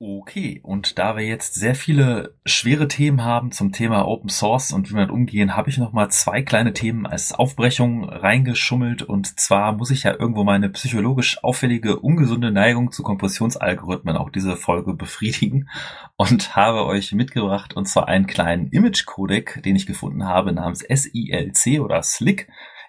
Okay, 0.00 0.60
und 0.62 0.96
da 1.00 1.16
wir 1.16 1.24
jetzt 1.24 1.54
sehr 1.54 1.74
viele 1.74 2.36
schwere 2.46 2.86
Themen 2.86 3.24
haben 3.24 3.50
zum 3.50 3.72
Thema 3.72 4.06
Open 4.06 4.28
Source 4.28 4.70
und 4.70 4.88
wie 4.88 4.94
wir 4.94 5.00
damit 5.00 5.10
umgehen, 5.10 5.56
habe 5.56 5.70
ich 5.70 5.78
noch 5.78 5.92
mal 5.92 6.08
zwei 6.08 6.40
kleine 6.42 6.72
Themen 6.72 7.04
als 7.04 7.32
Aufbrechung 7.32 8.08
reingeschummelt. 8.08 9.02
Und 9.02 9.40
zwar 9.40 9.72
muss 9.72 9.90
ich 9.90 10.04
ja 10.04 10.12
irgendwo 10.12 10.44
meine 10.44 10.68
psychologisch 10.68 11.42
auffällige, 11.42 11.98
ungesunde 11.98 12.52
Neigung 12.52 12.92
zu 12.92 13.02
Kompressionsalgorithmen 13.02 14.16
auch 14.16 14.30
diese 14.30 14.54
Folge 14.54 14.94
befriedigen 14.94 15.68
und 16.16 16.54
habe 16.54 16.86
euch 16.86 17.10
mitgebracht 17.10 17.74
und 17.74 17.88
zwar 17.88 18.06
einen 18.06 18.28
kleinen 18.28 18.68
Image-Codec, 18.68 19.64
den 19.64 19.74
ich 19.74 19.86
gefunden 19.86 20.26
habe 20.26 20.52
namens 20.52 20.78
SILC 20.88 21.80
oder 21.80 22.04
SLIC 22.04 22.46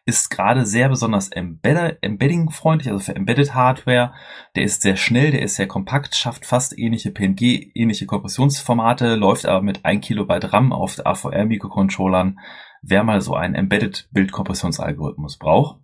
ist 0.10 0.30
gerade 0.30 0.66
sehr 0.66 0.90
besonders 0.90 1.30
Embedding-freundlich, 1.30 2.92
also 2.92 3.04
für 3.04 3.16
Embedded 3.16 3.54
Hardware. 3.54 4.14
Der 4.56 4.64
ist 4.64 4.82
sehr 4.82 4.98
schnell, 4.98 5.32
der 5.32 5.44
ist 5.44 5.56
sehr 5.56 5.68
kompakt, 5.68 6.16
schafft 6.16 6.46
fast 6.46 6.78
ähnliche 6.78 7.12
PNG, 7.12 7.72
ähnliche 7.76 8.08
Kompressionsformate, 8.08 9.16
läuft 9.16 9.46
aber 9.46 9.62
mit 9.62 9.86
1 9.86 10.06
Kilobyte 10.06 10.52
RAM 10.52 10.74
auf 10.74 11.00
AVR-Mikrocontrollern, 11.06 12.40
wer 12.82 13.04
mal 13.04 13.22
so 13.22 13.36
einen 13.36 13.56
Embedded 13.56 14.10
Bildkompressionsalgorithmus 14.12 15.38
braucht. 15.38 15.80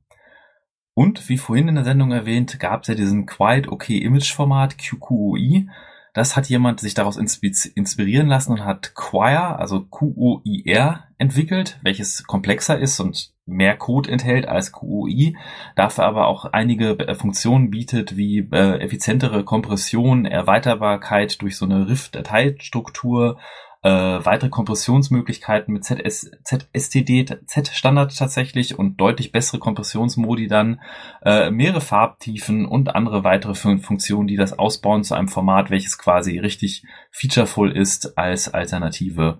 Und 0.94 1.30
wie 1.30 1.38
vorhin 1.38 1.68
in 1.68 1.76
der 1.76 1.84
Sendung 1.84 2.12
erwähnt, 2.12 2.60
gab 2.60 2.82
es 2.82 2.88
ja 2.88 2.96
diesen 2.96 3.26
Quiet 3.26 3.68
OK 3.68 3.90
Image 3.90 4.34
Format 4.34 4.78
QQOI. 4.78 5.70
Das 6.14 6.36
hat 6.38 6.48
jemand 6.48 6.80
sich 6.80 6.94
daraus 6.94 7.18
inspirieren 7.18 8.28
lassen 8.28 8.54
und 8.54 8.64
hat 8.64 8.96
Quire, 8.96 9.60
also 9.60 9.86
QOIR, 9.86 11.04
entwickelt, 11.18 11.80
welches 11.84 12.24
komplexer 12.24 12.80
ist 12.80 13.00
und 13.02 13.35
mehr 13.46 13.78
Code 13.78 14.12
enthält 14.12 14.48
als 14.48 14.72
QOI, 14.72 15.36
dafür 15.76 16.06
aber 16.06 16.28
auch 16.28 16.46
einige 16.46 16.98
äh, 17.00 17.16
Funktionen 17.16 17.70
bietet, 17.70 18.18
wie 18.18 18.40
äh, 18.52 18.80
effizientere 18.80 19.44
Kompression, 19.44 20.26
Erweiterbarkeit 20.26 21.42
durch 21.42 21.58
so 21.58 21.66
eine 21.66 21.88
RIF-Dateistruktur, 21.88 23.38
äh, 23.84 24.26
weitere 24.26 24.50
Kompressionsmöglichkeiten 24.50 25.72
mit 25.72 25.84
ZS, 25.84 26.32
ZSTD, 26.44 27.46
Z-Standard 27.46 28.18
tatsächlich 28.18 28.80
und 28.80 29.00
deutlich 29.00 29.32
bessere 29.32 29.60
Kompressionsmodi 29.60 30.48
dann, 30.48 30.82
äh, 31.24 31.52
mehrere 31.52 31.82
Farbtiefen 31.82 32.66
und 32.66 32.96
andere 32.96 33.24
weitere 33.24 33.54
Funktionen, 33.54 34.28
die 34.28 34.38
das 34.38 34.58
ausbauen 34.58 35.04
zu 35.04 35.14
einem 35.14 35.28
Format, 35.28 35.70
welches 35.70 36.00
quasi 36.00 36.40
richtig 36.40 36.84
featurevoll 37.12 37.78
ist 37.78 38.18
als 38.18 38.52
Alternative 38.52 39.40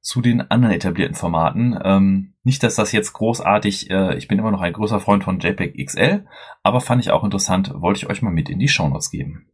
zu 0.00 0.20
den 0.20 0.40
anderen 0.50 0.74
etablierten 0.74 1.16
Formaten. 1.16 1.78
Ähm, 1.82 2.34
nicht, 2.42 2.62
dass 2.62 2.76
das 2.76 2.92
jetzt 2.92 3.12
großartig, 3.12 3.90
äh, 3.90 4.16
ich 4.16 4.28
bin 4.28 4.38
immer 4.38 4.50
noch 4.50 4.60
ein 4.60 4.72
großer 4.72 5.00
Freund 5.00 5.24
von 5.24 5.40
JPEG 5.40 5.84
XL, 5.86 6.26
aber 6.62 6.80
fand 6.80 7.02
ich 7.02 7.10
auch 7.10 7.24
interessant, 7.24 7.72
wollte 7.74 7.98
ich 7.98 8.10
euch 8.10 8.22
mal 8.22 8.32
mit 8.32 8.48
in 8.48 8.58
die 8.58 8.68
Shownotes 8.68 9.10
geben. 9.10 9.48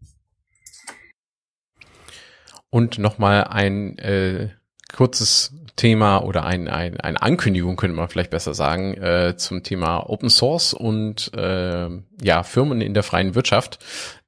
Und 2.70 2.98
nochmal 2.98 3.44
ein 3.44 3.98
äh, 3.98 4.50
kurzes 4.92 5.54
Thema 5.76 6.18
oder 6.18 6.44
ein, 6.44 6.68
ein, 6.68 7.00
eine 7.00 7.20
Ankündigung, 7.20 7.76
könnte 7.76 7.96
man 7.96 8.08
vielleicht 8.08 8.30
besser 8.30 8.54
sagen, 8.54 8.94
äh, 8.94 9.34
zum 9.36 9.62
Thema 9.62 10.08
Open 10.08 10.30
Source 10.30 10.72
und 10.72 11.32
äh, 11.34 11.88
ja, 12.22 12.42
Firmen 12.44 12.80
in 12.80 12.94
der 12.94 13.02
freien 13.02 13.34
Wirtschaft. 13.34 13.78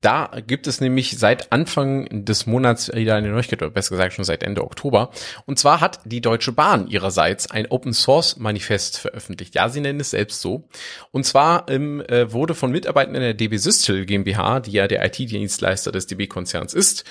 Da 0.03 0.31
gibt 0.47 0.67
es 0.67 0.81
nämlich 0.81 1.19
seit 1.19 1.53
Anfang 1.53 2.25
des 2.25 2.47
Monats 2.47 2.93
wieder 2.95 3.15
eine 3.15 3.29
Neuigkeit, 3.29 3.63
oder 3.63 3.71
besser 3.71 3.91
gesagt 3.91 4.13
schon 4.13 4.25
seit 4.25 4.43
Ende 4.43 4.63
Oktober. 4.63 5.11
Und 5.47 5.59
zwar 5.59 5.81
hat 5.81 6.01
die 6.05 6.21
Deutsche 6.21 6.53
Bahn 6.53 6.87
ihrerseits 6.87 7.51
ein 7.51 7.67
Open 7.71 7.95
Source 7.95 8.37
Manifest 8.37 8.99
veröffentlicht. 8.99 9.55
Ja, 9.55 9.69
sie 9.71 9.81
nennen 9.81 10.01
es 10.01 10.11
selbst 10.11 10.43
so. 10.43 10.69
Und 11.13 11.25
zwar 11.25 11.69
ähm, 11.71 12.03
äh, 12.09 12.31
wurde 12.31 12.55
von 12.55 12.71
Mitarbeitern 12.71 13.15
der 13.15 13.35
DB 13.35 13.57
Systel 13.57 14.05
GmbH, 14.05 14.61
die 14.61 14.73
ja 14.73 14.87
der 14.87 15.05
IT-Dienstleister 15.05 15.93
des 15.93 16.07
DB-Konzerns 16.07 16.75
ist, 16.75 17.05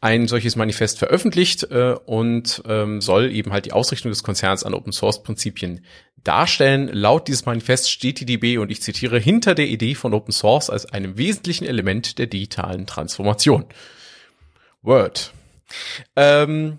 ein 0.00 0.26
solches 0.26 0.56
Manifest 0.56 0.98
veröffentlicht 0.98 1.70
äh, 1.70 1.94
und 2.06 2.62
ähm, 2.66 3.00
soll 3.00 3.30
eben 3.30 3.52
halt 3.52 3.66
die 3.66 3.72
Ausrichtung 3.72 4.10
des 4.10 4.24
Konzerns 4.24 4.64
an 4.64 4.74
Open 4.74 4.92
Source 4.92 5.22
Prinzipien 5.22 5.84
darstellen. 6.24 6.88
Laut 6.88 7.28
dieses 7.28 7.46
Manifests 7.46 7.90
steht 7.90 8.20
die 8.20 8.26
DB, 8.26 8.58
und 8.58 8.70
ich 8.70 8.82
zitiere, 8.82 9.18
hinter 9.18 9.54
der 9.54 9.66
Idee 9.66 9.94
von 9.94 10.14
Open 10.14 10.32
Source 10.32 10.70
als 10.70 10.86
einem 10.86 11.18
wesentlichen 11.18 11.66
Element 11.66 12.18
der 12.18 12.26
digitalen 12.26 12.86
Transformation. 12.86 13.66
Word. 14.82 15.32
Ähm, 16.16 16.78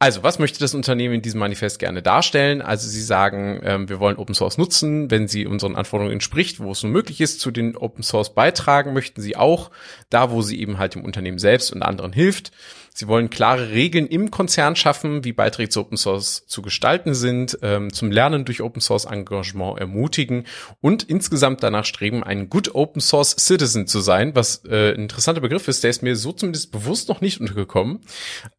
also, 0.00 0.22
was 0.22 0.38
möchte 0.38 0.58
das 0.58 0.74
Unternehmen 0.74 1.14
in 1.14 1.22
diesem 1.22 1.40
Manifest 1.40 1.78
gerne 1.78 2.02
darstellen? 2.02 2.60
Also, 2.60 2.88
sie 2.88 3.00
sagen, 3.00 3.60
ähm, 3.64 3.88
wir 3.88 4.00
wollen 4.00 4.16
Open 4.16 4.34
Source 4.34 4.58
nutzen, 4.58 5.10
wenn 5.10 5.28
sie 5.28 5.46
unseren 5.46 5.76
Anforderungen 5.76 6.12
entspricht, 6.12 6.60
wo 6.60 6.72
es 6.72 6.82
nur 6.82 6.92
möglich 6.92 7.20
ist, 7.20 7.40
zu 7.40 7.50
den 7.50 7.76
Open 7.76 8.02
Source 8.02 8.34
beitragen 8.34 8.92
möchten 8.92 9.22
sie 9.22 9.36
auch, 9.36 9.70
da 10.10 10.30
wo 10.30 10.42
sie 10.42 10.60
eben 10.60 10.78
halt 10.78 10.94
dem 10.94 11.04
Unternehmen 11.04 11.38
selbst 11.38 11.72
und 11.72 11.82
anderen 11.82 12.12
hilft. 12.12 12.50
Sie 12.96 13.08
wollen 13.08 13.28
klare 13.28 13.70
Regeln 13.70 14.06
im 14.06 14.30
Konzern 14.30 14.76
schaffen, 14.76 15.24
wie 15.24 15.32
Beiträge 15.32 15.68
zu 15.68 15.80
Open 15.80 15.96
Source 15.96 16.46
zu 16.46 16.62
gestalten 16.62 17.12
sind, 17.12 17.58
ähm, 17.60 17.92
zum 17.92 18.12
Lernen 18.12 18.44
durch 18.44 18.62
Open 18.62 18.80
Source 18.80 19.04
Engagement 19.04 19.80
ermutigen 19.80 20.46
und 20.80 21.02
insgesamt 21.02 21.64
danach 21.64 21.86
streben, 21.86 22.22
ein 22.22 22.48
Good 22.48 22.76
Open 22.76 23.00
Source 23.00 23.34
Citizen 23.36 23.88
zu 23.88 23.98
sein, 23.98 24.36
was 24.36 24.64
äh, 24.64 24.94
ein 24.94 25.02
interessanter 25.02 25.40
Begriff 25.40 25.66
ist, 25.66 25.82
der 25.82 25.90
ist 25.90 26.04
mir 26.04 26.14
so 26.14 26.30
zumindest 26.30 26.70
bewusst 26.70 27.08
noch 27.08 27.20
nicht 27.20 27.40
untergekommen. 27.40 27.98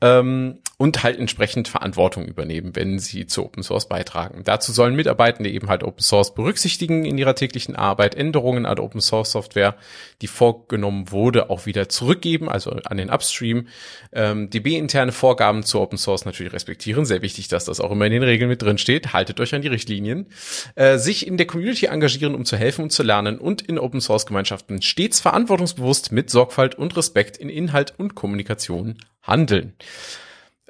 Ähm, 0.02 0.60
und 0.78 1.03
halt 1.03 1.17
entsprechend 1.17 1.67
Verantwortung 1.67 2.26
übernehmen, 2.26 2.76
wenn 2.76 2.99
sie 2.99 3.28
zu 3.28 3.45
Open 3.45 3.63
Source 3.63 3.88
beitragen. 3.88 4.41
Dazu 4.43 4.73
sollen 4.73 4.95
Mitarbeitende 4.95 5.49
eben 5.49 5.69
halt 5.69 5.84
Open 5.84 6.01
Source 6.01 6.34
berücksichtigen 6.34 7.05
in 7.05 7.17
ihrer 7.17 7.36
täglichen 7.36 7.76
Arbeit, 7.76 8.15
Änderungen 8.15 8.65
an 8.65 8.80
Open 8.80 8.99
Source 8.99 9.32
Software, 9.32 9.76
die 10.21 10.28
vorgenommen 10.28 11.11
wurde, 11.11 11.49
auch 11.49 11.65
wieder 11.65 11.88
zurückgeben, 11.88 12.49
also 12.49 12.71
an 12.71 12.97
den 12.97 13.09
Upstream. 13.09 13.67
Ähm, 14.11 14.49
DB-interne 14.49 15.13
Vorgaben 15.13 15.63
zu 15.63 15.80
Open 15.80 15.97
Source 15.97 16.26
natürlich 16.26 16.51
respektieren. 16.51 17.05
Sehr 17.05 17.21
wichtig, 17.21 17.47
dass 17.47 17.65
das 17.65 17.80
auch 17.80 17.91
immer 17.91 18.05
in 18.05 18.11
den 18.11 18.23
Regeln 18.23 18.49
mit 18.49 18.61
drin 18.61 18.78
steht. 18.78 19.13
Haltet 19.13 19.39
euch 19.39 19.55
an 19.55 19.61
die 19.61 19.69
Richtlinien. 19.69 20.28
Äh, 20.76 20.97
sich 20.97 21.26
in 21.26 21.38
der 21.38 21.47
Community 21.47 21.86
engagieren, 21.86 22.36
um 22.36 22.43
zu 22.43 22.57
helfen 22.57 22.84
und 22.84 22.91
zu 22.91 23.03
lernen 23.03 23.39
und 23.39 23.61
in 23.61 23.80
Open 23.80 24.01
Source 24.01 24.26
Gemeinschaften 24.26 24.82
stets 24.82 25.21
verantwortungsbewusst 25.21 26.11
mit 26.11 26.30
Sorgfalt 26.30 26.76
und 26.76 26.97
Respekt 26.97 27.38
in 27.38 27.47
Inhalt 27.47 27.93
und 27.97 28.15
Kommunikation 28.15 28.97
handeln. 29.21 29.73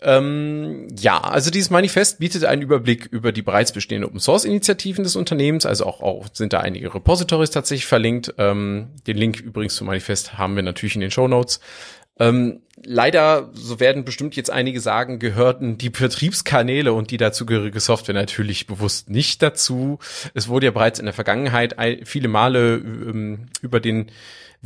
Ähm, 0.08 0.88
ja, 1.00 1.20
also 1.20 1.50
dieses 1.50 1.72
Manifest 1.72 2.20
bietet 2.20 2.46
einen 2.46 2.62
Überblick 2.62 3.08
über 3.08 3.32
die 3.32 3.42
bereits 3.42 3.72
bestehenden 3.72 4.08
Open 4.08 4.20
Source 4.20 4.46
Initiativen 4.46 5.04
des 5.04 5.16
Unternehmens. 5.16 5.66
Also 5.66 5.86
auch, 5.88 6.02
auch 6.02 6.28
sind 6.32 6.54
da 6.54 6.60
einige 6.60 6.94
Repositories 6.94 7.50
tatsächlich 7.50 7.88
verlinkt. 7.88 8.36
Ähm, 8.38 8.90
den 9.08 9.18
Link 9.18 9.40
übrigens 9.40 9.76
zum 9.76 9.88
Manifest 9.88 10.38
haben 10.38 10.56
wir 10.56 10.62
natürlich 10.62 10.94
in 10.94 11.02
den 11.02 11.10
Show 11.10 11.28
Notes. 11.28 11.60
Ähm, 12.20 12.62
leider, 12.84 13.50
so 13.54 13.80
werden 13.80 14.06
bestimmt 14.06 14.36
jetzt 14.36 14.52
einige 14.52 14.80
sagen, 14.80 15.18
gehörten 15.18 15.80
die 15.80 15.90
Vertriebskanäle 15.90 16.94
und 16.94 17.10
die 17.10 17.18
dazugehörige 17.18 17.80
Software 17.80 18.14
natürlich 18.14 18.68
bewusst 18.68 19.10
nicht 19.10 19.42
dazu. 19.42 19.98
Es 20.36 20.48
wurde 20.48 20.68
ja 20.68 20.72
bereits 20.72 21.00
in 21.00 21.06
der 21.06 21.16
Vergangenheit 21.16 21.76
viele 22.04 22.28
Male 22.28 22.76
ähm, 22.76 23.48
über 23.62 23.80
den 23.80 24.12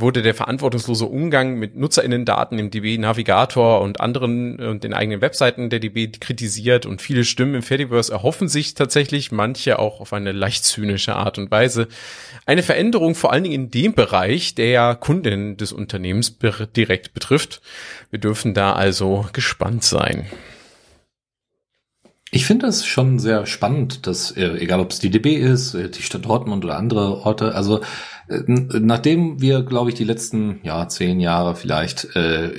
wurde 0.00 0.22
der 0.22 0.34
verantwortungslose 0.34 1.06
Umgang 1.06 1.54
mit 1.58 1.76
NutzerInnen-Daten 1.76 2.58
im 2.58 2.70
DB-Navigator 2.70 3.80
und 3.80 4.00
anderen 4.00 4.58
und 4.58 4.84
den 4.84 4.94
eigenen 4.94 5.20
Webseiten 5.20 5.70
der 5.70 5.80
DB 5.80 6.08
kritisiert 6.08 6.86
und 6.86 7.02
viele 7.02 7.24
Stimmen 7.24 7.56
im 7.56 7.62
Fediverse 7.62 8.12
erhoffen 8.12 8.48
sich 8.48 8.74
tatsächlich, 8.74 9.32
manche 9.32 9.78
auch 9.78 10.00
auf 10.00 10.12
eine 10.12 10.32
leicht 10.32 10.64
zynische 10.64 11.16
Art 11.16 11.38
und 11.38 11.50
Weise, 11.50 11.88
eine 12.46 12.62
Veränderung 12.62 13.14
vor 13.14 13.32
allen 13.32 13.44
Dingen 13.44 13.66
in 13.66 13.70
dem 13.70 13.94
Bereich, 13.94 14.54
der 14.54 14.70
ja 14.70 14.94
Kunden 14.94 15.56
des 15.56 15.72
Unternehmens 15.72 16.38
direkt 16.76 17.14
betrifft. 17.14 17.60
Wir 18.10 18.18
dürfen 18.18 18.54
da 18.54 18.72
also 18.72 19.26
gespannt 19.32 19.84
sein. 19.84 20.26
Ich 22.32 22.46
finde 22.46 22.66
es 22.66 22.86
schon 22.86 23.18
sehr 23.18 23.44
spannend, 23.46 24.06
dass, 24.06 24.30
äh, 24.30 24.56
egal 24.58 24.78
ob 24.78 24.92
es 24.92 25.00
die 25.00 25.10
DB 25.10 25.34
ist, 25.34 25.74
äh, 25.74 25.90
die 25.90 26.02
Stadt 26.02 26.24
Dortmund 26.24 26.64
oder 26.64 26.76
andere 26.76 27.18
Orte, 27.26 27.56
also 27.56 27.80
Nachdem 28.30 29.40
wir, 29.40 29.62
glaube 29.62 29.90
ich, 29.90 29.96
die 29.96 30.04
letzten 30.04 30.60
ja 30.62 30.88
zehn 30.88 31.18
Jahre 31.18 31.56
vielleicht 31.56 32.14
äh, 32.14 32.50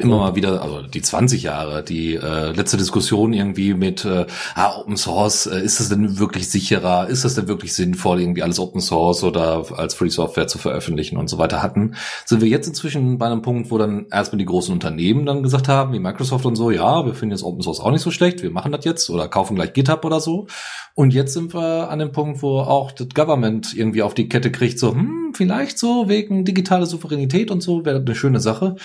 immer 0.00 0.18
mal 0.18 0.34
wieder, 0.34 0.62
also 0.62 0.82
die 0.82 1.00
20 1.00 1.44
Jahre, 1.44 1.84
die 1.84 2.16
äh, 2.16 2.50
letzte 2.50 2.76
Diskussion 2.76 3.32
irgendwie 3.32 3.74
mit 3.74 4.04
äh, 4.04 4.26
ah, 4.56 4.78
Open 4.78 4.96
Source, 4.96 5.46
äh, 5.46 5.60
ist 5.62 5.78
das 5.78 5.88
denn 5.88 6.18
wirklich 6.18 6.50
sicherer, 6.50 7.06
ist 7.08 7.24
das 7.24 7.36
denn 7.36 7.46
wirklich 7.46 7.72
sinnvoll, 7.72 8.20
irgendwie 8.20 8.42
alles 8.42 8.58
Open 8.58 8.80
Source 8.80 9.22
oder 9.22 9.64
als 9.76 9.94
Free 9.94 10.08
Software 10.08 10.48
zu 10.48 10.58
veröffentlichen 10.58 11.16
und 11.16 11.30
so 11.30 11.38
weiter 11.38 11.62
hatten, 11.62 11.94
sind 12.24 12.40
wir 12.40 12.48
jetzt 12.48 12.66
inzwischen 12.66 13.18
bei 13.18 13.26
einem 13.26 13.42
Punkt, 13.42 13.70
wo 13.70 13.78
dann 13.78 14.06
erstmal 14.10 14.38
die 14.38 14.44
großen 14.44 14.72
Unternehmen 14.72 15.24
dann 15.24 15.44
gesagt 15.44 15.68
haben, 15.68 15.92
wie 15.92 16.00
Microsoft 16.00 16.46
und 16.46 16.56
so, 16.56 16.72
ja, 16.72 17.06
wir 17.06 17.14
finden 17.14 17.36
jetzt 17.36 17.44
Open 17.44 17.62
Source 17.62 17.78
auch 17.78 17.92
nicht 17.92 18.02
so 18.02 18.10
schlecht, 18.10 18.42
wir 18.42 18.50
machen 18.50 18.72
das 18.72 18.84
jetzt 18.84 19.08
oder 19.08 19.28
kaufen 19.28 19.54
gleich 19.54 19.72
GitHub 19.72 20.04
oder 20.04 20.18
so. 20.18 20.48
Und 20.94 21.14
jetzt 21.14 21.32
sind 21.32 21.54
wir 21.54 21.90
an 21.90 22.00
dem 22.00 22.12
Punkt, 22.12 22.42
wo 22.42 22.58
auch 22.58 22.92
das 22.92 23.08
Government 23.14 23.72
irgendwie 23.74 24.02
auf 24.02 24.12
die 24.12 24.28
Kette 24.28 24.52
kriegt, 24.52 24.78
so, 24.78 24.92
hm, 24.92 25.11
vielleicht 25.34 25.78
so 25.78 26.08
wegen 26.08 26.44
digitale 26.44 26.86
Souveränität 26.86 27.50
und 27.50 27.62
so, 27.62 27.84
wäre 27.84 28.00
eine 28.00 28.14
schöne 28.14 28.40
Sache. 28.40 28.76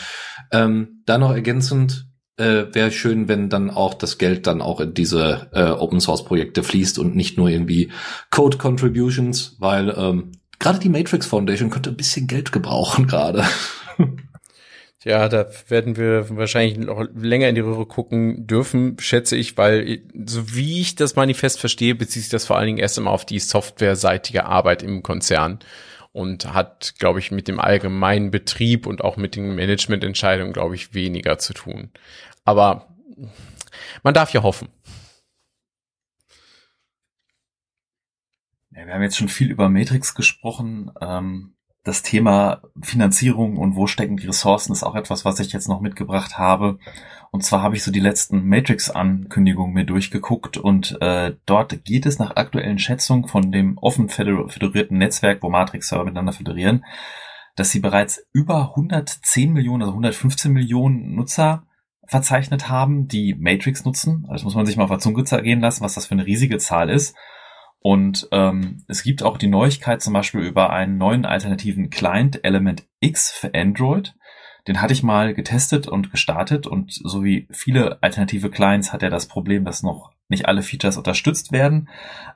Ähm, 0.51 1.01
da 1.05 1.17
noch 1.17 1.31
ergänzend, 1.31 2.07
äh, 2.37 2.65
wäre 2.71 2.91
schön, 2.91 3.27
wenn 3.27 3.49
dann 3.49 3.69
auch 3.69 3.93
das 3.93 4.17
Geld 4.17 4.47
dann 4.47 4.61
auch 4.61 4.79
in 4.79 4.93
diese 4.93 5.49
äh, 5.53 5.71
Open 5.71 5.99
Source 5.99 6.23
Projekte 6.23 6.63
fließt 6.63 6.99
und 6.99 7.15
nicht 7.15 7.37
nur 7.37 7.49
irgendwie 7.49 7.91
Code 8.29 8.57
Contributions, 8.57 9.55
weil 9.59 9.89
ähm, 9.97 10.31
gerade 10.59 10.79
die 10.79 10.89
Matrix 10.89 11.25
Foundation 11.25 11.69
könnte 11.69 11.89
ein 11.89 11.97
bisschen 11.97 12.27
Geld 12.27 12.51
gebrauchen 12.51 13.07
gerade. 13.07 13.43
Ja, 15.03 15.29
da 15.29 15.45
werden 15.69 15.95
wir 15.95 16.35
wahrscheinlich 16.35 16.77
noch 16.77 17.01
länger 17.13 17.47
in 17.47 17.55
die 17.55 17.61
Röhre 17.61 17.85
gucken 17.85 18.45
dürfen, 18.45 18.97
schätze 18.99 19.37
ich, 19.37 19.55
weil 19.57 20.01
so 20.25 20.53
wie 20.53 20.81
ich 20.81 20.95
das 20.95 21.15
Manifest 21.15 21.61
verstehe, 21.61 21.95
bezieht 21.95 22.23
sich 22.23 22.29
das 22.29 22.45
vor 22.45 22.57
allen 22.57 22.65
Dingen 22.65 22.77
erst 22.79 22.97
einmal 22.97 23.13
auf 23.13 23.23
die 23.23 23.39
softwareseitige 23.39 24.47
Arbeit 24.47 24.83
im 24.83 25.03
Konzern 25.03 25.59
und 26.17 26.51
hat, 26.51 26.95
glaube 26.97 27.19
ich, 27.19 27.29
mit 27.29 27.47
dem 27.47 27.59
allgemeinen 27.59 28.31
Betrieb 28.31 28.87
und 28.87 29.03
auch 29.03 29.17
mit 29.17 29.35
den 29.35 29.53
Managemententscheidungen, 29.53 30.51
glaube 30.51 30.73
ich, 30.73 30.95
weniger 30.95 31.37
zu 31.37 31.53
tun. 31.53 31.91
Aber 32.43 32.87
man 34.01 34.15
darf 34.15 34.33
ja 34.33 34.41
hoffen. 34.41 34.67
Ja, 38.71 38.87
wir 38.87 38.95
haben 38.95 39.03
jetzt 39.03 39.17
schon 39.17 39.29
viel 39.29 39.51
über 39.51 39.69
Matrix 39.69 40.15
gesprochen. 40.15 40.91
Ähm, 40.99 41.53
das 41.83 42.01
Thema 42.01 42.63
Finanzierung 42.81 43.57
und 43.57 43.75
wo 43.75 43.85
stecken 43.85 44.17
die 44.17 44.27
Ressourcen 44.27 44.73
ist 44.73 44.83
auch 44.83 44.95
etwas, 44.95 45.23
was 45.23 45.39
ich 45.39 45.53
jetzt 45.53 45.69
noch 45.69 45.81
mitgebracht 45.81 46.39
habe. 46.39 46.79
Und 47.31 47.43
zwar 47.43 47.61
habe 47.61 47.75
ich 47.75 47.83
so 47.83 47.91
die 47.91 47.99
letzten 47.99 48.47
Matrix-Ankündigungen 48.47 49.73
mir 49.73 49.85
durchgeguckt 49.85 50.57
und 50.57 50.99
äh, 51.01 51.35
dort 51.45 51.83
geht 51.83 52.05
es 52.05 52.19
nach 52.19 52.35
aktuellen 52.35 52.79
Schätzungen 52.79 53.27
von 53.27 53.51
dem 53.51 53.77
offen 53.77 54.09
föderierten 54.09 54.97
Netzwerk, 54.97 55.43
wo 55.43 55.49
Matrix-Server 55.49 56.05
miteinander 56.05 56.33
föderieren, 56.33 56.85
dass 57.55 57.71
sie 57.71 57.79
bereits 57.79 58.25
über 58.33 58.69
110 58.75 59.51
Millionen, 59.51 59.81
also 59.81 59.91
115 59.91 60.51
Millionen 60.51 61.15
Nutzer 61.15 61.63
verzeichnet 62.07 62.69
haben, 62.69 63.07
die 63.07 63.35
Matrix 63.37 63.83
nutzen. 63.83 64.23
Also 64.23 64.35
das 64.35 64.43
muss 64.43 64.55
man 64.55 64.65
sich 64.65 64.77
mal 64.77 64.85
auf 64.85 64.89
der 64.89 64.99
Zunge 64.99 65.23
gehen 65.23 65.59
lassen, 65.59 65.83
was 65.83 65.95
das 65.95 66.05
für 66.05 66.13
eine 66.13 66.25
riesige 66.25 66.57
Zahl 66.57 66.89
ist. 66.89 67.15
Und 67.79 68.27
ähm, 68.31 68.83
es 68.87 69.03
gibt 69.03 69.23
auch 69.23 69.37
die 69.37 69.47
Neuigkeit 69.47 70.01
zum 70.01 70.13
Beispiel 70.13 70.41
über 70.41 70.71
einen 70.71 70.97
neuen 70.97 71.25
alternativen 71.25 71.89
Client 71.89 72.43
Element 72.43 72.87
X 72.99 73.31
für 73.31 73.53
Android. 73.53 74.15
Den 74.67 74.81
hatte 74.81 74.93
ich 74.93 75.03
mal 75.03 75.33
getestet 75.33 75.87
und 75.87 76.11
gestartet 76.11 76.67
und 76.67 76.91
so 76.91 77.23
wie 77.23 77.47
viele 77.51 78.01
alternative 78.01 78.49
Clients 78.49 78.91
hat 78.91 79.03
er 79.03 79.09
das 79.09 79.27
Problem, 79.27 79.63
dass 79.63 79.83
noch 79.83 80.11
nicht 80.29 80.47
alle 80.47 80.61
Features 80.61 80.97
unterstützt 80.97 81.51
werden. 81.51 81.87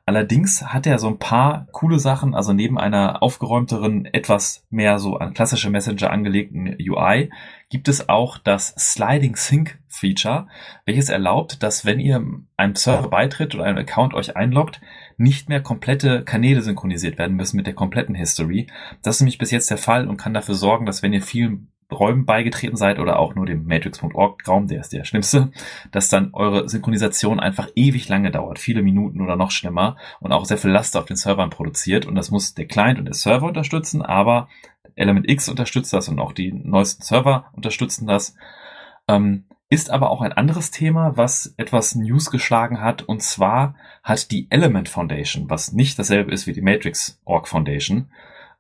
Allerdings 0.06 0.64
hat 0.64 0.88
er 0.88 0.98
so 0.98 1.10
ein 1.10 1.20
paar 1.20 1.68
coole 1.72 2.00
Sachen, 2.00 2.34
also 2.34 2.54
neben 2.54 2.80
einer 2.80 3.22
aufgeräumteren, 3.22 4.06
etwas 4.06 4.66
mehr 4.70 4.98
so 4.98 5.18
an 5.18 5.34
klassische 5.34 5.70
Messenger 5.70 6.10
angelegten 6.10 6.78
UI, 6.80 7.30
gibt 7.70 7.88
es 7.88 8.08
auch 8.08 8.38
das 8.38 8.74
Sliding 8.78 9.36
Sync 9.36 9.80
Feature, 9.88 10.48
welches 10.86 11.10
erlaubt, 11.10 11.64
dass 11.64 11.86
wenn 11.86 12.00
ihr 12.00 12.24
einem 12.56 12.76
Server 12.76 13.10
beitritt 13.10 13.56
oder 13.56 13.66
einem 13.66 13.78
Account 13.78 14.14
euch 14.14 14.38
einloggt, 14.38 14.80
nicht 15.18 15.50
mehr 15.50 15.62
komplette 15.62 16.24
Kanäle 16.24 16.62
synchronisiert 16.62 17.18
werden 17.18 17.36
müssen 17.36 17.58
mit 17.58 17.68
der 17.68 17.74
kompletten 17.74 18.16
History. 18.16 18.68
Das 19.02 19.16
ist 19.16 19.22
nämlich 19.22 19.38
bis 19.38 19.52
jetzt 19.52 19.70
der 19.70 19.78
Fall 19.78 20.08
und 20.08 20.18
kann 20.18 20.34
dafür 20.34 20.56
sorgen, 20.56 20.86
dass 20.86 21.04
wenn 21.04 21.14
ihr 21.14 21.22
vielen 21.22 21.71
Räumen 21.92 22.26
beigetreten 22.26 22.78
seid 22.78 23.00
oder 23.00 23.20
auch 23.20 23.36
nur 23.36 23.46
dem 23.46 23.66
Matrix.org 23.66 24.48
Raum, 24.48 24.68
der 24.68 24.82
ist 24.82 24.94
der 24.94 25.04
schlimmste, 25.04 25.52
dass 25.92 26.10
dann 26.10 26.30
eure 26.34 26.70
Synchronisation 26.70 27.40
einfach 27.40 27.68
ewig 27.76 28.08
lange 28.10 28.32
dauert, 28.32 28.60
viele 28.60 28.82
Minuten 28.82 29.22
oder 29.22 29.36
noch 29.36 29.52
schlimmer 29.52 29.98
und 30.20 30.32
auch 30.32 30.46
sehr 30.46 30.58
viel 30.58 30.72
Last 30.72 30.96
auf 30.98 31.06
den 31.06 31.18
Servern 31.18 31.50
produziert 31.50 32.06
und 32.06 32.16
das 32.16 32.32
muss 32.32 32.54
der 32.54 32.66
Client 32.66 33.00
und 33.00 33.06
der 33.06 33.14
Server 33.14 33.48
unterstützen, 33.48 34.02
aber 34.02 34.48
Element 34.96 35.30
X 35.30 35.50
unterstützt 35.50 35.94
das 35.94 36.10
und 36.10 36.20
auch 36.20 36.34
die 36.34 36.52
neuesten 36.52 37.04
Server 37.04 37.46
unterstützen 37.54 38.08
das. 38.08 38.36
Ähm, 39.08 39.46
ist 39.72 39.90
aber 39.90 40.10
auch 40.10 40.20
ein 40.20 40.34
anderes 40.34 40.70
Thema, 40.70 41.16
was 41.16 41.54
etwas 41.56 41.96
News 41.96 42.30
geschlagen 42.30 42.82
hat. 42.82 43.04
Und 43.04 43.24
zwar 43.24 43.76
hat 44.04 44.30
die 44.30 44.48
Element 44.50 44.90
Foundation, 44.90 45.50
was 45.50 45.72
nicht 45.72 45.98
dasselbe 45.98 46.34
ist 46.34 46.46
wie 46.46 46.52
die 46.52 46.62
Matrix 46.62 47.22
Org 47.24 47.48
Foundation, 47.48 48.12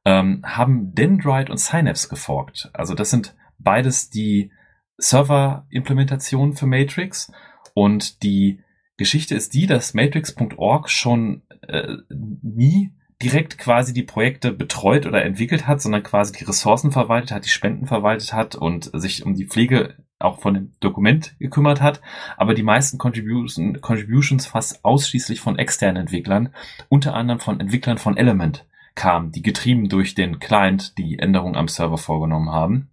ähm, 0.05 0.41
haben 0.43 0.93
Dendrite 0.93 1.51
und 1.51 1.57
Synapse 1.57 2.09
geforkt. 2.09 2.69
Also 2.73 2.93
das 2.93 3.09
sind 3.09 3.35
beides 3.59 4.09
die 4.09 4.51
Server-Implementationen 4.97 6.55
für 6.55 6.65
Matrix. 6.67 7.31
Und 7.73 8.23
die 8.23 8.61
Geschichte 8.97 9.35
ist 9.35 9.53
die, 9.53 9.67
dass 9.67 9.93
Matrix.org 9.93 10.89
schon 10.89 11.43
äh, 11.67 11.95
nie 12.09 12.93
direkt 13.21 13.57
quasi 13.57 13.93
die 13.93 14.03
Projekte 14.03 14.51
betreut 14.51 15.05
oder 15.05 15.23
entwickelt 15.23 15.67
hat, 15.67 15.81
sondern 15.81 16.03
quasi 16.03 16.33
die 16.33 16.43
Ressourcen 16.43 16.91
verwaltet 16.91 17.31
hat, 17.31 17.45
die 17.45 17.49
Spenden 17.49 17.85
verwaltet 17.85 18.33
hat 18.33 18.55
und 18.55 18.89
sich 18.93 19.25
um 19.25 19.35
die 19.35 19.45
Pflege 19.45 19.95
auch 20.17 20.39
von 20.39 20.53
dem 20.53 20.73
Dokument 20.79 21.35
gekümmert 21.39 21.81
hat, 21.81 22.01
aber 22.37 22.53
die 22.53 22.63
meisten 22.63 22.97
Contribution, 22.97 23.81
Contributions 23.81 24.45
fast 24.45 24.83
ausschließlich 24.85 25.39
von 25.39 25.57
externen 25.57 26.01
Entwicklern, 26.01 26.53
unter 26.89 27.15
anderem 27.15 27.39
von 27.39 27.59
Entwicklern 27.59 27.97
von 27.97 28.17
Element 28.17 28.65
kamen, 28.95 29.31
die 29.31 29.41
getrieben 29.41 29.89
durch 29.89 30.15
den 30.15 30.39
Client 30.39 30.97
die 30.97 31.19
Änderungen 31.19 31.55
am 31.55 31.67
Server 31.67 31.97
vorgenommen 31.97 32.49
haben. 32.51 32.89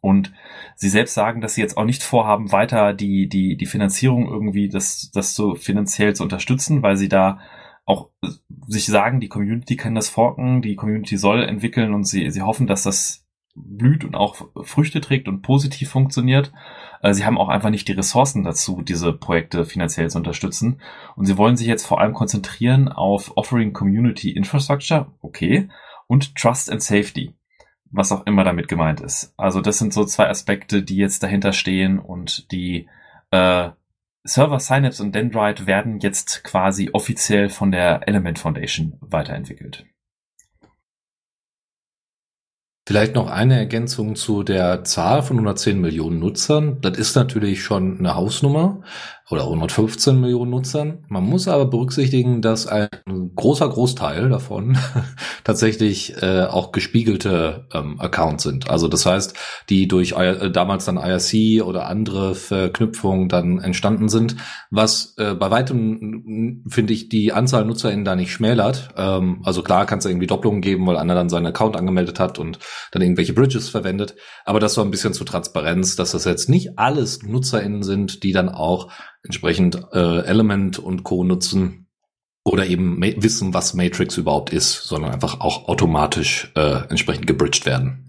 Und 0.00 0.32
sie 0.76 0.90
selbst 0.90 1.14
sagen, 1.14 1.40
dass 1.40 1.54
sie 1.54 1.62
jetzt 1.62 1.78
auch 1.78 1.84
nicht 1.84 2.02
vorhaben, 2.02 2.52
weiter 2.52 2.92
die, 2.92 3.26
die, 3.28 3.56
die 3.56 3.66
Finanzierung 3.66 4.28
irgendwie 4.28 4.68
das, 4.68 5.10
das 5.14 5.34
so 5.34 5.54
finanziell 5.54 6.14
zu 6.14 6.22
unterstützen, 6.22 6.82
weil 6.82 6.96
sie 6.96 7.08
da 7.08 7.40
auch 7.86 8.10
sich 8.66 8.86
sagen, 8.86 9.20
die 9.20 9.28
Community 9.28 9.76
kann 9.76 9.94
das 9.94 10.08
forken, 10.08 10.62
die 10.62 10.76
Community 10.76 11.16
soll 11.16 11.42
entwickeln 11.42 11.94
und 11.94 12.04
sie, 12.04 12.30
sie 12.30 12.42
hoffen, 12.42 12.66
dass 12.66 12.82
das 12.82 13.23
blüht 13.54 14.04
und 14.04 14.16
auch 14.16 14.48
Früchte 14.62 15.00
trägt 15.00 15.28
und 15.28 15.42
positiv 15.42 15.90
funktioniert. 15.90 16.52
Äh, 17.02 17.14
sie 17.14 17.24
haben 17.24 17.38
auch 17.38 17.48
einfach 17.48 17.70
nicht 17.70 17.86
die 17.88 17.92
Ressourcen 17.92 18.44
dazu, 18.44 18.82
diese 18.82 19.12
Projekte 19.12 19.64
finanziell 19.64 20.10
zu 20.10 20.18
unterstützen. 20.18 20.80
Und 21.16 21.26
sie 21.26 21.38
wollen 21.38 21.56
sich 21.56 21.66
jetzt 21.66 21.86
vor 21.86 22.00
allem 22.00 22.14
konzentrieren 22.14 22.88
auf 22.88 23.36
Offering 23.36 23.72
Community 23.72 24.30
Infrastructure, 24.30 25.12
okay, 25.20 25.68
und 26.06 26.34
Trust 26.34 26.70
and 26.70 26.82
Safety, 26.82 27.34
was 27.90 28.12
auch 28.12 28.26
immer 28.26 28.44
damit 28.44 28.68
gemeint 28.68 29.00
ist. 29.00 29.32
Also 29.36 29.60
das 29.60 29.78
sind 29.78 29.92
so 29.92 30.04
zwei 30.04 30.28
Aspekte, 30.28 30.82
die 30.82 30.96
jetzt 30.96 31.22
dahinter 31.22 31.52
stehen 31.52 31.98
und 31.98 32.50
die 32.50 32.88
äh, 33.30 33.70
Server 34.24 34.58
Synapse 34.58 35.02
und 35.02 35.14
Dendrite 35.14 35.66
werden 35.66 36.00
jetzt 36.00 36.44
quasi 36.44 36.90
offiziell 36.92 37.50
von 37.50 37.70
der 37.70 38.08
Element 38.08 38.38
Foundation 38.38 38.96
weiterentwickelt. 39.00 39.86
Vielleicht 42.86 43.14
noch 43.14 43.30
eine 43.30 43.56
Ergänzung 43.56 44.14
zu 44.14 44.42
der 44.42 44.84
Zahl 44.84 45.22
von 45.22 45.38
110 45.38 45.80
Millionen 45.80 46.18
Nutzern. 46.18 46.82
Das 46.82 46.98
ist 46.98 47.16
natürlich 47.16 47.62
schon 47.62 47.98
eine 47.98 48.14
Hausnummer 48.14 48.82
oder 49.30 49.44
115 49.44 50.20
Millionen 50.20 50.50
Nutzern. 50.50 51.04
Man 51.08 51.24
muss 51.24 51.48
aber 51.48 51.64
berücksichtigen, 51.64 52.42
dass 52.42 52.66
ein 52.66 52.88
großer 53.34 53.68
Großteil 53.68 54.28
davon 54.28 54.76
tatsächlich 55.44 56.20
äh, 56.22 56.42
auch 56.42 56.72
gespiegelte 56.72 57.66
ähm, 57.72 57.98
Accounts 58.00 58.42
sind. 58.42 58.68
Also 58.68 58.86
das 58.86 59.06
heißt, 59.06 59.34
die 59.70 59.88
durch 59.88 60.12
äh, 60.12 60.50
damals 60.50 60.84
dann 60.84 60.98
IRC 60.98 61.64
oder 61.64 61.86
andere 61.86 62.34
Verknüpfungen 62.34 63.30
dann 63.30 63.60
entstanden 63.60 64.10
sind, 64.10 64.36
was 64.70 65.14
äh, 65.16 65.34
bei 65.34 65.50
weitem 65.50 66.62
finde 66.68 66.92
ich 66.92 67.08
die 67.08 67.32
Anzahl 67.32 67.64
NutzerInnen 67.64 68.04
da 68.04 68.16
nicht 68.16 68.30
schmälert. 68.30 68.90
Ähm, 68.98 69.40
also 69.42 69.62
klar 69.62 69.86
kann 69.86 70.00
es 70.00 70.04
irgendwie 70.04 70.26
Doppelungen 70.26 70.60
geben, 70.60 70.86
weil 70.86 70.98
einer 70.98 71.14
dann 71.14 71.30
seinen 71.30 71.46
Account 71.46 71.76
angemeldet 71.76 72.20
hat 72.20 72.38
und 72.38 72.58
dann 72.92 73.00
irgendwelche 73.00 73.32
Bridges 73.32 73.70
verwendet. 73.70 74.16
Aber 74.44 74.60
das 74.60 74.74
so 74.74 74.82
ein 74.82 74.90
bisschen 74.90 75.14
zur 75.14 75.26
Transparenz, 75.26 75.96
dass 75.96 76.12
das 76.12 76.26
jetzt 76.26 76.50
nicht 76.50 76.78
alles 76.78 77.22
NutzerInnen 77.22 77.82
sind, 77.82 78.22
die 78.22 78.32
dann 78.32 78.50
auch 78.50 78.90
entsprechend 79.24 79.76
äh, 79.92 80.20
Element 80.20 80.78
und 80.78 81.02
Co. 81.02 81.24
nutzen 81.24 81.86
oder 82.44 82.66
eben 82.66 83.00
wissen, 83.00 83.54
was 83.54 83.74
Matrix 83.74 84.18
überhaupt 84.18 84.52
ist, 84.52 84.84
sondern 84.84 85.12
einfach 85.12 85.40
auch 85.40 85.66
automatisch 85.66 86.52
äh, 86.54 86.86
entsprechend 86.88 87.26
gebridged 87.26 87.64
werden. 87.64 88.04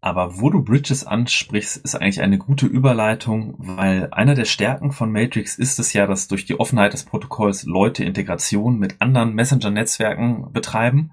Aber 0.00 0.38
wo 0.38 0.50
du 0.50 0.62
Bridges 0.62 1.06
ansprichst, 1.06 1.78
ist 1.78 1.94
eigentlich 1.94 2.20
eine 2.20 2.36
gute 2.36 2.66
Überleitung, 2.66 3.54
weil 3.56 4.08
einer 4.10 4.34
der 4.34 4.44
Stärken 4.44 4.92
von 4.92 5.10
Matrix 5.10 5.56
ist 5.56 5.78
es 5.78 5.94
ja, 5.94 6.06
dass 6.06 6.28
durch 6.28 6.44
die 6.44 6.60
Offenheit 6.60 6.92
des 6.92 7.04
Protokolls 7.04 7.64
Leute 7.64 8.04
Integration 8.04 8.78
mit 8.78 9.00
anderen 9.00 9.32
Messenger-Netzwerken 9.32 10.52
betreiben. 10.52 11.12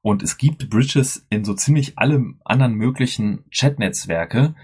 Und 0.00 0.22
es 0.22 0.38
gibt 0.38 0.70
Bridges 0.70 1.26
in 1.28 1.44
so 1.44 1.52
ziemlich 1.52 1.98
alle 1.98 2.24
anderen 2.42 2.72
möglichen 2.76 3.44
Chat-Netzwerke, 3.50 4.54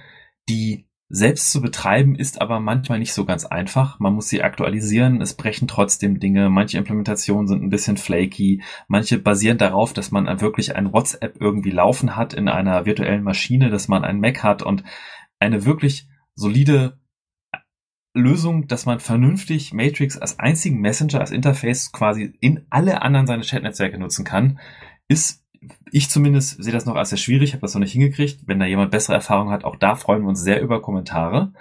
die 0.48 0.86
selbst 1.08 1.52
zu 1.52 1.60
betreiben 1.60 2.16
ist 2.16 2.40
aber 2.40 2.58
manchmal 2.58 2.98
nicht 2.98 3.12
so 3.12 3.24
ganz 3.24 3.44
einfach. 3.44 4.00
Man 4.00 4.14
muss 4.14 4.28
sie 4.28 4.42
aktualisieren, 4.42 5.20
es 5.20 5.34
brechen 5.34 5.68
trotzdem 5.68 6.18
Dinge. 6.18 6.50
Manche 6.50 6.78
Implementationen 6.78 7.46
sind 7.46 7.62
ein 7.62 7.70
bisschen 7.70 7.96
flaky. 7.96 8.62
Manche 8.88 9.18
basieren 9.18 9.58
darauf, 9.58 9.92
dass 9.92 10.10
man 10.10 10.40
wirklich 10.40 10.74
ein 10.74 10.92
WhatsApp 10.92 11.40
irgendwie 11.40 11.70
laufen 11.70 12.16
hat 12.16 12.34
in 12.34 12.48
einer 12.48 12.86
virtuellen 12.86 13.22
Maschine, 13.22 13.70
dass 13.70 13.86
man 13.86 14.04
ein 14.04 14.18
Mac 14.18 14.42
hat 14.42 14.62
und 14.62 14.82
eine 15.38 15.64
wirklich 15.64 16.08
solide 16.34 16.98
Lösung, 18.12 18.66
dass 18.66 18.86
man 18.86 18.98
vernünftig 18.98 19.72
Matrix 19.72 20.18
als 20.18 20.40
einzigen 20.40 20.80
Messenger, 20.80 21.20
als 21.20 21.30
Interface 21.30 21.92
quasi 21.92 22.36
in 22.40 22.66
alle 22.70 23.02
anderen 23.02 23.26
seine 23.26 23.44
Chatnetzwerke 23.44 23.98
nutzen 23.98 24.24
kann, 24.24 24.58
ist 25.06 25.45
ich 25.90 26.10
zumindest 26.10 26.62
sehe 26.62 26.72
das 26.72 26.86
noch 26.86 26.96
als 26.96 27.10
sehr 27.10 27.18
schwierig, 27.18 27.52
habe 27.52 27.62
das 27.62 27.74
noch 27.74 27.80
nicht 27.80 27.92
hingekriegt. 27.92 28.40
Wenn 28.46 28.58
da 28.58 28.66
jemand 28.66 28.90
bessere 28.90 29.14
Erfahrung 29.14 29.50
hat, 29.50 29.64
auch 29.64 29.76
da 29.76 29.94
freuen 29.94 30.22
wir 30.22 30.28
uns 30.28 30.40
sehr 30.40 30.60
über 30.60 30.82
Kommentare. 30.82 31.52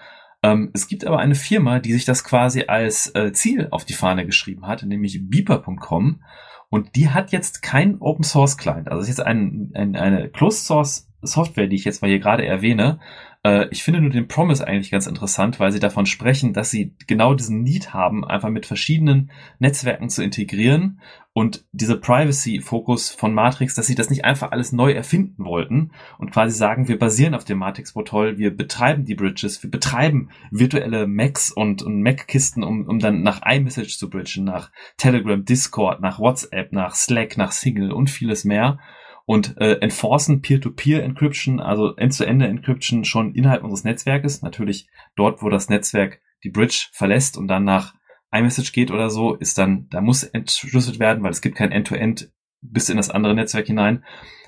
Ähm, 0.44 0.72
es 0.74 0.88
gibt 0.88 1.06
aber 1.06 1.20
eine 1.20 1.36
Firma, 1.36 1.80
die 1.80 1.94
sich 1.94 2.06
das 2.06 2.24
quasi 2.24 2.66
als 2.68 3.14
äh, 3.16 3.34
Ziel 3.34 3.68
auf 3.72 3.86
die 3.86 3.94
Fahne 3.94 4.26
geschrieben 4.26 4.68
hat, 4.68 4.84
nämlich 4.84 5.20
beeper.com. 5.30 6.22
Und 6.70 6.96
die 6.96 7.10
hat 7.10 7.32
jetzt 7.32 7.62
kein 7.62 8.00
Open 8.00 8.24
Source 8.24 8.58
Client. 8.58 8.90
Also 8.90 9.02
es 9.02 9.10
ist 9.10 9.18
jetzt 9.18 9.26
ein, 9.26 9.72
ein, 9.74 9.96
eine 9.96 10.30
Closed 10.30 10.66
Source 10.66 11.10
Software, 11.22 11.68
die 11.68 11.76
ich 11.76 11.86
jetzt 11.86 12.02
mal 12.02 12.08
hier 12.08 12.20
gerade 12.20 12.46
erwähne, 12.46 13.00
äh, 13.46 13.68
ich 13.70 13.84
finde 13.84 14.02
nur 14.02 14.10
den 14.10 14.28
Promise 14.28 14.68
eigentlich 14.68 14.90
ganz 14.90 15.06
interessant, 15.06 15.60
weil 15.60 15.72
sie 15.72 15.80
davon 15.80 16.08
sprechen, 16.08 16.52
dass 16.52 16.72
sie 16.72 16.96
genau 17.06 17.36
diesen 17.36 17.62
Need 17.62 17.94
haben, 17.94 18.26
einfach 18.26 18.50
mit 18.50 18.66
verschiedenen 18.66 19.32
Netzwerken 19.60 20.10
zu 20.10 20.24
integrieren 20.24 21.00
und 21.34 21.64
diese 21.72 22.00
Privacy-Fokus 22.00 23.12
von 23.12 23.34
Matrix, 23.34 23.76
dass 23.76 23.86
sie 23.86 23.94
das 23.94 24.10
nicht 24.10 24.26
einfach 24.26 24.52
alles 24.52 24.72
neu 24.72 24.94
erfinden 24.94 25.46
wollten 25.46 25.92
und 26.18 26.32
quasi 26.32 26.58
sagen, 26.58 26.88
wir 26.88 26.98
basieren 26.98 27.36
auf 27.36 27.46
dem 27.46 27.60
Matrix-Protokoll, 27.60 28.40
wir 28.40 28.56
betreiben 28.56 29.06
die 29.06 29.16
Bridges, 29.16 29.62
wir 29.62 29.70
betreiben 29.70 30.30
virtuelle 30.50 31.06
Macs 31.06 31.52
und, 31.52 31.84
und 31.84 32.02
Mac-Kisten, 32.02 32.64
um, 32.64 32.88
um 32.88 33.00
dann 33.00 33.22
nach 33.22 33.42
iMessage 33.46 34.00
zu 34.00 34.10
bridgen, 34.10 34.46
nach 34.46 34.72
Telegram, 34.98 35.46
Discord, 35.46 36.02
nach 36.02 36.20
WhatsApp, 36.20 36.72
nach 36.72 36.96
Slack, 36.96 37.38
nach 37.38 37.52
Signal 37.52 37.92
und 37.92 38.10
vieles 38.10 38.44
mehr 38.44 38.80
und 39.26 39.58
äh, 39.58 39.80
enforcen 39.80 40.42
Peer-to-Peer-Encryption, 40.42 41.60
also 41.60 41.96
End-to-End-Encryption 41.96 43.06
schon 43.06 43.34
innerhalb 43.34 43.64
unseres 43.64 43.84
Netzwerkes. 43.84 44.42
Natürlich 44.42 44.88
dort, 45.16 45.42
wo 45.42 45.50
das 45.50 45.70
Netzwerk 45.70 46.22
die 46.44 46.52
Bridge 46.52 46.88
verlässt 46.92 47.38
und 47.38 47.48
dann 47.48 47.64
nach 47.64 47.96
iMessage 48.32 48.72
geht 48.72 48.92
oder 48.92 49.10
so, 49.10 49.34
ist 49.36 49.58
dann, 49.58 49.88
da 49.90 50.02
muss 50.02 50.24
entschlüsselt 50.24 51.00
werden, 51.00 51.24
weil 51.24 51.32
es 51.32 51.42
gibt 51.42 51.56
kein 51.56 51.72
End-to-End 51.72 52.22
-End 52.22 52.32
bis 52.62 52.90
in 52.90 52.98
das 52.98 53.10
andere 53.10 53.34
Netzwerk 53.34 53.68
hinein. 53.68 54.04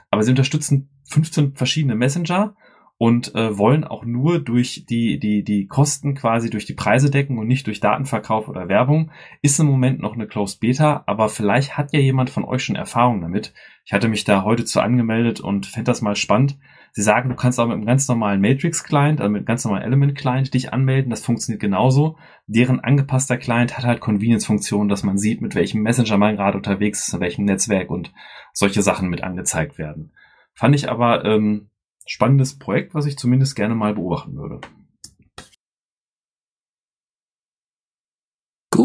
Aber 0.10 0.24
sie 0.24 0.32
unterstützen 0.32 0.90
15 1.10 1.56
verschiedene 1.56 1.96
Messenger 1.96 2.56
und 3.00 3.36
äh, 3.36 3.58
wollen 3.58 3.84
auch 3.84 4.06
nur 4.06 4.40
durch 4.40 4.86
die, 4.90 5.20
die, 5.20 5.44
die 5.44 5.68
Kosten 5.68 6.16
quasi 6.16 6.50
durch 6.50 6.66
die 6.66 6.74
Preise 6.74 7.12
decken 7.12 7.38
und 7.38 7.48
nicht 7.48 7.68
durch 7.68 7.80
Datenverkauf 7.80 8.48
oder 8.48 8.70
Werbung. 8.70 9.12
Ist 9.44 9.60
im 9.60 9.68
Moment 9.68 10.00
noch 10.00 10.14
eine 10.14 10.28
Closed 10.28 10.60
Beta, 10.60 11.04
aber 11.06 11.30
vielleicht 11.30 11.78
hat 11.78 11.94
ja 11.94 12.00
jemand 12.00 12.32
von 12.32 12.44
euch 12.44 12.64
schon 12.64 12.76
Erfahrung 12.76 13.22
damit. 13.22 13.54
Ich 13.86 13.94
hatte 13.94 14.08
mich 14.08 14.24
da 14.24 14.44
heute 14.44 14.66
zu 14.66 14.82
angemeldet 14.82 15.40
und 15.40 15.68
fände 15.68 15.92
das 15.92 16.02
mal 16.02 16.16
spannend. 16.16 16.58
Sie 16.92 17.04
sagen, 17.04 17.30
du 17.30 17.36
kannst 17.36 17.60
auch 17.60 17.68
mit 17.68 17.76
einem 17.76 17.86
ganz 17.86 18.08
normalen 18.08 18.42
Matrix-Client, 18.42 19.22
also 19.22 19.30
mit 19.30 19.42
einem 19.42 19.46
ganz 19.46 19.64
normalen 19.64 19.84
Element-Client 19.84 20.52
dich 20.56 20.74
anmelden. 20.74 21.12
Das 21.12 21.24
funktioniert 21.24 21.62
genauso. 21.62 22.18
Deren 22.48 22.80
angepasster 22.80 23.38
Client 23.38 23.78
hat 23.78 23.86
halt 23.86 24.00
Convenience-Funktionen, 24.00 24.90
dass 24.90 25.04
man 25.04 25.20
sieht, 25.20 25.40
mit 25.40 25.54
welchem 25.54 25.84
Messenger 25.84 26.18
man 26.18 26.36
gerade 26.36 26.58
unterwegs 26.58 27.08
ist, 27.08 27.14
in 27.14 27.20
welchem 27.20 27.46
Netzwerk 27.46 27.92
und 27.92 28.12
solche 28.54 28.82
Sachen 28.82 29.10
mit 29.10 29.22
angezeigt 29.24 29.78
werden. 29.78 30.12
Fand 30.56 30.74
ich 30.74 30.90
aber 30.90 31.24
ähm, 31.24 31.70
spannendes 32.08 32.58
Projekt, 32.58 32.96
was 32.96 33.06
ich 33.06 33.18
zumindest 33.18 33.56
gerne 33.56 33.76
mal 33.76 33.94
beobachten 33.94 34.36
würde. 34.36 34.62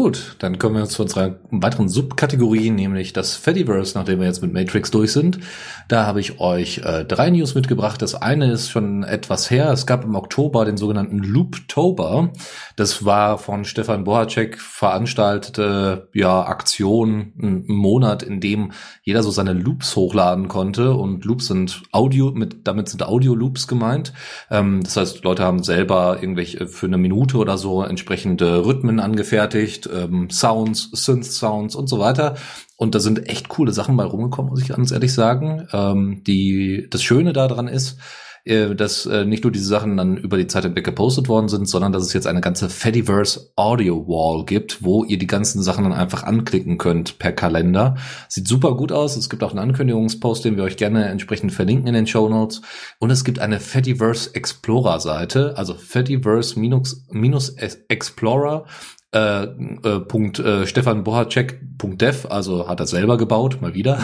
Gut, 0.03 0.35
dann 0.39 0.59
kommen 0.59 0.75
wir 0.75 0.83
zu 0.83 1.01
unserer 1.01 1.37
weiteren 1.49 1.87
Subkategorie, 1.87 2.71
nämlich 2.71 3.13
das 3.13 3.37
Fediverse, 3.37 3.97
nachdem 3.97 4.19
wir 4.19 4.27
jetzt 4.27 4.41
mit 4.41 4.51
Matrix 4.51 4.91
durch 4.91 5.13
sind. 5.13 5.39
Da 5.87 6.05
habe 6.05 6.19
ich 6.19 6.41
euch 6.41 6.79
äh, 6.79 7.05
drei 7.05 7.29
News 7.29 7.55
mitgebracht. 7.55 8.01
Das 8.01 8.13
eine 8.13 8.51
ist 8.51 8.69
schon 8.69 9.03
etwas 9.03 9.49
her. 9.49 9.71
Es 9.71 9.85
gab 9.85 10.03
im 10.03 10.15
Oktober 10.15 10.65
den 10.65 10.75
sogenannten 10.75 11.19
Looptober. 11.19 12.33
Das 12.75 13.05
war 13.05 13.37
von 13.37 13.63
Stefan 13.63 14.03
Bohacek 14.03 14.59
veranstaltete 14.59 16.09
ja 16.13 16.41
Aktion, 16.47 17.31
ein 17.41 17.63
Monat, 17.67 18.23
in 18.23 18.41
dem 18.41 18.73
jeder 19.03 19.23
so 19.23 19.31
seine 19.31 19.53
Loops 19.53 19.95
hochladen 19.95 20.49
konnte. 20.49 20.95
Und 20.95 21.23
Loops 21.23 21.47
sind 21.47 21.81
Audio, 21.93 22.31
mit 22.31 22.67
damit 22.67 22.89
sind 22.89 23.03
Audio-Loops 23.03 23.69
gemeint. 23.69 24.11
Ähm, 24.51 24.81
das 24.83 24.97
heißt, 24.97 25.23
Leute 25.23 25.43
haben 25.43 25.63
selber 25.63 26.17
irgendwelche 26.19 26.67
für 26.67 26.87
eine 26.87 26.97
Minute 26.97 27.37
oder 27.37 27.57
so 27.57 27.83
entsprechende 27.83 28.65
Rhythmen 28.65 28.99
angefertigt 28.99 29.92
ähm, 29.93 30.29
Sounds, 30.29 30.89
Synth-Sounds 30.91 31.75
und 31.75 31.87
so 31.87 31.99
weiter. 31.99 32.35
Und 32.75 32.95
da 32.95 32.99
sind 32.99 33.29
echt 33.29 33.49
coole 33.49 33.71
Sachen 33.71 33.95
bei 33.95 34.03
rumgekommen, 34.03 34.51
muss 34.51 34.61
ich 34.61 34.69
ganz 34.69 34.91
ehrlich 34.91 35.13
sagen. 35.13 35.67
Ähm, 35.71 36.23
die, 36.25 36.87
das 36.89 37.03
Schöne 37.03 37.33
daran 37.33 37.67
ist, 37.67 37.97
äh, 38.45 38.75
dass 38.75 39.05
äh, 39.05 39.23
nicht 39.23 39.43
nur 39.43 39.53
diese 39.53 39.67
Sachen 39.67 39.95
dann 39.95 40.17
über 40.17 40.35
die 40.37 40.47
Zeit 40.47 40.65
hinweg 40.65 40.83
gepostet 40.83 41.29
worden 41.29 41.47
sind, 41.47 41.67
sondern 41.69 41.93
dass 41.93 42.03
es 42.03 42.11
jetzt 42.11 42.27
eine 42.27 42.41
ganze 42.41 42.69
Fediverse 42.69 43.51
Audio 43.55 44.05
Wall 44.05 44.43
gibt, 44.43 44.83
wo 44.83 45.05
ihr 45.05 45.17
die 45.17 45.27
ganzen 45.27 45.63
Sachen 45.63 45.85
dann 45.85 45.93
einfach 45.93 46.23
anklicken 46.23 46.77
könnt 46.77 47.19
per 47.19 47.31
Kalender. 47.31 47.95
Sieht 48.27 48.47
super 48.47 48.75
gut 48.75 48.91
aus. 48.91 49.15
Es 49.15 49.29
gibt 49.29 49.43
auch 49.43 49.51
einen 49.51 49.59
Ankündigungspost, 49.59 50.43
den 50.43 50.57
wir 50.57 50.65
euch 50.65 50.75
gerne 50.75 51.05
entsprechend 51.05 51.53
verlinken 51.53 51.87
in 51.87 51.93
den 51.93 52.07
Show 52.07 52.27
Notes. 52.27 52.61
Und 52.99 53.11
es 53.11 53.23
gibt 53.23 53.39
eine 53.39 53.61
Fediverse 53.61 54.35
Explorer 54.35 54.99
Seite, 54.99 55.53
also 55.55 55.73
Fediverse 55.73 56.59
minus 56.59 57.49
Explorer 57.87 58.65
äh, 59.13 59.43
äh, 59.43 59.99
Punkt 59.99 60.39
äh, 60.39 60.65
Stefan 60.65 61.03
Bohacek.dev, 61.03 62.27
also 62.29 62.67
hat 62.67 62.79
er 62.79 62.87
selber 62.87 63.17
gebaut, 63.17 63.61
mal 63.61 63.73
wieder. 63.73 63.99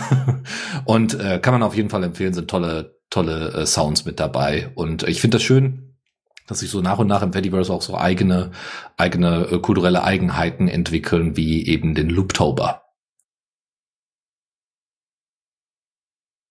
und 0.85 1.19
äh, 1.19 1.39
kann 1.39 1.53
man 1.53 1.63
auf 1.63 1.75
jeden 1.75 1.89
Fall 1.89 2.03
empfehlen, 2.03 2.33
sind 2.33 2.49
tolle, 2.49 2.95
tolle 3.09 3.53
äh, 3.53 3.65
Sounds 3.65 4.05
mit 4.05 4.19
dabei. 4.19 4.71
Und 4.75 5.03
ich 5.03 5.21
finde 5.21 5.35
das 5.35 5.43
schön, 5.43 5.95
dass 6.47 6.59
sich 6.59 6.69
so 6.69 6.81
nach 6.81 6.99
und 6.99 7.07
nach 7.07 7.21
im 7.21 7.33
Fediverse 7.33 7.71
auch 7.71 7.81
so 7.81 7.97
eigene, 7.97 8.51
eigene 8.97 9.47
äh, 9.51 9.59
kulturelle 9.59 10.03
Eigenheiten 10.03 10.67
entwickeln, 10.67 11.37
wie 11.37 11.65
eben 11.67 11.95
den 11.95 12.09
Looptober. 12.09 12.88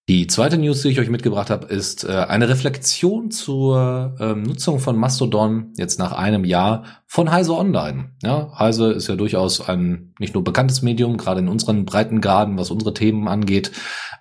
Die 0.09 0.27
zweite 0.27 0.57
News, 0.57 0.81
die 0.81 0.89
ich 0.89 1.01
euch 1.01 1.11
mitgebracht 1.11 1.51
habe, 1.51 1.67
ist 1.67 2.05
äh, 2.05 2.13
eine 2.13 2.49
Reflexion 2.49 3.31
zur 3.31 4.17
ähm, 4.19 4.43
Nutzung 4.43 4.81
von 4.81 4.97
Mastodon 4.97 5.75
jetzt 5.77 5.99
nach 5.99 6.13
einem 6.13 6.47
Jahr 6.47 6.85
von 7.07 7.31
Heise 7.31 7.55
Online. 7.55 8.13
Ja, 8.23 8.51
Heise 8.59 8.91
ist 8.93 9.07
ja 9.09 9.17
durchaus 9.17 9.61
ein 9.61 10.15
nicht 10.19 10.33
nur 10.33 10.43
bekanntes 10.43 10.81
Medium, 10.81 11.19
gerade 11.19 11.41
in 11.41 11.49
unseren 11.49 11.85
Breitengraden, 11.85 12.57
was 12.57 12.71
unsere 12.71 12.95
Themen 12.95 13.29
angeht, 13.29 13.71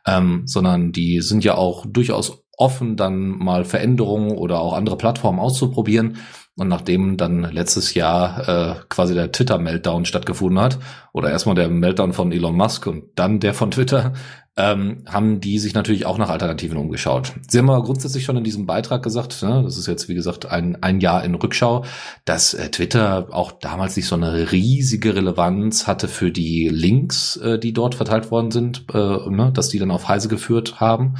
ähm, 0.05 0.41
sondern 0.45 0.91
die 0.91 1.21
sind 1.21 1.45
ja 1.45 1.55
auch 1.55 1.85
durchaus 1.87 2.43
offen, 2.57 2.97
dann 2.97 3.29
mal 3.29 3.63
Veränderungen 3.63 4.31
oder 4.31 4.59
auch 4.59 4.73
andere 4.73 4.97
Plattformen 4.97 5.39
auszuprobieren. 5.39 6.17
Und 6.57 6.69
nachdem 6.69 7.17
dann 7.17 7.43
letztes 7.43 7.93
Jahr 7.93 8.49
äh, 8.49 8.75
quasi 8.89 9.13
der 9.13 9.31
Twitter-Meltdown 9.31 10.05
stattgefunden 10.05 10.59
hat, 10.59 10.79
oder 11.13 11.29
erstmal 11.29 11.55
der 11.55 11.69
Meltdown 11.69 12.13
von 12.13 12.31
Elon 12.31 12.55
Musk 12.55 12.87
und 12.87 13.03
dann 13.15 13.39
der 13.39 13.53
von 13.53 13.69
Twitter, 13.69 14.13
ähm, 14.57 15.03
haben 15.05 15.39
die 15.39 15.59
sich 15.59 15.75
natürlich 15.75 16.07
auch 16.07 16.17
nach 16.17 16.29
Alternativen 16.29 16.77
umgeschaut. 16.77 17.33
Sie 17.47 17.59
haben 17.59 17.69
aber 17.69 17.83
grundsätzlich 17.83 18.25
schon 18.25 18.37
in 18.37 18.43
diesem 18.43 18.65
Beitrag 18.65 19.03
gesagt, 19.03 19.43
ne, 19.43 19.61
das 19.63 19.77
ist 19.77 19.85
jetzt 19.85 20.09
wie 20.09 20.15
gesagt 20.15 20.47
ein, 20.47 20.81
ein 20.81 20.99
Jahr 20.99 21.23
in 21.23 21.35
Rückschau, 21.35 21.85
dass 22.25 22.55
äh, 22.55 22.69
Twitter 22.71 23.27
auch 23.31 23.51
damals 23.51 23.95
nicht 23.95 24.07
so 24.07 24.15
eine 24.15 24.51
riesige 24.51 25.15
Relevanz 25.15 25.85
hatte 25.85 26.07
für 26.07 26.31
die 26.31 26.69
Links, 26.69 27.37
äh, 27.37 27.59
die 27.59 27.71
dort 27.71 27.93
verteilt 27.93 28.31
worden 28.31 28.49
sind, 28.49 28.85
äh, 28.91 28.97
ne, 28.97 29.51
dass 29.53 29.69
die 29.69 29.77
dann 29.77 29.91
auf 29.91 30.07
Heise 30.07 30.27
geführt 30.27 30.79
haben 30.79 31.15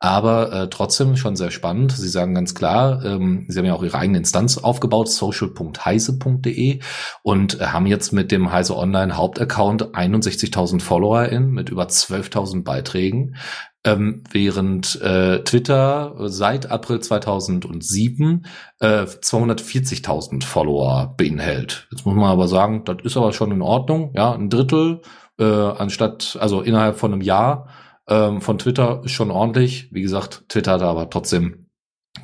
aber 0.00 0.52
äh, 0.52 0.70
trotzdem 0.70 1.16
schon 1.16 1.36
sehr 1.36 1.50
spannend. 1.50 1.92
Sie 1.92 2.08
sagen 2.08 2.34
ganz 2.34 2.54
klar, 2.54 3.04
ähm, 3.04 3.44
Sie 3.48 3.58
haben 3.58 3.66
ja 3.66 3.74
auch 3.74 3.82
Ihre 3.82 3.98
eigene 3.98 4.18
Instanz 4.18 4.56
aufgebaut, 4.56 5.10
social.heise.de 5.10 6.80
und 7.22 7.60
äh, 7.60 7.66
haben 7.66 7.86
jetzt 7.86 8.12
mit 8.12 8.32
dem 8.32 8.50
Heise 8.50 8.76
Online 8.76 9.18
Hauptaccount 9.18 9.94
61.000 9.94 10.80
FollowerInnen 10.80 11.50
mit 11.50 11.68
über 11.68 11.84
12.000 11.84 12.64
Beiträgen. 12.64 13.36
Ähm, 13.84 14.24
während 14.30 15.00
äh, 15.00 15.42
Twitter 15.44 16.14
seit 16.28 16.70
April 16.70 17.00
2007 17.00 18.46
äh, 18.80 18.86
240.000 18.86 20.44
Follower 20.44 21.14
beinhält. 21.16 21.88
Jetzt 21.90 22.04
muss 22.04 22.14
man 22.14 22.24
aber 22.24 22.48
sagen, 22.48 22.84
das 22.84 22.98
ist 23.04 23.16
aber 23.16 23.32
schon 23.32 23.52
in 23.52 23.62
Ordnung. 23.62 24.12
Ja, 24.14 24.32
ein 24.32 24.50
Drittel 24.50 25.00
äh, 25.38 25.44
anstatt, 25.44 26.36
also 26.40 26.60
innerhalb 26.60 26.98
von 26.98 27.12
einem 27.12 27.22
Jahr 27.22 27.68
ähm, 28.10 28.40
von 28.40 28.58
Twitter 28.58 29.02
ist 29.04 29.12
schon 29.12 29.30
ordentlich. 29.30 29.88
Wie 29.92 30.02
gesagt, 30.02 30.44
Twitter 30.48 30.72
hat 30.72 30.82
aber 30.82 31.08
trotzdem 31.08 31.70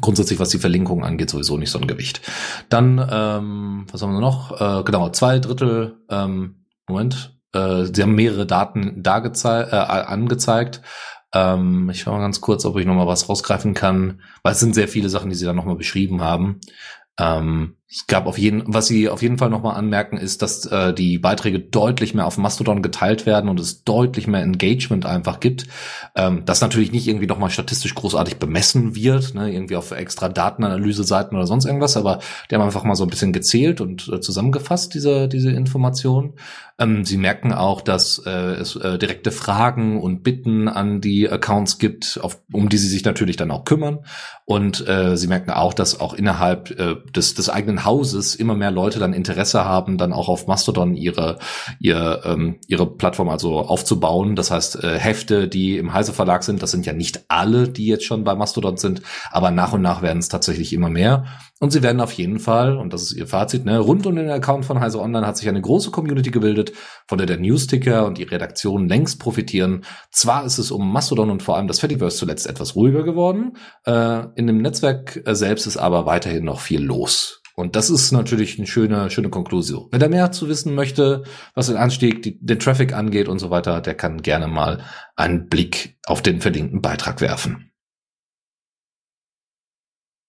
grundsätzlich, 0.01 0.39
was 0.39 0.51
die 0.51 0.59
Verlinkung 0.59 1.05
angeht, 1.05 1.31
sowieso 1.31 1.57
nicht 1.57 1.71
so 1.71 1.79
ein 1.79 1.87
Gewicht. 1.87 2.21
Dann, 2.69 2.99
ähm, 3.11 3.87
was 3.91 4.03
haben 4.03 4.13
wir 4.13 4.21
noch? 4.21 4.61
Äh, 4.61 4.83
genau, 4.85 5.09
zwei 5.11 5.39
Drittel, 5.39 6.05
ähm, 6.11 6.67
Moment, 6.89 7.39
äh, 7.53 7.85
sie 7.85 8.03
haben 8.03 8.15
mehrere 8.15 8.47
Daten 8.47 9.03
da 9.03 9.19
äh, 9.19 9.77
angezeigt. 9.77 10.83
Ähm, 11.33 11.91
ich 11.91 12.01
schau 12.01 12.13
mal 12.13 12.21
ganz 12.21 12.41
kurz, 12.41 12.65
ob 12.65 12.77
ich 12.79 12.87
noch 12.87 12.95
mal 12.95 13.07
was 13.07 13.29
rausgreifen 13.29 13.75
kann, 13.75 14.21
weil 14.43 14.53
es 14.53 14.61
sind 14.61 14.75
sehr 14.75 14.89
viele 14.89 15.09
Sachen, 15.09 15.31
die 15.31 15.37
sie 15.37 15.45
da 15.45 15.53
noch 15.53 15.65
mal 15.65 15.77
beschrieben 15.77 16.23
haben. 16.23 16.61
Ähm, 17.19 17.77
es 17.89 18.09
gab 18.09 18.27
auf 18.27 18.37
jeden, 18.37 18.65
was 18.67 18.89
sie 18.89 19.09
auf 19.09 19.23
jeden 19.23 19.39
Fall 19.39 19.49
nochmal 19.49 19.77
anmerken, 19.77 20.17
ist, 20.17 20.43
dass 20.43 20.67
äh, 20.67 20.93
die 20.93 21.19
Beiträge 21.19 21.61
deutlich 21.61 22.15
mehr 22.15 22.27
auf 22.27 22.37
Mastodon 22.37 22.83
geteilt 22.83 23.27
werden 23.27 23.49
und 23.49 23.61
es 23.61 23.85
deutlich 23.85 24.27
mehr 24.27 24.43
Engagement 24.43 25.07
einfach 25.07 25.39
gibt. 25.39 25.69
Ähm, 26.17 26.43
das 26.45 26.61
natürlich 26.61 26.91
nicht 26.91 27.07
irgendwie 27.07 27.29
nochmal 27.29 27.51
statistisch 27.51 27.95
großartig 27.95 28.39
bemessen 28.39 28.97
wird, 28.97 29.35
ne, 29.35 29.53
irgendwie 29.53 29.77
auf 29.77 29.93
extra 29.93 30.29
Datenanalyse-Seiten 30.29 31.37
oder 31.37 31.47
sonst 31.47 31.65
irgendwas, 31.65 31.97
aber 31.97 32.19
die 32.51 32.57
haben 32.57 32.63
einfach 32.63 32.83
mal 32.83 32.97
so 32.97 33.05
ein 33.05 33.11
bisschen 33.11 33.33
gezählt 33.33 33.81
und 33.81 34.09
äh, 34.09 34.21
zusammengefasst, 34.21 34.93
diese, 34.93 35.29
diese 35.29 35.53
Informationen. 35.53 36.35
Ähm, 36.79 37.05
sie 37.05 37.17
merken 37.17 37.53
auch, 37.53 37.81
dass 37.81 38.19
äh, 38.27 38.31
es 38.31 38.77
äh, 38.77 38.99
direkte 38.99 39.31
Fragen 39.31 40.01
und 40.01 40.23
Bitten 40.23 40.69
an 40.69 41.01
die 41.01 41.31
Accounts 41.31 41.79
gibt, 41.79 42.19
auf, 42.21 42.43
um 42.53 42.69
die 42.69 42.77
sie 42.77 42.89
sich 42.89 43.05
natürlich 43.05 43.37
dann 43.37 43.51
auch 43.51 43.65
kümmern. 43.65 44.01
Und 44.45 44.87
äh, 44.87 45.17
sie 45.17 45.27
merken 45.27 45.51
auch, 45.51 45.73
dass 45.73 45.99
auch 46.01 46.13
innerhalb 46.13 46.79
äh, 46.79 46.97
des, 47.15 47.35
des 47.35 47.49
eigenen 47.49 47.76
eigenen 47.77 47.85
Hauses 47.85 48.35
immer 48.35 48.55
mehr 48.55 48.71
Leute 48.71 48.99
dann 48.99 49.13
Interesse 49.13 49.65
haben, 49.65 49.99
dann 49.99 50.13
auch 50.13 50.29
auf 50.29 50.47
Mastodon 50.47 50.95
ihre 50.95 51.39
ihr, 51.81 52.23
ähm, 52.25 52.57
ihre 52.67 52.87
Plattform 52.87 53.29
also 53.29 53.59
aufzubauen. 53.61 54.37
Das 54.37 54.51
heißt, 54.51 54.83
äh, 54.83 54.99
Hefte, 54.99 55.49
die 55.49 55.77
im 55.79 55.93
Heise 55.93 56.13
Verlag 56.13 56.43
sind, 56.43 56.63
das 56.63 56.71
sind 56.71 56.87
ja 56.87 56.93
nicht 56.93 57.25
alle, 57.29 57.69
die 57.69 57.87
jetzt 57.87 58.05
schon 58.05 58.25
bei 58.25 58.35
Mastodon 58.35 58.77
sind, 58.77 59.03
aber 59.31 59.51
nach 59.51 59.73
und 59.73 59.83
nach 59.83 60.03
werden 60.03 60.19
es 60.19 60.29
tatsächlich 60.29 60.73
immer 60.73 60.89
mehr. 60.89 61.27
Und 61.59 61.73
sie 61.73 61.83
werden 61.83 62.01
auf 62.01 62.13
jeden 62.13 62.39
Fall, 62.39 62.77
und 62.77 62.93
das 62.93 63.03
ist 63.03 63.13
ihr 63.13 63.27
Fazit, 63.27 63.65
ne, 63.65 63.79
rund 63.79 64.07
um 64.07 64.17
den 64.17 64.29
Account 64.29 64.67
von 64.67 64.81
Heise 64.81 65.01
Online 65.01 65.27
hat 65.27 65.39
sich 65.39 65.49
eine 65.49 65.63
große 65.63 65.91
Community 65.91 66.31
gebildet, 66.31 66.73
von 67.07 67.17
der 67.17 67.27
der 67.27 67.39
Newsticker 67.39 68.07
und 68.07 68.19
die 68.19 68.25
Redaktion 68.25 68.89
längst 68.89 69.19
profitieren. 69.19 69.85
Zwar 70.11 70.45
ist 70.45 70.59
es 70.59 70.71
um 70.71 70.93
Mastodon 70.93 71.31
und 71.31 71.43
vor 71.43 71.57
allem 71.57 71.67
das 71.67 71.81
Fediverse 71.81 72.19
zuletzt 72.19 72.47
etwas 72.47 72.77
ruhiger 72.77 73.05
geworden, 73.05 73.57
äh, 73.87 74.27
in 74.35 74.47
dem 74.47 74.59
Netzwerk 74.59 75.23
äh, 75.25 75.35
selbst 75.35 75.67
ist 75.67 75.79
aber 75.79 76.05
weiterhin 76.05 76.45
noch 76.45 76.61
viel 76.61 76.83
los. 76.83 77.43
Und 77.59 77.75
das 77.75 77.89
ist 77.89 78.13
natürlich 78.13 78.59
eine 78.59 78.67
schöne, 78.67 79.11
schöne 79.11 79.31
Konklusion. 79.31 79.89
Wenn 79.91 80.03
er 80.03 80.11
mehr 80.11 80.31
zu 80.31 80.47
wissen 80.47 80.75
möchte, 80.75 81.25
was 81.55 81.69
den 81.69 81.79
Anstieg, 81.79 82.23
die, 82.23 82.39
den 82.39 82.59
Traffic 82.59 82.93
angeht 82.93 83.29
und 83.29 83.39
so 83.39 83.49
weiter, 83.49 83.81
der 83.81 83.95
kann 83.95 84.21
gerne 84.21 84.47
mal 84.47 84.85
einen 85.17 85.49
Blick 85.49 85.97
auf 86.05 86.21
den 86.21 86.43
verlinkten 86.43 86.83
Beitrag 86.83 87.23
werfen. 87.23 87.66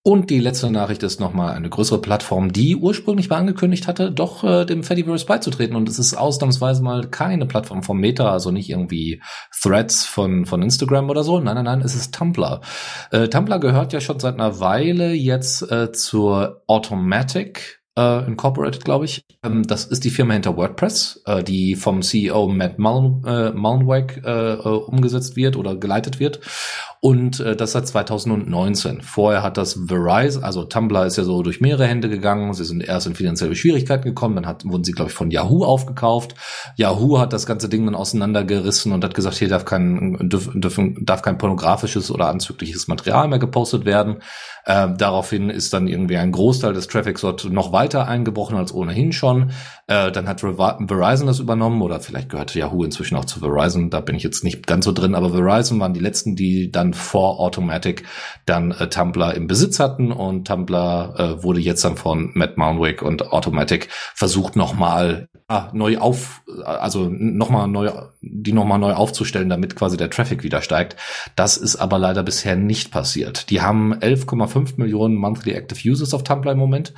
Und 0.07 0.29
die 0.29 0.39
letzte 0.39 0.71
Nachricht 0.71 1.03
ist 1.03 1.19
nochmal 1.19 1.51
eine 1.53 1.69
größere 1.69 1.99
Plattform, 1.99 2.53
die 2.53 2.77
ursprünglich 2.77 3.27
mal 3.27 3.39
angekündigt 3.39 3.89
hatte, 3.89 4.09
doch 4.09 4.41
äh, 4.45 4.63
dem 4.63 4.85
Fediverse 4.85 5.25
beizutreten. 5.25 5.75
Und 5.75 5.89
es 5.89 5.99
ist 5.99 6.13
ausnahmsweise 6.13 6.81
mal 6.81 7.09
keine 7.09 7.45
Plattform 7.45 7.83
vom 7.83 7.99
Meta, 7.99 8.31
also 8.31 8.49
nicht 8.51 8.69
irgendwie 8.69 9.21
Threads 9.61 10.05
von, 10.05 10.45
von 10.45 10.61
Instagram 10.61 11.09
oder 11.09 11.25
so. 11.25 11.41
Nein, 11.41 11.55
nein, 11.55 11.65
nein, 11.65 11.81
es 11.81 11.93
ist 11.93 12.15
Tumblr. 12.15 12.61
Äh, 13.11 13.27
Tumblr 13.27 13.59
gehört 13.59 13.91
ja 13.91 13.99
schon 13.99 14.21
seit 14.21 14.35
einer 14.35 14.61
Weile 14.61 15.11
jetzt 15.11 15.69
äh, 15.69 15.91
zur 15.91 16.63
Automatic 16.67 17.81
äh, 17.97 18.25
Incorporated, 18.27 18.85
glaube 18.85 19.05
ich. 19.05 19.25
Ähm, 19.43 19.63
das 19.63 19.85
ist 19.85 20.05
die 20.05 20.09
Firma 20.09 20.33
hinter 20.33 20.55
WordPress, 20.55 21.23
äh, 21.25 21.43
die 21.43 21.75
vom 21.75 22.01
CEO 22.01 22.47
Matt 22.47 22.79
Mullen, 22.79 23.23
äh, 23.25 23.51
Mullenweg 23.51 24.21
äh, 24.23 24.53
äh, 24.53 24.57
umgesetzt 24.57 25.35
wird 25.35 25.57
oder 25.57 25.75
geleitet 25.75 26.19
wird. 26.19 26.39
Und 27.07 27.39
äh, 27.39 27.55
das 27.55 27.71
seit 27.71 27.87
2019. 27.87 29.01
Vorher 29.01 29.41
hat 29.41 29.55
das 29.55 29.79
Verizon, 29.87 30.43
also 30.43 30.65
Tumblr 30.65 31.05
ist 31.05 31.15
ja 31.15 31.23
so 31.23 31.41
durch 31.41 31.61
mehrere 31.61 31.87
Hände 31.87 32.09
gegangen. 32.09 32.53
Sie 32.53 32.65
sind 32.65 32.83
erst 32.83 33.07
in 33.07 33.15
finanzielle 33.15 33.55
Schwierigkeiten 33.55 34.03
gekommen, 34.03 34.35
dann 34.35 34.45
hat, 34.45 34.65
wurden 34.65 34.83
sie, 34.83 34.91
glaube 34.91 35.09
ich, 35.09 35.15
von 35.15 35.31
Yahoo 35.31 35.63
aufgekauft. 35.63 36.35
Yahoo 36.75 37.17
hat 37.17 37.31
das 37.31 37.45
ganze 37.45 37.69
Ding 37.69 37.85
dann 37.85 37.95
auseinandergerissen 37.95 38.91
und 38.91 39.05
hat 39.05 39.15
gesagt, 39.15 39.37
hier 39.37 39.47
darf 39.47 39.63
kein, 39.63 40.17
dürf, 40.19 40.51
darf 40.99 41.21
kein 41.21 41.37
pornografisches 41.37 42.11
oder 42.11 42.27
anzügliches 42.27 42.89
Material 42.89 43.29
mehr 43.29 43.39
gepostet 43.39 43.85
werden. 43.85 44.17
Äh, 44.65 44.89
daraufhin 44.97 45.49
ist 45.49 45.73
dann 45.73 45.87
irgendwie 45.87 46.17
ein 46.17 46.33
Großteil 46.33 46.73
des 46.73 46.89
Traffics 46.89 47.21
dort 47.21 47.45
noch 47.45 47.71
weiter 47.71 48.09
eingebrochen 48.09 48.57
als 48.57 48.73
ohnehin 48.73 49.13
schon. 49.13 49.51
Äh, 49.89 50.11
dann 50.11 50.27
hat 50.27 50.41
Verizon 50.41 51.27
das 51.27 51.39
übernommen 51.39 51.81
oder 51.81 52.01
vielleicht 52.01 52.27
gehört 52.27 52.53
Yahoo 52.53 52.83
inzwischen 52.83 53.15
auch 53.15 53.23
zu 53.23 53.39
Verizon. 53.39 53.89
Da 53.89 54.01
bin 54.01 54.15
ich 54.15 54.23
jetzt 54.23 54.43
nicht 54.43 54.67
ganz 54.67 54.83
so 54.83 54.91
drin, 54.91 55.15
aber 55.15 55.29
Verizon 55.29 55.79
waren 55.79 55.93
die 55.93 56.01
letzten, 56.01 56.35
die 56.35 56.69
dann 56.71 56.93
vor 56.93 57.39
Automatic 57.39 58.03
dann 58.45 58.71
äh, 58.71 58.89
Tumblr 58.89 59.33
im 59.33 59.47
Besitz 59.47 59.79
hatten 59.79 60.11
und 60.11 60.45
Tumblr 60.45 61.15
äh, 61.17 61.43
wurde 61.43 61.61
jetzt 61.61 61.85
dann 61.85 61.95
von 61.95 62.31
Matt 62.33 62.57
Mounwick 62.57 63.01
und 63.01 63.31
Automatic 63.31 63.87
versucht 64.13 64.57
nochmal 64.57 65.29
ah, 65.47 65.69
neu 65.71 65.99
auf, 65.99 66.41
also 66.65 67.07
nochmal 67.09 67.69
neu, 67.69 67.89
die 68.21 68.51
nochmal 68.51 68.79
neu 68.79 68.91
aufzustellen, 68.91 69.47
damit 69.47 69.77
quasi 69.77 69.95
der 69.95 70.09
Traffic 70.09 70.43
wieder 70.43 70.61
steigt. 70.61 70.97
Das 71.37 71.55
ist 71.55 71.77
aber 71.77 71.97
leider 71.97 72.23
bisher 72.23 72.57
nicht 72.57 72.91
passiert. 72.91 73.49
Die 73.49 73.61
haben 73.61 73.93
11,5 73.93 74.73
Millionen 74.75 75.15
Monthly 75.15 75.53
Active 75.53 75.89
Users 75.89 76.13
auf 76.13 76.23
Tumblr 76.23 76.51
im 76.51 76.57
Moment 76.57 76.93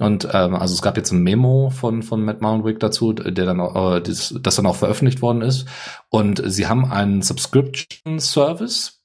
und 0.00 0.28
ähm, 0.32 0.56
also 0.56 0.74
es 0.74 0.82
gab 0.82 0.96
jetzt 0.96 1.12
ein 1.12 1.22
Memo 1.22 1.70
von 1.70 2.02
von 2.02 2.24
Matt 2.24 2.31
Mounwick 2.40 2.80
dazu, 2.80 3.12
der 3.12 3.44
dann 3.46 3.60
äh, 3.60 4.00
das, 4.00 4.34
das 4.40 4.56
dann 4.56 4.66
auch 4.66 4.76
veröffentlicht 4.76 5.22
worden 5.22 5.42
ist. 5.42 5.66
Und 6.08 6.42
sie 6.44 6.66
haben 6.66 6.90
einen 6.90 7.22
Subscription 7.22 8.18
Service, 8.20 9.02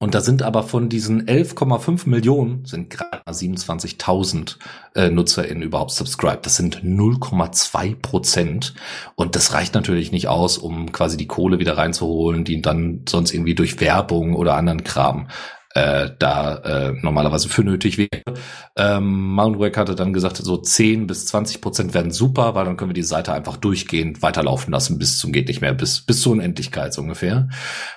Und 0.00 0.14
da 0.14 0.20
sind 0.20 0.42
aber 0.42 0.64
von 0.64 0.88
diesen 0.90 1.26
11,5 1.26 2.08
Millionen 2.08 2.66
sind 2.66 2.90
gerade 2.90 3.22
mal 3.24 3.32
27.000 3.32 4.56
äh, 4.94 5.08
NutzerInnen 5.08 5.62
überhaupt 5.62 5.92
subscribed. 5.92 6.44
Das 6.44 6.56
sind 6.56 6.82
0,2 6.82 7.96
Prozent. 8.00 8.74
Und 9.14 9.34
das 9.34 9.54
reicht 9.54 9.74
natürlich 9.74 10.12
nicht 10.12 10.28
aus, 10.28 10.58
um 10.58 10.92
quasi 10.92 11.16
die 11.16 11.26
Kohle 11.26 11.58
wieder 11.58 11.78
reinzuholen, 11.78 12.44
die 12.44 12.60
dann 12.60 13.04
sonst 13.08 13.32
irgendwie 13.32 13.54
durch 13.54 13.80
Werbung 13.80 14.34
oder 14.34 14.56
anderen 14.56 14.84
Kram 14.84 15.28
äh, 15.74 16.10
da 16.18 16.56
äh, 16.56 16.92
normalerweise 17.02 17.48
für 17.48 17.62
nötig 17.62 17.98
wäre. 17.98 18.08
Ähm, 18.76 19.34
Mountwake 19.34 19.76
hatte 19.78 19.94
dann 19.94 20.12
gesagt, 20.12 20.36
so 20.38 20.56
10 20.56 21.06
bis 21.06 21.26
20 21.26 21.60
Prozent 21.60 21.94
werden 21.94 22.12
super, 22.12 22.54
weil 22.54 22.64
dann 22.64 22.76
können 22.76 22.90
wir 22.90 22.94
die 22.94 23.02
Seite 23.02 23.32
einfach 23.32 23.56
durchgehend 23.56 24.22
weiterlaufen 24.22 24.72
lassen 24.72 24.98
bis 24.98 25.18
zum 25.18 25.32
geht 25.34 25.48
nicht 25.48 25.60
mehr, 25.60 25.74
bis, 25.74 26.00
bis 26.00 26.22
zur 26.22 26.32
Unendlichkeit 26.32 26.94
so 26.94 27.02
ungefähr. 27.02 27.48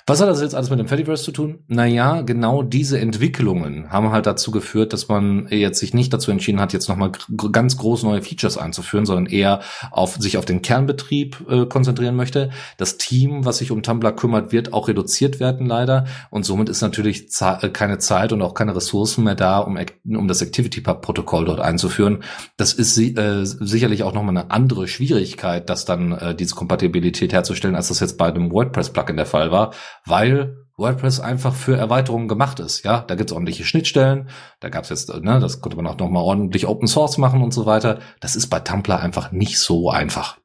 Was 0.05 0.19
hat 0.19 0.27
das 0.27 0.41
jetzt 0.41 0.55
alles 0.55 0.69
mit 0.69 0.79
dem 0.79 0.87
Fediverse 0.87 1.23
zu 1.23 1.31
tun? 1.31 1.59
Naja, 1.67 2.21
genau 2.21 2.63
diese 2.63 2.99
Entwicklungen 2.99 3.91
haben 3.91 4.11
halt 4.11 4.25
dazu 4.25 4.51
geführt, 4.51 4.91
dass 4.91 5.07
man 5.07 5.47
jetzt 5.49 5.79
sich 5.79 5.93
nicht 5.93 6.11
dazu 6.11 6.31
entschieden 6.31 6.59
hat, 6.59 6.73
jetzt 6.73 6.89
nochmal 6.89 7.11
ganz 7.51 7.77
groß 7.77 8.03
neue 8.03 8.21
Features 8.21 8.57
einzuführen, 8.57 9.05
sondern 9.05 9.27
eher 9.27 9.61
auf 9.91 10.15
sich 10.17 10.37
auf 10.37 10.45
den 10.45 10.61
Kernbetrieb 10.61 11.45
äh, 11.49 11.65
konzentrieren 11.65 12.15
möchte. 12.15 12.49
Das 12.77 12.97
Team, 12.97 13.45
was 13.45 13.59
sich 13.59 13.71
um 13.71 13.83
Tumblr 13.83 14.11
kümmert, 14.13 14.51
wird 14.51 14.73
auch 14.73 14.87
reduziert 14.87 15.39
werden 15.39 15.67
leider 15.67 16.05
und 16.29 16.43
somit 16.43 16.69
ist 16.69 16.81
natürlich 16.81 17.31
äh, 17.67 17.71
keine 17.71 17.97
Zeit 17.97 18.33
und 18.33 18.41
auch 18.41 18.53
keine 18.53 18.75
Ressourcen 18.75 19.23
mehr 19.23 19.35
da, 19.35 19.59
um, 19.59 19.77
um 20.05 20.27
das 20.27 20.41
ActivityPub-Protokoll 20.41 21.45
dort 21.45 21.59
einzuführen. 21.59 22.23
Das 22.57 22.73
ist 22.73 22.97
äh, 22.97 23.45
sicherlich 23.45 24.03
auch 24.03 24.13
nochmal 24.13 24.37
eine 24.37 24.51
andere 24.51 24.87
Schwierigkeit, 24.87 25.69
das 25.69 25.85
dann 25.85 26.11
äh, 26.13 26.35
diese 26.35 26.55
Kompatibilität 26.55 27.33
herzustellen, 27.33 27.75
als 27.75 27.89
das 27.89 27.99
jetzt 27.99 28.17
bei 28.17 28.31
dem 28.31 28.51
WordPress-Plugin 28.51 29.17
der 29.17 29.25
Fall 29.25 29.51
war, 29.51 29.73
weil 30.05 30.57
WordPress 30.77 31.19
einfach 31.19 31.53
für 31.53 31.75
Erweiterungen 31.75 32.27
gemacht 32.27 32.59
ist. 32.59 32.83
Ja, 32.83 33.01
da 33.01 33.15
gibt's 33.15 33.33
ordentliche 33.33 33.65
Schnittstellen. 33.65 34.29
Da 34.59 34.69
gab's 34.69 34.89
jetzt, 34.89 35.09
ne, 35.09 35.39
das 35.39 35.59
konnte 35.59 35.75
man 35.75 35.87
auch 35.87 35.97
noch 35.97 36.09
mal 36.09 36.21
ordentlich 36.21 36.67
Open 36.67 36.87
Source 36.87 37.17
machen 37.17 37.41
und 37.41 37.51
so 37.51 37.65
weiter. 37.65 37.99
Das 38.19 38.35
ist 38.35 38.47
bei 38.47 38.59
Tumblr 38.59 38.99
einfach 38.99 39.31
nicht 39.31 39.59
so 39.59 39.89
einfach. 39.89 40.37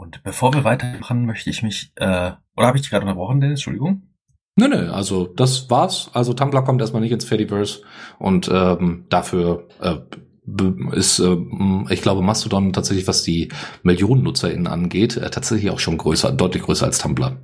Und 0.00 0.22
bevor 0.22 0.54
wir 0.54 0.64
weitermachen, 0.64 1.26
möchte 1.26 1.50
ich 1.50 1.62
mich, 1.62 1.92
äh, 1.96 2.32
oder 2.56 2.66
habe 2.66 2.76
ich 2.76 2.82
dich 2.82 2.90
gerade 2.90 3.04
unterbrochen, 3.04 3.40
Dennis? 3.40 3.60
Entschuldigung. 3.60 4.09
Nö, 4.56 4.68
nö, 4.68 4.90
also 4.90 5.26
das 5.26 5.70
war's. 5.70 6.10
Also 6.12 6.34
Tumblr 6.34 6.62
kommt 6.62 6.80
erstmal 6.80 7.02
nicht 7.02 7.12
ins 7.12 7.24
Fediverse 7.24 7.82
und 8.18 8.50
ähm, 8.52 9.06
dafür 9.08 9.68
äh, 9.80 9.96
ist, 10.92 11.18
äh, 11.20 11.36
ich 11.90 12.02
glaube, 12.02 12.22
Mastodon 12.22 12.72
tatsächlich, 12.72 13.06
was 13.06 13.22
die 13.22 13.48
Millionen 13.82 14.22
NutzerInnen 14.22 14.66
angeht, 14.66 15.16
äh, 15.16 15.30
tatsächlich 15.30 15.70
auch 15.70 15.78
schon 15.78 15.98
größer, 15.98 16.32
deutlich 16.32 16.62
größer 16.62 16.86
als 16.86 16.98
Tumblr. 16.98 17.38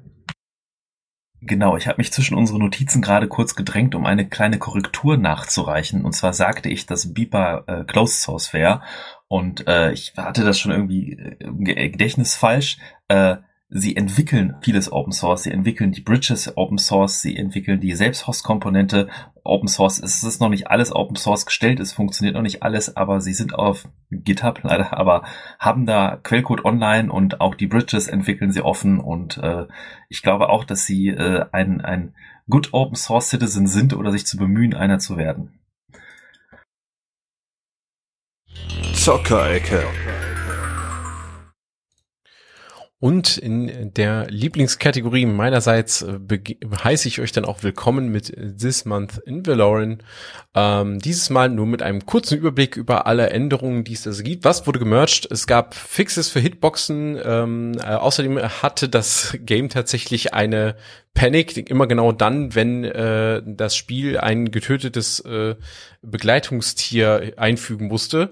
Genau, 1.42 1.76
ich 1.76 1.86
habe 1.86 1.98
mich 1.98 2.12
zwischen 2.12 2.36
unsere 2.36 2.58
Notizen 2.58 3.02
gerade 3.02 3.28
kurz 3.28 3.54
gedrängt, 3.54 3.94
um 3.94 4.04
eine 4.04 4.28
kleine 4.28 4.58
Korrektur 4.58 5.16
nachzureichen. 5.16 6.04
Und 6.04 6.12
zwar 6.12 6.32
sagte 6.32 6.68
ich, 6.68 6.86
dass 6.86 7.14
Beeper 7.14 7.64
äh, 7.66 7.84
Closed 7.84 8.20
Source 8.20 8.52
wäre. 8.52 8.82
Und 9.28 9.66
äh, 9.68 9.92
ich 9.92 10.14
hatte 10.16 10.44
das 10.44 10.58
schon 10.58 10.72
irgendwie 10.72 11.12
äh, 11.12 11.36
im 11.40 11.62
Gedächtnis 11.62 12.34
falsch. 12.34 12.78
Äh, 13.08 13.36
sie 13.68 13.96
entwickeln 13.96 14.56
vieles 14.60 14.92
Open 14.92 15.12
Source, 15.12 15.42
sie 15.42 15.50
entwickeln 15.50 15.90
die 15.90 16.00
Bridges 16.00 16.56
Open 16.56 16.78
Source, 16.78 17.20
sie 17.20 17.36
entwickeln 17.36 17.80
die 17.80 17.94
Selbsthost-Komponente 17.94 19.08
Open 19.42 19.68
Source. 19.68 19.98
Es 19.98 20.22
ist 20.22 20.40
noch 20.40 20.48
nicht 20.48 20.68
alles 20.68 20.94
Open 20.94 21.16
Source 21.16 21.46
gestellt, 21.46 21.80
es 21.80 21.92
funktioniert 21.92 22.36
noch 22.36 22.42
nicht 22.42 22.62
alles, 22.62 22.96
aber 22.96 23.20
sie 23.20 23.32
sind 23.32 23.54
auf 23.54 23.88
GitHub 24.10 24.60
leider, 24.62 24.96
aber 24.96 25.24
haben 25.58 25.86
da 25.86 26.16
Quellcode 26.22 26.64
online 26.64 27.10
und 27.10 27.40
auch 27.40 27.54
die 27.54 27.66
Bridges 27.66 28.06
entwickeln 28.06 28.52
sie 28.52 28.62
offen 28.62 29.00
und 29.00 29.38
äh, 29.38 29.66
ich 30.08 30.22
glaube 30.22 30.48
auch, 30.48 30.64
dass 30.64 30.86
sie 30.86 31.08
äh, 31.08 31.46
ein, 31.52 31.80
ein 31.80 32.14
Good 32.48 32.72
Open 32.72 32.94
Source 32.96 33.30
Citizen 33.30 33.66
sind 33.66 33.94
oder 33.94 34.12
sich 34.12 34.26
zu 34.26 34.36
bemühen, 34.36 34.74
einer 34.74 35.00
zu 35.00 35.16
werden. 35.16 35.58
Zockerecke. 38.94 39.84
Und 43.06 43.38
in 43.38 43.94
der 43.94 44.26
Lieblingskategorie 44.28 45.26
meinerseits 45.26 46.02
äh, 46.02 46.18
heiße 46.82 47.06
ich 47.06 47.20
euch 47.20 47.30
dann 47.30 47.44
auch 47.44 47.62
willkommen 47.62 48.08
mit 48.08 48.36
This 48.60 48.84
Month 48.84 49.18
in 49.24 49.46
Valoran. 49.46 50.02
Ähm, 50.56 50.98
dieses 50.98 51.30
Mal 51.30 51.48
nur 51.48 51.66
mit 51.66 51.82
einem 51.82 52.04
kurzen 52.04 52.36
Überblick 52.36 52.76
über 52.76 53.06
alle 53.06 53.30
Änderungen, 53.30 53.84
die 53.84 53.92
es 53.92 54.02
da 54.02 54.10
gibt. 54.10 54.42
Was 54.42 54.66
wurde 54.66 54.80
gemerged? 54.80 55.30
Es 55.30 55.46
gab 55.46 55.76
Fixes 55.76 56.30
für 56.30 56.40
Hitboxen. 56.40 57.16
Ähm, 57.24 57.78
äh, 57.78 57.94
außerdem 57.94 58.40
hatte 58.40 58.88
das 58.88 59.38
Game 59.40 59.68
tatsächlich 59.68 60.34
eine 60.34 60.74
Panic 61.14 61.70
immer 61.70 61.86
genau 61.86 62.10
dann, 62.10 62.56
wenn 62.56 62.82
äh, 62.82 63.40
das 63.46 63.76
Spiel 63.76 64.18
ein 64.18 64.50
getötetes 64.50 65.20
äh, 65.20 65.54
Begleitungstier 66.02 67.34
einfügen 67.36 67.86
musste 67.86 68.30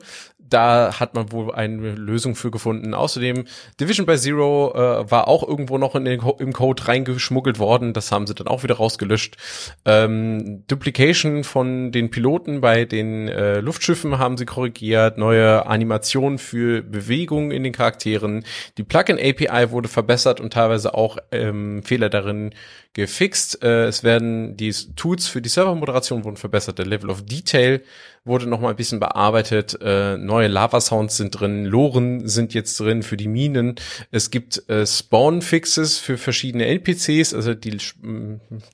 da 0.48 1.00
hat 1.00 1.14
man 1.14 1.32
wohl 1.32 1.54
eine 1.54 1.94
Lösung 1.94 2.34
für 2.34 2.50
gefunden. 2.50 2.94
Außerdem 2.94 3.44
Division 3.80 4.06
by 4.06 4.16
Zero 4.16 4.72
äh, 4.74 5.10
war 5.10 5.28
auch 5.28 5.46
irgendwo 5.46 5.78
noch 5.78 5.94
in 5.94 6.04
den, 6.04 6.20
im 6.38 6.52
Code 6.52 6.86
reingeschmuggelt 6.86 7.58
worden. 7.58 7.92
Das 7.92 8.12
haben 8.12 8.26
sie 8.26 8.34
dann 8.34 8.46
auch 8.46 8.62
wieder 8.62 8.76
rausgelöscht. 8.76 9.36
Ähm, 9.84 10.64
Duplication 10.66 11.44
von 11.44 11.92
den 11.92 12.10
Piloten 12.10 12.60
bei 12.60 12.84
den 12.84 13.28
äh, 13.28 13.60
Luftschiffen 13.60 14.18
haben 14.18 14.36
sie 14.36 14.46
korrigiert. 14.46 15.18
Neue 15.18 15.66
Animationen 15.66 16.38
für 16.38 16.82
Bewegungen 16.82 17.50
in 17.50 17.62
den 17.64 17.72
Charakteren. 17.72 18.44
Die 18.78 18.84
Plugin 18.84 19.18
API 19.18 19.70
wurde 19.70 19.88
verbessert 19.88 20.40
und 20.40 20.52
teilweise 20.52 20.94
auch 20.94 21.18
ähm, 21.32 21.82
Fehler 21.82 22.10
darin 22.10 22.54
gefixt. 22.94 23.62
Äh, 23.62 23.86
es 23.86 24.02
werden 24.02 24.56
die 24.56 24.72
Tools 24.96 25.28
für 25.28 25.42
die 25.42 25.48
Servermoderation 25.48 26.24
wurden 26.24 26.36
verbessert. 26.36 26.78
Der 26.78 26.86
Level 26.86 27.10
of 27.10 27.26
Detail 27.26 27.82
wurde 28.24 28.46
noch 28.46 28.60
mal 28.60 28.70
ein 28.70 28.76
bisschen 28.76 29.00
bearbeitet. 29.00 29.76
Äh, 29.82 30.16
neue 30.16 30.48
Lava-Sounds 30.48 31.16
sind 31.16 31.38
drin. 31.38 31.66
Loren 31.66 32.26
sind 32.26 32.54
jetzt 32.54 32.80
drin 32.80 33.02
für 33.02 33.16
die 33.16 33.28
Minen. 33.28 33.74
Es 34.10 34.30
gibt 34.30 34.68
äh, 34.70 34.86
Spawn-Fixes 34.86 35.98
für 35.98 36.16
verschiedene 36.16 36.66
NPCs. 36.66 37.34
Also 37.34 37.54
die 37.54 37.76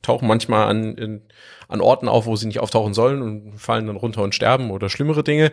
tauchen 0.03 0.29
manchmal 0.29 0.69
an, 0.69 0.95
in, 0.97 1.23
an 1.71 1.81
Orten 1.81 2.09
auf, 2.09 2.27
wo 2.27 2.37
sie 2.37 2.47
nicht 2.47 2.61
auftauchen 2.61 2.95
sollen 2.95 3.23
und 3.23 3.59
fallen 3.59 3.87
dann 3.87 3.97
runter 3.97 4.23
und 4.23 4.35
sterben 4.35 4.71
oder 4.71 4.89
schlimmere 4.89 5.23
Dinge. 5.23 5.53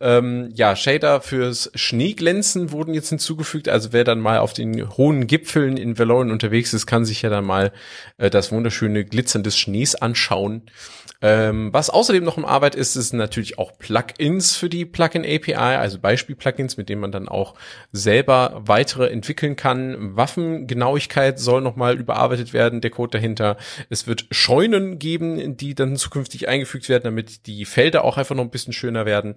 Ähm, 0.00 0.50
ja, 0.54 0.74
Shader 0.74 1.20
fürs 1.20 1.70
Schneeglänzen 1.74 2.72
wurden 2.72 2.94
jetzt 2.94 3.10
hinzugefügt. 3.10 3.68
Also 3.68 3.92
wer 3.92 4.04
dann 4.04 4.20
mal 4.20 4.38
auf 4.38 4.52
den 4.52 4.88
hohen 4.96 5.26
Gipfeln 5.26 5.76
in 5.76 5.98
Valoran 5.98 6.30
unterwegs 6.30 6.72
ist, 6.72 6.86
kann 6.86 7.04
sich 7.04 7.22
ja 7.22 7.30
dann 7.30 7.44
mal 7.44 7.72
äh, 8.16 8.30
das 8.30 8.50
wunderschöne 8.52 9.04
Glitzern 9.04 9.42
des 9.42 9.58
Schnees 9.58 9.94
anschauen. 9.94 10.62
Ähm, 11.20 11.72
was 11.72 11.90
außerdem 11.90 12.22
noch 12.22 12.38
in 12.38 12.44
Arbeit 12.44 12.76
ist, 12.76 12.94
ist 12.94 13.12
natürlich 13.12 13.58
auch 13.58 13.76
Plugins 13.76 14.54
für 14.54 14.68
die 14.68 14.84
Plugin 14.84 15.24
API, 15.24 15.54
also 15.54 15.98
Beispiel-Plugins, 15.98 16.76
mit 16.76 16.88
denen 16.88 17.00
man 17.00 17.10
dann 17.10 17.28
auch 17.28 17.54
selber 17.90 18.62
weitere 18.64 19.08
entwickeln 19.10 19.56
kann. 19.56 20.16
Waffengenauigkeit 20.16 21.40
soll 21.40 21.60
nochmal 21.60 21.98
überarbeitet 21.98 22.52
werden, 22.52 22.80
der 22.80 22.90
Code 22.90 23.18
dahinter. 23.18 23.56
Es 23.90 24.06
wird 24.06 24.26
Scheunen 24.30 25.00
geben, 25.00 25.56
die 25.60 25.74
dann 25.74 25.96
zukünftig 25.96 26.48
eingefügt 26.48 26.88
werden, 26.88 27.04
damit 27.04 27.46
die 27.46 27.64
Felder 27.64 28.04
auch 28.04 28.16
einfach 28.16 28.34
noch 28.34 28.44
ein 28.44 28.50
bisschen 28.50 28.72
schöner 28.72 29.06
werden. 29.06 29.36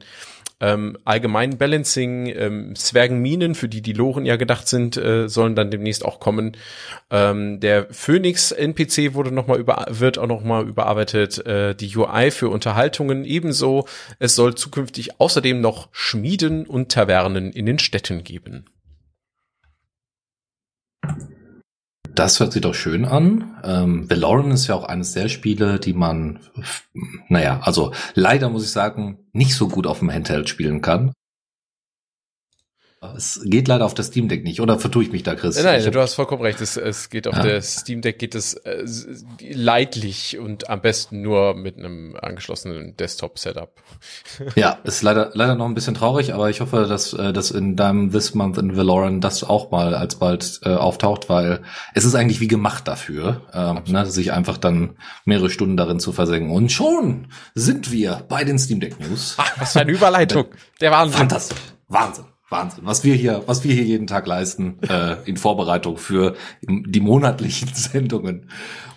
Ähm, 0.60 0.98
allgemein 1.06 1.57
Balancing, 1.57 2.27
ähm, 2.27 2.76
Zwergenminen, 2.76 3.56
für 3.56 3.68
die 3.68 3.81
die 3.81 3.93
Loren 3.93 4.26
ja 4.26 4.35
gedacht 4.35 4.68
sind, 4.68 4.95
äh, 4.95 5.27
sollen 5.27 5.56
dann 5.56 5.72
demnächst 5.72 6.06
auch 6.06 6.19
kommen. 6.19 6.56
Ähm, 7.10 7.60
der 7.60 7.88
Phoenix 7.91 8.52
NPC 8.52 9.15
wurde 9.15 9.31
noch 9.31 9.48
mal 9.48 9.60
über, 9.60 9.88
wird 9.89 10.19
auch 10.19 10.27
noch 10.27 10.43
mal 10.43 10.68
überarbeitet. 10.68 11.45
Äh, 11.45 11.76
die 11.76 11.95
UI 11.98 12.30
für 12.30 12.49
Unterhaltungen 12.49 13.26
ebenso. 13.26 13.85
Es 14.19 14.35
soll 14.35 14.53
zukünftig 14.53 15.19
außerdem 15.19 15.60
noch 15.60 15.89
Schmieden 15.91 16.68
und 16.68 16.91
Tavernen 16.91 17.52
in 17.52 17.65
den 17.65 17.80
Städten 17.80 18.23
geben. 18.23 18.65
Das 22.22 22.39
hört 22.39 22.53
sich 22.53 22.61
doch 22.61 22.76
schön 22.76 23.06
an. 23.06 23.56
Ähm, 23.64 24.07
Valoran 24.07 24.52
ist 24.52 24.68
ja 24.68 24.76
auch 24.76 24.84
eines 24.84 25.14
der 25.14 25.27
Spiele, 25.27 25.80
die 25.80 25.93
man, 25.93 26.38
naja, 27.30 27.61
also 27.64 27.93
leider 28.14 28.48
muss 28.52 28.64
ich 28.64 28.69
sagen, 28.69 29.18
nicht 29.34 29.56
so 29.56 29.68
gut 29.68 29.88
auf 29.88 29.99
dem 29.99 30.11
Handheld 30.11 30.48
spielen 30.48 30.81
kann. 30.81 31.14
Es 33.15 33.41
geht 33.44 33.68
leider 33.68 33.84
auf 33.86 33.95
das 33.95 34.07
Steam 34.07 34.30
Deck 34.30 34.44
nicht, 34.44 34.61
oder 34.61 34.78
vertue 34.78 35.02
ich 35.02 35.11
mich 35.11 35.23
da, 35.23 35.34
Chris? 35.34 35.61
Nein, 35.61 35.91
du 35.91 35.99
hast 35.99 36.14
vollkommen 36.14 36.44
recht. 36.44 36.61
Es, 36.61 36.78
es 36.78 37.10
geht 37.10 37.28
auf 37.28 37.36
ja. 37.36 37.41
der 37.41 37.61
Steam 37.64 38.02
Deck 38.02 38.19
geht 38.19 38.36
es 38.36 38.53
äh, 38.53 38.86
leidlich 39.40 40.38
und 40.38 40.69
am 40.69 40.82
besten 40.82 41.23
nur 41.23 41.56
mit 41.56 41.80
einem 41.80 42.15
angeschlossenen 42.15 42.95
Desktop-Setup. 42.98 43.73
Ja, 44.56 44.80
ist 44.84 45.02
leider 45.02 45.32
leider 45.34 45.56
noch 45.56 45.65
ein 45.65 45.73
bisschen 45.73 45.94
traurig, 45.94 46.34
aber 46.34 46.49
ich 46.49 46.61
hoffe, 46.61 46.86
dass 46.88 47.14
äh, 47.14 47.34
dass 47.34 47.52
in 47.52 47.76
deinem 47.76 48.11
This 48.11 48.34
Month 48.36 48.57
in 48.57 48.76
Valoran 48.76 49.22
das 49.22 49.44
auch 49.44 49.72
mal 49.72 49.95
alsbald 49.95 50.60
äh, 50.64 50.69
auftaucht, 50.69 51.30
weil 51.30 51.61
es 51.94 52.06
ist 52.06 52.15
eigentlich 52.15 52.40
wie 52.40 52.48
gemacht 52.48 52.88
dafür, 52.88 53.41
äh, 53.53 53.91
ne, 53.91 54.06
sich 54.06 54.32
einfach 54.32 54.57
dann 54.57 54.95
mehrere 55.26 55.49
Stunden 55.49 55.78
darin 55.78 55.99
zu 55.99 56.11
versenken. 56.11 56.52
Und 56.52 56.72
schon 56.72 57.30
sind 57.56 57.91
wir 57.91 58.26
bei 58.28 58.44
den 58.44 58.60
Steam 58.60 58.80
Deck 58.80 58.99
News. 58.99 59.36
Ach, 59.38 59.60
was 59.60 59.73
für 59.73 59.82
eine 59.82 59.91
Überleitung! 59.91 60.45
Der 60.82 60.91
Wahnsinn. 60.91 61.18
Fantastisch, 61.18 61.57
Wahnsinn. 61.88 62.31
Wahnsinn, 62.52 62.86
was 62.86 63.03
wir 63.03 63.15
hier, 63.15 63.44
was 63.48 63.64
wir 63.64 63.73
hier 63.73 63.86
jeden 63.86 64.07
Tag 64.07 64.28
leisten 64.28 64.78
äh, 64.88 65.15
in 65.26 65.38
Vorbereitung 65.38 65.98
für 65.98 66.36
die 66.61 66.99
monatlichen 66.99 67.69
Sendungen. 67.73 68.49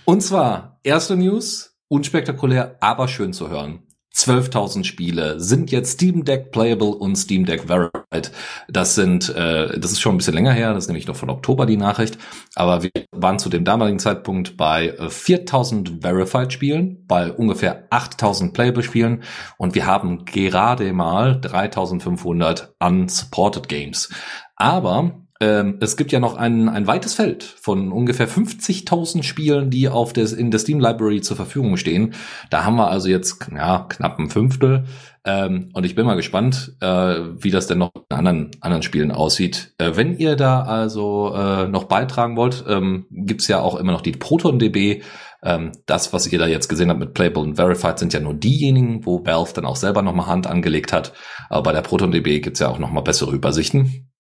Und 0.05 0.22
zwar 0.22 0.81
erste 0.82 1.16
News, 1.16 1.76
unspektakulär, 1.89 2.76
aber 2.81 3.09
schön 3.09 3.32
zu 3.32 3.48
hören. 3.48 3.84
12.000 4.15 4.85
Spiele 4.85 5.41
sind 5.41 5.73
jetzt 5.73 5.93
Steam 5.93 6.24
Deck 6.24 6.53
Playable 6.53 6.95
und 6.95 7.16
Steam 7.16 7.45
Deck 7.45 7.65
Verified. 7.66 8.31
Das 8.69 8.95
sind, 8.95 9.35
äh, 9.35 9.78
das 9.78 9.93
ist 9.93 10.01
schon 10.01 10.15
ein 10.15 10.19
bisschen 10.19 10.35
länger 10.35 10.53
her, 10.53 10.73
das 10.73 10.85
ist 10.85 10.89
nämlich 10.89 11.07
noch 11.07 11.16
von 11.16 11.31
Oktober 11.31 11.66
die 11.66 11.77
Nachricht, 11.77 12.19
aber 12.55 12.82
wir 12.82 12.91
waren 13.11 13.39
zu 13.39 13.49
dem 13.49 13.65
damaligen 13.65 13.99
Zeitpunkt 13.99 14.57
bei 14.57 14.89
äh, 14.89 15.07
4.000 15.07 16.03
Verified 16.03 16.53
Spielen, 16.53 17.05
bei 17.07 17.32
ungefähr 17.32 17.91
8.000 17.91 18.53
Playable 18.53 18.85
Spielen 18.85 19.24
und 19.59 19.74
wir 19.74 19.86
haben 19.86 20.24
gerade 20.24 20.93
mal 20.93 21.41
3.500 21.41 22.69
unsupported 22.78 23.69
Games. 23.69 24.11
Aber 24.57 25.23
ähm, 25.40 25.78
es 25.81 25.97
gibt 25.97 26.12
ja 26.12 26.20
noch 26.20 26.36
ein, 26.36 26.69
ein 26.69 26.86
weites 26.86 27.15
Feld 27.15 27.43
von 27.43 27.90
ungefähr 27.90 28.28
50.000 28.28 29.24
Spielen, 29.24 29.69
die 29.70 29.89
auf 29.89 30.12
des, 30.12 30.32
in 30.32 30.51
der 30.51 30.61
Steam 30.61 30.78
Library 30.78 31.23
zur 31.23 31.36
Verfügung 31.36 31.77
stehen. 31.77 32.15
Da 32.51 32.65
haben 32.65 32.77
wir 32.77 32.89
also 32.89 33.09
jetzt 33.09 33.47
ja, 33.52 33.86
knapp 33.89 34.19
ein 34.19 34.31
Fünftel. 34.31 34.85
Ähm, 35.27 35.70
und 35.73 35.85
ich 35.85 35.94
bin 35.94 36.06
mal 36.06 36.15
gespannt, 36.15 36.77
äh, 36.81 36.86
wie 36.86 37.51
das 37.51 37.66
denn 37.66 37.78
noch 37.78 37.90
in 38.11 38.16
anderen, 38.16 38.51
anderen 38.61 38.82
Spielen 38.82 39.11
aussieht. 39.11 39.74
Äh, 39.78 39.93
wenn 39.94 40.19
ihr 40.19 40.36
da 40.36 40.62
also 40.62 41.35
äh, 41.35 41.66
noch 41.66 41.85
beitragen 41.85 42.36
wollt, 42.36 42.65
ähm, 42.69 43.06
gibt's 43.11 43.48
ja 43.48 43.61
auch 43.61 43.74
immer 43.77 43.93
noch 43.93 44.02
die 44.02 44.12
ProtonDB. 44.12 45.02
Ähm, 45.43 45.73
das, 45.86 46.12
was 46.12 46.31
ihr 46.31 46.39
da 46.39 46.47
jetzt 46.47 46.69
gesehen 46.69 46.90
habt 46.90 47.01
mit 47.01 47.15
Playable 47.15 47.43
und 47.43 47.56
Verified, 47.56 47.98
sind 47.98 48.12
ja 48.12 48.20
nur 48.20 48.35
diejenigen, 48.35 49.05
wo 49.05 49.24
Valve 49.27 49.52
dann 49.55 49.66
auch 49.66 49.77
selber 49.77 50.02
nochmal 50.02 50.27
Hand 50.27 50.47
angelegt 50.47 50.93
hat. 50.93 51.12
Aber 51.48 51.65
bei 51.65 51.73
der 51.73 51.82
ProtonDB 51.82 52.40
gibt's 52.40 52.61
ja 52.61 52.69
auch 52.69 52.78
nochmal 52.78 53.02
bessere 53.02 53.35
Übersichten. 53.35 54.14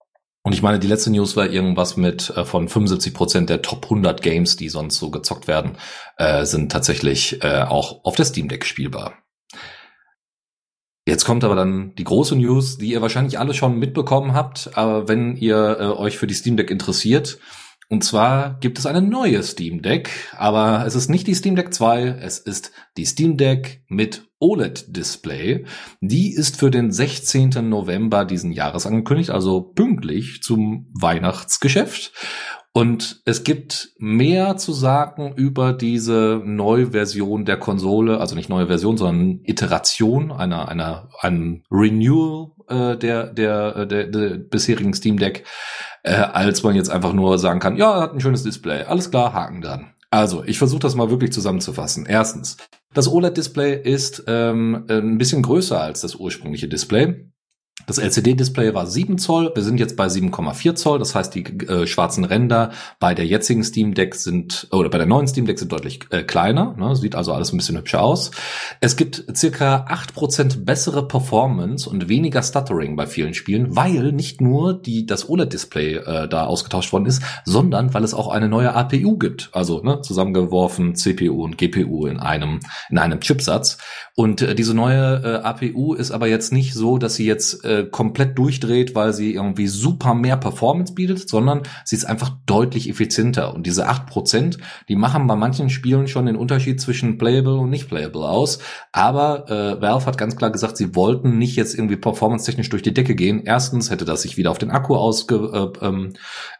Und 0.46 0.52
ich 0.52 0.60
meine, 0.60 0.78
die 0.78 0.86
letzte 0.86 1.10
News 1.10 1.36
war 1.36 1.48
irgendwas 1.48 1.96
mit 1.96 2.28
äh, 2.36 2.44
von 2.44 2.68
75 2.68 3.14
Prozent 3.14 3.48
der 3.48 3.62
Top 3.62 3.84
100 3.84 4.20
Games, 4.20 4.56
die 4.56 4.68
sonst 4.68 4.98
so 4.98 5.10
gezockt 5.10 5.48
werden, 5.48 5.78
äh, 6.18 6.44
sind 6.44 6.70
tatsächlich 6.70 7.42
äh, 7.42 7.62
auch 7.62 8.04
auf 8.04 8.14
der 8.14 8.26
Steam 8.26 8.48
Deck 8.48 8.66
spielbar. 8.66 9.14
Jetzt 11.06 11.24
kommt 11.24 11.44
aber 11.44 11.54
dann 11.54 11.94
die 11.96 12.04
große 12.04 12.36
News, 12.36 12.76
die 12.76 12.90
ihr 12.92 13.00
wahrscheinlich 13.00 13.38
alle 13.38 13.54
schon 13.54 13.78
mitbekommen 13.78 14.34
habt, 14.34 14.70
aber 14.74 15.08
wenn 15.08 15.34
ihr 15.36 15.78
äh, 15.80 15.84
euch 15.84 16.18
für 16.18 16.26
die 16.26 16.34
Steam 16.34 16.58
Deck 16.58 16.70
interessiert, 16.70 17.38
und 17.88 18.04
zwar 18.04 18.58
gibt 18.60 18.78
es 18.78 18.86
eine 18.86 19.02
neue 19.02 19.42
Steam 19.42 19.80
Deck, 19.80 20.10
aber 20.36 20.84
es 20.86 20.94
ist 20.94 21.08
nicht 21.08 21.26
die 21.26 21.34
Steam 21.34 21.56
Deck 21.56 21.72
2, 21.72 22.18
es 22.20 22.38
ist 22.38 22.72
die 22.98 23.06
Steam 23.06 23.38
Deck 23.38 23.82
mit 23.88 24.26
OLED-Display. 24.44 25.64
Die 26.00 26.34
ist 26.34 26.58
für 26.58 26.70
den 26.70 26.92
16. 26.92 27.50
November 27.68 28.26
diesen 28.26 28.52
Jahres 28.52 28.86
angekündigt, 28.86 29.30
also 29.30 29.62
pünktlich 29.62 30.42
zum 30.42 30.86
Weihnachtsgeschäft. 30.92 32.12
Und 32.76 33.22
es 33.24 33.44
gibt 33.44 33.90
mehr 33.98 34.56
zu 34.56 34.72
sagen 34.72 35.32
über 35.36 35.72
diese 35.72 36.42
neue 36.44 36.90
Version 36.90 37.44
der 37.44 37.56
Konsole, 37.56 38.18
also 38.18 38.34
nicht 38.34 38.48
neue 38.48 38.66
Version, 38.66 38.96
sondern 38.96 39.40
Iteration 39.44 40.32
einer, 40.32 40.68
einer, 40.68 41.08
einem 41.20 41.62
Renewal 41.70 42.48
äh, 42.68 42.96
der, 42.96 43.32
der, 43.32 43.76
äh, 43.76 43.86
der, 43.86 44.06
der 44.08 44.38
bisherigen 44.38 44.92
Steam 44.92 45.18
Deck, 45.18 45.44
äh, 46.02 46.14
als 46.14 46.64
man 46.64 46.74
jetzt 46.74 46.90
einfach 46.90 47.12
nur 47.12 47.38
sagen 47.38 47.60
kann, 47.60 47.76
ja, 47.76 48.00
hat 48.00 48.12
ein 48.12 48.20
schönes 48.20 48.42
Display, 48.42 48.82
alles 48.82 49.10
klar, 49.10 49.32
Haken 49.32 49.60
dran. 49.60 49.93
Also, 50.14 50.44
ich 50.44 50.58
versuche 50.58 50.78
das 50.78 50.94
mal 50.94 51.10
wirklich 51.10 51.32
zusammenzufassen. 51.32 52.06
Erstens, 52.06 52.56
das 52.92 53.08
OLED-Display 53.08 53.82
ist 53.82 54.22
ähm, 54.28 54.84
ein 54.88 55.18
bisschen 55.18 55.42
größer 55.42 55.80
als 55.80 56.02
das 56.02 56.14
ursprüngliche 56.14 56.68
Display. 56.68 57.32
Das 57.86 57.98
LCD-Display 57.98 58.74
war 58.74 58.86
7 58.86 59.18
Zoll, 59.18 59.52
wir 59.54 59.62
sind 59.62 59.78
jetzt 59.78 59.96
bei 59.96 60.06
7,4 60.06 60.74
Zoll, 60.74 60.98
das 60.98 61.14
heißt, 61.14 61.34
die 61.34 61.44
äh, 61.44 61.86
schwarzen 61.86 62.24
Ränder 62.24 62.70
bei 62.98 63.14
der 63.14 63.26
jetzigen 63.26 63.62
Steam 63.64 63.94
Deck 63.94 64.14
sind, 64.14 64.68
oder 64.70 64.88
bei 64.88 64.98
der 64.98 65.06
neuen 65.06 65.26
Steam 65.26 65.46
Deck 65.46 65.58
sind 65.58 65.72
deutlich 65.72 66.00
äh, 66.10 66.22
kleiner, 66.22 66.74
ne? 66.78 66.96
sieht 66.96 67.14
also 67.14 67.32
alles 67.32 67.52
ein 67.52 67.56
bisschen 67.56 67.76
hübscher 67.76 68.02
aus. 68.02 68.30
Es 68.80 68.96
gibt 68.96 69.24
circa 69.36 69.86
8% 69.88 70.64
bessere 70.64 71.06
Performance 71.06 71.88
und 71.88 72.08
weniger 72.08 72.42
Stuttering 72.42 72.96
bei 72.96 73.06
vielen 73.06 73.34
Spielen, 73.34 73.76
weil 73.76 74.12
nicht 74.12 74.40
nur 74.40 74.74
die, 74.74 75.06
das 75.06 75.28
OLED-Display 75.28 75.94
äh, 75.96 76.28
da 76.28 76.46
ausgetauscht 76.46 76.92
worden 76.92 77.06
ist, 77.06 77.22
sondern 77.44 77.92
weil 77.94 78.04
es 78.04 78.14
auch 78.14 78.28
eine 78.28 78.48
neue 78.48 78.74
APU 78.74 79.18
gibt, 79.18 79.50
also 79.52 79.82
ne, 79.82 80.00
zusammengeworfen 80.02 80.94
CPU 80.94 81.44
und 81.44 81.58
GPU 81.58 82.06
in 82.06 82.18
einem, 82.18 82.60
in 82.90 82.98
einem 82.98 83.20
Chipsatz. 83.20 83.78
Und 84.16 84.42
äh, 84.42 84.54
diese 84.54 84.74
neue 84.74 85.22
äh, 85.24 85.36
APU 85.42 85.94
ist 85.94 86.12
aber 86.12 86.28
jetzt 86.28 86.52
nicht 86.52 86.74
so, 86.74 86.98
dass 86.98 87.16
sie 87.16 87.26
jetzt 87.26 87.64
äh, 87.64 87.73
komplett 87.82 88.38
durchdreht, 88.38 88.94
weil 88.94 89.12
sie 89.12 89.34
irgendwie 89.34 89.66
super 89.66 90.14
mehr 90.14 90.36
Performance 90.36 90.94
bietet, 90.94 91.28
sondern 91.28 91.62
sie 91.84 91.96
ist 91.96 92.04
einfach 92.04 92.30
deutlich 92.46 92.88
effizienter. 92.88 93.54
Und 93.54 93.66
diese 93.66 93.88
acht 93.88 94.06
Prozent, 94.06 94.58
die 94.88 94.96
machen 94.96 95.26
bei 95.26 95.34
manchen 95.34 95.70
Spielen 95.70 96.06
schon 96.06 96.26
den 96.26 96.36
Unterschied 96.36 96.80
zwischen 96.80 97.18
playable 97.18 97.56
und 97.56 97.70
nicht 97.70 97.88
playable 97.88 98.28
aus. 98.28 98.60
Aber 98.92 99.50
äh, 99.50 99.80
Valve 99.80 100.06
hat 100.06 100.18
ganz 100.18 100.36
klar 100.36 100.50
gesagt, 100.50 100.76
sie 100.76 100.94
wollten 100.94 101.38
nicht 101.38 101.56
jetzt 101.56 101.74
irgendwie 101.74 101.96
performance-technisch 101.96 102.68
durch 102.68 102.82
die 102.82 102.94
Decke 102.94 103.14
gehen. 103.14 103.42
Erstens 103.44 103.90
hätte 103.90 104.04
das 104.04 104.22
sich 104.22 104.36
wieder 104.36 104.50
auf 104.50 104.58
den 104.58 104.70
Akku 104.70 104.94
ausge, 104.94 105.34
äh, 105.80 105.86
ähm, 105.86 106.12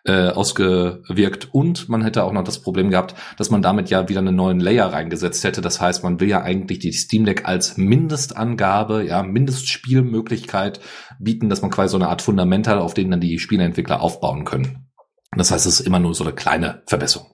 äh, 0.05 0.31
ausgewirkt 0.31 1.49
und 1.53 1.89
man 1.89 2.03
hätte 2.03 2.25
auch 2.25 2.33
noch 2.33 2.45
das 2.45 2.59
Problem 2.59 2.91
gehabt, 2.91 3.15
dass 3.37 3.51
man 3.51 3.63
damit 3.63 3.91
ja 3.91 4.09
wieder 4.09 4.21
einen 4.21 4.37
neuen 4.37 4.61
Layer 4.61 4.93
reingesetzt 4.93 5.45
hätte. 5.45 5.61
Das 5.61 5.81
heißt, 5.81 6.03
man 6.03 6.21
will 6.21 6.29
ja 6.29 6.43
eigentlich 6.43 6.79
die 6.79 6.93
Steam 6.93 7.25
Deck 7.25 7.47
als 7.47 7.77
Mindestangabe, 7.77 9.05
ja, 9.05 9.23
Mindestspielmöglichkeit 9.23 10.81
bieten, 11.19 11.49
dass 11.49 11.63
man 11.63 11.71
quasi 11.71 11.93
so 11.93 11.97
eine 11.97 12.09
Art 12.09 12.23
Fundamental, 12.23 12.79
auf 12.79 12.95
denen 12.95 13.11
dann 13.11 13.21
die 13.21 13.39
Spieleentwickler 13.39 14.01
aufbauen 14.01 14.45
können. 14.45 14.89
Das 15.37 15.51
heißt, 15.51 15.67
es 15.67 15.81
ist 15.81 15.87
immer 15.87 15.99
nur 15.99 16.15
so 16.15 16.25
eine 16.25 16.33
kleine 16.33 16.83
Verbesserung. 16.87 17.29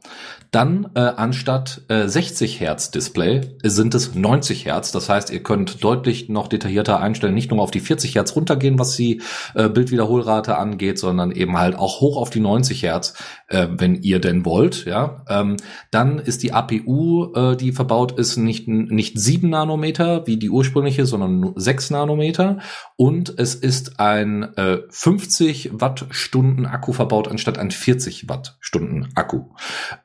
Dann 0.51 0.91
äh, 0.95 1.01
anstatt 1.01 1.83
äh, 1.89 2.09
60 2.09 2.59
Hertz 2.59 2.91
Display 2.91 3.57
sind 3.63 3.95
es 3.95 4.17
90 4.17 4.67
Hertz. 4.67 4.91
Das 4.91 5.09
heißt, 5.09 5.31
ihr 5.31 5.45
könnt 5.45 5.85
deutlich 5.85 6.29
noch 6.29 6.49
detaillierter 6.49 6.99
einstellen, 7.01 7.35
nicht 7.35 7.53
nur 7.53 7.63
auf 7.63 7.71
die 7.71 7.79
40 7.79 8.17
Hertz 8.17 8.35
runtergehen, 8.35 8.79
was 8.79 8.97
die 8.97 9.23
äh, 9.55 9.69
Bildwiederholrate 9.69 10.57
angeht, 10.57 10.99
sondern 10.99 11.31
eben 11.31 11.57
halt 11.57 11.77
auch 11.77 12.01
hoch 12.01 12.17
auf 12.17 12.31
die 12.31 12.41
90 12.41 12.83
Hertz, 12.83 13.15
äh, 13.47 13.69
wenn 13.71 14.03
ihr 14.03 14.19
denn 14.19 14.45
wollt. 14.45 14.87
Ja, 14.87 15.25
ähm, 15.29 15.57
dann 15.93 16.19
ist 16.19 16.43
die 16.43 16.53
APU, 16.53 17.33
äh, 17.35 17.57
die 17.57 17.71
verbaut 17.71 18.19
ist, 18.19 18.37
nicht 18.37 18.67
nicht 18.67 19.21
7 19.21 19.51
Nanometer 19.51 20.27
wie 20.27 20.37
die 20.37 20.51
ursprüngliche, 20.51 21.07
sondern 21.07 21.39
nur 21.39 21.53
6 21.57 21.91
Nanometer. 21.91 22.59
Und 22.97 23.33
es 23.39 23.55
ist 23.55 24.01
ein 24.01 24.43
äh, 24.57 24.79
50 24.89 25.71
Wattstunden 25.75 26.67
Akku 26.67 26.93
verbaut 26.93 27.29
anstatt 27.29 27.57
ein 27.57 27.71
40 27.71 28.29
Wattstunden 28.29 29.09
Akku. 29.15 29.45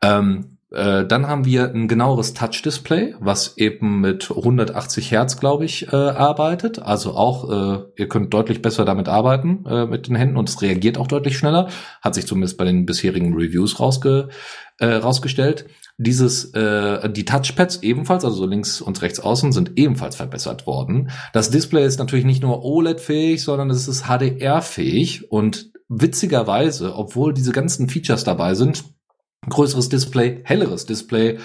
Ähm, 0.03 0.34
äh, 0.75 1.05
dann 1.07 1.27
haben 1.27 1.45
wir 1.45 1.71
ein 1.73 1.87
genaueres 1.87 2.33
Touch-Display, 2.33 3.15
was 3.19 3.57
eben 3.57 4.01
mit 4.01 4.29
180 4.29 5.11
Hertz, 5.11 5.39
glaube 5.39 5.65
ich, 5.65 5.91
äh, 5.91 5.95
arbeitet. 5.95 6.79
Also 6.79 7.13
auch, 7.15 7.49
äh, 7.49 7.83
ihr 7.95 8.07
könnt 8.07 8.33
deutlich 8.33 8.61
besser 8.61 8.85
damit 8.85 9.07
arbeiten 9.07 9.65
äh, 9.65 9.85
mit 9.85 10.07
den 10.07 10.15
Händen 10.15 10.37
und 10.37 10.49
es 10.49 10.61
reagiert 10.61 10.97
auch 10.97 11.07
deutlich 11.07 11.37
schneller. 11.37 11.69
Hat 12.01 12.15
sich 12.15 12.27
zumindest 12.27 12.57
bei 12.57 12.65
den 12.65 12.85
bisherigen 12.85 13.33
Reviews 13.33 13.79
rausge 13.79 14.29
äh, 14.79 14.87
rausgestellt. 14.87 15.65
Dieses, 15.97 16.53
äh, 16.53 17.09
die 17.09 17.23
Touchpads 17.23 17.81
ebenfalls, 17.81 18.25
also 18.25 18.35
so 18.35 18.45
links 18.45 18.81
und 18.81 19.01
rechts 19.01 19.19
außen, 19.19 19.53
sind 19.53 19.73
ebenfalls 19.77 20.17
verbessert 20.17 20.67
worden. 20.67 21.09
Das 21.31 21.49
Display 21.49 21.85
ist 21.85 21.99
natürlich 21.99 22.25
nicht 22.25 22.43
nur 22.43 22.63
OLED-fähig, 22.65 23.41
sondern 23.41 23.69
es 23.69 23.87
ist 23.87 24.07
HDR-fähig 24.07 25.31
und 25.31 25.71
witzigerweise, 25.87 26.95
obwohl 26.95 27.33
diese 27.33 27.51
ganzen 27.51 27.87
Features 27.87 28.23
dabei 28.23 28.55
sind, 28.55 28.83
größeres 29.49 29.89
Display, 29.89 30.41
helleres 30.43 30.85
Display, 30.85 31.39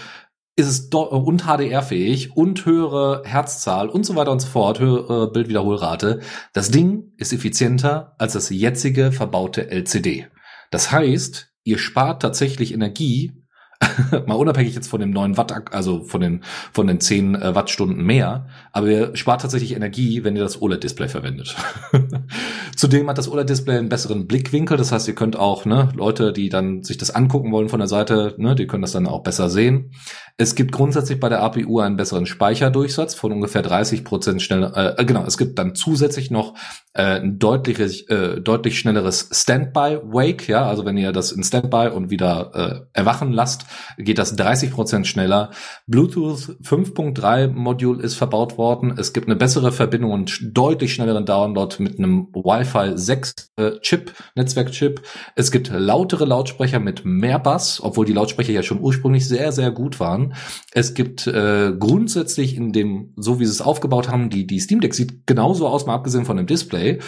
ist 0.56 0.68
es 0.68 0.88
und 0.90 1.44
HDR-fähig 1.44 2.36
und 2.36 2.66
höhere 2.66 3.22
Herzzahl 3.24 3.88
und 3.88 4.04
so 4.04 4.14
weiter 4.16 4.32
und 4.32 4.40
so 4.40 4.48
fort, 4.48 4.78
höhere 4.78 5.30
Bildwiederholrate. 5.32 6.20
Das 6.52 6.70
Ding 6.70 7.12
ist 7.16 7.32
effizienter 7.32 8.14
als 8.18 8.34
das 8.34 8.50
jetzige 8.50 9.12
verbaute 9.12 9.70
LCD. 9.70 10.26
Das 10.70 10.92
heißt, 10.92 11.52
ihr 11.64 11.78
spart 11.78 12.22
tatsächlich 12.22 12.74
Energie, 12.74 13.39
mal 14.26 14.34
unabhängig 14.34 14.74
jetzt 14.74 14.88
von 14.88 15.00
dem 15.00 15.10
neuen 15.10 15.36
Watt, 15.36 15.72
also 15.72 16.02
von 16.02 16.20
den, 16.20 16.42
von 16.72 16.86
den 16.86 17.00
10 17.00 17.34
äh, 17.34 17.54
Wattstunden 17.54 18.04
mehr, 18.04 18.46
aber 18.72 18.88
ihr 18.88 19.16
spart 19.16 19.40
tatsächlich 19.40 19.74
Energie, 19.74 20.22
wenn 20.22 20.36
ihr 20.36 20.42
das 20.42 20.60
OLED-Display 20.60 21.08
verwendet. 21.08 21.56
Zudem 22.76 23.08
hat 23.08 23.16
das 23.16 23.30
OLED-Display 23.30 23.78
einen 23.78 23.88
besseren 23.88 24.26
Blickwinkel, 24.26 24.76
das 24.76 24.92
heißt, 24.92 25.08
ihr 25.08 25.14
könnt 25.14 25.36
auch, 25.36 25.64
ne, 25.64 25.88
Leute, 25.94 26.32
die 26.32 26.50
dann 26.50 26.82
sich 26.82 26.98
das 26.98 27.10
angucken 27.10 27.52
wollen 27.52 27.70
von 27.70 27.80
der 27.80 27.88
Seite, 27.88 28.34
ne, 28.36 28.54
die 28.54 28.66
können 28.66 28.82
das 28.82 28.92
dann 28.92 29.06
auch 29.06 29.22
besser 29.22 29.48
sehen. 29.48 29.92
Es 30.36 30.54
gibt 30.54 30.72
grundsätzlich 30.72 31.18
bei 31.18 31.28
der 31.28 31.42
APU 31.42 31.80
einen 31.80 31.96
besseren 31.96 32.26
Speicherdurchsatz 32.26 33.14
von 33.14 33.32
ungefähr 33.32 33.62
30 33.62 34.04
Prozent 34.04 34.42
schneller, 34.42 34.98
äh, 34.98 35.04
genau, 35.04 35.24
es 35.24 35.38
gibt 35.38 35.58
dann 35.58 35.74
zusätzlich 35.74 36.30
noch 36.30 36.54
äh, 36.92 37.20
ein 37.20 37.38
deutlich, 37.38 38.10
äh, 38.10 38.40
deutlich 38.40 38.78
schnelleres 38.78 39.28
Standby-Wake, 39.30 40.48
ja, 40.48 40.66
also 40.66 40.84
wenn 40.84 40.96
ihr 40.96 41.12
das 41.12 41.30
in 41.30 41.44
Standby 41.44 41.90
und 41.94 42.10
wieder 42.10 42.50
äh, 42.92 42.98
erwachen 42.98 43.32
lasst, 43.32 43.64
geht 43.96 44.18
das 44.18 44.34
30 44.34 44.72
Prozent 44.72 45.06
schneller. 45.06 45.50
Bluetooth 45.86 46.56
5.3 46.62 47.48
Modul 47.48 48.00
ist 48.00 48.16
verbaut 48.16 48.58
worden. 48.58 48.94
Es 48.98 49.12
gibt 49.12 49.28
eine 49.28 49.36
bessere 49.36 49.70
Verbindung 49.70 50.10
und 50.10 50.40
deutlich 50.42 50.92
schnelleren 50.92 51.26
Download 51.26 51.76
mit 51.78 51.98
einem 51.98 52.26
Wi-Fi 52.32 52.98
6 52.98 53.52
äh, 53.56 53.70
Chip, 53.80 54.12
Netzwerkchip. 54.34 55.02
Es 55.36 55.52
gibt 55.52 55.70
lautere 55.72 56.24
Lautsprecher 56.24 56.80
mit 56.80 57.04
mehr 57.04 57.38
Bass, 57.38 57.80
obwohl 57.80 58.04
die 58.04 58.14
Lautsprecher 58.14 58.52
ja 58.52 58.64
schon 58.64 58.80
ursprünglich 58.80 59.28
sehr, 59.28 59.52
sehr 59.52 59.70
gut 59.70 60.00
waren. 60.00 60.34
Es 60.72 60.94
gibt 60.94 61.28
äh, 61.28 61.72
grundsätzlich 61.78 62.56
in 62.56 62.72
dem, 62.72 63.12
so 63.16 63.38
wie 63.38 63.44
sie 63.44 63.52
es 63.52 63.60
aufgebaut 63.60 64.08
haben, 64.08 64.28
die, 64.28 64.44
die 64.46 64.58
Steam 64.58 64.80
Deck 64.80 64.94
sieht 64.94 65.28
genauso 65.28 65.68
aus, 65.68 65.86
mal 65.86 65.94
abgesehen 65.94 66.24
von 66.24 66.36
dem 66.36 66.46
Display 66.46 66.79
Display 66.80 66.98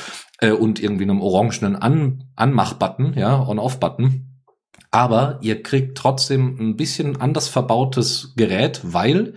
äh, 0.40 0.52
und 0.52 0.80
irgendwie 0.80 1.04
einem 1.04 1.20
orangenen 1.20 1.76
An 1.76 2.24
Anmach-Button, 2.36 3.14
ja, 3.14 3.46
On-Off-Button. 3.46 4.28
Aber 4.90 5.38
ihr 5.40 5.62
kriegt 5.62 5.96
trotzdem 5.96 6.58
ein 6.60 6.76
bisschen 6.76 7.20
anders 7.20 7.48
verbautes 7.48 8.34
Gerät, 8.36 8.80
weil 8.82 9.34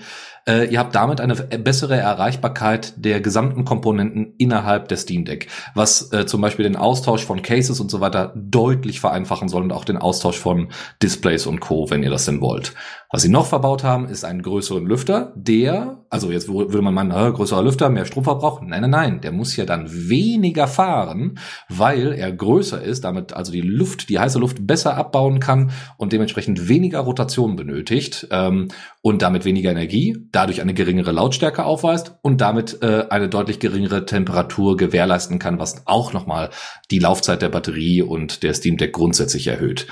äh, 0.48 0.66
ihr 0.66 0.80
habt 0.80 0.96
damit 0.96 1.22
eine 1.22 1.36
bessere 1.36 1.98
Erreichbarkeit 1.98 2.94
der 2.98 3.20
gesamten 3.20 3.66
Komponenten 3.66 4.34
innerhalb 4.38 4.88
der 4.88 4.98
Steam 4.98 5.26
Deck, 5.26 5.48
was 5.74 6.12
äh, 6.14 6.26
zum 6.26 6.42
Beispiel 6.42 6.64
den 6.64 6.76
Austausch 6.76 7.24
von 7.24 7.42
Cases 7.42 7.80
und 7.80 7.90
so 7.90 8.00
weiter 8.00 8.34
deutlich 8.36 9.00
vereinfachen 9.00 9.50
soll 9.50 9.64
und 9.64 9.72
auch 9.72 9.86
den 9.86 9.98
Austausch 9.98 10.38
von 10.38 10.70
Displays 11.02 11.48
und 11.48 11.62
Co., 11.62 11.90
wenn 11.90 12.04
ihr 12.04 12.12
das 12.12 12.26
denn 12.26 12.42
wollt. 12.42 12.74
Was 13.12 13.22
sie 13.22 13.30
noch 13.30 13.46
verbaut 13.46 13.84
haben, 13.84 14.08
ist 14.08 14.26
einen 14.26 14.42
größeren 14.42 14.86
Lüfter, 14.86 15.32
der, 15.36 16.04
also 16.10 16.32
jetzt 16.32 16.50
würde 16.50 16.82
man 16.82 16.94
meinen, 16.94 17.12
äh, 17.12 17.32
größerer 17.32 17.64
Lüfter, 17.64 17.90
mehr 17.90 18.06
Stromverbrauch. 18.06 18.62
Nein, 18.62 18.82
nein, 18.82 18.90
nein, 18.90 19.22
der 19.22 19.32
muss 19.32 19.56
ja 19.56 19.66
dann 19.66 19.88
weniger 19.90 20.68
fahren, 20.68 21.40
weil 21.70 22.14
er 22.14 22.32
größer 22.32 22.82
ist, 22.82 23.04
damit 23.04 23.34
also 23.34 23.52
die 23.52 23.62
Luft, 23.62 24.10
die 24.10 24.20
heiße 24.20 24.38
Luft 24.38 24.68
besser 24.68 24.98
abbauen 24.98 25.40
kann 25.40 25.72
und 25.98 26.14
dementsprechend 26.14 26.68
weniger 26.68 27.00
Rotation 27.00 27.56
benötigt 27.56 28.28
ähm, 28.32 28.68
und 29.06 29.22
damit 29.22 29.46
weniger 29.46 29.70
Energie, 29.70 30.18
dadurch 30.32 30.62
eine 30.62 30.74
geringere 30.74 31.12
Lautstärke 31.12 31.64
aufweist 31.64 32.16
und 32.24 32.42
damit 32.42 32.82
äh, 32.82 33.06
eine 33.12 33.30
deutlich 33.30 33.60
geringere 33.60 34.08
Temperatur 34.08 34.78
gewährleisten 34.78 35.38
kann, 35.38 35.60
was 35.60 35.84
auch 35.86 36.12
nochmal 36.12 36.50
die 36.90 36.98
Laufzeit 36.98 37.44
der 37.44 37.50
Batterie 37.50 38.02
und 38.02 38.42
der 38.42 38.56
Steam 38.56 38.78
Deck 38.78 38.94
grundsätzlich 38.94 39.46
erhöht. 39.46 39.86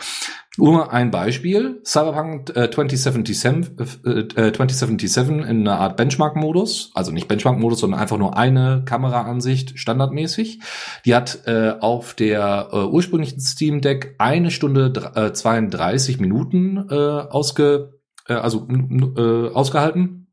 Nur 0.57 0.91
ein 0.93 1.09
Beispiel. 1.09 1.81
Cyberpunk 1.83 2.55
äh, 2.55 2.69
2077, 2.69 3.71
äh, 4.03 4.51
2077 4.51 5.15
äh, 5.15 5.49
in 5.49 5.67
einer 5.67 5.79
Art 5.79 5.97
Benchmark-Modus. 5.97 6.91
Also 6.93 7.11
nicht 7.11 7.27
Benchmark-Modus, 7.27 7.79
sondern 7.79 7.99
einfach 7.99 8.17
nur 8.17 8.37
eine 8.37 8.83
Kameraansicht 8.85 9.79
standardmäßig. 9.79 10.59
Die 11.05 11.15
hat 11.15 11.47
äh, 11.47 11.73
auf 11.79 12.13
der 12.13 12.69
äh, 12.71 12.77
ursprünglichen 12.77 13.39
Steam 13.39 13.81
Deck 13.81 14.15
eine 14.19 14.51
Stunde 14.51 14.93
äh, 15.15 15.33
32 15.33 16.19
Minuten 16.19 16.85
äh, 16.89 16.93
ausge, 16.95 17.92
äh, 18.27 18.33
also 18.33 18.67
äh, 18.69 19.49
ausgehalten 19.53 20.23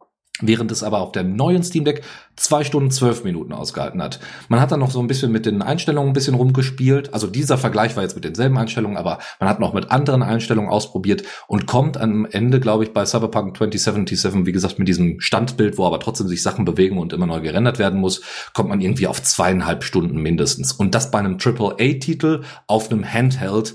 während 0.43 0.71
es 0.73 0.83
aber 0.83 1.01
auf 1.01 1.13
der 1.13 1.23
neuen 1.23 1.63
Steam 1.63 1.85
Deck 1.85 2.03
zwei 2.37 2.65
Stunden 2.65 2.91
zwölf 2.91 3.25
Minuten 3.25 3.53
ausgehalten 3.53 4.03
hat. 4.03 4.21
Man 4.49 4.61
hat 4.61 4.73
dann 4.73 4.81
noch 4.81 4.91
so 4.91 5.01
ein 5.01 5.07
bisschen 5.07 5.33
mit 5.33 5.47
den 5.47 5.63
Einstellungen 5.63 6.11
ein 6.11 6.15
bisschen 6.15 6.35
rumgespielt. 6.35 7.13
Also 7.13 7.27
dieser 7.27 7.59
Vergleich 7.59 7.97
war 7.97 8.03
jetzt 8.03 8.15
mit 8.15 8.25
denselben 8.25 8.57
Einstellungen, 8.57 8.97
aber 8.97 9.19
man 9.39 9.49
hat 9.49 9.61
noch 9.61 9.75
mit 9.75 9.91
anderen 9.91 10.23
Einstellungen 10.23 10.71
ausprobiert 10.71 11.23
und 11.47 11.67
kommt 11.67 11.99
am 11.99 12.27
Ende, 12.27 12.61
glaube 12.61 12.85
ich, 12.85 12.93
bei 12.93 13.05
Cyberpunk 13.05 13.57
2077, 13.57 14.47
wie 14.47 14.53
gesagt, 14.53 14.79
mit 14.79 14.89
diesem 14.89 15.21
Standbild, 15.21 15.79
wo 15.79 15.87
aber 15.87 16.01
trotzdem 16.01 16.29
sich 16.29 16.43
Sachen 16.43 16.65
bewegen 16.65 16.99
und 16.99 17.13
immer 17.13 17.27
neu 17.27 17.41
gerendert 17.41 17.79
werden 17.79 18.01
muss, 18.01 18.23
kommt 18.55 18.71
man 18.71 18.81
irgendwie 18.81 19.07
auf 19.07 19.23
zweieinhalb 19.23 19.85
Stunden 19.85 20.21
mindestens. 20.21 20.73
Und 20.73 20.95
das 20.95 21.11
bei 21.11 21.19
einem 21.19 21.37
AAA-Titel 21.43 22.43
auf 22.67 22.91
einem 22.91 23.05
Handheld 23.05 23.75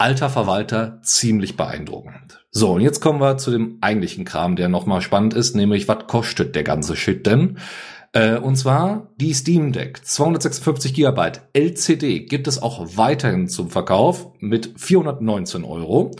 alter 0.00 0.30
Verwalter 0.30 0.98
ziemlich 1.02 1.56
beeindruckend. 1.56 2.44
So, 2.50 2.72
und 2.72 2.80
jetzt 2.80 3.00
kommen 3.00 3.20
wir 3.20 3.36
zu 3.36 3.50
dem 3.50 3.78
eigentlichen 3.80 4.24
Kram, 4.24 4.56
der 4.56 4.68
nochmal 4.68 5.02
spannend 5.02 5.34
ist, 5.34 5.54
nämlich 5.54 5.88
was 5.88 6.06
kostet 6.06 6.54
der 6.54 6.64
ganze 6.64 6.96
Shit 6.96 7.26
denn? 7.26 7.58
Äh, 8.12 8.38
und 8.38 8.56
zwar 8.56 9.08
die 9.20 9.34
Steam 9.34 9.72
Deck 9.72 10.04
256 10.04 10.94
Gigabyte 10.94 11.42
LCD 11.52 12.20
gibt 12.20 12.48
es 12.48 12.60
auch 12.60 12.96
weiterhin 12.96 13.48
zum 13.48 13.70
Verkauf 13.70 14.32
mit 14.40 14.72
419 14.76 15.64
Euro. 15.64 16.10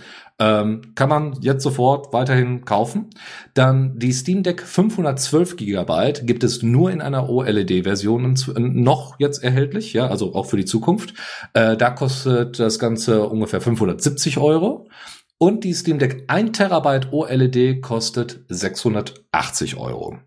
Ähm, 0.40 0.94
kann 0.94 1.10
man 1.10 1.36
jetzt 1.42 1.62
sofort 1.62 2.14
weiterhin 2.14 2.64
kaufen. 2.64 3.10
Dann 3.52 3.98
die 3.98 4.12
Steam 4.12 4.42
Deck 4.42 4.62
512 4.62 5.56
Gigabyte 5.56 6.26
gibt 6.26 6.42
es 6.42 6.62
nur 6.62 6.90
in 6.90 7.02
einer 7.02 7.28
OLED-Version 7.28 8.34
noch 8.56 9.16
jetzt 9.18 9.44
erhältlich, 9.44 9.92
ja, 9.92 10.08
also 10.08 10.34
auch 10.34 10.46
für 10.46 10.56
die 10.56 10.64
Zukunft. 10.64 11.12
Äh, 11.52 11.76
da 11.76 11.90
kostet 11.90 12.58
das 12.58 12.78
Ganze 12.78 13.28
ungefähr 13.28 13.60
570 13.60 14.38
Euro. 14.38 14.88
Und 15.42 15.64
die 15.64 15.72
Steam 15.72 15.98
Deck 15.98 16.24
1 16.26 16.56
Terabyte 16.56 17.12
OLED 17.12 17.80
kostet 17.80 18.40
680 19.32 19.76
Euro. 19.76 20.18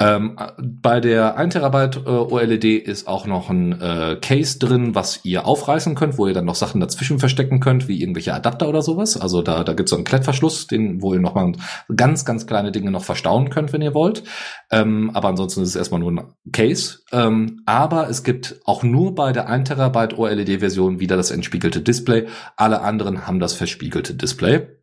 Ähm, 0.00 0.36
bei 0.58 1.00
der 1.00 1.36
1 1.36 1.52
Terabyte 1.52 1.98
äh, 2.04 2.10
OLED 2.10 2.64
ist 2.64 3.06
auch 3.06 3.26
noch 3.26 3.48
ein 3.48 3.80
äh, 3.80 4.16
Case 4.20 4.58
drin, 4.58 4.94
was 4.94 5.24
ihr 5.24 5.46
aufreißen 5.46 5.94
könnt, 5.94 6.18
wo 6.18 6.26
ihr 6.26 6.34
dann 6.34 6.46
noch 6.46 6.56
Sachen 6.56 6.80
dazwischen 6.80 7.20
verstecken 7.20 7.60
könnt, 7.60 7.86
wie 7.86 8.00
irgendwelche 8.00 8.34
Adapter 8.34 8.68
oder 8.68 8.82
sowas. 8.82 9.16
Also 9.16 9.42
da, 9.42 9.62
da 9.62 9.72
gibt 9.72 9.88
es 9.88 9.90
so 9.90 9.96
einen 9.96 10.04
Klettverschluss, 10.04 10.66
den, 10.66 11.00
wo 11.00 11.14
ihr 11.14 11.20
noch 11.20 11.34
mal 11.34 11.52
ganz, 11.94 12.24
ganz 12.24 12.46
kleine 12.46 12.72
Dinge 12.72 12.90
noch 12.90 13.04
verstauen 13.04 13.50
könnt, 13.50 13.72
wenn 13.72 13.82
ihr 13.82 13.94
wollt. 13.94 14.24
Ähm, 14.70 15.10
aber 15.14 15.28
ansonsten 15.28 15.62
ist 15.62 15.70
es 15.70 15.76
erstmal 15.76 16.00
nur 16.00 16.10
ein 16.10 16.34
Case. 16.50 16.98
Ähm, 17.12 17.62
aber 17.66 18.08
es 18.08 18.24
gibt 18.24 18.60
auch 18.64 18.82
nur 18.82 19.14
bei 19.14 19.32
der 19.32 19.48
1 19.48 19.68
Terabyte 19.68 20.18
OLED-Version 20.18 20.98
wieder 20.98 21.16
das 21.16 21.30
entspiegelte 21.30 21.82
Display. 21.82 22.26
Alle 22.56 22.80
anderen 22.80 23.28
haben 23.28 23.38
das 23.38 23.52
verspiegelte 23.52 24.14
Display. 24.14 24.79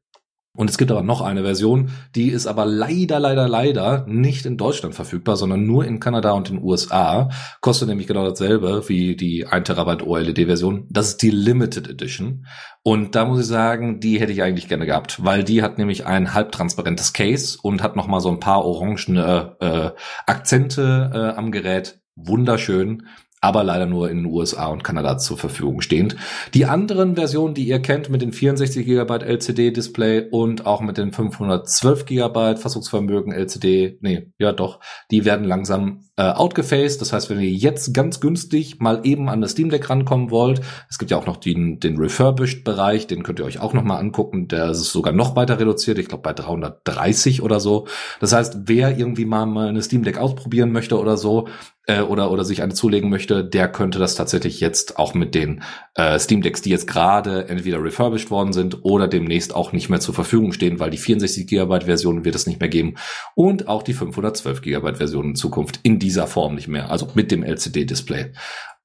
Und 0.57 0.71
es 0.71 0.79
gibt 0.79 0.89
aber 0.89 1.03
noch 1.03 1.21
eine 1.21 1.43
Version, 1.43 1.91
die 2.15 2.29
ist 2.29 2.47
aber 2.47 2.65
leider, 2.65 3.19
leider, 3.19 3.47
leider 3.47 4.05
nicht 4.07 4.47
in 4.47 4.57
Deutschland 4.57 4.95
verfügbar, 4.95 5.37
sondern 5.37 5.67
nur 5.67 5.85
in 5.85 5.99
Kanada 5.99 6.31
und 6.31 6.49
in 6.49 6.63
USA. 6.63 7.29
Kostet 7.61 7.87
nämlich 7.87 8.07
genau 8.07 8.27
dasselbe 8.27 8.89
wie 8.89 9.15
die 9.15 9.45
1 9.45 9.67
Terabyte 9.67 10.01
OLED-Version. 10.01 10.87
Das 10.89 11.09
ist 11.09 11.21
die 11.21 11.29
Limited 11.29 11.87
Edition. 11.87 12.47
Und 12.81 13.13
da 13.13 13.25
muss 13.25 13.41
ich 13.41 13.45
sagen, 13.45 13.99
die 13.99 14.19
hätte 14.19 14.31
ich 14.31 14.41
eigentlich 14.41 14.67
gerne 14.67 14.87
gehabt, 14.87 15.23
weil 15.23 15.43
die 15.43 15.61
hat 15.61 15.77
nämlich 15.77 16.07
ein 16.07 16.33
halbtransparentes 16.33 17.13
Case 17.13 17.59
und 17.61 17.83
hat 17.83 17.95
noch 17.95 18.07
mal 18.07 18.19
so 18.19 18.29
ein 18.29 18.39
paar 18.39 18.65
orangene 18.65 19.57
äh, 19.59 19.91
Akzente 20.25 21.11
äh, 21.13 21.37
am 21.37 21.51
Gerät. 21.51 21.99
Wunderschön 22.15 23.03
aber 23.47 23.63
leider 23.63 23.85
nur 23.85 24.09
in 24.09 24.17
den 24.17 24.25
USA 24.25 24.67
und 24.67 24.83
Kanada 24.83 25.17
zur 25.17 25.37
Verfügung 25.37 25.79
stehend. 25.79 26.17
Die 26.53 26.65
anderen 26.65 27.15
Versionen, 27.15 27.53
die 27.53 27.65
ihr 27.65 27.79
kennt, 27.79 28.09
mit 28.09 28.21
den 28.21 28.33
64 28.33 28.85
GB 28.85 29.23
LCD-Display 29.23 30.27
und 30.31 30.65
auch 30.65 30.81
mit 30.81 30.97
den 30.97 31.13
512 31.13 32.05
GB 32.05 32.57
Fassungsvermögen 32.57 33.31
LCD, 33.31 33.99
nee, 34.01 34.33
ja 34.37 34.51
doch, 34.51 34.81
die 35.11 35.23
werden 35.23 35.45
langsam 35.45 36.06
äh, 36.17 36.23
outgefaced. 36.23 36.99
Das 36.99 37.13
heißt, 37.13 37.29
wenn 37.29 37.39
ihr 37.39 37.49
jetzt 37.49 37.93
ganz 37.93 38.19
günstig 38.19 38.79
mal 38.79 39.01
eben 39.03 39.29
an 39.29 39.39
das 39.39 39.51
Steam 39.51 39.69
Deck 39.69 39.89
rankommen 39.89 40.31
wollt, 40.31 40.61
es 40.89 40.97
gibt 40.97 41.11
ja 41.11 41.17
auch 41.17 41.27
noch 41.27 41.37
den, 41.37 41.79
den 41.79 41.97
Refurbished-Bereich, 41.97 43.07
den 43.07 43.23
könnt 43.23 43.39
ihr 43.39 43.45
euch 43.45 43.59
auch 43.59 43.73
noch 43.73 43.85
angucken. 43.87 44.47
Der 44.47 44.71
ist 44.71 44.91
sogar 44.91 45.13
noch 45.13 45.35
weiter 45.35 45.59
reduziert, 45.59 45.97
ich 45.99 46.07
glaube 46.07 46.23
bei 46.23 46.33
330 46.33 47.41
oder 47.41 47.59
so. 47.59 47.87
Das 48.19 48.33
heißt, 48.33 48.57
wer 48.65 48.97
irgendwie 48.97 49.25
mal, 49.25 49.45
mal 49.45 49.69
eine 49.69 49.81
Steam 49.81 50.03
Deck 50.03 50.17
ausprobieren 50.17 50.71
möchte 50.71 50.99
oder 50.99 51.15
so, 51.17 51.47
äh, 51.87 52.01
oder, 52.01 52.31
oder 52.31 52.45
sich 52.45 52.61
eine 52.61 52.73
zulegen 52.73 53.09
möchte, 53.09 53.43
der 53.43 53.69
könnte 53.69 53.97
das 53.97 54.15
tatsächlich 54.15 54.59
jetzt 54.59 54.99
auch 54.99 55.13
mit 55.13 55.33
den 55.33 55.63
äh, 55.95 56.19
Steam 56.19 56.41
Decks, 56.41 56.61
die 56.61 56.69
jetzt 56.69 56.85
gerade 56.85 57.47
entweder 57.47 57.83
refurbished 57.83 58.29
worden 58.29 58.53
sind 58.53 58.83
oder 58.83 59.07
demnächst 59.07 59.55
auch 59.55 59.71
nicht 59.71 59.89
mehr 59.89 59.99
zur 59.99 60.13
Verfügung 60.13 60.51
stehen, 60.51 60.79
weil 60.79 60.91
die 60.91 60.97
64 60.97 61.47
GB 61.47 61.85
Version 61.85 62.25
wird 62.25 62.35
es 62.35 62.45
nicht 62.45 62.59
mehr 62.59 62.69
geben 62.69 62.95
und 63.35 63.67
auch 63.67 63.83
die 63.83 63.93
512 63.93 64.61
GB 64.61 64.95
Version 64.95 65.29
in 65.29 65.35
Zukunft 65.35 65.79
in 65.83 65.97
dieser 66.07 66.27
Form 66.27 66.55
nicht 66.55 66.69
mehr, 66.69 66.89
also 66.89 67.09
mit 67.15 67.31
dem 67.31 67.43
LCD 67.43 67.85
Display. 67.85 68.31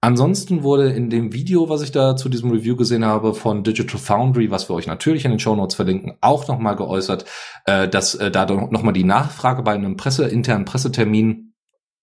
Ansonsten 0.01 0.65
wurde 0.65 0.90
in 0.90 1.11
dem 1.11 1.32
Video, 1.32 1.69
was 1.69 1.81
ich 1.81 1.93
da 1.93 2.16
zu 2.16 2.28
diesem 2.28 2.51
Review 2.51 2.74
gesehen 2.74 3.05
habe 3.05 3.35
von 3.35 3.62
Digital 3.62 4.01
Foundry, 4.01 4.51
was 4.51 4.69
wir 4.69 4.74
euch 4.74 4.89
natürlich 4.89 5.24
in 5.24 5.31
den 5.31 5.39
Show 5.39 5.55
Notes 5.55 5.77
verlinken, 5.77 6.15
auch 6.20 6.49
nochmal 6.49 6.74
geäußert, 6.74 7.24
äh, 7.66 7.86
dass 7.89 8.16
äh, 8.16 8.32
da 8.32 8.47
nochmal 8.47 8.94
die 8.94 9.05
Nachfrage 9.05 9.62
bei 9.62 9.74
einem 9.74 9.97
Presse, 9.97 10.27
internen 10.27 10.65
Pressetermin 10.65 11.51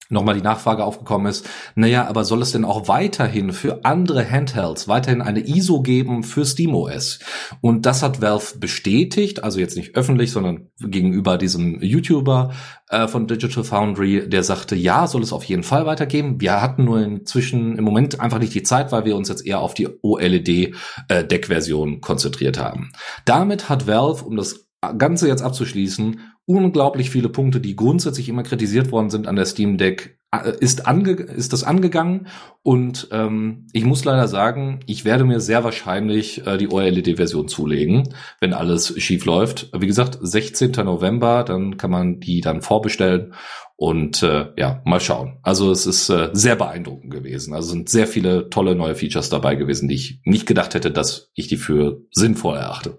nochmal 0.09 0.35
die 0.35 0.41
Nachfrage 0.41 0.83
aufgekommen 0.83 1.27
ist, 1.27 1.47
naja, 1.75 2.07
aber 2.07 2.25
soll 2.25 2.41
es 2.41 2.51
denn 2.51 2.65
auch 2.65 2.87
weiterhin 2.87 3.53
für 3.53 3.85
andere 3.85 4.29
Handhelds 4.29 4.87
weiterhin 4.87 5.21
eine 5.21 5.47
ISO 5.47 5.81
geben 5.81 6.23
für 6.23 6.45
SteamOS? 6.45 7.19
Und 7.61 7.85
das 7.85 8.03
hat 8.03 8.21
Valve 8.21 8.57
bestätigt, 8.57 9.43
also 9.43 9.59
jetzt 9.59 9.77
nicht 9.77 9.95
öffentlich, 9.95 10.31
sondern 10.31 10.69
gegenüber 10.79 11.37
diesem 11.37 11.81
YouTuber 11.81 12.51
äh, 12.89 13.07
von 13.07 13.27
Digital 13.27 13.63
Foundry, 13.63 14.27
der 14.27 14.43
sagte, 14.43 14.75
ja, 14.75 15.05
soll 15.07 15.21
es 15.21 15.31
auf 15.31 15.43
jeden 15.43 15.63
Fall 15.63 15.85
weitergeben. 15.85 16.41
Wir 16.41 16.61
hatten 16.61 16.85
nur 16.85 16.99
inzwischen 16.99 17.77
im 17.77 17.83
Moment 17.83 18.19
einfach 18.19 18.39
nicht 18.39 18.55
die 18.55 18.63
Zeit, 18.63 18.91
weil 18.91 19.05
wir 19.05 19.15
uns 19.15 19.29
jetzt 19.29 19.45
eher 19.45 19.59
auf 19.59 19.75
die 19.75 19.87
OLED-Deck-Version 20.01 21.93
äh, 21.93 21.99
konzentriert 21.99 22.57
haben. 22.57 22.91
Damit 23.25 23.69
hat 23.69 23.85
Valve, 23.85 24.25
um 24.25 24.35
das 24.35 24.69
Ganze 24.97 25.27
jetzt 25.27 25.41
abzuschließen, 25.41 26.21
unglaublich 26.49 27.11
viele 27.11 27.29
Punkte, 27.29 27.59
die 27.59 27.75
grundsätzlich 27.75 28.27
immer 28.27 28.41
kritisiert 28.41 28.91
worden 28.91 29.11
sind 29.11 29.27
an 29.27 29.35
der 29.35 29.45
Steam 29.45 29.77
Deck, 29.77 30.17
äh, 30.31 30.51
ist, 30.59 30.87
ange 30.87 31.11
ist 31.11 31.53
das 31.53 31.63
angegangen 31.63 32.25
und 32.63 33.07
ähm, 33.11 33.67
ich 33.71 33.85
muss 33.85 34.03
leider 34.03 34.27
sagen, 34.27 34.79
ich 34.87 35.05
werde 35.05 35.25
mir 35.25 35.41
sehr 35.41 35.63
wahrscheinlich 35.63 36.47
äh, 36.47 36.57
die 36.57 36.67
OLED-Version 36.67 37.49
zulegen, 37.49 38.15
wenn 38.41 38.53
alles 38.53 38.99
schief 38.99 39.25
läuft. 39.25 39.69
Wie 39.77 39.85
gesagt, 39.85 40.17
16. 40.19 40.71
November, 40.71 41.43
dann 41.43 41.77
kann 41.77 41.91
man 41.91 42.19
die 42.19 42.41
dann 42.41 42.63
vorbestellen 42.63 43.35
und 43.75 44.23
äh, 44.23 44.47
ja, 44.57 44.81
mal 44.85 44.99
schauen. 44.99 45.37
Also 45.43 45.69
es 45.69 45.85
ist 45.85 46.09
äh, 46.09 46.29
sehr 46.33 46.55
beeindruckend 46.55 47.13
gewesen. 47.13 47.53
Also 47.53 47.69
sind 47.69 47.89
sehr 47.89 48.07
viele 48.07 48.49
tolle 48.49 48.73
neue 48.73 48.95
Features 48.95 49.29
dabei 49.29 49.53
gewesen, 49.53 49.87
die 49.87 49.95
ich 49.95 50.21
nicht 50.25 50.47
gedacht 50.47 50.73
hätte, 50.73 50.89
dass 50.89 51.29
ich 51.35 51.47
die 51.47 51.57
für 51.57 52.01
sinnvoll 52.11 52.57
erachte 52.57 52.97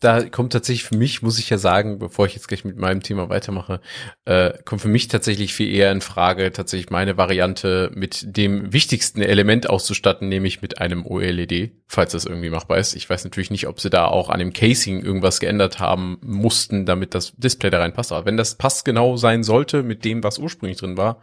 da 0.00 0.28
kommt 0.28 0.52
tatsächlich 0.52 0.84
für 0.84 0.96
mich, 0.96 1.22
muss 1.22 1.38
ich 1.38 1.48
ja 1.48 1.56
sagen, 1.56 1.98
bevor 1.98 2.26
ich 2.26 2.34
jetzt 2.34 2.48
gleich 2.48 2.66
mit 2.66 2.76
meinem 2.76 3.02
Thema 3.02 3.30
weitermache, 3.30 3.80
äh, 4.26 4.52
kommt 4.64 4.82
für 4.82 4.88
mich 4.88 5.08
tatsächlich 5.08 5.54
viel 5.54 5.74
eher 5.74 5.90
in 5.90 6.02
Frage, 6.02 6.52
tatsächlich 6.52 6.90
meine 6.90 7.16
Variante 7.16 7.90
mit 7.94 8.36
dem 8.36 8.74
wichtigsten 8.74 9.22
Element 9.22 9.70
auszustatten, 9.70 10.28
nämlich 10.28 10.60
mit 10.60 10.78
einem 10.82 11.06
OLED, 11.06 11.72
falls 11.86 12.12
das 12.12 12.26
irgendwie 12.26 12.50
machbar 12.50 12.76
ist. 12.76 12.94
Ich 12.94 13.08
weiß 13.08 13.24
natürlich 13.24 13.50
nicht, 13.50 13.68
ob 13.68 13.80
sie 13.80 13.88
da 13.88 14.04
auch 14.04 14.28
an 14.28 14.38
dem 14.38 14.52
Casing 14.52 15.02
irgendwas 15.02 15.40
geändert 15.40 15.80
haben 15.80 16.18
mussten, 16.20 16.84
damit 16.84 17.14
das 17.14 17.32
Display 17.36 17.70
da 17.70 17.78
reinpasst. 17.78 18.12
Aber 18.12 18.26
wenn 18.26 18.36
das 18.36 18.56
passt 18.56 18.84
genau 18.84 19.16
sein 19.16 19.44
sollte 19.44 19.82
mit 19.82 20.04
dem, 20.04 20.22
was 20.22 20.38
ursprünglich 20.38 20.78
drin 20.78 20.98
war, 20.98 21.22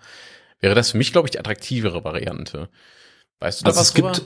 wäre 0.62 0.74
das 0.74 0.92
für 0.92 0.98
mich, 0.98 1.12
glaube 1.12 1.28
ich, 1.28 1.32
die 1.32 1.40
attraktivere 1.40 2.04
Variante. 2.04 2.70
Weißt 3.40 3.62
du 3.62 3.66
da 3.66 3.70
also 3.70 3.80
was 3.82 3.88
es 3.90 3.94
gibt, 3.94 4.24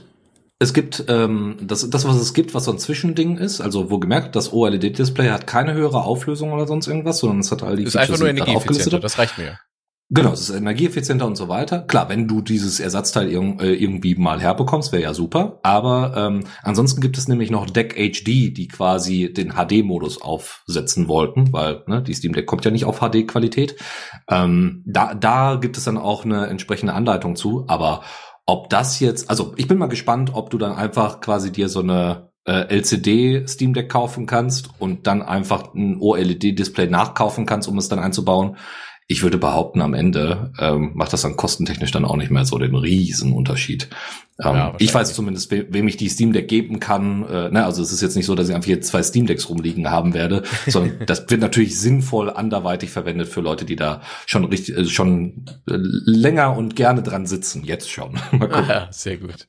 es 0.59 0.73
gibt 0.73 1.05
ähm, 1.07 1.57
das, 1.61 1.89
das, 1.89 2.07
was 2.07 2.15
es 2.15 2.33
gibt, 2.33 2.53
was 2.53 2.65
so 2.65 2.71
ein 2.71 2.79
Zwischending 2.79 3.37
ist, 3.37 3.61
also 3.61 3.91
wo 3.91 3.99
gemerkt, 3.99 4.35
das 4.35 4.51
OLED-Display 4.51 5.29
hat 5.29 5.45
keine 5.45 5.73
höhere 5.73 6.03
Auflösung 6.03 6.51
oder 6.51 6.65
sonst 6.65 6.87
irgendwas, 6.87 7.19
sondern 7.19 7.39
es 7.39 7.51
hat 7.51 7.61
all 7.61 7.75
die 7.75 7.83
ist 7.83 7.93
Features, 7.93 8.09
einfach 8.09 8.19
nur 8.19 8.29
energieeffizienter, 8.29 8.99
das 8.99 9.19
reicht 9.19 9.37
mir. 9.37 9.59
Genau, 10.09 10.31
es 10.31 10.49
ist 10.49 10.55
energieeffizienter 10.55 11.27
und 11.27 11.35
so 11.35 11.49
weiter. 11.49 11.81
Klar, 11.81 12.07
wenn 12.07 12.29
du 12.29 12.39
dieses 12.39 12.79
Ersatzteil 12.79 13.29
irg 13.29 13.61
äh, 13.61 13.73
irgendwie 13.73 14.15
mal 14.15 14.39
herbekommst, 14.39 14.93
wäre 14.93 15.03
ja 15.03 15.13
super. 15.13 15.59
Aber 15.63 16.13
ähm, 16.15 16.45
ansonsten 16.63 17.01
gibt 17.01 17.17
es 17.17 17.27
nämlich 17.27 17.51
noch 17.51 17.69
Deck 17.69 17.95
HD, 17.95 18.55
die 18.55 18.69
quasi 18.69 19.33
den 19.33 19.55
HD-Modus 19.55 20.21
aufsetzen 20.21 21.09
wollten, 21.09 21.51
weil 21.51 21.83
ne, 21.87 22.01
die 22.01 22.13
Steam 22.13 22.31
Deck 22.31 22.45
kommt 22.45 22.63
ja 22.63 22.71
nicht 22.71 22.85
auf 22.85 23.01
HD-Qualität. 23.01 23.75
Ähm, 24.29 24.81
da, 24.85 25.13
da 25.13 25.55
gibt 25.55 25.75
es 25.75 25.83
dann 25.83 25.97
auch 25.97 26.23
eine 26.23 26.47
entsprechende 26.47 26.93
Anleitung 26.93 27.35
zu, 27.35 27.65
aber 27.67 28.01
ob 28.47 28.69
das 28.69 28.99
jetzt, 28.99 29.29
also 29.29 29.53
ich 29.57 29.67
bin 29.67 29.77
mal 29.77 29.89
gespannt, 29.89 30.31
ob 30.33 30.49
du 30.49 30.57
dann 30.57 30.73
einfach 30.73 31.19
quasi 31.19 31.51
dir 31.51 31.69
so 31.69 31.81
eine 31.81 32.31
äh, 32.45 32.73
LCD 32.73 33.45
Steam 33.45 33.73
Deck 33.73 33.89
kaufen 33.89 34.25
kannst 34.25 34.69
und 34.79 35.05
dann 35.05 35.21
einfach 35.21 35.73
ein 35.75 35.97
OLED 35.99 36.57
Display 36.57 36.87
nachkaufen 36.87 37.45
kannst, 37.45 37.67
um 37.67 37.77
es 37.77 37.89
dann 37.89 37.99
einzubauen 37.99 38.55
ich 39.09 39.23
würde 39.23 39.37
behaupten, 39.37 39.81
am 39.81 39.93
Ende 39.93 40.51
ähm, 40.59 40.91
macht 40.93 41.13
das 41.13 41.21
dann 41.21 41.37
kostentechnisch 41.37 41.91
dann 41.91 42.03
auch 42.03 42.17
nicht 42.17 42.29
mehr 42.29 42.43
so 42.43 42.57
den 42.57 42.75
riesen 42.75 43.31
Unterschied. 43.31 43.87
Ähm, 44.43 44.53
ja, 44.53 44.75
ich 44.79 44.93
weiß 44.93 45.13
zumindest, 45.13 45.49
we 45.49 45.65
wem 45.69 45.87
ich 45.87 45.95
die 45.95 46.09
Steam 46.09 46.33
Deck 46.33 46.49
geben 46.49 46.81
kann. 46.81 47.25
Äh, 47.27 47.49
ne, 47.49 47.65
also 47.65 47.81
es 47.81 47.93
ist 47.93 48.01
jetzt 48.01 48.17
nicht 48.17 48.25
so, 48.25 48.35
dass 48.35 48.49
ich 48.49 48.55
einfach 48.55 48.67
hier 48.67 48.81
zwei 48.81 49.01
Steam 49.01 49.25
Decks 49.25 49.49
rumliegen 49.49 49.89
haben 49.89 50.13
werde, 50.13 50.43
sondern 50.67 51.05
das 51.05 51.29
wird 51.29 51.39
natürlich 51.39 51.79
sinnvoll 51.79 52.29
anderweitig 52.29 52.89
verwendet 52.89 53.29
für 53.29 53.41
Leute, 53.41 53.63
die 53.63 53.77
da 53.77 54.01
schon 54.25 54.43
richtig, 54.43 54.77
äh, 54.77 54.85
schon 54.85 55.45
äh, 55.69 55.77
länger 55.77 56.57
und 56.57 56.75
gerne 56.75 57.01
dran 57.01 57.25
sitzen. 57.25 57.63
Jetzt 57.63 57.89
schon. 57.89 58.11
mal 58.31 58.49
gucken. 58.49 58.65
Ah, 58.67 58.73
ja, 58.73 58.87
sehr 58.91 59.17
gut. 59.17 59.47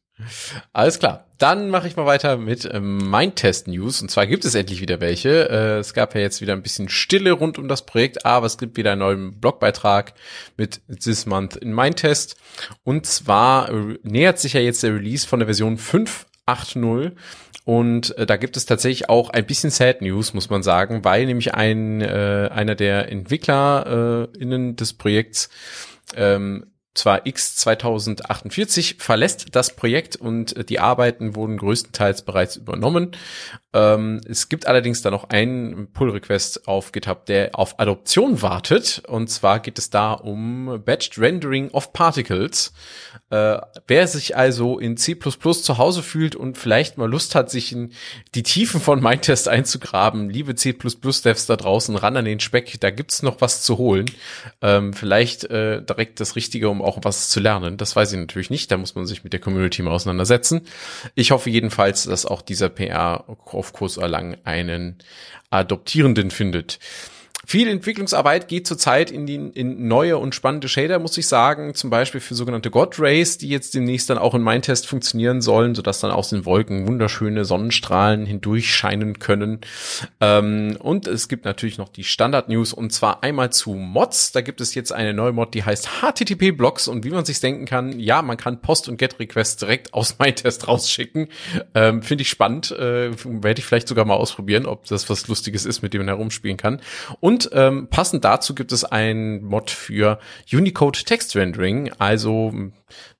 Alles 0.73 0.99
klar. 0.99 1.27
Dann 1.39 1.71
mache 1.71 1.87
ich 1.87 1.97
mal 1.97 2.07
weiter 2.07 2.37
mit 2.37 2.69
ähm, 2.73 3.11
Mindtest 3.11 3.69
News. 3.69 4.03
Und 4.03 4.11
zwar 4.11 4.27
gibt 4.27 4.45
es 4.45 4.57
endlich 4.57 4.81
wieder 4.81 5.01
welche. 5.01 5.49
Äh, 5.49 5.79
es 5.79 5.95
gab 5.95 6.15
ja 6.15 6.21
jetzt 6.21 6.41
wieder 6.41 6.53
ein 6.53 6.63
bisschen 6.63 6.89
Stille 6.89 7.31
rund 7.33 7.59
um 7.59 7.69
das 7.69 7.87
Projekt, 7.87 8.27
aber 8.27 8.47
es 8.47 8.59
gibt 8.59 8.77
wieder 8.77 8.93
einen 8.93 9.01
neuen 9.01 9.41
Blogbeitrag 9.41 10.15
mit 10.57 10.81
This 10.89 11.27
Month 11.27 11.57
in 11.57 11.73
Mindtest. 11.73 12.37
Und 12.83 13.07
zwar 13.07 13.71
äh, 13.71 13.99
nähert 14.03 14.41
sich 14.41 14.55
ja 14.55 14.61
jetzt 14.61 14.83
der 14.83 14.95
Release 14.95 15.27
von 15.27 15.39
der 15.39 15.47
Version 15.47 15.79
5.8.0. 15.79 17.13
Und 17.65 18.17
äh, 18.17 18.27
da 18.27 18.37
gibt 18.37 18.57
es 18.57 18.67
tatsächlich 18.67 19.09
auch 19.09 19.31
ein 19.31 19.47
bisschen 19.47 19.71
Sad 19.71 20.03
News, 20.03 20.35
muss 20.35 20.51
man 20.51 20.63
sagen, 20.63 21.05
weil 21.05 21.27
nämlich 21.27 21.55
ein 21.55 22.01
äh, 22.01 22.49
einer 22.53 22.75
der 22.75 23.13
EntwicklerInnen 23.13 24.71
äh, 24.71 24.75
des 24.75 24.95
Projekts 24.95 25.51
ähm, 26.17 26.67
zwar 26.99 27.27
X 27.27 27.57
2048 27.57 28.97
verlässt 28.99 29.47
das 29.53 29.75
Projekt 29.75 30.17
und 30.17 30.69
die 30.69 30.81
Arbeiten 30.81 31.35
wurden 31.35 31.57
größtenteils 31.57 32.23
bereits 32.23 32.57
übernommen. 32.57 33.13
Ähm, 33.73 34.21
es 34.29 34.49
gibt 34.49 34.67
allerdings 34.67 35.03
da 35.03 35.11
noch 35.11 35.31
einen 35.31 35.93
Pull-Request 35.93 36.69
auf 36.69 36.93
GitHub, 36.93 37.27
der 37.27 37.51
auf 37.53 37.79
Adoption 37.79 38.43
wartet. 38.43 39.03
Und 39.07 39.29
zwar 39.29 39.61
geht 39.61 39.79
es 39.79 39.91
da 39.91 40.13
um 40.13 40.83
Batched 40.85 41.19
Rendering 41.19 41.71
of 41.71 41.93
Particles. 41.93 42.73
Äh, 43.31 43.59
wer 43.87 44.07
sich 44.07 44.37
also 44.37 44.79
in 44.79 44.97
C++ 44.97 45.19
zu 45.19 45.79
Hause 45.79 46.03
fühlt 46.03 46.35
und 46.35 46.57
vielleicht 46.57 46.97
mal 46.97 47.11
Lust 47.11 47.35
hat, 47.35 47.51
sich 47.51 47.73
in 47.73 47.93
die 48.35 48.43
Tiefen 48.43 48.81
von 48.81 49.03
Mindtest 49.03 49.49
einzugraben, 49.49 50.31
liebe 50.31 50.55
C++-Devs 50.55 51.47
da 51.47 51.57
draußen, 51.57 51.95
ran 51.97 52.17
an 52.17 52.25
den 52.25 52.41
Speck, 52.41 52.81
da 52.81 52.91
gibt's 52.91 53.23
noch 53.23 53.41
was 53.41 53.63
zu 53.63 53.77
holen. 53.77 54.07
Ähm, 54.63 54.95
vielleicht 54.95 55.45
äh, 55.45 55.83
direkt 55.83 56.21
das 56.21 56.37
Richtige, 56.37 56.71
um 56.71 56.81
auch 56.81 56.99
was 57.03 57.29
zu 57.29 57.41
lernen. 57.41 57.77
Das 57.77 57.95
weiß 57.95 58.13
ich 58.13 58.19
natürlich 58.19 58.51
nicht, 58.51 58.71
da 58.71 58.79
muss 58.79 58.95
man 58.95 59.07
sich 59.07 59.25
mit 59.25 59.35
der 59.35 59.41
Community 59.41 59.83
mal 59.83 59.93
auseinandersetzen. 59.93 60.63
Ich 61.15 61.31
hoffe 61.31 61.51
jedenfalls, 61.51 62.05
dass 62.05 62.25
auch 62.25 62.41
dieser 62.41 62.71
PR 62.71 63.25
auf 63.29 63.75
Kurs 63.75 63.99
erlangen 63.99 64.39
einen 64.45 64.97
Adoptierenden 65.51 66.31
findet. 66.31 66.79
Viel 67.51 67.67
Entwicklungsarbeit 67.69 68.47
geht 68.47 68.67
zurzeit 68.67 69.11
in, 69.11 69.25
die, 69.25 69.37
in 69.37 69.89
neue 69.89 70.19
und 70.19 70.35
spannende 70.35 70.69
Shader, 70.69 70.99
muss 70.99 71.17
ich 71.17 71.27
sagen. 71.29 71.75
Zum 71.75 71.89
Beispiel 71.89 72.21
für 72.21 72.35
sogenannte 72.35 72.71
God 72.71 73.01
Rays, 73.01 73.39
die 73.39 73.49
jetzt 73.49 73.73
demnächst 73.73 74.11
dann 74.11 74.19
auch 74.19 74.35
in 74.35 74.43
Mindtest 74.43 74.87
funktionieren 74.87 75.41
sollen, 75.41 75.75
sodass 75.75 76.01
dann 76.01 76.11
aus 76.11 76.29
den 76.29 76.45
Wolken 76.45 76.87
wunderschöne 76.87 77.47
Sonnenstrahlen 77.47 78.27
hindurchscheinen 78.27 79.19
können. 79.19 79.63
Ähm, 80.21 80.77
und 80.79 81.07
es 81.07 81.29
gibt 81.29 81.47
natürlich 81.47 81.79
noch 81.79 81.89
die 81.89 82.05
Standard-News 82.05 82.75
und 82.75 82.93
zwar 82.93 83.23
einmal 83.23 83.51
zu 83.51 83.73
Mods. 83.73 84.33
Da 84.33 84.43
gibt 84.43 84.61
es 84.61 84.75
jetzt 84.75 84.93
eine 84.93 85.15
neue 85.15 85.33
Mod, 85.33 85.55
die 85.55 85.65
heißt 85.65 86.03
HTTP-Blocks 86.03 86.87
und 86.87 87.07
wie 87.07 87.11
man 87.11 87.25
sich 87.25 87.41
denken 87.41 87.65
kann, 87.65 87.99
ja, 87.99 88.21
man 88.21 88.37
kann 88.37 88.61
Post- 88.61 88.91
und 88.91 88.99
Get-Requests 88.99 89.57
direkt 89.57 89.95
aus 89.95 90.19
Mindtest 90.19 90.69
rausschicken. 90.69 91.29
Ähm, 91.75 92.03
Finde 92.03 92.21
ich 92.21 92.29
spannend. 92.29 92.73
Äh, 92.73 93.11
Werde 93.25 93.59
ich 93.59 93.65
vielleicht 93.65 93.89
sogar 93.89 94.05
mal 94.05 94.17
ausprobieren, 94.17 94.67
ob 94.67 94.85
das 94.85 95.09
was 95.09 95.29
Lustiges 95.29 95.65
ist, 95.65 95.81
mit 95.81 95.95
dem 95.95 96.03
man 96.03 96.09
herumspielen 96.09 96.59
kann. 96.59 96.83
Und 97.21 97.38
und 97.39 97.51
ähm, 97.53 97.87
passend 97.89 98.25
dazu 98.25 98.53
gibt 98.53 98.73
es 98.73 98.85
ein 98.85 99.45
Mod 99.45 99.71
für 99.71 100.19
Unicode 100.53 101.05
Text 101.05 101.37
Rendering. 101.37 101.93
Also, 101.99 102.53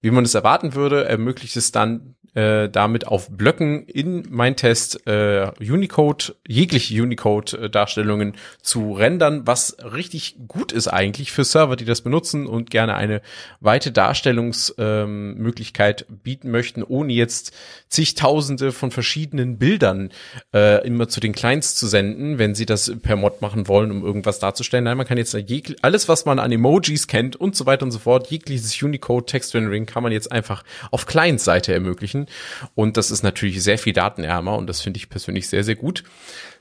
wie 0.01 0.11
man 0.11 0.25
es 0.25 0.35
erwarten 0.35 0.75
würde, 0.75 1.05
ermöglicht 1.05 1.57
es 1.57 1.71
dann 1.71 2.17
äh, 2.39 2.69
damit 2.69 3.07
auf 3.09 3.31
Blöcken 3.31 3.85
in 3.87 4.25
mein 4.31 4.55
Test 4.55 5.05
äh, 5.09 5.51
Unicode, 5.59 6.37
jegliche 6.47 7.03
Unicode-Darstellungen 7.03 8.35
zu 8.63 8.93
rendern, 8.93 9.45
was 9.45 9.77
richtig 9.83 10.37
gut 10.47 10.71
ist 10.71 10.87
eigentlich 10.87 11.33
für 11.33 11.43
Server, 11.43 11.75
die 11.75 11.85
das 11.85 12.03
benutzen 12.03 12.47
und 12.47 12.71
gerne 12.71 12.95
eine 12.95 13.23
weite 13.59 13.91
Darstellungsmöglichkeit 13.91 16.07
ähm, 16.09 16.21
bieten 16.23 16.53
möchten, 16.53 16.85
ohne 16.85 17.13
jetzt 17.13 17.53
zigtausende 17.89 18.71
von 18.71 18.93
verschiedenen 18.93 19.59
Bildern 19.59 20.11
äh, 20.55 20.87
immer 20.87 21.09
zu 21.09 21.19
den 21.19 21.33
Clients 21.33 21.75
zu 21.75 21.89
senden, 21.89 22.39
wenn 22.39 22.55
sie 22.55 22.67
das 22.67 22.93
per 23.03 23.17
Mod 23.17 23.43
machen 23.43 23.67
wollen, 23.67 23.91
um 23.91 24.05
irgendwas 24.05 24.39
darzustellen. 24.39 24.85
Nein, 24.85 24.97
man 24.97 25.07
kann 25.07 25.19
jetzt 25.19 25.37
alles, 25.83 26.09
was 26.09 26.25
man 26.25 26.39
an 26.39 26.53
Emojis 26.53 27.09
kennt 27.09 27.35
und 27.35 27.57
so 27.57 27.67
weiter 27.67 27.85
und 27.85 27.91
so 27.91 27.99
fort, 27.99 28.31
jegliches 28.31 28.81
Unicode 28.81 29.27
Text 29.27 29.57
Rendering 29.57 29.87
kann 29.87 30.05
man 30.05 30.13
jetzt 30.13 30.31
einfach 30.31 30.63
auf 30.93 31.07
Client-Seite 31.07 31.73
ermöglichen. 31.73 32.28
Und 32.75 32.97
das 32.97 33.11
ist 33.11 33.23
natürlich 33.23 33.63
sehr 33.63 33.79
viel 33.79 33.93
datenärmer 33.93 34.57
und 34.57 34.67
das 34.67 34.81
finde 34.81 34.99
ich 34.99 35.09
persönlich 35.09 35.49
sehr, 35.49 35.65
sehr 35.65 35.77
gut. 35.77 36.05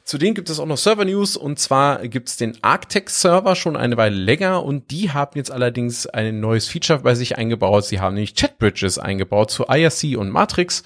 Zudem 0.04 0.36
gibt 0.36 0.50
es 0.50 0.60
auch 0.60 0.66
noch 0.66 0.78
Server-News 0.78 1.36
und 1.36 1.60
zwar 1.60 2.08
gibt 2.08 2.30
es 2.30 2.38
den 2.38 2.58
Arctex-Server 2.62 3.56
schon 3.56 3.76
eine 3.76 3.98
Weile 3.98 4.16
länger 4.16 4.64
und 4.64 4.90
die 4.92 5.12
haben 5.12 5.34
jetzt 5.36 5.52
allerdings 5.52 6.08
ein 6.08 6.40
neues 6.40 6.70
Feature 6.70 7.00
bei 7.00 7.14
sich 7.14 7.38
eingebaut. 7.38 7.86
Sie 7.86 8.00
haben 8.00 8.14
nämlich 8.14 8.34
Chat-Bridges 8.34 9.00
eingebaut 9.00 9.52
zu 9.52 9.66
IRC 9.68 10.18
und 10.18 10.30
Matrix, 10.30 10.84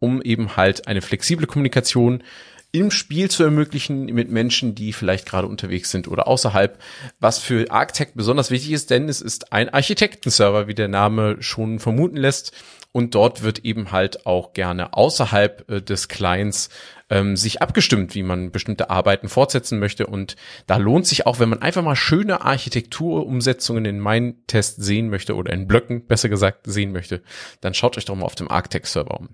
um 0.00 0.20
eben 0.20 0.56
halt 0.56 0.88
eine 0.88 1.00
flexible 1.00 1.46
Kommunikation 1.46 2.24
im 2.72 2.90
Spiel 2.90 3.30
zu 3.30 3.42
ermöglichen 3.42 4.06
mit 4.06 4.30
Menschen, 4.30 4.74
die 4.74 4.92
vielleicht 4.92 5.26
gerade 5.26 5.46
unterwegs 5.46 5.90
sind 5.90 6.08
oder 6.08 6.26
außerhalb, 6.26 6.78
was 7.20 7.38
für 7.38 7.70
Arctech 7.70 8.08
besonders 8.14 8.50
wichtig 8.50 8.72
ist, 8.72 8.90
denn 8.90 9.08
es 9.08 9.20
ist 9.22 9.52
ein 9.52 9.68
Architektenserver, 9.68 10.66
wie 10.66 10.74
der 10.74 10.88
Name 10.88 11.36
schon 11.40 11.78
vermuten 11.78 12.16
lässt. 12.16 12.52
Und 12.96 13.14
dort 13.14 13.42
wird 13.42 13.58
eben 13.58 13.92
halt 13.92 14.24
auch 14.24 14.54
gerne 14.54 14.94
außerhalb 14.94 15.70
äh, 15.70 15.82
des 15.82 16.08
Clients 16.08 16.70
ähm, 17.10 17.36
sich 17.36 17.60
abgestimmt, 17.60 18.14
wie 18.14 18.22
man 18.22 18.52
bestimmte 18.52 18.88
Arbeiten 18.88 19.28
fortsetzen 19.28 19.78
möchte. 19.78 20.06
Und 20.06 20.34
da 20.66 20.78
lohnt 20.78 21.06
sich 21.06 21.26
auch, 21.26 21.38
wenn 21.38 21.50
man 21.50 21.60
einfach 21.60 21.82
mal 21.82 21.94
schöne 21.94 22.40
Architekturumsetzungen 22.40 23.84
in 23.84 24.00
meinen 24.00 24.46
Test 24.46 24.82
sehen 24.82 25.10
möchte 25.10 25.36
oder 25.36 25.52
in 25.52 25.68
Blöcken, 25.68 26.06
besser 26.06 26.30
gesagt, 26.30 26.60
sehen 26.64 26.90
möchte, 26.90 27.20
dann 27.60 27.74
schaut 27.74 27.98
euch 27.98 28.06
doch 28.06 28.16
mal 28.16 28.24
auf 28.24 28.34
dem 28.34 28.50
Arctech-Server 28.50 29.20
um. 29.20 29.28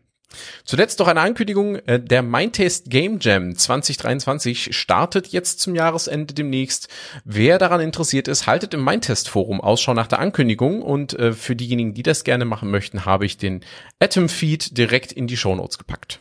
Zuletzt 0.65 0.99
noch 0.99 1.09
eine 1.09 1.21
Ankündigung, 1.21 1.77
äh, 1.87 2.01
der 2.01 2.23
Mindtest 2.23 2.91
Game 2.91 3.19
Jam 3.21 3.57
2023 3.57 4.77
startet 4.77 5.29
jetzt 5.29 5.61
zum 5.61 5.75
Jahresende 5.75 6.35
demnächst. 6.35 6.89
Wer 7.25 7.59
daran 7.59 7.81
interessiert 7.81 8.29
ist, 8.29 8.47
haltet 8.47 8.75
im 8.75 8.85
Mindtest 8.85 9.29
Forum 9.29 9.61
Ausschau 9.61 9.95
nach 9.95 10.07
der 10.07 10.19
Ankündigung 10.19 10.83
und 10.83 11.19
äh, 11.19 11.33
für 11.33 11.57
diejenigen, 11.57 11.95
die 11.95 12.03
das 12.03 12.25
gerne 12.25 12.45
machen 12.45 12.71
möchten, 12.71 13.05
habe 13.05 13.27
ich 13.27 13.37
den 13.37 13.65
Atom 14.01 14.29
Feed 14.29 14.77
direkt 14.77 15.13
in 15.13 15.27
die 15.27 15.37
Show 15.37 15.55
Notes 15.55 15.79
gepackt. 15.79 16.21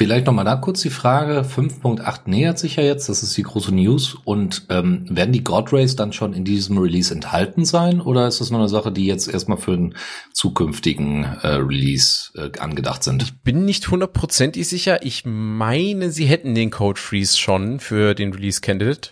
Vielleicht 0.00 0.26
nochmal 0.26 0.44
da 0.44 0.54
kurz 0.54 0.80
die 0.80 0.90
Frage, 0.90 1.42
5.8 1.42 2.20
nähert 2.26 2.58
sich 2.58 2.76
ja 2.76 2.84
jetzt, 2.84 3.08
das 3.08 3.24
ist 3.24 3.36
die 3.36 3.42
große 3.42 3.74
News. 3.74 4.16
Und 4.24 4.66
ähm, 4.70 5.04
werden 5.10 5.32
die 5.32 5.42
God 5.42 5.72
Rays 5.72 5.96
dann 5.96 6.12
schon 6.12 6.32
in 6.32 6.44
diesem 6.44 6.78
Release 6.78 7.12
enthalten 7.12 7.64
sein 7.64 8.00
oder 8.00 8.28
ist 8.28 8.40
das 8.40 8.50
nur 8.50 8.60
eine 8.60 8.68
Sache, 8.68 8.92
die 8.92 9.06
jetzt 9.06 9.28
erstmal 9.28 9.58
für 9.58 9.72
einen 9.72 9.96
zukünftigen 10.32 11.24
äh, 11.24 11.48
Release 11.48 12.30
äh, 12.36 12.58
angedacht 12.60 13.02
sind? 13.02 13.24
Ich 13.24 13.42
bin 13.42 13.64
nicht 13.64 13.90
hundertprozentig 13.90 14.68
sicher. 14.68 15.04
Ich 15.04 15.24
meine, 15.26 16.12
sie 16.12 16.26
hätten 16.26 16.54
den 16.54 16.70
Code 16.70 17.00
Freeze 17.00 17.36
schon 17.36 17.80
für 17.80 18.14
den 18.14 18.32
Release 18.32 18.60
Candidate. 18.60 19.10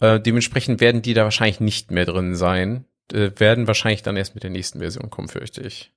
Äh, 0.00 0.20
dementsprechend 0.20 0.80
werden 0.80 1.02
die 1.02 1.12
da 1.12 1.24
wahrscheinlich 1.24 1.60
nicht 1.60 1.90
mehr 1.90 2.06
drin 2.06 2.34
sein. 2.34 2.86
Äh, 3.12 3.30
werden 3.36 3.66
wahrscheinlich 3.66 4.02
dann 4.02 4.16
erst 4.16 4.34
mit 4.34 4.42
der 4.42 4.50
nächsten 4.50 4.78
Version 4.78 5.10
kommen, 5.10 5.28
fürchte 5.28 5.60
ich. 5.60 5.92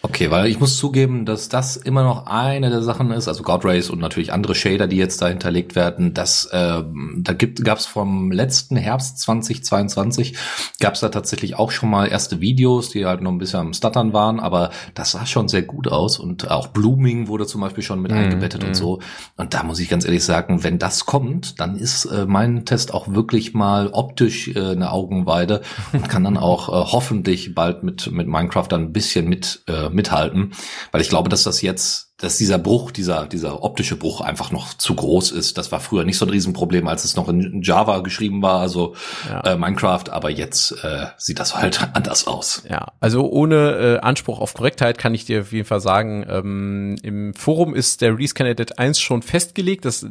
Okay, 0.00 0.30
weil 0.30 0.46
ich 0.46 0.60
muss 0.60 0.76
zugeben, 0.76 1.26
dass 1.26 1.48
das 1.48 1.76
immer 1.76 2.04
noch 2.04 2.26
eine 2.26 2.70
der 2.70 2.82
Sachen 2.82 3.10
ist, 3.10 3.26
also 3.26 3.42
God 3.42 3.64
und 3.64 3.98
natürlich 3.98 4.32
andere 4.32 4.54
Shader, 4.54 4.86
die 4.86 4.96
jetzt 4.96 5.20
da 5.20 5.26
hinterlegt 5.26 5.74
werden. 5.74 6.14
Das, 6.14 6.44
äh, 6.52 6.84
da 7.16 7.32
gibt, 7.32 7.64
gab 7.64 7.78
es 7.78 7.86
vom 7.86 8.30
letzten 8.30 8.76
Herbst 8.76 9.18
2022 9.18 10.36
gab 10.78 10.94
es 10.94 11.00
da 11.00 11.08
tatsächlich 11.08 11.56
auch 11.56 11.72
schon 11.72 11.90
mal 11.90 12.06
erste 12.06 12.40
Videos, 12.40 12.90
die 12.90 13.06
halt 13.06 13.22
noch 13.22 13.32
ein 13.32 13.38
bisschen 13.38 13.58
am 13.58 13.72
Stuttern 13.72 14.12
waren, 14.12 14.38
aber 14.38 14.70
das 14.94 15.10
sah 15.10 15.26
schon 15.26 15.48
sehr 15.48 15.62
gut 15.62 15.88
aus 15.88 16.20
und 16.20 16.48
auch 16.48 16.68
Blooming 16.68 17.26
wurde 17.26 17.46
zum 17.46 17.60
Beispiel 17.60 17.82
schon 17.82 18.00
mit 18.00 18.12
mm, 18.12 18.14
eingebettet 18.14 18.62
mm. 18.62 18.66
und 18.66 18.70
mhm. 18.70 18.74
so. 18.74 19.00
Und 19.36 19.52
da 19.52 19.64
muss 19.64 19.80
ich 19.80 19.88
ganz 19.88 20.04
ehrlich 20.04 20.24
sagen, 20.24 20.62
wenn 20.62 20.78
das 20.78 21.06
kommt, 21.06 21.58
dann 21.58 21.76
ist 21.76 22.04
äh, 22.04 22.24
mein 22.24 22.64
Test 22.64 22.94
auch 22.94 23.08
wirklich 23.08 23.52
mal 23.52 23.88
optisch 23.88 24.46
äh, 24.48 24.70
eine 24.70 24.92
Augenweide 24.92 25.62
und 25.92 26.08
kann 26.08 26.22
dann 26.22 26.36
auch 26.38 26.68
äh, 26.68 26.92
hoffentlich 26.92 27.56
bald 27.56 27.82
mit 27.82 28.12
mit 28.12 28.28
Minecraft 28.28 28.66
dann 28.68 28.82
ein 28.82 28.92
bisschen 28.92 29.28
mit 29.28 29.62
äh, 29.66 29.87
mithalten, 29.90 30.52
weil 30.92 31.00
ich 31.00 31.08
glaube, 31.08 31.28
dass 31.28 31.42
das 31.44 31.62
jetzt 31.62 32.08
dass 32.18 32.36
dieser 32.36 32.58
Bruch, 32.58 32.90
dieser, 32.90 33.26
dieser 33.26 33.62
optische 33.62 33.94
Bruch 33.94 34.20
einfach 34.20 34.50
noch 34.50 34.74
zu 34.74 34.94
groß 34.94 35.30
ist. 35.30 35.56
Das 35.56 35.70
war 35.70 35.78
früher 35.78 36.04
nicht 36.04 36.18
so 36.18 36.26
ein 36.26 36.30
Riesenproblem, 36.30 36.88
als 36.88 37.04
es 37.04 37.14
noch 37.14 37.28
in 37.28 37.62
Java 37.62 38.00
geschrieben 38.00 38.42
war, 38.42 38.60
also 38.60 38.96
ja. 39.28 39.40
äh, 39.52 39.56
Minecraft, 39.56 40.10
aber 40.10 40.28
jetzt 40.28 40.72
äh, 40.82 41.06
sieht 41.16 41.38
das 41.38 41.54
halt 41.54 41.88
anders 41.92 42.26
aus. 42.26 42.64
Ja, 42.68 42.88
also 42.98 43.30
ohne 43.30 43.98
äh, 43.98 43.98
Anspruch 44.00 44.40
auf 44.40 44.54
Korrektheit 44.54 44.98
kann 44.98 45.14
ich 45.14 45.26
dir 45.26 45.42
auf 45.42 45.52
jeden 45.52 45.64
Fall 45.64 45.80
sagen, 45.80 46.26
ähm, 46.28 46.96
im 47.02 47.34
Forum 47.34 47.72
ist 47.72 48.00
der 48.00 48.14
Release 48.14 48.34
Candidate 48.34 48.76
1 48.76 48.98
schon 48.98 49.22
festgelegt. 49.22 49.84
Das 49.84 50.04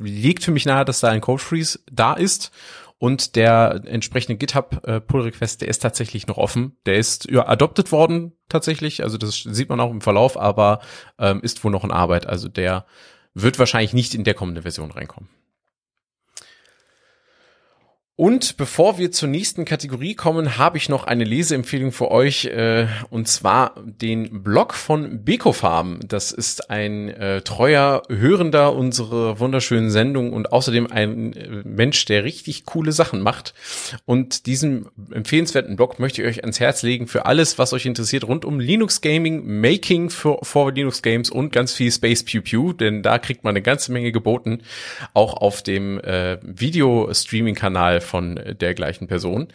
liegt 0.00 0.42
für 0.42 0.52
mich 0.52 0.64
nahe, 0.64 0.86
dass 0.86 1.00
da 1.00 1.08
ein 1.08 1.20
Code 1.20 1.42
Freeze 1.42 1.78
da 1.92 2.14
ist. 2.14 2.52
Und 3.00 3.34
der 3.34 3.80
entsprechende 3.86 4.36
GitHub 4.36 4.86
äh, 4.86 5.00
Pull 5.00 5.22
Request, 5.22 5.62
der 5.62 5.68
ist 5.68 5.78
tatsächlich 5.78 6.26
noch 6.26 6.36
offen. 6.36 6.76
Der 6.84 6.96
ist 6.96 7.30
ja 7.30 7.48
adopted 7.48 7.92
worden 7.92 8.32
tatsächlich. 8.50 9.02
Also 9.02 9.16
das 9.16 9.42
sieht 9.42 9.70
man 9.70 9.80
auch 9.80 9.90
im 9.90 10.02
Verlauf, 10.02 10.38
aber 10.38 10.80
ähm, 11.18 11.40
ist 11.40 11.64
wohl 11.64 11.72
noch 11.72 11.82
in 11.82 11.92
Arbeit. 11.92 12.26
Also 12.26 12.50
der 12.50 12.84
wird 13.32 13.58
wahrscheinlich 13.58 13.94
nicht 13.94 14.14
in 14.14 14.24
der 14.24 14.34
kommenden 14.34 14.64
Version 14.64 14.90
reinkommen. 14.90 15.30
Und 18.16 18.58
bevor 18.58 18.98
wir 18.98 19.12
zur 19.12 19.30
nächsten 19.30 19.64
Kategorie 19.64 20.14
kommen, 20.14 20.58
habe 20.58 20.76
ich 20.76 20.90
noch 20.90 21.04
eine 21.04 21.24
Leseempfehlung 21.24 21.90
für 21.90 22.10
euch, 22.10 22.44
äh, 22.44 22.86
und 23.08 23.28
zwar 23.28 23.74
den 23.82 24.42
Blog 24.42 24.74
von 24.74 25.24
Bekofarm. 25.24 26.00
Das 26.06 26.30
ist 26.30 26.68
ein 26.68 27.08
äh, 27.08 27.40
treuer 27.40 28.02
Hörender 28.10 28.74
unserer 28.74 29.40
wunderschönen 29.40 29.90
Sendung 29.90 30.34
und 30.34 30.52
außerdem 30.52 30.92
ein 30.92 31.32
äh, 31.32 31.62
Mensch, 31.64 32.04
der 32.04 32.22
richtig 32.24 32.66
coole 32.66 32.92
Sachen 32.92 33.22
macht. 33.22 33.54
Und 34.04 34.44
diesen 34.44 34.88
empfehlenswerten 35.10 35.76
Blog 35.76 35.98
möchte 35.98 36.20
ich 36.20 36.28
euch 36.28 36.42
ans 36.42 36.60
Herz 36.60 36.82
legen 36.82 37.06
für 37.06 37.24
alles, 37.24 37.58
was 37.58 37.72
euch 37.72 37.86
interessiert 37.86 38.24
rund 38.24 38.44
um 38.44 38.60
Linux 38.60 39.00
Gaming, 39.00 39.62
Making 39.62 40.10
für, 40.10 40.40
for 40.42 40.72
Linux 40.72 41.00
Games 41.00 41.30
und 41.30 41.52
ganz 41.52 41.72
viel 41.72 41.90
Space 41.90 42.22
Pew 42.22 42.42
Pew, 42.42 42.74
denn 42.74 43.02
da 43.02 43.18
kriegt 43.18 43.44
man 43.44 43.52
eine 43.52 43.62
ganze 43.62 43.92
Menge 43.92 44.12
geboten, 44.12 44.60
auch 45.14 45.32
auf 45.32 45.62
dem 45.62 45.98
äh, 46.00 46.36
Video-Streaming-Kanal 46.42 48.02
von 48.10 48.38
der 48.60 48.74
gleichen 48.74 49.06
Person. 49.06 49.48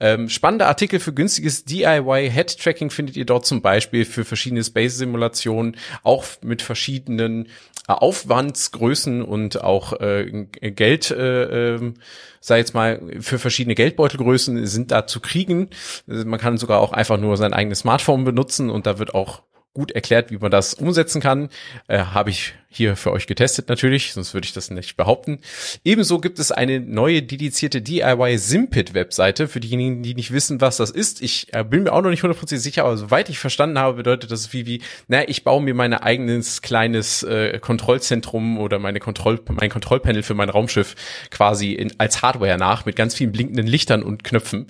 Ähm, 0.00 0.28
spannende 0.28 0.66
Artikel 0.66 1.00
für 1.00 1.14
günstiges 1.14 1.64
DIY-Head-Tracking 1.64 2.90
findet 2.90 3.16
ihr 3.16 3.24
dort 3.24 3.46
zum 3.46 3.62
Beispiel 3.62 4.04
für 4.04 4.24
verschiedene 4.24 4.62
Space-Simulationen, 4.62 5.76
auch 6.02 6.24
mit 6.42 6.60
verschiedenen 6.60 7.46
äh, 7.88 7.92
Aufwandsgrößen 7.92 9.22
und 9.22 9.62
auch 9.62 9.98
äh, 10.00 10.46
Geld, 10.60 11.10
äh, 11.10 11.74
äh, 11.74 11.92
sei 12.40 12.58
jetzt 12.58 12.74
mal, 12.74 13.00
für 13.20 13.38
verschiedene 13.38 13.74
Geldbeutelgrößen 13.74 14.66
sind 14.66 14.90
da 14.90 15.06
zu 15.06 15.20
kriegen. 15.20 15.70
Man 16.06 16.40
kann 16.40 16.58
sogar 16.58 16.80
auch 16.80 16.92
einfach 16.92 17.18
nur 17.18 17.36
sein 17.36 17.52
eigenes 17.52 17.80
Smartphone 17.80 18.24
benutzen 18.24 18.70
und 18.70 18.86
da 18.86 18.98
wird 18.98 19.14
auch 19.14 19.42
gut 19.72 19.92
erklärt, 19.92 20.30
wie 20.30 20.38
man 20.38 20.50
das 20.50 20.74
umsetzen 20.74 21.20
kann. 21.20 21.48
Äh, 21.88 21.98
Habe 21.98 22.30
ich 22.30 22.54
hier 22.72 22.94
für 22.94 23.10
euch 23.10 23.26
getestet 23.26 23.68
natürlich, 23.68 24.12
sonst 24.12 24.32
würde 24.32 24.44
ich 24.44 24.52
das 24.52 24.70
nicht 24.70 24.96
behaupten. 24.96 25.40
Ebenso 25.84 26.20
gibt 26.20 26.38
es 26.38 26.52
eine 26.52 26.78
neue 26.78 27.20
dedizierte 27.20 27.82
DIY 27.82 28.38
Simpit 28.38 28.94
Webseite 28.94 29.48
für 29.48 29.58
diejenigen, 29.58 30.04
die 30.04 30.14
nicht 30.14 30.30
wissen, 30.30 30.60
was 30.60 30.76
das 30.76 30.90
ist. 30.90 31.20
Ich 31.20 31.52
äh, 31.52 31.64
bin 31.64 31.82
mir 31.82 31.92
auch 31.92 32.00
noch 32.00 32.10
nicht 32.10 32.22
hundertprozentig 32.22 32.62
sicher, 32.62 32.84
aber 32.84 32.96
soweit 32.96 33.28
ich 33.28 33.40
verstanden 33.40 33.78
habe, 33.78 33.96
bedeutet 33.96 34.30
das 34.30 34.52
wie 34.52 34.66
wie, 34.66 34.82
na, 35.08 35.28
ich 35.28 35.42
baue 35.42 35.60
mir 35.60 35.74
mein 35.74 35.92
eigenes 35.94 36.62
kleines 36.62 37.24
äh, 37.24 37.58
Kontrollzentrum 37.58 38.58
oder 38.58 38.78
meine 38.78 39.00
Kontroll 39.00 39.40
mein 39.48 39.70
Kontrollpanel 39.70 40.22
für 40.22 40.34
mein 40.34 40.48
Raumschiff 40.48 40.94
quasi 41.30 41.72
in, 41.72 41.92
als 41.98 42.22
Hardware 42.22 42.56
nach 42.56 42.84
mit 42.84 42.94
ganz 42.94 43.16
vielen 43.16 43.32
blinkenden 43.32 43.66
Lichtern 43.66 44.04
und 44.04 44.22
Knöpfen. 44.22 44.68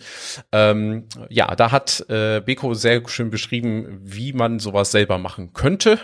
Ähm, 0.52 1.04
ja, 1.28 1.54
da 1.54 1.70
hat 1.70 2.06
äh, 2.08 2.40
Beko 2.40 2.72
sehr 2.72 3.02
schön 3.08 3.28
beschrieben, 3.28 4.00
wie 4.02 4.32
man 4.32 4.58
sowas 4.58 4.90
selber 4.90 5.18
machen 5.18 5.52
könnte, 5.52 5.98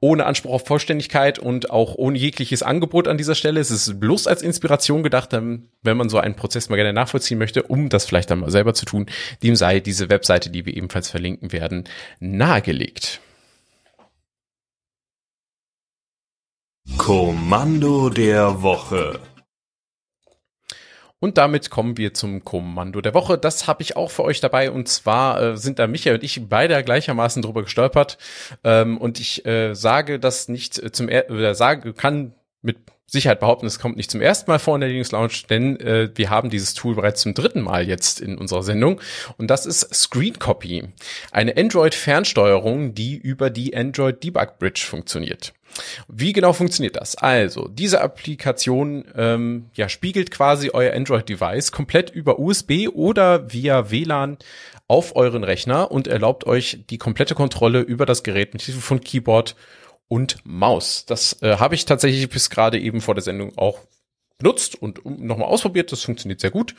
ohne 0.00 0.24
Anspruch 0.24 0.54
auf 0.54 0.66
Vollständigkeit 0.66 1.33
Zeit 1.34 1.38
und 1.38 1.70
auch 1.70 1.94
ohne 1.96 2.18
jegliches 2.18 2.62
Angebot 2.62 3.08
an 3.08 3.18
dieser 3.18 3.34
Stelle. 3.34 3.60
Es 3.60 3.70
ist 3.70 4.00
bloß 4.00 4.26
als 4.26 4.42
Inspiration 4.42 5.02
gedacht, 5.02 5.30
wenn 5.32 5.96
man 5.96 6.08
so 6.08 6.18
einen 6.18 6.34
Prozess 6.34 6.68
mal 6.68 6.76
gerne 6.76 6.92
nachvollziehen 6.92 7.38
möchte, 7.38 7.62
um 7.62 7.88
das 7.88 8.04
vielleicht 8.04 8.30
dann 8.30 8.40
mal 8.40 8.50
selber 8.50 8.74
zu 8.74 8.86
tun. 8.86 9.06
Dem 9.42 9.56
sei 9.56 9.80
diese 9.80 10.08
Webseite, 10.10 10.50
die 10.50 10.66
wir 10.66 10.76
ebenfalls 10.76 11.10
verlinken 11.10 11.52
werden, 11.52 11.84
nahegelegt. 12.20 13.20
Kommando 16.98 18.10
der 18.10 18.62
Woche. 18.62 19.20
Und 21.24 21.38
damit 21.38 21.70
kommen 21.70 21.96
wir 21.96 22.12
zum 22.12 22.44
Kommando 22.44 23.00
der 23.00 23.14
Woche. 23.14 23.38
Das 23.38 23.66
habe 23.66 23.80
ich 23.80 23.96
auch 23.96 24.10
für 24.10 24.24
euch 24.24 24.42
dabei. 24.42 24.70
Und 24.70 24.88
zwar 24.88 25.40
äh, 25.40 25.56
sind 25.56 25.78
da 25.78 25.86
Michael 25.86 26.16
und 26.16 26.22
ich 26.22 26.50
beide 26.50 26.84
gleichermaßen 26.84 27.40
drüber 27.40 27.62
gestolpert. 27.62 28.18
Ähm, 28.62 28.98
und 28.98 29.18
ich 29.18 29.46
äh, 29.46 29.72
sage 29.72 30.20
das 30.20 30.48
nicht 30.48 30.74
zum 30.94 31.08
er 31.08 31.30
oder 31.30 31.54
sage, 31.54 31.94
kann 31.94 32.34
mit 32.60 32.76
Sicherheit 33.06 33.40
behaupten, 33.40 33.66
es 33.66 33.78
kommt 33.78 33.96
nicht 33.96 34.10
zum 34.10 34.20
ersten 34.20 34.50
Mal 34.50 34.58
vor 34.58 34.74
in 34.74 34.80
der 34.80 34.90
Linux 34.90 35.12
Lounge, 35.12 35.42
denn 35.48 35.78
äh, 35.78 36.10
wir 36.14 36.30
haben 36.30 36.50
dieses 36.50 36.74
Tool 36.74 36.94
bereits 36.94 37.20
zum 37.20 37.34
dritten 37.34 37.60
Mal 37.60 37.86
jetzt 37.86 38.20
in 38.20 38.38
unserer 38.38 38.62
Sendung. 38.62 39.00
Und 39.36 39.48
das 39.48 39.66
ist 39.66 39.94
Screen 39.94 40.38
Copy. 40.38 40.88
Eine 41.30 41.56
Android-Fernsteuerung, 41.56 42.94
die 42.94 43.16
über 43.16 43.50
die 43.50 43.76
Android 43.76 44.22
Debug 44.22 44.58
Bridge 44.58 44.82
funktioniert. 44.84 45.52
Wie 46.08 46.32
genau 46.32 46.52
funktioniert 46.52 46.96
das? 46.96 47.16
Also, 47.16 47.68
diese 47.68 48.00
Applikation 48.00 49.04
ähm, 49.16 49.70
ja, 49.74 49.88
spiegelt 49.88 50.30
quasi 50.30 50.70
euer 50.72 50.94
Android-Device 50.94 51.72
komplett 51.72 52.10
über 52.10 52.38
USB 52.38 52.88
oder 52.92 53.52
via 53.52 53.90
WLAN 53.90 54.38
auf 54.86 55.16
euren 55.16 55.44
Rechner 55.44 55.90
und 55.90 56.06
erlaubt 56.06 56.46
euch 56.46 56.84
die 56.90 56.98
komplette 56.98 57.34
Kontrolle 57.34 57.80
über 57.80 58.06
das 58.06 58.22
Gerät 58.22 58.52
mit 58.52 58.62
Hilfe 58.62 58.80
von 58.80 59.00
Keyboard 59.00 59.56
und 60.08 60.38
Maus. 60.44 61.04
Das 61.06 61.40
äh, 61.42 61.56
habe 61.56 61.74
ich 61.74 61.84
tatsächlich 61.84 62.28
bis 62.28 62.50
gerade 62.50 62.78
eben 62.78 63.00
vor 63.00 63.14
der 63.14 63.22
Sendung 63.22 63.56
auch 63.56 63.80
benutzt 64.38 64.80
und 64.80 65.04
nochmal 65.04 65.48
ausprobiert. 65.48 65.92
Das 65.92 66.02
funktioniert 66.02 66.40
sehr 66.40 66.50
gut. 66.50 66.74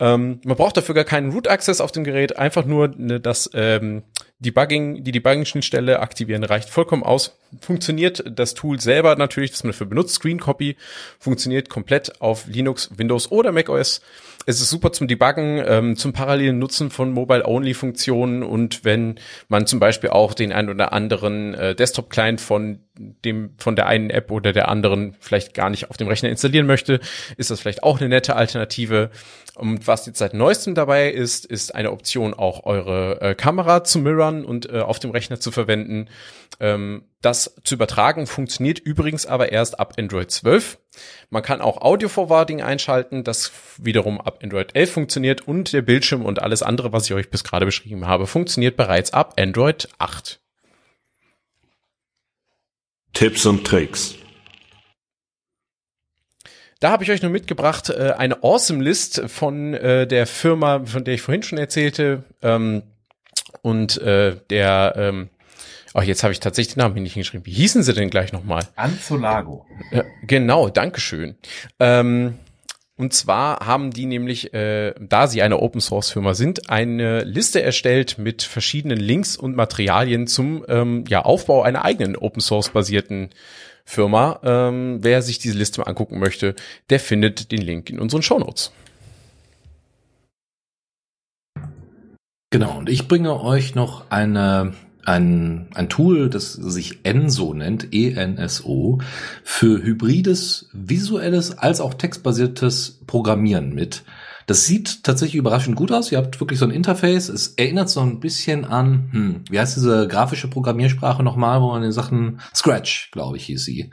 Ähm, 0.00 0.40
man 0.44 0.56
braucht 0.56 0.76
dafür 0.76 0.94
gar 0.94 1.04
keinen 1.04 1.32
Root 1.32 1.48
Access 1.48 1.80
auf 1.80 1.92
dem 1.92 2.04
Gerät, 2.04 2.36
einfach 2.36 2.64
nur 2.64 2.88
ne, 2.88 3.20
das 3.20 3.48
ähm, 3.54 4.02
Debugging, 4.40 5.04
die 5.04 5.12
Debugging-Schnittstelle 5.12 6.00
aktivieren 6.00 6.42
reicht 6.42 6.68
vollkommen 6.68 7.04
aus. 7.04 7.38
Funktioniert 7.60 8.24
das 8.28 8.54
Tool 8.54 8.80
selber 8.80 9.14
natürlich, 9.16 9.52
das 9.52 9.62
man 9.62 9.72
dafür 9.72 9.86
benutzt, 9.86 10.16
Screen 10.16 10.40
Copy, 10.40 10.76
funktioniert 11.20 11.68
komplett 11.68 12.20
auf 12.20 12.46
Linux, 12.46 12.90
Windows 12.96 13.30
oder 13.30 13.52
macOS. 13.52 14.00
Es 14.46 14.60
ist 14.60 14.68
super 14.68 14.92
zum 14.92 15.08
Debuggen, 15.08 15.62
ähm, 15.64 15.96
zum 15.96 16.12
parallelen 16.12 16.58
Nutzen 16.58 16.90
von 16.90 17.12
Mobile-Only-Funktionen 17.12 18.42
und 18.42 18.84
wenn 18.84 19.18
man 19.48 19.66
zum 19.66 19.80
Beispiel 19.80 20.10
auch 20.10 20.34
den 20.34 20.52
ein 20.52 20.68
oder 20.68 20.92
anderen 20.92 21.54
äh, 21.54 21.74
Desktop-Client 21.74 22.40
von 22.40 22.80
dem 22.96 23.54
von 23.58 23.74
der 23.74 23.86
einen 23.86 24.10
App 24.10 24.30
oder 24.30 24.52
der 24.52 24.68
anderen 24.68 25.16
vielleicht 25.18 25.54
gar 25.54 25.70
nicht 25.70 25.90
auf 25.90 25.96
dem 25.96 26.08
Rechner 26.08 26.28
installieren 26.28 26.66
möchte, 26.66 27.00
ist 27.36 27.50
das 27.50 27.60
vielleicht 27.60 27.82
auch 27.82 28.00
eine 28.00 28.08
nette 28.08 28.36
Alternative. 28.36 29.10
Und 29.56 29.86
was 29.86 30.04
jetzt 30.06 30.18
seit 30.18 30.34
neuestem 30.34 30.74
dabei 30.74 31.10
ist, 31.10 31.46
ist 31.46 31.74
eine 31.74 31.92
Option 31.92 32.34
auch 32.34 32.64
eure 32.64 33.20
äh, 33.20 33.34
Kamera 33.36 33.84
zu 33.84 34.00
mirrorn 34.00 34.44
und 34.44 34.68
äh, 34.68 34.80
auf 34.80 34.98
dem 34.98 35.12
Rechner 35.12 35.38
zu 35.38 35.52
verwenden. 35.52 36.08
Ähm, 36.58 37.04
das 37.22 37.54
zu 37.62 37.76
übertragen 37.76 38.26
funktioniert 38.26 38.80
übrigens 38.80 39.26
aber 39.26 39.52
erst 39.52 39.78
ab 39.78 39.94
Android 39.96 40.30
12. 40.30 40.78
Man 41.30 41.42
kann 41.42 41.60
auch 41.60 41.80
Audio 41.82 42.08
Forwarding 42.08 42.62
einschalten, 42.62 43.22
das 43.22 43.52
wiederum 43.78 44.20
ab 44.20 44.40
Android 44.42 44.74
11 44.74 44.90
funktioniert 44.90 45.46
und 45.46 45.72
der 45.72 45.82
Bildschirm 45.82 46.24
und 46.24 46.42
alles 46.42 46.62
andere, 46.62 46.92
was 46.92 47.06
ich 47.06 47.14
euch 47.14 47.30
bis 47.30 47.44
gerade 47.44 47.64
beschrieben 47.64 48.08
habe, 48.08 48.26
funktioniert 48.26 48.76
bereits 48.76 49.12
ab 49.12 49.34
Android 49.38 49.88
8. 49.98 50.40
Tipps 53.12 53.46
und 53.46 53.64
Tricks. 53.64 54.16
Da 56.80 56.90
habe 56.90 57.04
ich 57.04 57.10
euch 57.10 57.22
nur 57.22 57.30
mitgebracht 57.30 57.90
äh, 57.90 58.12
eine 58.16 58.42
Awesome 58.42 58.82
List 58.82 59.22
von 59.26 59.74
äh, 59.74 60.06
der 60.06 60.26
Firma, 60.26 60.84
von 60.84 61.04
der 61.04 61.14
ich 61.14 61.22
vorhin 61.22 61.42
schon 61.42 61.58
erzählte. 61.58 62.24
Ähm, 62.42 62.82
und 63.62 63.96
äh, 63.98 64.36
der, 64.50 64.94
ähm, 64.96 65.30
ach, 65.94 66.02
jetzt 66.02 66.22
habe 66.22 66.32
ich 66.32 66.40
tatsächlich 66.40 66.74
den 66.74 66.80
Namen 66.80 67.02
nicht 67.02 67.14
hingeschrieben. 67.14 67.46
Wie 67.46 67.52
hießen 67.52 67.82
sie 67.82 67.94
denn 67.94 68.10
gleich 68.10 68.32
nochmal? 68.32 68.66
Anzolago. 68.76 69.66
Äh, 69.90 70.04
genau, 70.26 70.68
Dankeschön. 70.68 71.36
Ähm, 71.80 72.38
und 72.96 73.12
zwar 73.12 73.66
haben 73.66 73.90
die 73.90 74.06
nämlich, 74.06 74.54
äh, 74.54 74.94
da 75.00 75.26
sie 75.26 75.42
eine 75.42 75.60
Open 75.60 75.80
Source 75.80 76.10
Firma 76.10 76.34
sind, 76.34 76.70
eine 76.70 77.24
Liste 77.24 77.60
erstellt 77.60 78.18
mit 78.18 78.42
verschiedenen 78.44 78.98
Links 78.98 79.36
und 79.36 79.56
Materialien 79.56 80.28
zum 80.28 80.64
ähm, 80.68 81.04
ja, 81.08 81.22
Aufbau 81.22 81.62
einer 81.62 81.84
eigenen 81.84 82.16
Open 82.16 82.40
Source 82.40 82.68
basierten 82.68 83.30
Firma. 83.84 84.40
Ähm, 84.42 84.98
wer 85.02 85.22
sich 85.22 85.38
diese 85.38 85.56
Liste 85.56 85.80
mal 85.80 85.88
angucken 85.88 86.18
möchte, 86.18 86.54
der 86.90 87.00
findet 87.00 87.52
den 87.52 87.60
Link 87.60 87.90
in 87.90 87.98
unseren 87.98 88.22
Show 88.22 88.38
Notes. 88.38 88.72
Genau, 92.50 92.78
und 92.78 92.88
ich 92.88 93.08
bringe 93.08 93.40
euch 93.40 93.74
noch 93.74 94.10
eine 94.10 94.74
ein, 95.06 95.68
ein 95.74 95.88
Tool, 95.88 96.30
das 96.30 96.52
sich 96.54 97.00
ENSO 97.04 97.54
nennt, 97.54 97.92
E-N-S-O, 97.92 99.00
für 99.42 99.82
hybrides, 99.82 100.68
visuelles 100.72 101.58
als 101.58 101.80
auch 101.80 101.94
textbasiertes 101.94 103.00
Programmieren 103.06 103.74
mit. 103.74 104.02
Das 104.46 104.66
sieht 104.66 105.04
tatsächlich 105.04 105.36
überraschend 105.36 105.76
gut 105.76 105.92
aus. 105.92 106.12
Ihr 106.12 106.18
habt 106.18 106.40
wirklich 106.40 106.58
so 106.58 106.64
ein 106.64 106.70
Interface. 106.70 107.28
Es 107.28 107.48
erinnert 107.48 107.88
so 107.88 108.00
ein 108.00 108.20
bisschen 108.20 108.64
an, 108.64 109.08
hm, 109.10 109.40
wie 109.50 109.58
heißt 109.58 109.76
diese 109.76 110.08
grafische 110.08 110.48
Programmiersprache 110.48 111.22
nochmal, 111.22 111.60
wo 111.60 111.68
man 111.68 111.82
den 111.82 111.92
Sachen 111.92 112.40
Scratch, 112.54 113.10
glaube 113.12 113.36
ich, 113.36 113.46
hieß 113.46 113.64
sie 113.64 113.90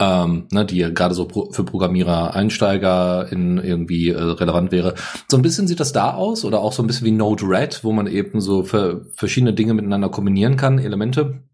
ähm, 0.00 0.48
ne, 0.50 0.64
die 0.64 0.78
gerade 0.78 1.14
so 1.14 1.26
pro, 1.26 1.52
für 1.52 1.62
Programmierer, 1.62 2.34
Einsteiger 2.34 3.30
in 3.30 3.58
irgendwie 3.58 4.08
äh, 4.08 4.18
relevant 4.18 4.72
wäre. 4.72 4.94
So 5.28 5.36
ein 5.36 5.42
bisschen 5.42 5.68
sieht 5.68 5.78
das 5.78 5.92
da 5.92 6.14
aus 6.14 6.44
oder 6.44 6.60
auch 6.60 6.72
so 6.72 6.82
ein 6.82 6.86
bisschen 6.86 7.06
wie 7.06 7.12
Node-RED, 7.12 7.84
wo 7.84 7.92
man 7.92 8.06
eben 8.06 8.40
so 8.40 8.64
für 8.64 9.06
verschiedene 9.14 9.52
Dinge 9.52 9.74
miteinander 9.74 10.08
kombinieren 10.08 10.56
kann, 10.56 10.78
Elemente. 10.78 11.44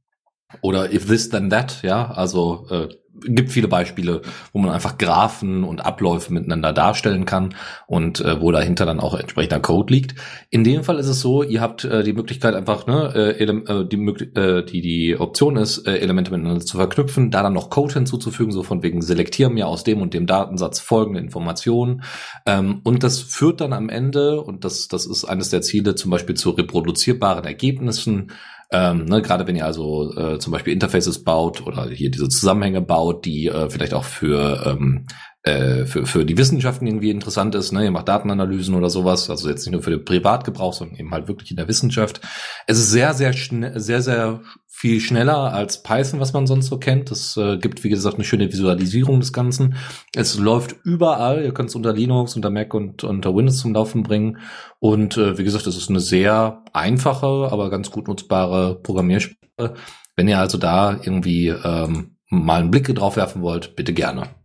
Oder 0.63 0.93
if 0.93 1.07
this 1.07 1.29
then 1.29 1.51
that, 1.51 1.83
ja, 1.83 2.09
also 2.09 2.67
äh, 2.71 2.89
gibt 3.25 3.51
viele 3.51 3.69
Beispiele, 3.69 4.23
wo 4.53 4.59
man 4.59 4.71
einfach 4.71 4.99
Graphen 4.99 5.65
und 5.65 5.85
Abläufe 5.85 6.33
miteinander 6.33 6.73
darstellen 6.73 7.25
kann 7.25 7.55
und 7.87 8.21
äh, 8.21 8.41
wo 8.41 8.53
dahinter 8.53 8.87
dann 8.87 9.01
auch 9.01 9.15
entsprechender 9.15 9.61
Code 9.61 9.93
liegt. 9.93 10.15
In 10.51 10.65
dem 10.65 10.85
Fall 10.85 10.99
ist 10.99 11.09
es 11.09 11.21
so, 11.21 11.43
ihr 11.43 11.61
habt 11.61 11.85
äh, 11.85 12.03
die 12.03 12.13
Möglichkeit 12.13 12.55
einfach, 12.55 12.87
ne, 12.87 13.13
äh, 13.15 13.45
äh 13.45 13.87
die, 13.87 13.97
äh, 14.35 14.65
die 14.65 14.81
die 14.81 15.17
Option 15.19 15.57
ist, 15.57 15.87
äh, 15.87 15.99
Elemente 15.99 16.31
miteinander 16.31 16.65
zu 16.65 16.77
verknüpfen, 16.77 17.31
da 17.31 17.43
dann 17.43 17.53
noch 17.53 17.71
Code 17.71 17.95
hinzuzufügen, 17.95 18.53
so 18.53 18.63
von 18.63 18.83
wegen 18.83 19.03
selektieren 19.03 19.55
mir 19.55 19.67
aus 19.67 19.85
dem 19.85 20.03
und 20.03 20.15
dem 20.15 20.27
Datensatz 20.27 20.81
folgende 20.81 21.21
Informationen. 21.21 22.03
Ähm, 22.47 22.81
und 22.85 23.03
das 23.03 23.21
führt 23.21 23.61
dann 23.61 23.73
am 23.73 23.89
Ende, 23.89 24.41
und 24.41 24.65
das, 24.65 24.89
das 24.89 25.07
ist 25.07 25.25
eines 25.25 25.51
der 25.51 25.63
Ziele, 25.63 25.95
zum 25.95 26.11
Beispiel 26.11 26.35
zu 26.35 26.51
reproduzierbaren 26.51 27.45
Ergebnissen, 27.45 28.33
ähm, 28.73 29.05
ne, 29.05 29.23
Gerade 29.23 29.47
wenn 29.47 29.57
ihr 29.57 29.65
also 29.65 30.13
äh, 30.17 30.39
zum 30.39 30.53
Beispiel 30.53 30.73
Interfaces 30.73 31.23
baut 31.23 31.67
oder 31.67 31.89
hier 31.89 32.11
diese 32.11 32.29
Zusammenhänge 32.29 32.81
baut, 32.81 33.25
die 33.25 33.47
äh, 33.47 33.71
vielleicht 33.71 33.95
auch 33.95 34.05
für 34.05 34.67
ähm, 34.67 35.07
äh, 35.47 35.87
für, 35.87 36.07
für 36.07 36.25
die 36.25 36.37
Wissenschaften 36.37 36.89
irgendwie 36.89 37.11
interessant 37.11 37.55
ist. 37.55 37.71
Ne? 37.71 37.85
Ihr 37.85 37.93
macht 37.93 38.09
Datenanalysen 38.09 38.75
oder 38.75 38.91
sowas, 38.91 39.31
also 39.31 39.49
jetzt 39.49 39.65
nicht 39.65 39.73
nur 39.73 39.83
für 39.83 39.91
den 39.91 40.05
Privatgebrauch, 40.05 40.73
sondern 40.73 40.99
eben 40.99 41.13
halt 41.13 41.29
wirklich 41.29 41.53
in 41.53 41.57
der 41.57 41.69
Wissenschaft. 41.69 42.21
Es 42.67 42.79
ist 42.79 42.91
sehr, 42.91 43.15
sehr 43.15 43.33
sehr, 43.33 44.03
sehr 44.03 44.41
viel 44.67 45.01
schneller 45.01 45.53
als 45.53 45.85
Python, 45.85 46.19
was 46.19 46.33
man 46.33 46.49
sonst 46.49 46.67
so 46.67 46.79
kennt. 46.79 47.13
Es 47.13 47.37
äh, 47.37 47.59
gibt, 47.59 47.85
wie 47.85 47.91
gesagt, 47.91 48.17
eine 48.17 48.25
schöne 48.25 48.53
Visualisierung 48.53 49.21
des 49.21 49.33
Ganzen. 49.33 49.77
Es 50.17 50.37
läuft 50.37 50.75
überall. 50.83 51.45
Ihr 51.45 51.55
könnt 51.55 51.69
es 51.69 51.77
unter 51.77 51.93
Linux, 51.93 52.35
unter 52.35 52.51
Mac 52.51 52.75
und 52.75 53.05
unter 53.05 53.33
Windows 53.33 53.59
zum 53.59 53.73
Laufen 53.73 54.03
bringen. 54.03 54.39
Und 54.81 55.17
äh, 55.17 55.39
wie 55.39 55.45
gesagt, 55.45 55.69
es 55.69 55.77
ist 55.77 55.89
eine 55.89 56.01
sehr 56.01 56.65
einfache, 56.73 57.49
aber 57.53 57.71
ganz 57.71 57.93
gut 57.93 58.09
nutzbare 58.09 58.83
Programmiersprache. 58.83 59.75
Wenn 60.17 60.27
ihr 60.27 60.41
also 60.41 60.59
da 60.59 60.93
irgendwie 60.93 61.49
ähm, 61.49 62.17
mal 62.31 62.63
einen 62.63 62.73
Blick 62.73 62.93
drauf 62.93 63.17
werfen 63.17 63.43
wollt, 63.43 63.77
bitte 63.77 63.95
gerne. 63.95 64.36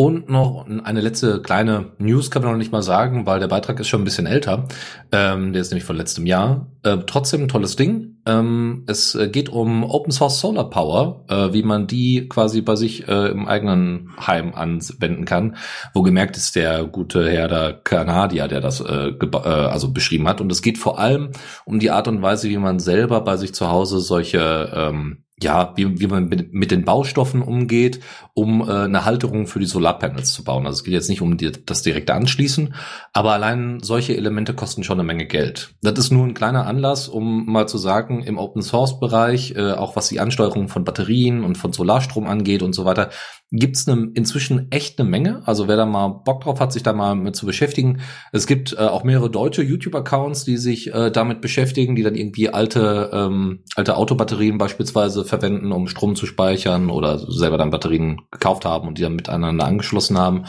Und 0.00 0.30
noch 0.30 0.64
eine 0.66 1.02
letzte 1.02 1.42
kleine 1.42 1.92
News 1.98 2.30
kann 2.30 2.40
man 2.40 2.52
noch 2.52 2.56
nicht 2.56 2.72
mal 2.72 2.82
sagen, 2.82 3.26
weil 3.26 3.38
der 3.38 3.48
Beitrag 3.48 3.78
ist 3.80 3.88
schon 3.88 4.00
ein 4.00 4.04
bisschen 4.04 4.24
älter. 4.24 4.66
Ähm, 5.12 5.52
der 5.52 5.60
ist 5.60 5.72
nämlich 5.72 5.84
von 5.84 5.94
letztem 5.94 6.24
Jahr. 6.24 6.68
Äh, 6.82 7.00
trotzdem 7.06 7.42
ein 7.42 7.48
tolles 7.48 7.76
Ding. 7.76 8.16
Ähm, 8.24 8.84
es 8.86 9.18
geht 9.30 9.50
um 9.50 9.84
Open 9.84 10.10
Source 10.10 10.40
Solar 10.40 10.70
Power, 10.70 11.26
äh, 11.28 11.52
wie 11.52 11.62
man 11.62 11.86
die 11.86 12.30
quasi 12.30 12.62
bei 12.62 12.76
sich 12.76 13.08
äh, 13.08 13.28
im 13.28 13.46
eigenen 13.46 14.12
Heim 14.26 14.54
anwenden 14.54 15.26
kann. 15.26 15.56
Wo 15.92 16.00
gemerkt 16.00 16.38
ist 16.38 16.56
der 16.56 16.84
gute 16.84 17.30
Herr 17.30 17.48
der 17.48 17.74
Kanadier, 17.74 18.48
der 18.48 18.62
das 18.62 18.80
äh, 18.80 19.08
äh, 19.08 19.36
also 19.36 19.92
beschrieben 19.92 20.26
hat. 20.26 20.40
Und 20.40 20.50
es 20.50 20.62
geht 20.62 20.78
vor 20.78 20.98
allem 20.98 21.32
um 21.66 21.78
die 21.78 21.90
Art 21.90 22.08
und 22.08 22.22
Weise, 22.22 22.48
wie 22.48 22.56
man 22.56 22.78
selber 22.78 23.20
bei 23.20 23.36
sich 23.36 23.52
zu 23.52 23.68
Hause 23.68 24.00
solche 24.00 24.72
ähm, 24.74 25.24
ja, 25.42 25.72
wie, 25.76 26.00
wie 26.00 26.06
man 26.06 26.28
mit 26.28 26.70
den 26.70 26.84
Baustoffen 26.84 27.42
umgeht, 27.42 28.00
um 28.34 28.62
äh, 28.62 28.72
eine 28.72 29.04
Halterung 29.04 29.46
für 29.46 29.58
die 29.58 29.66
Solarpanels 29.66 30.32
zu 30.32 30.44
bauen. 30.44 30.66
Also 30.66 30.78
es 30.78 30.84
geht 30.84 30.94
jetzt 30.94 31.08
nicht 31.08 31.22
um 31.22 31.36
die, 31.36 31.52
das 31.64 31.82
direkte 31.82 32.14
Anschließen, 32.14 32.74
aber 33.12 33.32
allein 33.32 33.80
solche 33.82 34.16
Elemente 34.16 34.54
kosten 34.54 34.84
schon 34.84 34.98
eine 34.98 35.06
Menge 35.06 35.26
Geld. 35.26 35.74
Das 35.82 35.98
ist 35.98 36.10
nur 36.10 36.26
ein 36.26 36.34
kleiner 36.34 36.66
Anlass, 36.66 37.08
um 37.08 37.46
mal 37.46 37.68
zu 37.68 37.78
sagen, 37.78 38.22
im 38.22 38.38
Open 38.38 38.62
Source 38.62 39.00
Bereich, 39.00 39.54
äh, 39.56 39.72
auch 39.72 39.96
was 39.96 40.08
die 40.08 40.20
Ansteuerung 40.20 40.68
von 40.68 40.84
Batterien 40.84 41.44
und 41.44 41.56
von 41.56 41.72
Solarstrom 41.72 42.26
angeht 42.26 42.62
und 42.62 42.74
so 42.74 42.84
weiter, 42.84 43.10
gibt's 43.52 43.86
ne, 43.86 44.10
inzwischen 44.14 44.70
echt 44.70 45.00
eine 45.00 45.08
Menge. 45.08 45.42
Also 45.46 45.66
wer 45.68 45.76
da 45.76 45.86
mal 45.86 46.08
Bock 46.08 46.42
drauf 46.42 46.60
hat, 46.60 46.72
sich 46.72 46.82
da 46.82 46.92
mal 46.92 47.16
mit 47.16 47.34
zu 47.34 47.46
beschäftigen. 47.46 48.00
Es 48.32 48.46
gibt 48.46 48.72
äh, 48.72 48.76
auch 48.76 49.04
mehrere 49.04 49.30
deutsche 49.30 49.62
YouTube-Accounts, 49.62 50.44
die 50.44 50.56
sich 50.56 50.92
äh, 50.94 51.10
damit 51.10 51.40
beschäftigen, 51.40 51.96
die 51.96 52.02
dann 52.02 52.14
irgendwie 52.14 52.50
alte, 52.50 53.10
ähm, 53.12 53.64
alte 53.74 53.96
Autobatterien 53.96 54.58
beispielsweise 54.58 55.24
verwenden, 55.24 55.72
um 55.72 55.88
Strom 55.88 56.14
zu 56.14 56.26
speichern 56.26 56.90
oder 56.90 57.18
selber 57.18 57.58
dann 57.58 57.70
Batterien 57.70 58.19
gekauft 58.30 58.64
haben 58.64 58.88
und 58.88 58.98
die 58.98 59.02
dann 59.02 59.16
miteinander 59.16 59.64
angeschlossen 59.64 60.18
haben. 60.18 60.44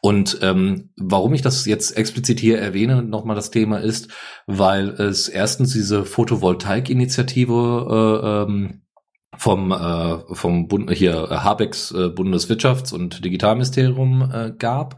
Und 0.00 0.38
ähm, 0.42 0.90
warum 0.96 1.34
ich 1.34 1.42
das 1.42 1.66
jetzt 1.66 1.96
explizit 1.96 2.40
hier 2.40 2.58
erwähne, 2.58 3.02
nochmal 3.02 3.36
das 3.36 3.50
Thema 3.50 3.78
ist, 3.78 4.08
weil 4.46 4.88
es 4.90 5.28
erstens 5.28 5.72
diese 5.72 6.04
Photovoltaik-Initiative 6.04 7.86
äh, 7.90 8.26
ähm, 8.50 8.82
vom 9.36 9.70
äh, 9.70 10.34
vom 10.34 10.66
Bund 10.68 10.90
hier 10.90 11.30
äh, 11.30 11.36
Habecks 11.36 11.92
äh, 11.92 12.08
Bundeswirtschafts- 12.08 12.94
und 12.94 13.24
Digitalministerium 13.24 14.30
äh, 14.32 14.52
gab 14.56 14.96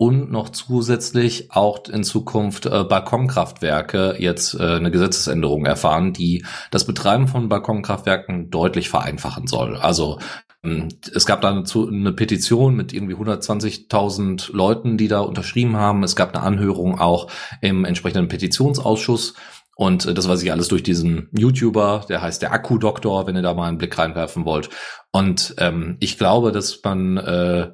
und 0.00 0.30
noch 0.30 0.48
zusätzlich 0.48 1.52
auch 1.52 1.86
in 1.86 2.04
Zukunft 2.04 2.64
äh, 2.64 2.84
Balkonkraftwerke 2.84 4.16
jetzt 4.18 4.54
äh, 4.54 4.76
eine 4.76 4.90
Gesetzesänderung 4.90 5.66
erfahren, 5.66 6.14
die 6.14 6.42
das 6.70 6.86
Betreiben 6.86 7.28
von 7.28 7.50
Balkonkraftwerken 7.50 8.48
deutlich 8.48 8.88
vereinfachen 8.88 9.46
soll. 9.46 9.76
Also 9.76 10.18
es 10.62 11.24
gab 11.24 11.40
da 11.40 11.50
eine, 11.50 11.64
eine 11.74 12.12
Petition 12.12 12.76
mit 12.76 12.92
irgendwie 12.92 13.14
120.000 13.14 14.54
Leuten, 14.54 14.98
die 14.98 15.08
da 15.08 15.20
unterschrieben 15.20 15.76
haben. 15.76 16.02
Es 16.02 16.16
gab 16.16 16.34
eine 16.34 16.44
Anhörung 16.44 17.00
auch 17.00 17.30
im 17.62 17.86
entsprechenden 17.86 18.28
Petitionsausschuss 18.28 19.34
und 19.80 20.04
äh, 20.04 20.12
das 20.12 20.28
weiß 20.28 20.42
ich 20.42 20.52
alles 20.52 20.68
durch 20.68 20.82
diesen 20.82 21.30
YouTuber, 21.32 22.04
der 22.06 22.20
heißt 22.20 22.42
der 22.42 22.52
Akku-Doktor, 22.52 23.26
wenn 23.26 23.34
ihr 23.34 23.40
da 23.40 23.54
mal 23.54 23.66
einen 23.66 23.78
Blick 23.78 23.96
reinwerfen 23.96 24.44
wollt. 24.44 24.68
Und 25.10 25.54
ähm, 25.56 25.96
ich 26.00 26.18
glaube, 26.18 26.52
dass 26.52 26.80
man 26.84 27.16
äh, 27.16 27.70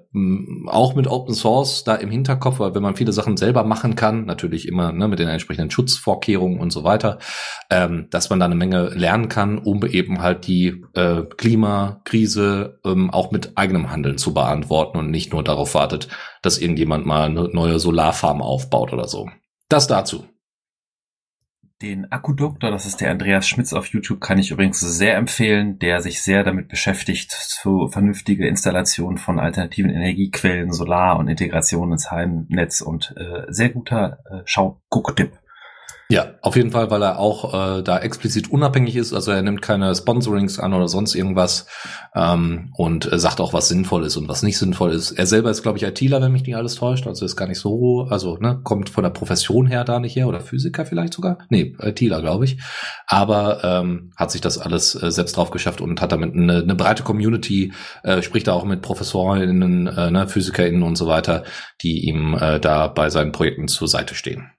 auch 0.69 0.95
mit 0.95 1.09
Open 1.09 1.35
Source 1.35 1.83
da 1.83 1.97
im 1.97 2.13
Hinterkopf, 2.13 2.61
weil 2.61 2.77
wenn 2.77 2.83
man 2.85 2.95
viele 2.95 3.13
Sachen 3.13 3.37
selber 3.37 3.65
machen 3.65 3.97
kann, 3.97 4.25
natürlich 4.25 4.69
immer 4.69 4.93
ne, 4.93 5.09
mit 5.09 5.19
den 5.19 5.27
entsprechenden 5.27 5.73
Schutzvorkehrungen 5.73 6.61
und 6.61 6.73
so 6.73 6.85
weiter, 6.85 7.19
ähm, 7.71 8.07
dass 8.13 8.31
man 8.31 8.39
da 8.39 8.47
eine 8.47 8.55
Menge 8.55 8.91
lernen 8.91 9.29
kann, 9.29 9.59
um 9.59 9.85
eben 9.85 10.23
halt 10.23 10.47
die 10.47 10.85
äh, 10.95 11.23
Klimakrise 11.37 12.79
ähm, 12.85 13.11
auch 13.11 13.33
mit 13.33 13.59
eigenem 13.59 13.91
Handeln 13.91 14.17
zu 14.17 14.33
beantworten 14.33 14.97
und 14.97 15.11
nicht 15.11 15.33
nur 15.33 15.43
darauf 15.43 15.75
wartet, 15.75 16.07
dass 16.41 16.59
irgendjemand 16.59 17.05
mal 17.05 17.25
eine 17.25 17.49
neue 17.49 17.81
Solarfarm 17.81 18.43
aufbaut 18.43 18.93
oder 18.93 19.09
so. 19.09 19.29
Das 19.69 19.89
dazu. 19.89 20.25
Den 21.83 22.11
Akkudoktor, 22.11 22.71
das 22.71 22.87
ist 22.87 23.03
der 23.03 23.11
Andreas 23.11 23.47
Schmitz 23.47 23.75
auf 23.75 23.89
YouTube, 23.89 24.19
kann 24.19 24.39
ich 24.39 24.51
übrigens 24.51 24.81
sehr 24.81 25.15
empfehlen, 25.17 25.79
der 25.79 26.01
sich 26.01 26.23
sehr 26.23 26.43
damit 26.43 26.69
beschäftigt, 26.69 27.33
so 27.33 27.89
vernünftige 27.89 28.49
Installation 28.49 29.19
von 29.19 29.39
alternativen 29.39 29.91
Energiequellen, 29.91 30.73
Solar 30.73 31.19
und 31.19 31.29
Integration 31.29 31.93
ins 31.93 32.11
Heimnetz 32.11 32.81
und 32.81 33.15
äh, 33.19 33.43
sehr 33.49 33.69
guter 33.69 34.21
äh, 34.25 34.41
Schau-Guck-Tipp. 34.47 35.39
Ja, 36.09 36.35
auf 36.41 36.55
jeden 36.55 36.71
Fall, 36.71 36.89
weil 36.91 37.03
er 37.03 37.19
auch 37.19 37.79
äh, 37.79 37.83
da 37.83 37.99
explizit 37.99 38.49
unabhängig 38.49 38.95
ist. 38.95 39.13
Also 39.13 39.33
er 39.33 39.43
nimmt 39.43 39.61
keine 39.61 39.93
Sponsorings 39.93 40.61
an 40.61 40.73
oder 40.73 40.87
sonst 40.87 41.17
irgendwas 41.17 41.67
ähm, 42.15 42.71
und 42.77 43.11
äh, 43.13 43.19
sagt 43.19 43.41
auch, 43.41 43.53
was 43.53 43.67
sinnvoll 43.67 44.05
ist 44.05 44.17
und 44.17 44.29
was 44.29 44.45
nicht 44.45 44.57
sinnvoll 44.57 44.93
ist. 44.93 45.11
Er 45.11 45.27
selber 45.27 45.51
ist, 45.51 45.63
glaube 45.63 45.79
ich, 45.79 45.85
ITler, 45.85 46.23
wenn 46.23 46.31
mich 46.31 46.45
nicht 46.45 46.55
alles 46.55 46.77
täuscht. 46.77 47.09
Also 47.09 47.25
ist 47.25 47.35
gar 47.35 47.49
nicht 47.49 47.59
so, 47.59 48.07
also 48.09 48.37
ne, 48.37 48.61
kommt 48.63 48.89
von 48.89 49.03
der 49.03 49.11
Profession 49.11 49.67
her 49.67 49.83
da 49.83 49.99
nicht 49.99 50.15
her 50.15 50.29
oder 50.29 50.41
Physiker 50.41 50.87
vielleicht 50.87 51.13
sogar. 51.13 51.39
Nee, 51.49 51.75
ITler, 51.81 52.21
glaube 52.21 52.45
ich. 52.45 52.61
Aber 53.09 53.65
ähm, 53.65 54.13
hat 54.17 54.31
sich 54.31 54.41
das 54.41 54.59
alles 54.59 54.95
äh, 54.95 55.11
selbst 55.11 55.37
drauf 55.37 55.51
geschafft 55.51 55.81
und 55.81 56.01
hat 56.01 56.13
damit 56.13 56.35
eine, 56.35 56.59
eine 56.59 56.77
breite 56.77 57.03
Community, 57.03 57.73
äh, 58.05 58.23
spricht 58.23 58.47
da 58.47 58.53
auch 58.53 58.65
mit 58.65 58.81
ProfessorInnen, 58.81 59.89
äh, 59.89 60.11
ne, 60.13 60.29
PhysikerInnen 60.29 60.85
und 60.85 60.95
so 60.95 61.09
weiter, 61.09 61.43
die 61.83 62.07
ihm 62.07 62.35
äh, 62.35 62.61
da 62.61 62.87
bei 62.87 63.11
seinen 63.11 63.33
Projekten 63.33 63.67
zur 63.67 63.89
Seite 63.89 64.15
stehen. 64.15 64.53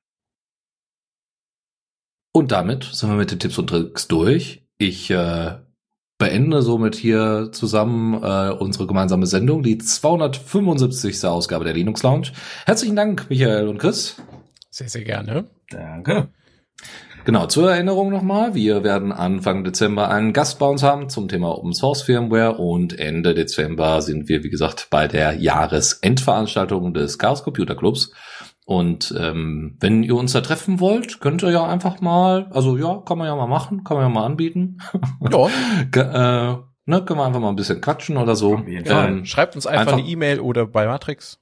Und 2.38 2.52
damit 2.52 2.84
sind 2.84 3.10
wir 3.10 3.16
mit 3.16 3.32
den 3.32 3.40
Tipps 3.40 3.58
und 3.58 3.66
Tricks 3.66 4.08
durch. 4.08 4.62
Ich 4.78 5.10
äh, 5.10 5.56
beende 6.20 6.62
somit 6.62 6.94
hier 6.94 7.50
zusammen 7.52 8.14
äh, 8.22 8.52
unsere 8.52 8.86
gemeinsame 8.86 9.26
Sendung, 9.26 9.64
die 9.64 9.80
275. 9.80 11.26
Ausgabe 11.26 11.66
der 11.66 11.74
Linux 11.74 12.04
Lounge. 12.04 12.28
Herzlichen 12.68 12.96
Dank, 12.96 13.28
Michael 13.32 13.68
und 13.68 13.80
Chris. 13.80 14.18
Sehr, 14.70 14.88
sehr 14.88 15.04
gerne. 15.04 15.46
Danke. 15.72 16.28
Genau, 17.26 17.48
zur 17.48 17.72
Erinnerung 17.72 18.12
nochmal, 18.12 18.54
wir 18.54 18.84
werden 18.84 19.12
Anfang 19.12 19.64
Dezember 19.64 20.10
einen 20.10 20.32
Gast 20.32 20.60
bei 20.60 20.68
uns 20.68 20.84
haben 20.84 21.10
zum 21.10 21.28
Thema 21.28 21.58
Open 21.58 21.74
Source 21.74 22.04
Firmware 22.04 22.58
und 22.58 22.98
Ende 23.00 23.34
Dezember 23.34 24.04
sind 24.04 24.30
wir, 24.30 24.44
wie 24.44 24.50
gesagt, 24.52 24.90
bei 24.92 25.08
der 25.08 25.34
Jahresendveranstaltung 25.34 26.94
des 26.94 27.18
Chaos 27.18 27.44
Computer 27.44 27.76
Clubs. 27.76 28.12
Und 28.70 29.16
ähm, 29.18 29.78
wenn 29.80 30.04
ihr 30.04 30.16
uns 30.18 30.34
da 30.34 30.42
treffen 30.42 30.82
wollt, 30.82 31.22
könnt 31.22 31.42
ihr 31.42 31.52
ja 31.52 31.66
einfach 31.66 32.02
mal, 32.02 32.48
also 32.52 32.76
ja, 32.76 33.02
kann 33.06 33.18
man 33.18 33.26
ja 33.28 33.34
mal 33.34 33.48
machen, 33.48 33.86
kann 33.86 33.96
man 33.96 34.06
ja 34.06 34.10
mal 34.10 34.26
anbieten. 34.26 34.80
Ja. 35.22 35.48
äh, 36.52 36.58
ne, 36.86 37.02
können 37.06 37.18
wir 37.20 37.26
einfach 37.26 37.40
mal 37.40 37.48
ein 37.48 37.56
bisschen 37.56 37.80
quatschen 37.80 38.18
oder 38.18 38.36
so. 38.36 38.58
Ähm, 39.08 39.26
Schreibt 39.26 39.56
uns 39.56 39.68
einfach- 39.68 39.94
eine 39.94 40.02
E-Mail 40.02 40.42
oder 40.42 40.66
bei 40.68 40.86
Matrix. 40.86 41.40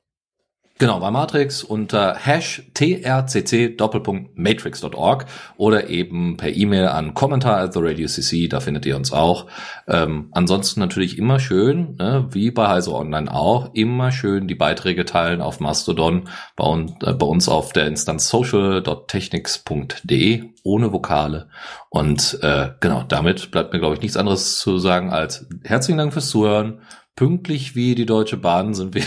Genau, 0.78 1.00
bei 1.00 1.10
Matrix 1.10 1.64
unter 1.64 2.16
hash 2.16 2.64
trcc 2.74 3.78
Doppelpunkt 3.78 4.38
matrix.org 4.38 5.26
oder 5.56 5.90
eben 5.90 6.36
per 6.36 6.54
E-Mail 6.54 6.88
an 6.88 7.14
Kommentar 7.14 7.60
at 7.60 7.74
the 7.74 7.80
Radio 7.82 8.10
CC, 8.10 8.50
da 8.50 8.60
findet 8.60 8.86
ihr 8.86 8.98
uns 8.98 9.14
auch. 9.14 9.46
Ähm, 9.88 10.28
ansonsten 10.32 10.82
natürlich 10.82 11.18
immer 11.18 11.40
schön, 11.40 11.96
ne, 11.98 12.28
wie 12.32 12.52
bei 12.52 12.68
Heise 12.68 12.94
Online 12.94 13.34
auch, 13.34 13.74
immer 13.74 14.12
schön 14.12 14.50
die 14.50 14.56
Beiträge 14.56 15.06
teilen 15.06 15.40
auf 15.40 15.62
Mastodon, 15.62 16.28
bei, 16.58 16.66
uns 16.66 16.92
äh, 17.06 17.14
bei 17.14 17.26
uns 17.26 17.48
auf 17.48 17.72
der 17.72 17.88
Instanz 17.88 18.28
social.technics.de 18.28 20.44
ohne 20.64 20.92
Vokale. 20.92 21.48
Und 21.90 22.40
äh, 22.42 22.72
genau, 22.82 23.04
damit 23.08 23.50
bleibt 23.50 23.72
mir, 23.72 23.80
glaube 23.80 23.96
ich, 23.96 24.02
nichts 24.02 24.18
anderes 24.18 24.60
zu 24.60 24.78
sagen 24.78 25.14
als 25.14 25.48
herzlichen 25.64 26.00
Dank 26.00 26.12
fürs 26.12 26.28
Zuhören. 26.28 26.82
Pünktlich 27.16 27.76
wie 27.76 27.96
die 27.96 28.06
Deutsche 28.06 28.36
Bahn 28.36 28.74
sind 28.74 28.94
wir 28.94 29.04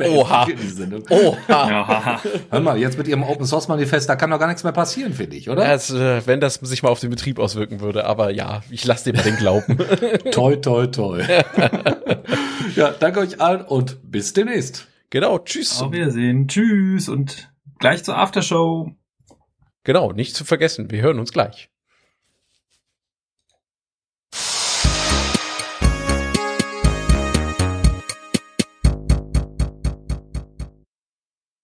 Oha. 0.08 0.46
für 0.46 0.54
die 0.54 0.68
Sendung. 0.68 1.02
Oha. 1.10 1.36
Ja. 1.48 2.22
Hör 2.50 2.60
mal, 2.60 2.78
jetzt 2.78 2.96
mit 2.96 3.08
Ihrem 3.08 3.24
Open 3.24 3.44
Source 3.46 3.66
Manifest, 3.66 4.08
da 4.08 4.14
kann 4.14 4.30
doch 4.30 4.38
gar 4.38 4.46
nichts 4.46 4.62
mehr 4.62 4.72
passieren, 4.72 5.12
finde 5.12 5.34
ich, 5.36 5.50
oder? 5.50 5.64
Das, 5.64 5.90
äh, 5.90 6.24
wenn 6.24 6.40
das 6.40 6.54
sich 6.54 6.84
mal 6.84 6.90
auf 6.90 7.00
den 7.00 7.10
Betrieb 7.10 7.40
auswirken 7.40 7.80
würde, 7.80 8.04
aber 8.06 8.30
ja, 8.30 8.62
ich 8.70 8.84
lasse 8.84 9.10
dir 9.10 9.16
mal 9.16 9.24
den 9.24 9.36
Glauben. 9.38 9.76
Toi, 10.30 10.54
toi, 10.56 10.86
toi. 10.86 11.20
ja, 12.76 12.90
danke 12.92 13.18
euch 13.18 13.40
allen 13.40 13.62
und 13.62 13.98
bis 14.08 14.32
demnächst. 14.32 14.86
genau, 15.10 15.40
tschüss. 15.40 15.82
Auf 15.82 15.90
Wiedersehen. 15.90 16.46
Tschüss 16.46 17.08
und 17.08 17.50
gleich 17.80 18.04
zur 18.04 18.16
Aftershow. 18.16 18.92
Genau, 19.82 20.12
nicht 20.12 20.36
zu 20.36 20.44
vergessen, 20.44 20.92
wir 20.92 21.02
hören 21.02 21.18
uns 21.18 21.32
gleich. 21.32 21.70